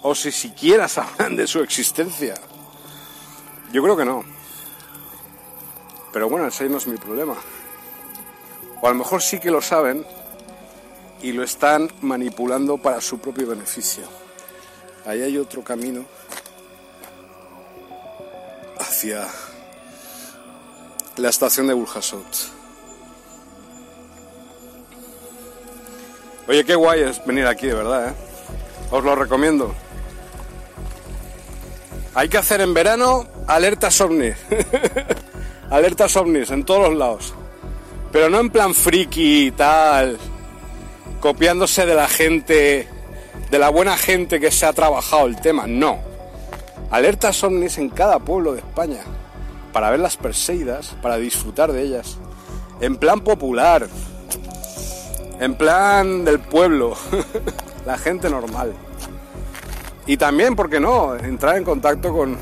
o 0.03 0.15
si 0.15 0.31
siquiera 0.31 0.87
sabrán 0.89 1.35
de 1.35 1.49
su 1.49 1.59
existencia. 1.59 2.35
Yo 3.73 3.83
creo 3.83 3.97
que 3.97 4.05
no. 4.05 4.25
Pero 6.13 6.29
bueno, 6.29 6.47
ese 6.47 6.69
no 6.69 6.79
es 6.79 6.87
mi 6.87 6.97
problema. 6.97 7.35
O 8.81 8.87
a 8.87 8.91
lo 8.91 8.97
mejor 8.97 9.21
sí 9.21 9.41
que 9.41 9.51
lo 9.51 9.61
saben 9.61 10.07
y 11.21 11.33
lo 11.33 11.43
están 11.43 11.91
manipulando 12.03 12.79
para 12.79 13.01
su 13.01 13.19
propio 13.19 13.49
beneficio. 13.49 14.05
Ahí 15.05 15.23
hay 15.23 15.37
otro 15.39 15.65
camino 15.65 16.05
la 21.17 21.29
estación 21.29 21.69
de 21.69 21.75
Burjasot. 21.75 22.51
Oye, 26.49 26.65
qué 26.65 26.75
guay 26.75 27.03
es 27.03 27.25
venir 27.25 27.47
aquí, 27.47 27.67
de 27.67 27.75
verdad, 27.75 28.09
¿eh? 28.09 28.13
Os 28.91 29.05
lo 29.05 29.15
recomiendo. 29.15 29.75
Hay 32.15 32.29
que 32.29 32.39
hacer 32.39 32.61
en 32.61 32.75
verano 32.75 33.27
alertas 33.47 34.01
ovnis. 34.01 34.35
alertas 35.71 36.17
ovnis 36.17 36.51
en 36.51 36.65
todos 36.65 36.89
los 36.89 36.99
lados. 36.99 37.35
Pero 38.11 38.31
no 38.31 38.41
en 38.41 38.51
plan 38.51 38.75
friki 38.75 39.49
y 39.49 39.51
tal, 39.51 40.19
copiándose 41.21 41.85
de 41.85 41.95
la 41.95 42.09
gente, 42.09 42.89
de 43.51 43.59
la 43.59 43.69
buena 43.69 43.97
gente 43.97 44.41
que 44.41 44.51
se 44.51 44.67
ha 44.67 44.73
trabajado 44.73 45.27
el 45.27 45.41
tema. 45.41 45.67
No. 45.67 46.08
Alertas 46.91 47.43
ovnis 47.45 47.79
en 47.79 47.91
cada 47.91 48.19
pueblo 48.19 48.53
de 48.53 48.61
España. 48.61 49.01
Para 49.73 49.91
ver 49.91 50.01
las 50.01 50.17
Perseidas, 50.17 50.97
para 51.03 51.17
disfrutar 51.19 51.73
de 51.73 51.83
ellas. 51.83 52.19
En 52.81 52.97
plan 52.97 53.21
popular. 53.21 53.87
En 55.39 55.55
plan 55.55 56.25
del 56.25 56.39
pueblo. 56.39 56.97
la 57.87 57.99
gente 57.99 58.31
normal. 58.31 58.73
Y 60.07 60.17
también, 60.17 60.57
¿por 60.57 60.71
qué 60.71 60.81
no?, 60.81 61.15
entrar 61.17 61.59
en 61.59 61.65
contacto 61.65 62.13
con, 62.13 62.37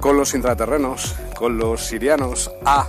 con 0.00 0.16
los 0.16 0.34
intraterrenos, 0.34 1.14
con 1.36 1.56
los 1.58 1.86
sirianos 1.86 2.50
A 2.64 2.88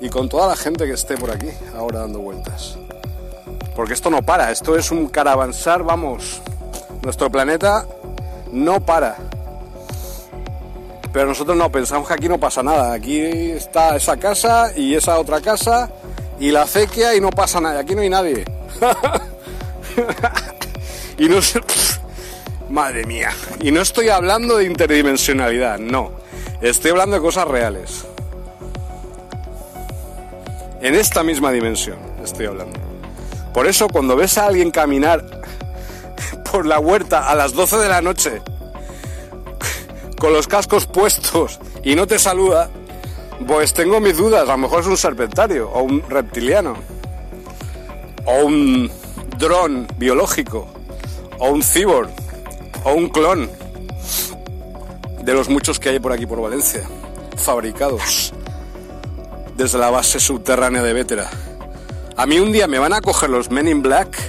y 0.00 0.08
con 0.08 0.28
toda 0.28 0.46
la 0.46 0.56
gente 0.56 0.86
que 0.86 0.92
esté 0.92 1.16
por 1.16 1.30
aquí 1.30 1.48
ahora 1.76 2.00
dando 2.00 2.20
vueltas. 2.20 2.78
Porque 3.74 3.94
esto 3.94 4.10
no 4.10 4.22
para, 4.22 4.50
esto 4.50 4.76
es 4.76 4.90
un 4.90 5.08
caravansar, 5.08 5.82
vamos. 5.82 6.40
Nuestro 7.02 7.30
planeta 7.30 7.86
no 8.52 8.80
para. 8.80 9.16
Pero 11.12 11.26
nosotros 11.26 11.56
no, 11.56 11.70
pensamos 11.70 12.06
que 12.06 12.14
aquí 12.14 12.28
no 12.28 12.38
pasa 12.38 12.62
nada. 12.62 12.92
Aquí 12.92 13.20
está 13.20 13.96
esa 13.96 14.16
casa 14.16 14.72
y 14.76 14.94
esa 14.94 15.18
otra 15.18 15.40
casa 15.40 15.90
y 16.38 16.50
la 16.50 16.62
acequia 16.62 17.14
y 17.14 17.20
no 17.20 17.30
pasa 17.30 17.60
nada. 17.60 17.80
Aquí 17.80 17.94
no 17.94 18.02
hay 18.02 18.10
nadie. 18.10 18.44
y 21.18 21.28
no 21.28 21.42
sé... 21.42 21.60
Madre 22.68 23.06
mía. 23.06 23.30
Y 23.60 23.70
no 23.70 23.80
estoy 23.80 24.10
hablando 24.10 24.58
de 24.58 24.64
interdimensionalidad, 24.64 25.78
no. 25.78 26.12
Estoy 26.60 26.90
hablando 26.90 27.16
de 27.16 27.22
cosas 27.22 27.48
reales. 27.48 28.04
En 30.82 30.94
esta 30.94 31.22
misma 31.22 31.50
dimensión 31.50 31.98
estoy 32.22 32.46
hablando. 32.46 32.78
Por 33.54 33.66
eso 33.66 33.88
cuando 33.88 34.16
ves 34.16 34.36
a 34.38 34.46
alguien 34.46 34.70
caminar 34.70 35.24
por 36.52 36.66
la 36.66 36.78
huerta 36.78 37.28
a 37.28 37.34
las 37.34 37.54
12 37.54 37.78
de 37.78 37.88
la 37.88 38.02
noche 38.02 38.42
con 40.18 40.32
los 40.32 40.46
cascos 40.46 40.86
puestos 40.86 41.58
y 41.82 41.94
no 41.94 42.06
te 42.06 42.18
saluda, 42.18 42.70
pues 43.46 43.72
tengo 43.72 44.00
mis 44.00 44.16
dudas. 44.16 44.42
A 44.48 44.52
lo 44.52 44.58
mejor 44.58 44.80
es 44.80 44.86
un 44.86 44.96
serpentario 44.96 45.70
o 45.70 45.82
un 45.82 46.02
reptiliano 46.08 46.76
o 48.24 48.44
un 48.44 48.90
dron 49.38 49.86
biológico 49.96 50.68
o 51.38 51.50
un 51.50 51.62
cyborg 51.62 52.10
o 52.84 52.92
un 52.92 53.08
clon 53.08 53.50
de 55.22 55.34
los 55.34 55.48
muchos 55.48 55.78
que 55.78 55.90
hay 55.90 56.00
por 56.00 56.12
aquí 56.12 56.26
por 56.26 56.40
Valencia, 56.40 56.82
fabricados 57.36 58.32
desde 59.56 59.78
la 59.78 59.90
base 59.90 60.20
subterránea 60.20 60.82
de 60.82 60.92
Vétera. 60.92 61.28
A 62.16 62.26
mí 62.26 62.38
un 62.38 62.52
día 62.52 62.66
me 62.66 62.78
van 62.78 62.92
a 62.92 63.00
coger 63.00 63.30
los 63.30 63.50
Men 63.50 63.68
in 63.68 63.82
Black 63.82 64.27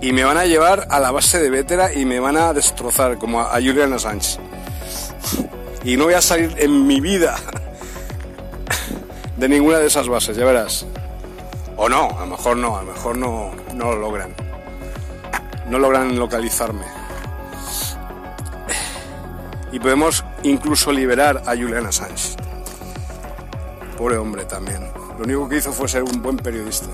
y 0.00 0.12
me 0.12 0.24
van 0.24 0.36
a 0.36 0.46
llevar 0.46 0.86
a 0.90 1.00
la 1.00 1.10
base 1.10 1.38
de 1.38 1.50
Vétera 1.50 1.92
y 1.92 2.04
me 2.04 2.20
van 2.20 2.36
a 2.36 2.52
destrozar 2.52 3.18
como 3.18 3.40
a 3.40 3.54
Julian 3.54 3.92
Assange. 3.92 4.38
Y 5.84 5.96
no 5.96 6.04
voy 6.04 6.14
a 6.14 6.22
salir 6.22 6.54
en 6.58 6.86
mi 6.86 7.00
vida 7.00 7.36
de 9.36 9.48
ninguna 9.48 9.78
de 9.78 9.86
esas 9.86 10.08
bases, 10.08 10.36
ya 10.36 10.44
verás. 10.44 10.86
O 11.76 11.88
no, 11.88 12.10
a 12.18 12.20
lo 12.20 12.26
mejor 12.26 12.56
no, 12.56 12.76
a 12.76 12.82
lo 12.82 12.92
mejor 12.92 13.16
no, 13.16 13.50
no 13.74 13.92
lo 13.92 13.96
logran 13.96 14.34
no 15.70 15.78
logran 15.78 16.18
localizarme. 16.18 16.84
Y 19.72 19.78
podemos 19.78 20.24
incluso 20.42 20.90
liberar 20.90 21.42
a 21.46 21.50
Julian 21.50 21.86
Assange. 21.86 22.34
Pobre 23.96 24.16
hombre 24.16 24.44
también. 24.44 24.90
Lo 25.16 25.24
único 25.24 25.48
que 25.48 25.58
hizo 25.58 25.72
fue 25.72 25.86
ser 25.88 26.02
un 26.02 26.20
buen 26.20 26.36
periodista. 26.38 26.88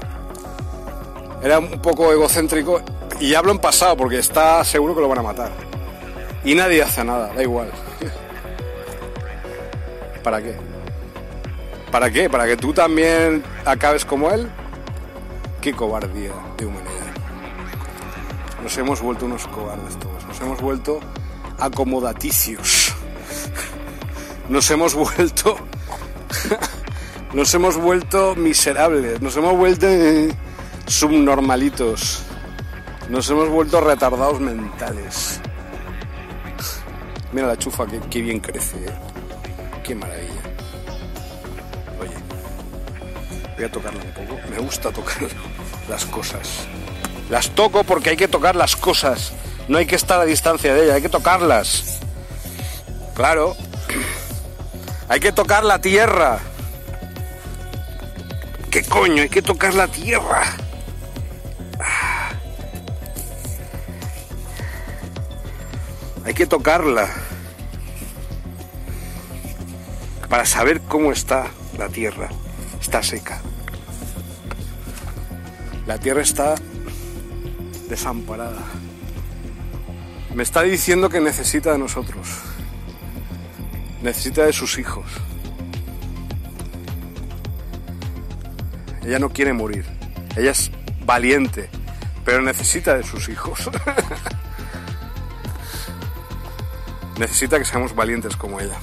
Era 1.42 1.58
un 1.58 1.80
poco 1.80 2.12
egocéntrico 2.12 2.82
y 3.20 3.34
hablo 3.34 3.52
en 3.52 3.58
pasado 3.58 3.96
porque 3.96 4.18
está 4.18 4.62
seguro 4.64 4.94
que 4.94 5.00
lo 5.00 5.08
van 5.08 5.18
a 5.18 5.22
matar. 5.22 5.52
Y 6.44 6.54
nadie 6.54 6.82
hace 6.82 7.04
nada, 7.04 7.32
da 7.34 7.42
igual. 7.42 7.70
¿Para 10.22 10.42
qué? 10.42 10.56
¿Para 11.90 12.10
qué? 12.10 12.28
¿Para 12.28 12.46
que 12.46 12.56
tú 12.56 12.72
también 12.72 13.42
acabes 13.64 14.04
como 14.04 14.30
él? 14.30 14.48
Qué 15.60 15.72
cobardía 15.72 16.32
de 16.56 16.66
humanidad. 16.66 16.92
Nos 18.62 18.76
hemos 18.78 19.00
vuelto 19.00 19.26
unos 19.26 19.46
cobardes 19.46 19.96
todos, 19.98 20.24
nos 20.26 20.40
hemos 20.40 20.60
vuelto 20.60 21.00
acomodaticios. 21.58 22.94
Nos 24.48 24.70
hemos 24.70 24.94
vuelto 24.94 25.56
nos 27.32 27.52
hemos 27.54 27.76
vuelto 27.76 28.34
miserables, 28.36 29.20
nos 29.20 29.36
hemos 29.36 29.56
vuelto 29.56 29.86
subnormalitos. 30.86 32.22
Nos 33.08 33.30
hemos 33.30 33.48
vuelto 33.48 33.80
retardados 33.80 34.40
mentales. 34.40 35.40
Mira 37.32 37.46
la 37.46 37.56
chufa 37.56 37.86
que, 37.86 38.22
bien 38.22 38.40
crece, 38.40 38.78
¿eh? 38.78 38.92
qué 39.84 39.94
maravilla. 39.94 40.32
Oye, 42.00 42.14
voy 43.54 43.64
a 43.64 43.70
tocarlo 43.70 44.00
un 44.00 44.12
poco. 44.12 44.40
Me 44.50 44.58
gusta 44.58 44.90
tocar 44.90 45.16
las 45.88 46.04
cosas. 46.06 46.66
Las 47.30 47.50
toco 47.50 47.84
porque 47.84 48.10
hay 48.10 48.16
que 48.16 48.28
tocar 48.28 48.56
las 48.56 48.74
cosas. 48.74 49.32
No 49.68 49.78
hay 49.78 49.86
que 49.86 49.96
estar 49.96 50.20
a 50.20 50.24
distancia 50.24 50.74
de 50.74 50.84
ellas, 50.84 50.96
hay 50.96 51.02
que 51.02 51.08
tocarlas. 51.08 52.00
Claro. 53.14 53.56
Hay 55.08 55.20
que 55.20 55.30
tocar 55.30 55.62
la 55.64 55.80
tierra. 55.80 56.40
¿Qué 58.72 58.82
coño? 58.82 59.22
Hay 59.22 59.28
que 59.28 59.40
tocar 59.40 59.72
la 59.72 59.86
tierra. 59.86 60.56
Hay 66.26 66.34
que 66.34 66.44
tocarla. 66.44 67.08
Para 70.28 70.44
saber 70.44 70.80
cómo 70.80 71.12
está 71.12 71.46
la 71.78 71.88
tierra. 71.88 72.28
Está 72.80 73.00
seca. 73.00 73.40
La 75.86 75.98
tierra 75.98 76.22
está 76.22 76.56
desamparada. 77.88 78.60
me 80.34 80.42
está 80.42 80.62
diciendo 80.62 81.08
que 81.08 81.20
necesita 81.20 81.70
de 81.70 81.78
nosotros. 81.78 82.26
Necesita 84.02 84.46
de 84.46 84.52
sus 84.52 84.78
hijos. 84.78 85.06
Ella 89.04 89.20
no 89.20 89.30
quiere 89.30 89.52
morir. 89.52 89.86
Ella 90.34 90.50
es 90.50 90.72
valiente, 91.04 91.70
pero 92.24 92.42
necesita 92.42 92.96
de 92.96 93.04
sus 93.04 93.28
hijos. 93.28 93.70
necesita 97.18 97.58
que 97.58 97.64
seamos 97.64 97.94
valientes 97.94 98.36
como 98.36 98.60
ella. 98.60 98.76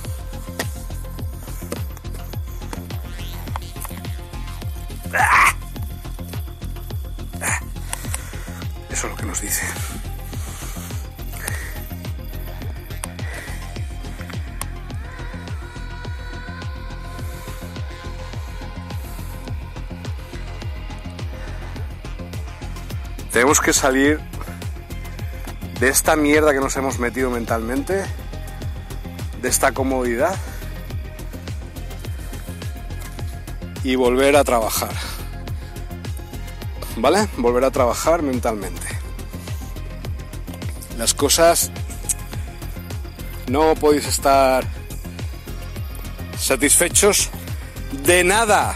Eso 8.89 9.07
es 9.07 9.11
lo 9.11 9.15
que 9.15 9.25
nos 9.25 9.41
dice. 9.41 9.65
Tenemos 23.31 23.59
que 23.59 23.73
salir 23.73 24.19
de 25.79 25.89
esta 25.89 26.15
mierda 26.15 26.53
que 26.53 26.59
nos 26.59 26.77
hemos 26.77 26.99
metido 26.99 27.31
mentalmente, 27.31 28.03
de 29.43 29.49
esta 29.49 29.73
comodidad 29.73 30.35
y 33.83 33.95
volver 33.95 34.37
a 34.37 34.43
trabajar. 34.45 34.93
¿Vale? 36.95 37.27
Volver 37.37 37.65
a 37.65 37.71
trabajar 37.71 38.21
mentalmente. 38.21 38.87
Las 40.97 41.13
cosas 41.13 41.71
no 43.47 43.75
podéis 43.75 44.07
estar 44.07 44.65
satisfechos 46.39 47.29
de 48.05 48.23
nada. 48.23 48.75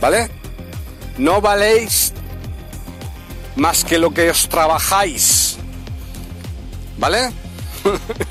¿Vale? 0.00 0.28
No 1.18 1.40
valéis 1.40 2.12
más 3.56 3.84
que 3.84 3.98
lo 3.98 4.12
que 4.12 4.30
os 4.30 4.48
trabajáis. 4.48 5.58
¿Vale? 6.98 7.30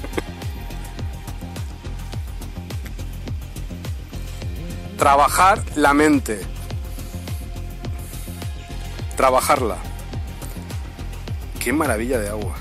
Trabajar 4.98 5.62
la 5.76 5.94
mente. 5.94 6.40
Trabajarla. 9.18 9.78
Qué 11.60 11.72
maravilla 11.74 12.20
de 12.20 12.30
agua. 12.30 12.56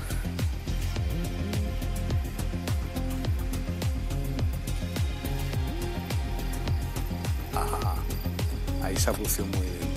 Ah, 7.55 7.95
ahí 8.83 8.95
se 8.97 9.11
producido 9.11 9.45
muy 9.47 9.61
bien. 9.61 9.92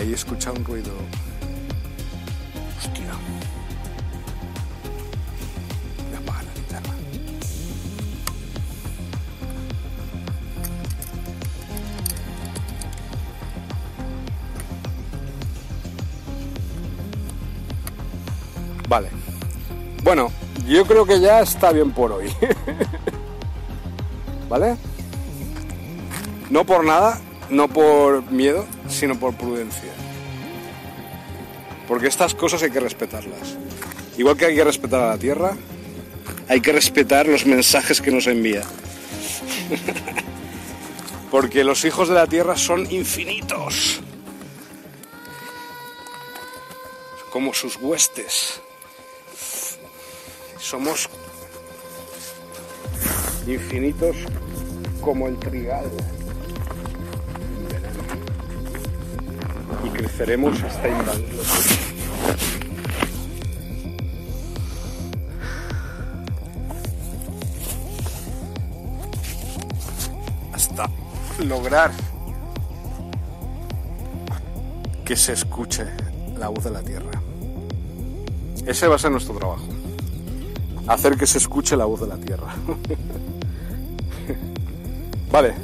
Ahí 0.00 0.12
he 0.12 0.14
escuchado 0.14 0.56
un 0.56 0.64
ruido. 0.64 0.92
Hostia. 2.78 3.12
Voy 6.06 6.14
a 6.14 6.18
apagar 6.18 6.42
la 6.42 6.54
linterna. 6.54 6.94
Vale. 18.88 19.08
Bueno, 20.02 20.32
yo 20.66 20.86
creo 20.86 21.04
que 21.04 21.20
ya 21.20 21.40
está 21.40 21.72
bien 21.72 21.90
por 21.90 22.12
hoy. 22.12 22.32
¿Vale? 24.48 24.78
No 26.48 26.64
por 26.64 26.86
nada, 26.86 27.20
no 27.50 27.68
por 27.68 28.22
miedo, 28.32 28.64
sino 29.00 29.18
por 29.18 29.34
prudencia. 29.34 29.90
Porque 31.88 32.06
estas 32.06 32.34
cosas 32.34 32.62
hay 32.62 32.70
que 32.70 32.80
respetarlas. 32.80 33.56
Igual 34.18 34.36
que 34.36 34.44
hay 34.44 34.54
que 34.54 34.62
respetar 34.62 35.00
a 35.00 35.08
la 35.08 35.18
Tierra, 35.18 35.56
hay 36.48 36.60
que 36.60 36.70
respetar 36.70 37.26
los 37.26 37.46
mensajes 37.46 38.02
que 38.02 38.10
nos 38.10 38.26
envía. 38.26 38.62
Porque 41.30 41.64
los 41.64 41.86
hijos 41.86 42.10
de 42.10 42.14
la 42.14 42.26
Tierra 42.26 42.58
son 42.58 42.92
infinitos. 42.92 44.02
Como 47.30 47.54
sus 47.54 47.76
huestes. 47.76 48.60
Somos 50.58 51.08
infinitos 53.46 54.16
como 55.00 55.26
el 55.26 55.38
trigal. 55.38 55.90
Y 59.84 59.90
creceremos 59.90 60.62
hasta 60.62 60.88
invadirlo. 60.88 61.42
Hasta 70.52 70.90
lograr 71.44 71.90
que 75.04 75.16
se 75.16 75.32
escuche 75.32 75.86
la 76.38 76.48
voz 76.48 76.64
de 76.64 76.70
la 76.70 76.82
tierra. 76.82 77.10
Ese 78.66 78.86
va 78.86 78.96
a 78.96 78.98
ser 78.98 79.10
nuestro 79.10 79.34
trabajo. 79.34 79.64
Hacer 80.86 81.16
que 81.16 81.26
se 81.26 81.38
escuche 81.38 81.76
la 81.76 81.84
voz 81.84 82.00
de 82.00 82.06
la 82.06 82.16
tierra. 82.16 82.54
vale. 85.32 85.54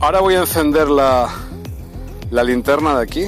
Ahora 0.00 0.20
voy 0.20 0.34
a 0.34 0.40
encender 0.40 0.88
la, 0.88 1.30
la 2.32 2.42
linterna 2.42 2.96
de 2.96 3.02
aquí. 3.02 3.26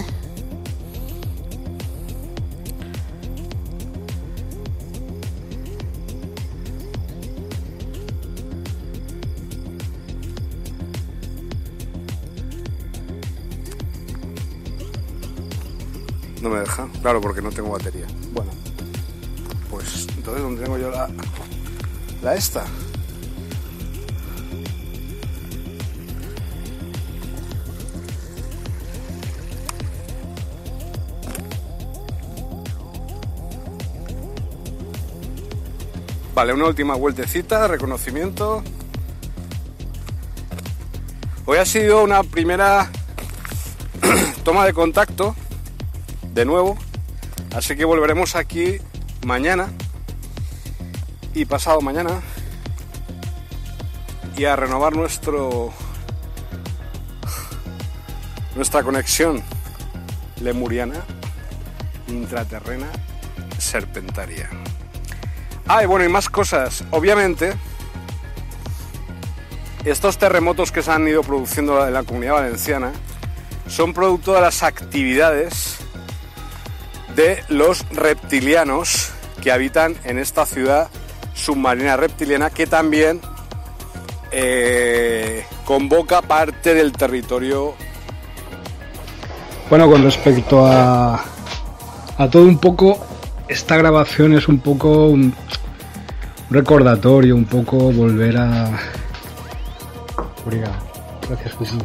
No 16.41 16.49
me 16.49 16.61
deja, 16.61 16.89
claro, 17.03 17.21
porque 17.21 17.43
no 17.43 17.51
tengo 17.51 17.71
batería. 17.71 18.07
Bueno, 18.33 18.51
pues 19.71 20.07
entonces, 20.17 20.43
¿dónde 20.43 20.63
tengo 20.63 20.79
yo 20.79 20.91
la, 20.91 21.11
la 22.23 22.35
esta? 22.35 22.65
Vale, 36.35 36.52
una 36.52 36.66
última 36.66 36.97
vueltecita, 36.97 37.69
reconocimiento. 37.69 38.65
Hoy 41.44 41.59
ha 41.59 41.65
sido 41.65 42.02
una 42.02 42.24
primera 42.24 42.90
toma 44.44 44.66
de 44.66 44.73
contacto, 44.73 45.36
de 46.32 46.44
nuevo, 46.44 46.77
así 47.55 47.77
que 47.77 47.85
volveremos 47.85 48.35
aquí 48.35 48.78
mañana 49.24 49.69
y 51.35 51.44
pasado 51.44 51.81
mañana 51.81 52.20
y 54.36 54.47
a 54.47 54.56
renovar 54.56 54.97
nuestro 54.97 55.73
nuestra 58.56 58.82
conexión 58.82 59.40
lemuriana 60.40 61.05
intraterrena 62.09 62.89
serpentaria. 63.59 64.64
Ah, 65.66 65.82
y 65.82 65.86
bueno, 65.86 66.05
y 66.05 66.09
más 66.09 66.28
cosas. 66.28 66.85
Obviamente, 66.91 67.55
estos 69.85 70.19
terremotos 70.19 70.73
que 70.73 70.82
se 70.82 70.91
han 70.91 71.07
ido 71.09 71.23
produciendo 71.23 71.86
en 71.86 71.93
la 71.93 72.03
comunidad 72.03 72.35
valenciana 72.35 72.93
son 73.66 73.95
producto 73.95 74.35
de 74.35 74.41
las 74.41 74.62
actividades 74.62 75.78
de 77.15 77.43
los 77.49 77.89
reptilianos 77.91 79.11
que 79.43 79.53
habitan 79.53 79.97
en 80.05 80.19
esta 80.19 80.47
ciudad 80.47 80.89
submarina 81.35 81.97
reptiliana 81.97 82.51
que 82.51 82.66
también 82.66 83.20
eh, 84.31 85.45
convoca 85.65 86.23
parte 86.23 86.74
del 86.74 86.93
territorio. 86.93 87.74
Bueno, 89.69 89.91
con 89.91 90.03
respecto 90.03 90.66
a, 90.66 91.24
a 92.19 92.31
todo 92.31 92.43
un 92.45 92.59
poco, 92.59 92.99
esta 93.49 93.77
grabación 93.77 94.35
es 94.35 94.49
un 94.49 94.59
poco 94.59 95.07
un 95.07 95.35
recordatorio, 96.51 97.35
un 97.35 97.45
poco 97.45 97.77
volver 97.93 98.37
a... 98.37 98.71
Obrigado. 100.45 100.75
Gracias, 101.29 101.57
Jesús. 101.59 101.79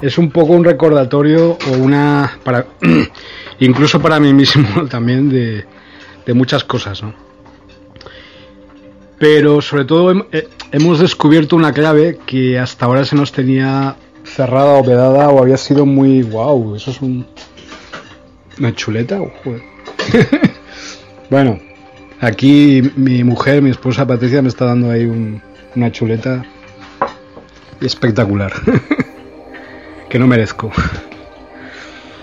es 0.00 0.16
un 0.18 0.30
poco 0.30 0.52
un 0.54 0.64
recordatorio 0.64 1.58
o 1.68 1.72
una 1.78 2.38
para 2.42 2.66
incluso 3.60 4.00
para 4.00 4.18
mí 4.18 4.32
mismo 4.32 4.86
también 4.88 5.28
de, 5.28 5.66
muchas 6.32 6.62
cosas, 6.62 7.02
¿no? 7.02 7.12
Pero 9.18 9.60
sobre 9.60 9.84
todo 9.84 10.28
eh, 10.30 10.48
hemos 10.70 11.00
descubierto 11.00 11.56
una 11.56 11.72
clave 11.72 12.20
que 12.24 12.56
hasta 12.56 12.86
ahora 12.86 13.04
se 13.04 13.16
nos 13.16 13.32
tenía 13.32 13.96
cerrada 14.22 14.78
o 14.78 14.84
vedada 14.84 15.28
o 15.28 15.42
había 15.42 15.56
sido 15.56 15.84
muy 15.86 16.22
wow, 16.22 16.76
eso 16.76 16.92
es 16.92 17.02
un 17.02 17.26
una 18.60 18.74
chuleta, 18.74 19.18
bueno, 21.30 21.58
aquí 22.20 22.82
mi 22.96 23.24
mujer, 23.24 23.62
mi 23.62 23.70
esposa 23.70 24.06
Patricia 24.06 24.42
me 24.42 24.48
está 24.48 24.66
dando 24.66 24.90
ahí 24.90 25.04
una 25.74 25.92
chuleta 25.92 26.44
espectacular. 27.80 28.52
que 30.08 30.18
no 30.18 30.26
merezco. 30.26 30.72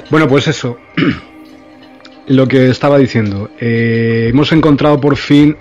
Bueno, 0.09 0.27
pues 0.27 0.47
eso. 0.47 0.77
Lo 2.27 2.47
que 2.47 2.69
estaba 2.69 2.97
diciendo. 2.97 3.49
Eh, 3.59 4.27
hemos 4.29 4.51
encontrado 4.51 4.99
por 4.99 5.15
fin 5.15 5.55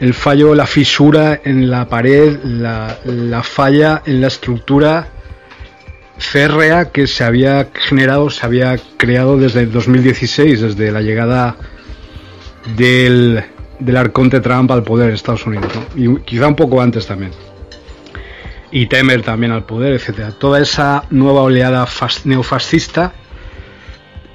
el 0.00 0.12
fallo, 0.12 0.54
la 0.54 0.66
fisura 0.66 1.40
en 1.42 1.70
la 1.70 1.88
pared, 1.88 2.38
la 2.44 3.42
falla 3.42 4.02
en 4.04 4.20
la 4.20 4.26
estructura 4.26 5.08
férrea 6.18 6.90
que 6.90 7.06
se 7.06 7.24
había 7.24 7.68
generado, 7.72 8.30
se 8.30 8.44
había 8.44 8.78
creado 8.96 9.36
desde 9.38 9.60
el 9.60 9.72
2016, 9.72 10.60
desde 10.60 10.92
la 10.92 11.00
llegada 11.00 11.56
del, 12.76 13.42
del 13.78 13.96
arconte 13.96 14.40
Trump 14.40 14.70
al 14.70 14.82
poder 14.82 15.08
en 15.08 15.14
Estados 15.14 15.46
Unidos, 15.46 15.72
y 15.94 16.16
quizá 16.20 16.48
un 16.48 16.56
poco 16.56 16.80
antes 16.80 17.06
también 17.06 17.30
y 18.70 18.86
Temer 18.86 19.22
también 19.22 19.52
al 19.52 19.64
poder, 19.64 19.94
etcétera. 19.94 20.32
Toda 20.32 20.60
esa 20.60 21.04
nueva 21.10 21.42
oleada 21.42 21.86
neofascista, 22.24 23.12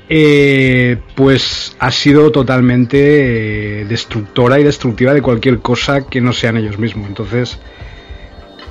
eh, 0.09 0.97
pues 1.15 1.75
ha 1.79 1.91
sido 1.91 2.31
totalmente 2.31 3.81
eh, 3.81 3.85
destructora 3.85 4.59
y 4.59 4.63
destructiva 4.63 5.13
de 5.13 5.21
cualquier 5.21 5.59
cosa 5.59 6.07
que 6.07 6.21
no 6.21 6.33
sean 6.33 6.57
ellos 6.57 6.77
mismos. 6.77 7.07
Entonces, 7.07 7.59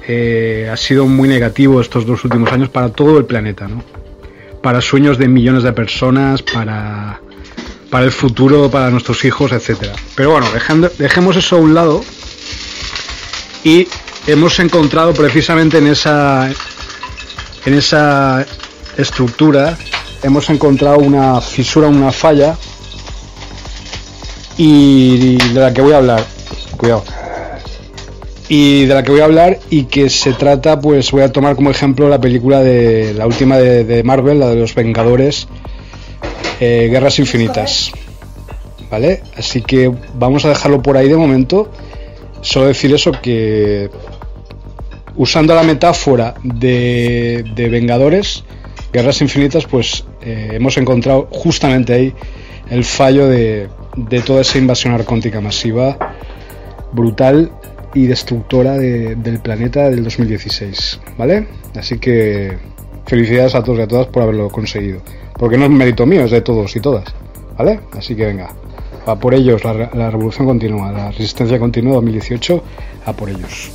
eh, 0.06 0.68
ha 0.72 0.76
sido 0.76 1.06
muy 1.06 1.28
negativo 1.28 1.80
estos 1.80 2.06
dos 2.06 2.24
últimos 2.24 2.50
años 2.52 2.68
para 2.68 2.90
todo 2.90 3.18
el 3.18 3.24
planeta, 3.24 3.68
¿no? 3.68 3.82
Para 4.62 4.80
sueños 4.80 5.18
de 5.18 5.28
millones 5.28 5.62
de 5.62 5.72
personas, 5.72 6.42
para, 6.42 7.20
para 7.90 8.04
el 8.04 8.12
futuro, 8.12 8.70
para 8.70 8.90
nuestros 8.90 9.24
hijos, 9.24 9.52
etcétera. 9.52 9.94
Pero 10.14 10.30
bueno, 10.30 10.46
dejemos 10.98 11.36
eso 11.36 11.56
a 11.56 11.58
un 11.58 11.74
lado 11.74 12.04
y 13.64 13.88
hemos 14.26 14.58
encontrado 14.60 15.12
precisamente 15.12 15.78
en 15.78 15.88
esa 15.88 16.50
en 17.64 17.74
esa 17.74 18.44
estructura 18.96 19.76
hemos 20.22 20.48
encontrado 20.50 20.98
una 20.98 21.40
fisura, 21.40 21.88
una 21.88 22.12
falla 22.12 22.56
y 24.56 25.36
de 25.52 25.60
la 25.60 25.72
que 25.72 25.80
voy 25.80 25.92
a 25.92 25.98
hablar. 25.98 26.24
Cuidado. 26.76 27.21
Y 28.54 28.84
de 28.84 28.94
la 28.94 29.02
que 29.02 29.10
voy 29.10 29.22
a 29.22 29.24
hablar 29.24 29.60
y 29.70 29.84
que 29.84 30.10
se 30.10 30.34
trata, 30.34 30.78
pues 30.78 31.10
voy 31.10 31.22
a 31.22 31.32
tomar 31.32 31.56
como 31.56 31.70
ejemplo 31.70 32.10
la 32.10 32.20
película 32.20 32.60
de 32.60 33.14
la 33.14 33.26
última 33.26 33.56
de, 33.56 34.02
Marvel, 34.04 34.40
la 34.40 34.50
de 34.50 34.56
los 34.56 34.74
Vengadores, 34.74 35.48
eh, 36.60 36.88
Guerras 36.90 37.18
Infinitas. 37.18 37.92
¿Vale? 38.90 39.22
Así 39.38 39.62
que 39.62 39.90
vamos 40.18 40.44
a 40.44 40.50
dejarlo 40.50 40.82
por 40.82 40.98
ahí 40.98 41.08
de 41.08 41.16
momento. 41.16 41.70
Solo 42.42 42.66
decir 42.66 42.92
eso 42.92 43.12
que 43.12 43.88
usando 45.16 45.54
la 45.54 45.62
metáfora 45.62 46.34
de, 46.42 47.42
Vengadores, 47.56 48.44
Guerras 48.92 49.22
Infinitas, 49.22 49.64
pues 49.64 50.04
eh, 50.20 50.50
hemos 50.52 50.76
encontrado 50.76 51.26
justamente 51.30 51.94
ahí 51.94 52.14
el 52.68 52.84
fallo 52.84 53.28
de, 53.28 53.70
toda 54.26 54.42
esa 54.42 54.58
invasión 54.58 54.92
arcóntica 54.92 55.40
masiva, 55.40 55.96
brutal 56.92 57.50
y 57.94 58.06
destructora 58.06 58.78
del 58.78 59.38
planeta 59.40 59.90
del 59.90 60.04
2016, 60.04 61.00
¿vale? 61.18 61.46
Así 61.76 61.98
que 61.98 62.56
felicidades 63.06 63.54
a 63.54 63.62
todos 63.62 63.78
y 63.78 63.82
a 63.82 63.88
todas 63.88 64.06
por 64.06 64.22
haberlo 64.22 64.48
conseguido, 64.48 65.00
porque 65.38 65.58
no 65.58 65.64
es 65.64 65.70
mérito 65.70 66.06
mío, 66.06 66.24
es 66.24 66.30
de 66.30 66.40
todos 66.40 66.74
y 66.76 66.80
todas, 66.80 67.04
¿vale? 67.58 67.80
Así 67.92 68.14
que 68.14 68.26
venga, 68.26 68.50
a 69.06 69.16
por 69.16 69.34
ellos, 69.34 69.64
la, 69.64 70.10
revolución 70.10 70.46
continúa, 70.46 70.92
la 70.92 71.10
resistencia 71.10 71.58
continúa 71.58 71.94
2018, 71.94 72.62
a 73.06 73.12
por 73.12 73.28
ellos. 73.28 73.70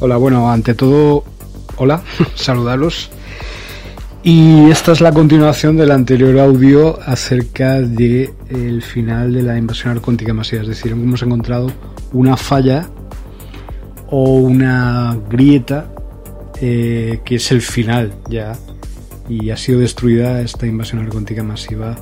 Hola, 0.00 0.16
bueno, 0.16 0.50
ante 0.50 0.74
todo, 0.74 1.24
hola, 1.76 2.02
saludarlos. 2.34 3.10
Y 4.28 4.70
esta 4.70 4.90
es 4.90 5.00
la 5.00 5.12
continuación 5.12 5.76
del 5.76 5.92
anterior 5.92 6.36
audio 6.40 6.98
acerca 7.00 7.80
de 7.80 8.34
el 8.48 8.82
final 8.82 9.32
de 9.32 9.44
la 9.44 9.56
invasión 9.56 9.92
arcóntica 9.92 10.34
masiva. 10.34 10.62
Es 10.62 10.68
decir, 10.68 10.90
hemos 10.90 11.22
encontrado 11.22 11.70
una 12.12 12.36
falla 12.36 12.88
o 14.08 14.38
una 14.38 15.16
grieta 15.30 15.94
eh, 16.60 17.20
que 17.24 17.36
es 17.36 17.52
el 17.52 17.62
final 17.62 18.14
ya. 18.28 18.58
Y 19.28 19.50
ha 19.50 19.56
sido 19.56 19.78
destruida 19.78 20.40
esta 20.40 20.66
invasión 20.66 21.02
arcóntica 21.02 21.44
masiva, 21.44 21.94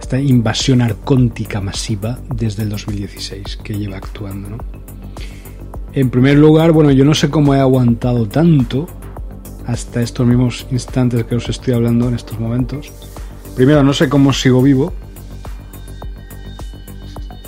esta 0.00 0.18
invasión 0.18 0.82
arcóntica 0.82 1.60
masiva 1.60 2.18
desde 2.34 2.64
el 2.64 2.70
2016 2.70 3.60
que 3.62 3.78
lleva 3.78 3.98
actuando, 3.98 4.50
¿no? 4.50 4.58
En 5.92 6.10
primer 6.10 6.38
lugar, 6.38 6.72
bueno, 6.72 6.90
yo 6.90 7.04
no 7.04 7.14
sé 7.14 7.30
cómo 7.30 7.54
he 7.54 7.60
aguantado 7.60 8.26
tanto 8.26 8.88
hasta 9.66 10.00
estos 10.00 10.26
mismos 10.26 10.66
instantes 10.70 11.24
que 11.24 11.34
os 11.34 11.48
estoy 11.48 11.74
hablando 11.74 12.08
en 12.08 12.14
estos 12.14 12.38
momentos. 12.38 12.92
Primero, 13.56 13.82
no 13.82 13.92
sé 13.92 14.08
cómo 14.08 14.32
sigo 14.32 14.62
vivo. 14.62 14.92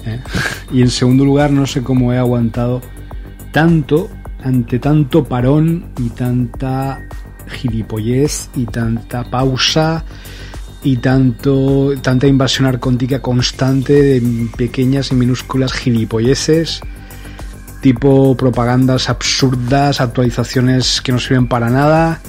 ¿eh? 0.05 0.21
Y 0.71 0.83
en 0.83 0.91
segundo 0.91 1.25
lugar, 1.25 1.51
no 1.51 1.67
sé 1.67 1.83
cómo 1.83 2.13
he 2.13 2.19
aguantado 2.19 2.83
tanto 3.53 4.11
ante 4.43 4.79
tanto 4.79 5.25
parón 5.25 5.87
y 5.99 6.11
tanta 6.11 7.01
gilipollez 7.49 8.51
y 8.55 8.67
tanta 8.67 9.25
pausa 9.31 10.05
y 10.83 10.99
tanto 10.99 11.95
tanta 12.03 12.27
invasión 12.27 12.67
arcóntica 12.67 13.21
constante 13.21 13.95
de 13.95 14.49
pequeñas 14.57 15.11
y 15.11 15.15
minúsculas 15.15 15.73
gilipolleces 15.73 16.83
tipo 17.81 18.37
propagandas 18.37 19.09
absurdas, 19.09 20.01
actualizaciones 20.01 21.01
que 21.01 21.13
no 21.13 21.19
sirven 21.19 21.47
para 21.47 21.71
nada 21.71 22.21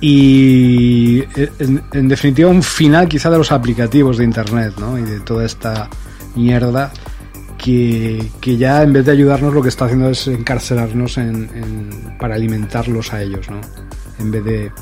y 0.00 1.24
en, 1.58 2.08
definitiva 2.08 2.48
un 2.48 2.62
final 2.62 3.08
quizá 3.08 3.30
de 3.30 3.38
los 3.38 3.50
aplicativos 3.50 4.16
de 4.16 4.24
internet 4.24 4.74
¿no? 4.78 4.96
y 4.96 5.02
de 5.02 5.20
toda 5.20 5.44
esta 5.44 5.88
mierda 6.36 6.92
que, 7.56 8.30
ya 8.40 8.82
en 8.82 8.92
vez 8.92 9.04
de 9.04 9.12
ayudarnos 9.12 9.52
lo 9.52 9.60
que 9.60 9.68
está 9.68 9.86
haciendo 9.86 10.10
es 10.10 10.28
encarcelarnos 10.28 11.18
para 12.18 12.36
alimentarlos 12.36 13.12
a 13.12 13.22
ellos 13.22 13.50
¿no? 13.50 13.60
en 14.20 14.30
vez 14.30 14.44
de 14.44 14.72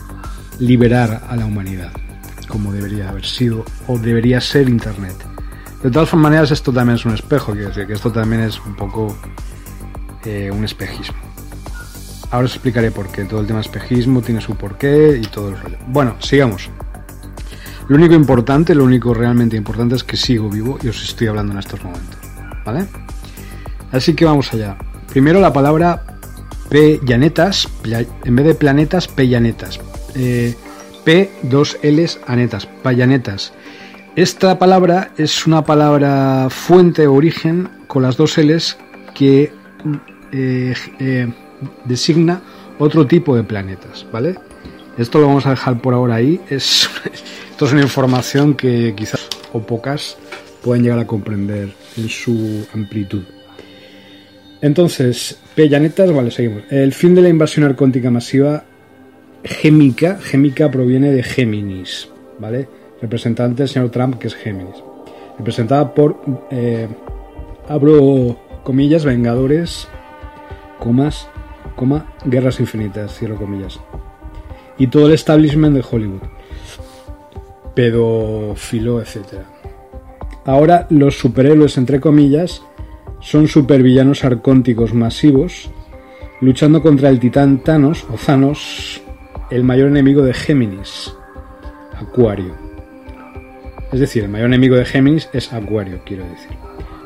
liberar 0.59 1.23
a 1.28 1.37
la 1.37 1.47
humanidad 1.47 1.93
como 2.49 2.73
debería 2.73 3.09
haber 3.09 3.24
sido 3.24 3.65
o 3.87 3.99
debería 3.99 4.41
ser 4.41 4.69
internet 4.69 5.16
de 5.83 5.91
todas 5.91 6.12
maneras 6.15 6.51
esto 6.51 6.73
también 6.73 6.97
es 6.97 7.07
un 7.07 7.15
espejo 7.15 7.53
quiero 7.53 7.69
decir 7.69 7.87
que 7.87 7.95
esto 7.95 8.12
también 8.12 8.43
es 8.43 8.61
un 8.61 8.77
poco 8.77 9.16
un 10.53 10.65
espejismo. 10.65 11.19
Ahora 12.31 12.47
os 12.47 12.55
explicaré 12.55 12.90
por 12.90 13.11
qué. 13.11 13.24
Todo 13.24 13.40
el 13.40 13.47
tema 13.47 13.61
espejismo 13.61 14.20
tiene 14.20 14.40
su 14.40 14.57
porqué 14.57 15.19
y 15.23 15.27
todo 15.27 15.51
el 15.51 15.59
rollo. 15.59 15.78
Bueno, 15.86 16.16
sigamos. 16.20 16.70
Lo 17.89 17.97
único 17.97 18.15
importante, 18.15 18.74
lo 18.74 18.85
único 18.85 19.15
realmente 19.15 19.57
importante 19.57 19.94
es 19.94 20.03
que 20.03 20.16
sigo 20.16 20.51
vivo 20.51 20.78
y 20.82 20.89
os 20.89 21.03
estoy 21.03 21.28
hablando 21.28 21.53
en 21.53 21.61
estos 21.61 21.82
momentos. 21.85 22.19
¿Vale? 22.65 22.86
Así 23.93 24.15
que 24.15 24.24
vamos 24.24 24.53
allá. 24.53 24.77
Primero 25.09 25.40
la 25.40 25.53
palabra 25.53 26.03
Pellanetas, 26.69 27.69
en 28.24 28.36
vez 28.36 28.47
de 28.47 28.55
planetas, 28.55 29.07
Pellanetas. 29.07 29.78
Eh, 30.16 30.57
P, 31.05 31.31
dos 31.43 31.78
L's, 31.85 32.19
anetas, 32.27 32.66
payanetas. 32.82 33.53
Esta 34.16 34.59
palabra 34.59 35.12
es 35.16 35.47
una 35.47 35.65
palabra 35.65 36.48
fuente 36.51 37.07
origen 37.07 37.69
con 37.86 38.03
las 38.03 38.16
dos 38.16 38.36
L's 38.39 38.77
que 39.15 39.53
eh, 40.37 40.75
eh, 41.01 41.29
designa 41.85 42.43
otro 42.79 43.07
tipo 43.07 43.35
de 43.35 43.43
planetas, 43.43 44.07
¿vale? 44.13 44.37
Esto 44.99 45.19
lo 45.19 45.29
vamos 45.29 45.47
a 45.47 45.51
dejar 45.51 45.81
por 45.81 45.95
ahora 45.95 46.17
ahí. 46.17 46.41
Es, 46.51 46.89
esto 47.51 47.67
es 47.67 47.73
una 47.73 47.83
información 47.83 48.55
que 48.55 48.95
quizás 48.95 49.29
o 49.53 49.61
pocas 49.61 50.19
pueden 50.63 50.83
llegar 50.83 50.99
a 50.99 51.07
comprender 51.07 51.73
en 51.97 52.09
su 52.09 52.67
amplitud. 52.75 53.23
Entonces, 54.61 55.39
planetas, 55.55 56.13
vale, 56.13 56.31
seguimos. 56.31 56.65
El 56.71 56.93
fin 56.93 57.15
de 57.15 57.23
la 57.23 57.29
invasión 57.29 57.65
arcóntica 57.65 58.11
masiva 58.11 58.65
gémica, 59.45 60.19
gémica 60.19 60.71
proviene 60.71 61.13
de 61.13 61.23
Géminis, 61.23 62.09
¿vale? 62.39 62.69
Representante 63.01 63.63
del 63.63 63.69
señor 63.69 63.91
Trump, 63.91 64.19
que 64.19 64.27
es 64.27 64.35
Géminis. 64.35 64.77
Representada 65.39 65.95
por, 65.95 66.21
eh, 66.51 66.89
abro 67.69 68.39
comillas, 68.65 69.05
Vengadores 69.05 69.89
comas, 70.78 71.28
coma, 71.74 72.07
guerras 72.24 72.61
infinitas, 72.61 73.16
cierro 73.16 73.36
comillas. 73.36 73.81
y 74.78 74.89
todo 74.89 75.07
el 75.07 75.15
establishment 75.15 75.74
de 75.74 75.85
Hollywood, 75.90 76.20
pedófilo, 77.74 79.01
etc. 79.01 79.44
Ahora 80.44 80.86
los 80.90 81.19
superhéroes, 81.19 81.78
entre 81.78 82.01
comillas, 82.01 82.62
son 83.20 83.48
supervillanos 83.48 84.24
arcónticos 84.24 84.94
masivos, 84.94 85.70
luchando 86.40 86.82
contra 86.82 87.09
el 87.09 87.19
titán 87.19 87.59
Thanos 87.65 88.05
o 88.12 88.16
Thanos, 88.16 89.03
el 89.51 89.65
mayor 89.65 89.89
enemigo 89.89 90.23
de 90.23 90.35
Géminis, 90.35 91.15
Acuario. 91.94 92.55
Es 93.93 94.01
decir, 94.01 94.24
el 94.24 94.31
mayor 94.31 94.48
enemigo 94.48 94.77
de 94.77 94.85
Géminis 94.85 95.28
es 95.32 95.53
Acuario, 95.53 96.01
quiero 96.05 96.24
decir. 96.24 96.57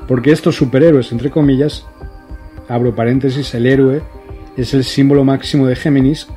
Porque 0.09 0.33
estos 0.33 0.57
superhéroes, 0.57 1.13
entre 1.13 1.31
comillas, 1.31 1.87
abro 2.71 2.95
paréntesis, 2.95 3.53
el 3.55 3.67
héroe 3.67 4.01
es 4.57 4.73
el 4.75 4.85
símbolo 4.85 5.25
máximo 5.25 5.67
de 5.67 5.75
Géminis 5.75 6.29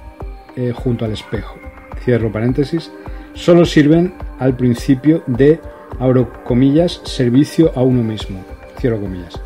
eh, 0.56 0.74
junto 0.76 1.06
al 1.06 1.12
espejo. 1.12 1.56
Cierro 2.04 2.32
paréntesis. 2.32 2.92
Solo 3.36 3.66
sirven 3.66 4.14
al 4.40 4.56
principio 4.56 5.24
de, 5.28 5.60
abro 6.00 6.32
comillas, 6.44 7.02
servicio 7.06 7.72
a 7.76 7.84
uno 7.84 8.04
mismo. 8.04 8.44
Cierro 8.80 9.00
comillas. 9.00 9.40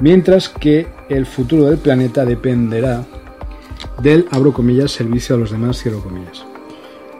Mientras 0.00 0.48
que 0.48 0.86
el 1.10 1.26
futuro 1.26 1.66
del 1.66 1.78
planeta 1.78 2.24
dependerá 2.24 3.04
del, 4.02 4.26
abro 4.30 4.52
comillas, 4.52 4.92
servicio 4.92 5.36
a 5.36 5.38
los 5.38 5.50
demás, 5.50 5.78
cierro 5.78 6.02
comillas. 6.02 6.44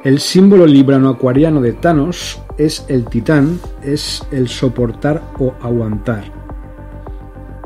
El 0.03 0.19
símbolo 0.19 0.67
librano-acuariano 0.67 1.61
de 1.61 1.75
Thanos 1.75 2.41
es 2.57 2.87
el 2.89 3.05
titán, 3.05 3.61
es 3.83 4.23
el 4.31 4.49
soportar 4.49 5.23
o 5.39 5.55
aguantar, 5.61 6.40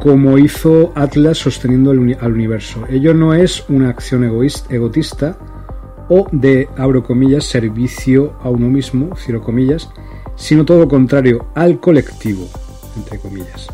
como 0.04 0.36
hizo 0.36 0.92
Atlas 0.94 1.38
sosteniendo 1.38 1.90
al 1.90 2.32
universo. 2.32 2.84
Ello 2.90 3.14
no 3.14 3.32
es 3.32 3.64
una 3.70 3.88
acción 3.88 4.22
egoísta, 4.22 4.74
egotista 4.74 5.38
o 6.10 6.26
de, 6.30 6.68
abro 6.76 7.02
comillas, 7.02 7.44
servicio 7.44 8.36
a 8.42 8.50
uno 8.50 8.68
mismo, 8.68 9.16
comillas, 9.42 9.88
sino 10.36 10.66
todo 10.66 10.80
lo 10.80 10.88
contrario, 10.88 11.46
al 11.54 11.80
colectivo, 11.80 12.46
entre 12.98 13.18
comillas. 13.18 13.68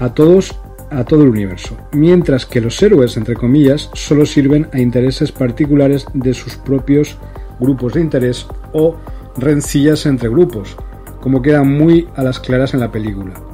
A 0.00 0.12
todos 0.12 0.58
a 0.90 1.04
todo 1.04 1.22
el 1.22 1.28
universo, 1.28 1.76
mientras 1.92 2.44
que 2.44 2.60
los 2.60 2.82
héroes, 2.82 3.16
entre 3.16 3.36
comillas, 3.36 3.90
solo 3.94 4.26
sirven 4.26 4.68
a 4.72 4.80
intereses 4.80 5.30
particulares 5.30 6.06
de 6.12 6.34
sus 6.34 6.56
propios 6.56 7.18
grupos 7.60 7.94
de 7.94 8.00
interés 8.00 8.48
o 8.72 8.96
rencillas 9.36 10.06
entre 10.06 10.28
grupos, 10.28 10.76
como 11.20 11.40
queda 11.40 11.62
muy 11.62 12.08
a 12.16 12.24
las 12.24 12.40
claras 12.40 12.74
en 12.74 12.80
la 12.80 12.90
película. 12.90 13.53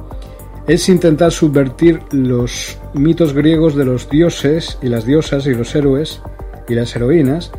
Es 0.67 0.87
intentar 0.89 1.31
subvertir 1.31 2.01
los 2.11 2.77
mitos 2.93 3.33
griegos 3.33 3.75
de 3.75 3.85
los 3.85 4.09
dioses 4.09 4.77
y 4.81 4.87
las 4.87 5.05
diosas 5.05 5.47
y 5.47 5.53
los 5.53 5.73
héroes 5.75 6.21
y 6.67 6.75
las 6.75 6.95
heroínas 6.95 7.51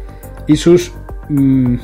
y 0.47 0.57
sus 0.57 0.93
mm, 1.29 1.77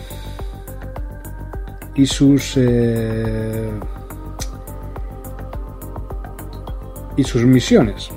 y 1.95 2.07
sus 2.07 2.55
eh, 2.57 3.71
y 7.17 7.25
sus 7.25 7.45
misiones, 7.45 8.11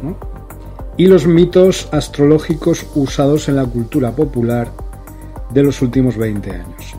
y 0.95 1.07
los 1.07 1.25
mitos 1.25 1.89
astrológicos 1.91 2.85
usados 2.93 3.49
en 3.49 3.55
la 3.55 3.65
cultura 3.65 4.11
popular 4.11 4.71
de 5.51 5.63
los 5.63 5.81
últimos 5.81 6.15
20 6.17 6.51
años. 6.51 6.95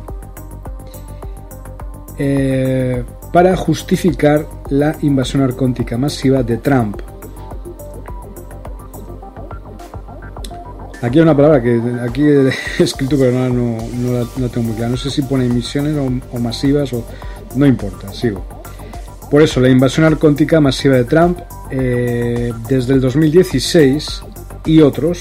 Eh, 2.18 3.04
para 3.32 3.56
justificar 3.56 4.46
la 4.68 4.96
invasión 5.02 5.42
arcóntica 5.42 5.96
masiva 5.96 6.42
de 6.42 6.58
Trump. 6.58 7.00
Aquí 11.00 11.18
hay 11.18 11.22
una 11.22 11.36
palabra 11.36 11.60
que 11.60 11.80
aquí 12.00 12.22
he 12.22 12.52
escrito 12.78 13.16
pero 13.18 13.32
no, 13.32 13.48
no, 13.48 14.28
no, 14.36 14.48
tengo 14.48 14.68
muy 14.68 14.76
clara. 14.76 14.90
No 14.90 14.96
sé 14.96 15.10
si 15.10 15.22
pone 15.22 15.48
misiones 15.48 15.96
o, 15.96 16.38
masivas 16.38 16.92
o... 16.92 17.04
No 17.56 17.66
importa, 17.66 18.12
sigo. 18.12 18.44
Por 19.30 19.42
eso, 19.42 19.60
la 19.60 19.68
invasión 19.68 20.06
arcóntica 20.06 20.60
masiva 20.60 20.96
de 20.96 21.04
Trump 21.04 21.38
eh, 21.70 22.52
desde 22.68 22.94
el 22.94 23.00
2016 23.00 24.22
y 24.66 24.80
otros, 24.80 25.20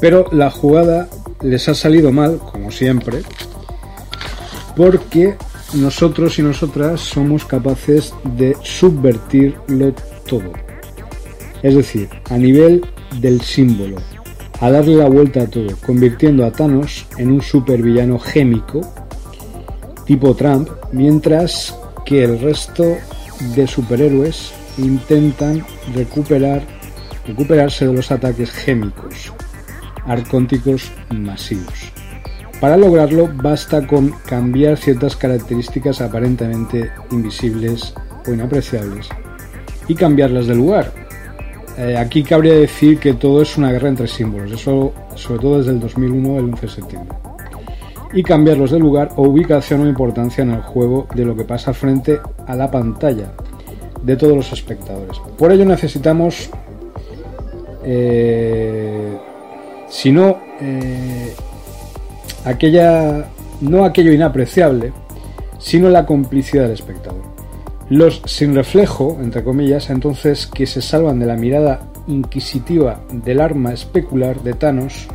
pero 0.00 0.28
la 0.32 0.50
jugada 0.50 1.08
les 1.40 1.68
ha 1.68 1.74
salido 1.74 2.12
mal, 2.12 2.38
como 2.38 2.70
siempre, 2.70 3.22
porque 4.76 5.36
nosotros 5.74 6.38
y 6.38 6.42
nosotras 6.42 7.00
somos 7.00 7.44
capaces 7.44 8.14
de 8.36 8.56
subvertirlo 8.62 9.94
todo. 10.26 10.52
Es 11.62 11.74
decir, 11.74 12.08
a 12.30 12.36
nivel 12.36 12.84
del 13.20 13.40
símbolo, 13.40 13.96
a 14.60 14.70
darle 14.70 14.96
la 14.96 15.08
vuelta 15.08 15.42
a 15.42 15.46
todo, 15.46 15.76
convirtiendo 15.84 16.44
a 16.44 16.52
Thanos 16.52 17.06
en 17.18 17.32
un 17.32 17.42
supervillano 17.42 18.18
gémico, 18.18 18.80
tipo 20.06 20.34
Trump, 20.34 20.68
mientras 20.92 21.76
que 22.04 22.24
el 22.24 22.40
resto 22.40 22.96
de 23.54 23.66
superhéroes 23.66 24.52
intentan 24.78 25.64
recuperar, 25.94 26.62
recuperarse 27.26 27.86
de 27.86 27.92
los 27.92 28.10
ataques 28.10 28.50
gémicos, 28.50 29.32
arcónticos 30.06 30.90
masivos. 31.10 31.92
Para 32.62 32.76
lograrlo 32.76 33.28
basta 33.42 33.84
con 33.88 34.10
cambiar 34.24 34.76
ciertas 34.76 35.16
características 35.16 36.00
aparentemente 36.00 36.92
invisibles 37.10 37.92
o 38.24 38.30
inapreciables 38.30 39.08
y 39.88 39.96
cambiarlas 39.96 40.46
de 40.46 40.54
lugar. 40.54 40.92
Eh, 41.76 41.96
aquí 41.96 42.22
cabría 42.22 42.54
decir 42.54 43.00
que 43.00 43.14
todo 43.14 43.42
es 43.42 43.58
una 43.58 43.72
guerra 43.72 43.88
entre 43.88 44.06
símbolos, 44.06 44.52
eso 44.52 44.92
sobre 45.16 45.40
todo 45.40 45.58
desde 45.58 45.72
el 45.72 45.80
2001, 45.80 46.38
el 46.38 46.44
11 46.44 46.60
de 46.60 46.72
septiembre. 46.72 47.18
Y 48.12 48.22
cambiarlos 48.22 48.70
de 48.70 48.78
lugar 48.78 49.08
o 49.16 49.22
ubicación 49.22 49.80
o 49.80 49.88
importancia 49.88 50.42
en 50.42 50.52
el 50.52 50.62
juego 50.62 51.08
de 51.16 51.24
lo 51.24 51.34
que 51.34 51.42
pasa 51.42 51.74
frente 51.74 52.20
a 52.46 52.54
la 52.54 52.70
pantalla, 52.70 53.32
de 54.04 54.16
todos 54.16 54.36
los 54.36 54.52
espectadores. 54.52 55.18
Por 55.36 55.50
ello 55.50 55.64
necesitamos, 55.64 56.48
eh, 57.82 59.18
si 59.88 60.12
no, 60.12 60.38
eh, 60.60 61.34
aquella, 62.44 63.26
no 63.60 63.84
aquello 63.84 64.12
inapreciable, 64.12 64.92
sino 65.58 65.88
la 65.88 66.06
complicidad 66.06 66.64
del 66.64 66.72
espectador. 66.72 67.22
Los 67.88 68.22
sin 68.24 68.54
reflejo, 68.54 69.18
entre 69.20 69.44
comillas, 69.44 69.90
entonces 69.90 70.46
que 70.46 70.66
se 70.66 70.82
salvan 70.82 71.18
de 71.18 71.26
la 71.26 71.36
mirada 71.36 71.88
inquisitiva 72.06 73.00
del 73.12 73.40
arma 73.40 73.72
especular 73.72 74.42
de 74.42 74.54
Thanos, 74.54 75.08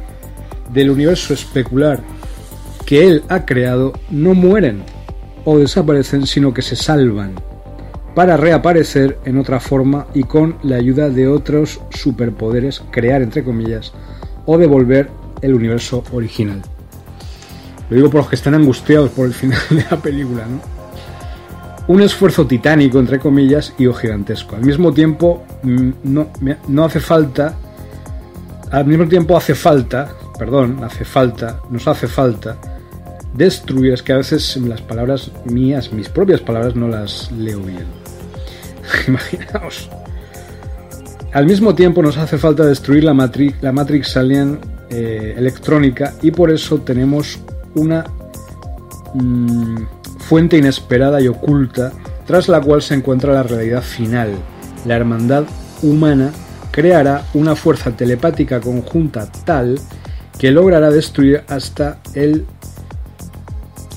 del 0.73 0.89
universo 0.89 1.33
especular 1.33 2.01
que 2.85 3.05
él 3.05 3.23
ha 3.29 3.45
creado, 3.45 3.93
no 4.09 4.33
mueren 4.33 4.83
o 5.43 5.57
desaparecen, 5.57 6.25
sino 6.25 6.53
que 6.53 6.61
se 6.61 6.75
salvan 6.75 7.35
para 8.15 8.37
reaparecer 8.37 9.19
en 9.25 9.37
otra 9.37 9.59
forma 9.59 10.07
y 10.13 10.23
con 10.23 10.57
la 10.63 10.77
ayuda 10.77 11.09
de 11.09 11.27
otros 11.27 11.81
superpoderes 11.89 12.81
crear 12.89 13.21
entre 13.21 13.43
comillas 13.43 13.93
o 14.45 14.57
devolver 14.57 15.09
el 15.41 15.53
universo 15.53 16.03
original. 16.11 16.61
Lo 17.89 17.95
digo 17.95 18.09
por 18.09 18.21
los 18.21 18.29
que 18.29 18.35
están 18.35 18.53
angustiados 18.53 19.09
por 19.11 19.27
el 19.27 19.33
final 19.33 19.59
de 19.69 19.85
la 19.89 19.97
película, 19.97 20.45
¿no? 20.45 20.59
Un 21.87 22.01
esfuerzo 22.01 22.45
titánico, 22.45 22.99
entre 22.99 23.17
comillas, 23.17 23.73
y 23.77 23.87
o 23.87 23.93
gigantesco. 23.93 24.57
Al 24.57 24.63
mismo 24.63 24.93
tiempo, 24.93 25.45
mm, 25.63 25.89
no, 26.03 26.27
no 26.67 26.83
hace 26.83 26.99
falta. 26.99 27.55
Al 28.71 28.85
mismo 28.85 29.07
tiempo 29.07 29.37
hace 29.37 29.55
falta, 29.55 30.13
perdón, 30.37 30.83
hace 30.83 31.05
falta, 31.05 31.61
nos 31.69 31.87
hace 31.87 32.07
falta 32.07 32.57
destruir. 33.33 33.93
Es 33.93 34.03
que 34.03 34.13
a 34.13 34.17
veces 34.17 34.57
las 34.57 34.81
palabras 34.81 35.31
mías, 35.45 35.93
mis 35.93 36.09
propias 36.09 36.41
palabras, 36.41 36.75
no 36.75 36.89
las 36.89 37.31
leo 37.31 37.61
bien. 37.61 37.85
Imaginaos. 39.07 39.89
Al 41.33 41.45
mismo 41.45 41.75
tiempo 41.75 42.01
nos 42.01 42.17
hace 42.17 42.37
falta 42.37 42.65
destruir 42.65 43.03
la, 43.03 43.13
matrix, 43.13 43.61
la 43.61 43.71
Matrix 43.71 44.17
Alien 44.17 44.59
eh, 44.89 45.35
electrónica 45.37 46.13
y 46.21 46.31
por 46.31 46.49
eso 46.49 46.79
tenemos 46.79 47.39
una 47.77 48.05
mm, 49.13 49.77
fuente 50.19 50.57
inesperada 50.57 51.21
y 51.21 51.27
oculta 51.27 51.91
tras 52.25 52.49
la 52.49 52.59
cual 52.59 52.81
se 52.81 52.93
encuentra 52.93 53.33
la 53.33 53.43
realidad 53.43 53.81
final. 53.81 54.31
La 54.85 54.95
hermandad 54.95 55.45
humana 55.81 56.31
creará 56.71 57.23
una 57.33 57.55
fuerza 57.55 57.91
telepática 57.91 58.59
conjunta 58.59 59.31
tal 59.45 59.79
que 60.37 60.51
logrará 60.51 60.91
destruir 60.91 61.43
hasta 61.47 61.99
el, 62.13 62.45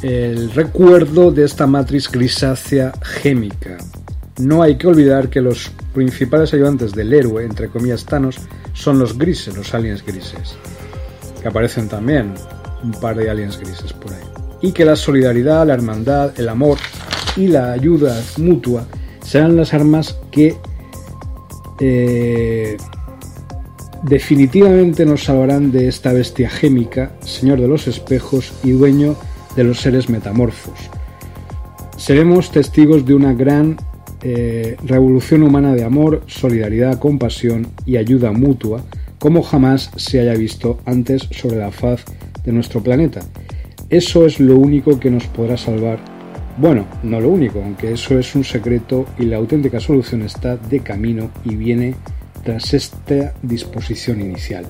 el 0.03 0.51
recuerdo 0.53 1.31
de 1.33 1.45
esta 1.45 1.67
matriz 1.67 2.11
grisácea 2.11 2.93
gémica. 3.03 3.77
No 4.39 4.63
hay 4.63 4.77
que 4.79 4.87
olvidar 4.87 5.29
que 5.29 5.43
los 5.43 5.71
principales 5.93 6.55
ayudantes 6.55 6.93
del 6.93 7.13
héroe, 7.13 7.45
entre 7.45 7.69
comillas 7.69 8.07
Thanos, 8.07 8.37
son 8.73 8.99
los 8.99 9.19
grises, 9.19 9.55
los 9.57 9.75
aliens 9.75 10.03
grises, 10.05 10.57
que 11.43 11.49
aparecen 11.49 11.89
también 11.89 12.33
un 12.83 12.93
par 12.93 13.17
de 13.17 13.31
aliens 13.31 13.59
grises 13.59 13.93
por 13.93 14.13
ahí. 14.13 14.23
Y 14.63 14.73
que 14.73 14.85
la 14.85 14.97
solidaridad, 14.97 15.67
la 15.67 15.75
hermandad, 15.75 16.39
el 16.39 16.49
amor 16.49 16.79
y 17.37 17.47
la 17.47 17.73
ayuda 17.73 18.21
mutua 18.39 18.87
serán 19.23 19.57
las 19.57 19.73
armas 19.73 20.19
que 20.31 20.57
eh, 21.81 22.77
definitivamente 24.03 25.07
nos 25.07 25.25
salvarán 25.25 25.71
de 25.73 25.89
esta 25.89 26.13
bestia 26.13 26.51
gémica, 26.51 27.13
señor 27.21 27.61
de 27.61 27.69
los 27.69 27.87
espejos 27.87 28.53
y 28.65 28.71
dueño 28.71 29.17
de 29.57 29.65
los 29.65 29.81
seres 29.81 30.09
metamorfos. 30.09 30.91
Seremos 31.97 32.51
testigos 32.51 33.05
de 33.05 33.15
una 33.15 33.35
gran 33.35 33.77
eh, 34.23 34.77
revolución 34.85 35.43
humana 35.43 35.75
de 35.75 35.85
amor, 35.85 36.23
solidaridad, 36.27 36.99
compasión 36.99 37.69
y 37.87 37.97
ayuda 37.97 38.33
mutua, 38.33 38.83
como 39.19 39.43
jamás 39.43 39.91
se 39.97 40.21
haya 40.21 40.35
visto 40.35 40.79
antes 40.87 41.29
sobre 41.31 41.59
la 41.59 41.71
faz 41.71 42.05
de 42.45 42.53
nuestro 42.53 42.83
planeta. 42.83 43.21
Eso 43.89 44.27
es 44.27 44.39
lo 44.41 44.57
único 44.57 45.01
que 45.01 45.11
nos 45.11 45.27
podrá 45.27 45.57
salvar. 45.57 45.99
Bueno, 46.57 46.87
no 47.03 47.21
lo 47.21 47.31
único, 47.31 47.61
aunque 47.63 47.93
eso 47.93 48.19
es 48.19 48.35
un 48.35 48.45
secreto 48.45 49.07
y 49.19 49.25
la 49.25 49.37
auténtica 49.37 49.81
solución 49.81 50.23
está 50.23 50.57
de 50.57 50.81
camino 50.81 51.31
y 51.45 51.57
viene 51.57 51.95
tras 52.45 52.75
esta 52.75 53.35
disposición 53.43 54.21
inicial. 54.21 54.67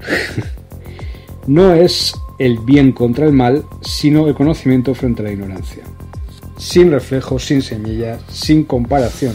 no 1.46 1.74
es 1.74 2.14
el 2.38 2.58
bien 2.58 2.92
contra 2.92 3.26
el 3.26 3.32
mal, 3.32 3.64
sino 3.82 4.26
el 4.26 4.34
conocimiento 4.34 4.94
frente 4.94 5.22
a 5.22 5.26
la 5.26 5.32
ignorancia. 5.32 5.84
Sin 6.58 6.90
reflejo, 6.90 7.38
sin 7.38 7.62
semillas, 7.62 8.20
sin 8.30 8.64
comparación. 8.64 9.34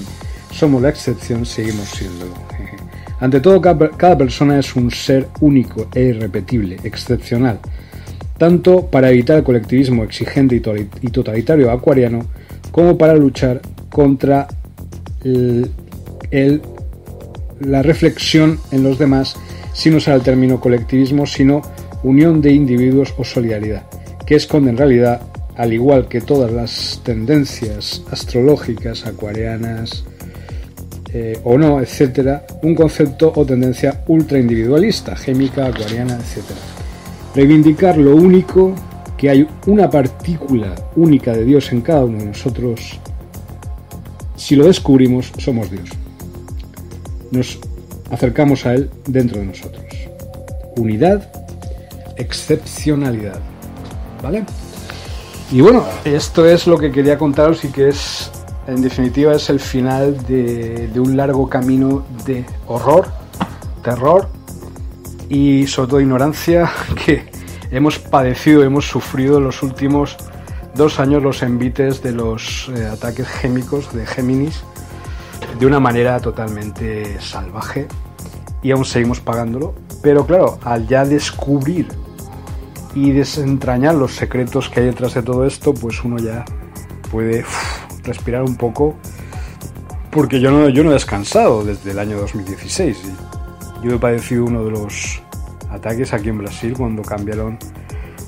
Somos 0.51 0.81
la 0.81 0.89
excepción, 0.89 1.45
seguimos 1.45 1.87
siéndolo. 1.89 2.50
Ante 3.21 3.39
todo, 3.39 3.61
cada 3.61 4.17
persona 4.17 4.57
es 4.57 4.75
un 4.75 4.89
ser 4.89 5.27
único 5.41 5.87
e 5.93 6.01
irrepetible, 6.01 6.77
excepcional, 6.83 7.59
tanto 8.39 8.87
para 8.87 9.11
evitar 9.11 9.37
el 9.37 9.43
colectivismo 9.43 10.03
exigente 10.03 10.55
y 10.55 11.09
totalitario 11.09 11.69
acuariano, 11.69 12.25
como 12.71 12.97
para 12.97 13.13
luchar 13.15 13.61
contra 13.91 14.47
la 17.59 17.83
reflexión 17.83 18.59
en 18.71 18.81
los 18.81 18.97
demás, 18.97 19.35
sin 19.71 19.93
usar 19.93 20.15
el 20.15 20.23
término 20.23 20.59
colectivismo, 20.59 21.27
sino 21.27 21.61
unión 22.01 22.41
de 22.41 22.53
individuos 22.53 23.13
o 23.19 23.23
solidaridad, 23.23 23.83
que 24.25 24.33
esconde 24.33 24.71
en 24.71 24.77
realidad, 24.77 25.21
al 25.57 25.73
igual 25.73 26.07
que 26.07 26.21
todas 26.21 26.51
las 26.51 26.99
tendencias 27.03 28.01
astrológicas, 28.09 29.05
acuarianas 29.05 30.05
eh, 31.13 31.39
o 31.43 31.57
no, 31.57 31.79
etcétera, 31.79 32.45
un 32.61 32.75
concepto 32.75 33.31
o 33.35 33.45
tendencia 33.45 34.03
ultra 34.07 34.39
individualista, 34.39 35.15
gémica, 35.15 35.67
acuariana, 35.67 36.15
etcétera. 36.15 36.59
Reivindicar 37.35 37.97
lo 37.97 38.15
único, 38.15 38.75
que 39.17 39.29
hay 39.29 39.47
una 39.67 39.89
partícula 39.89 40.73
única 40.95 41.33
de 41.33 41.45
Dios 41.45 41.71
en 41.71 41.81
cada 41.81 42.05
uno 42.05 42.17
de 42.17 42.25
nosotros. 42.25 42.99
Si 44.35 44.55
lo 44.55 44.65
descubrimos, 44.65 45.31
somos 45.37 45.69
Dios. 45.69 45.89
Nos 47.29 47.59
acercamos 48.09 48.65
a 48.65 48.73
Él 48.73 48.89
dentro 49.05 49.39
de 49.39 49.45
nosotros. 49.45 49.85
Unidad 50.75 51.29
excepcionalidad. 52.21 53.39
¿Vale? 54.21 54.45
Y 55.51 55.61
bueno, 55.61 55.83
esto 56.05 56.45
es 56.45 56.67
lo 56.67 56.77
que 56.77 56.91
quería 56.91 57.17
contaros 57.17 57.65
y 57.65 57.69
que 57.69 57.89
es, 57.89 58.31
en 58.67 58.81
definitiva, 58.81 59.33
es 59.33 59.49
el 59.49 59.59
final 59.59 60.25
de, 60.25 60.91
un 60.97 61.17
largo 61.17 61.49
camino 61.49 62.05
de 62.25 62.45
horror, 62.67 63.07
terror 63.83 64.29
y 65.29 65.65
sobre 65.67 65.89
todo 65.89 66.01
ignorancia 66.01 66.71
que 67.05 67.25
hemos 67.71 67.99
padecido, 67.99 68.63
hemos 68.63 68.87
sufrido 68.87 69.37
en 69.37 69.45
los 69.45 69.63
últimos 69.63 70.17
dos 70.75 70.99
años 70.99 71.23
los 71.23 71.43
envites 71.43 72.01
de 72.03 72.11
los 72.11 72.69
eh, 72.75 72.85
ataques 72.85 73.27
gémicos 73.27 73.93
de 73.93 74.05
Géminis 74.05 74.63
de 75.59 75.65
una 75.65 75.79
manera 75.79 76.19
totalmente 76.19 77.19
salvaje 77.19 77.87
y 78.61 78.71
aún 78.71 78.85
seguimos 78.85 79.19
pagándolo. 79.19 79.73
Pero 80.01 80.25
claro, 80.25 80.59
al 80.63 80.87
ya 80.87 81.05
descubrir 81.05 81.87
y 82.95 83.11
desentrañar 83.11 83.95
los 83.95 84.13
secretos 84.13 84.69
que 84.69 84.81
hay 84.81 84.85
detrás 84.87 85.13
de 85.13 85.23
todo 85.23 85.45
esto, 85.45 85.73
pues 85.73 86.03
uno 86.03 86.17
ya 86.17 86.45
puede 87.11 87.43
respirar 88.03 88.43
un 88.43 88.55
poco. 88.55 88.95
Porque 90.11 90.39
yo 90.39 90.51
no, 90.51 90.69
yo 90.69 90.83
no 90.83 90.91
he 90.91 90.93
descansado 90.93 91.63
desde 91.63 91.91
el 91.91 91.99
año 91.99 92.17
2016. 92.17 92.97
Yo 93.83 93.95
he 93.95 93.97
padecido 93.97 94.45
uno 94.45 94.63
de 94.65 94.71
los 94.71 95.21
ataques 95.69 96.13
aquí 96.13 96.29
en 96.29 96.39
Brasil 96.39 96.73
cuando 96.77 97.01
cambiaron 97.01 97.57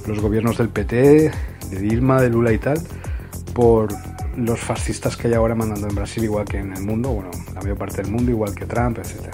los 0.08 0.20
gobiernos 0.20 0.58
del 0.58 0.70
PT, 0.70 1.32
de 1.70 1.80
Dilma, 1.80 2.22
de 2.22 2.30
Lula 2.30 2.52
y 2.54 2.58
tal, 2.58 2.80
por 3.54 3.90
los 4.38 4.60
fascistas 4.60 5.16
que 5.16 5.28
hay 5.28 5.34
ahora 5.34 5.56
mandando 5.56 5.88
en 5.88 5.96
Brasil, 5.96 6.24
igual 6.24 6.46
que 6.46 6.58
en 6.58 6.74
el 6.74 6.84
mundo, 6.84 7.10
bueno, 7.10 7.32
la 7.54 7.62
mayor 7.62 7.78
parte 7.78 8.02
del 8.02 8.12
mundo, 8.12 8.32
igual 8.32 8.56
que 8.56 8.66
Trump, 8.66 8.98
etc. 9.00 9.34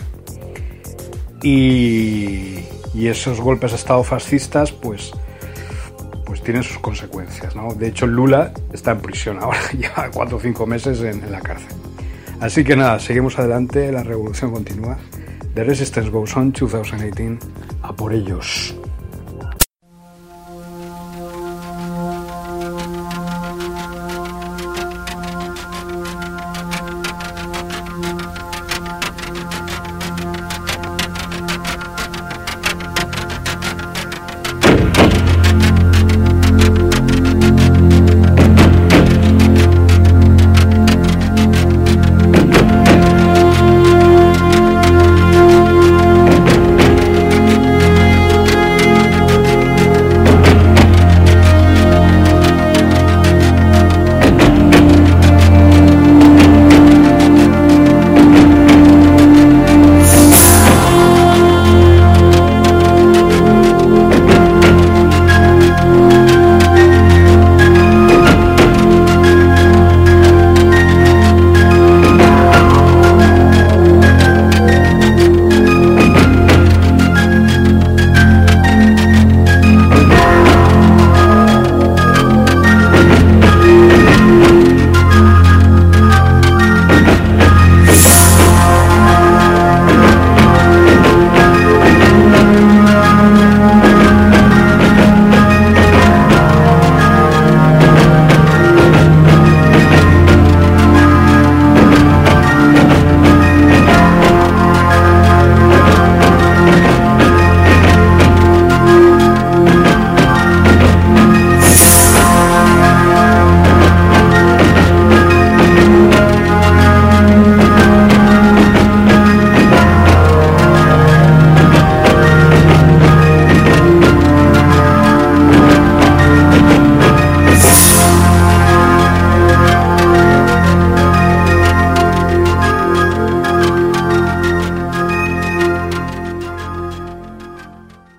Y, 1.41 2.59
y 2.93 3.07
esos 3.07 3.39
golpes 3.39 3.71
de 3.71 3.77
Estado 3.77 4.03
fascistas, 4.03 4.71
pues, 4.71 5.13
pues 6.29 6.43
tienen 6.43 6.61
sus 6.61 6.77
consecuencias. 6.77 7.55
¿no? 7.55 7.73
De 7.73 7.87
hecho, 7.87 8.05
Lula 8.05 8.51
está 8.71 8.91
en 8.91 8.99
prisión 8.99 9.39
ahora, 9.41 9.57
lleva 9.77 10.11
cuatro 10.13 10.37
o 10.37 10.39
cinco 10.39 10.67
meses 10.67 11.01
en, 11.01 11.23
en 11.23 11.31
la 11.31 11.41
cárcel. 11.41 11.75
Así 12.39 12.63
que 12.63 12.75
nada, 12.75 12.99
seguimos 12.99 13.39
adelante, 13.39 13.91
la 13.91 14.03
revolución 14.03 14.51
continúa. 14.51 14.95
The 15.55 15.63
Resistance 15.63 16.11
Goes 16.11 16.37
On 16.37 16.51
2018, 16.51 17.39
a 17.81 17.93
por 17.93 18.13
ellos. 18.13 18.78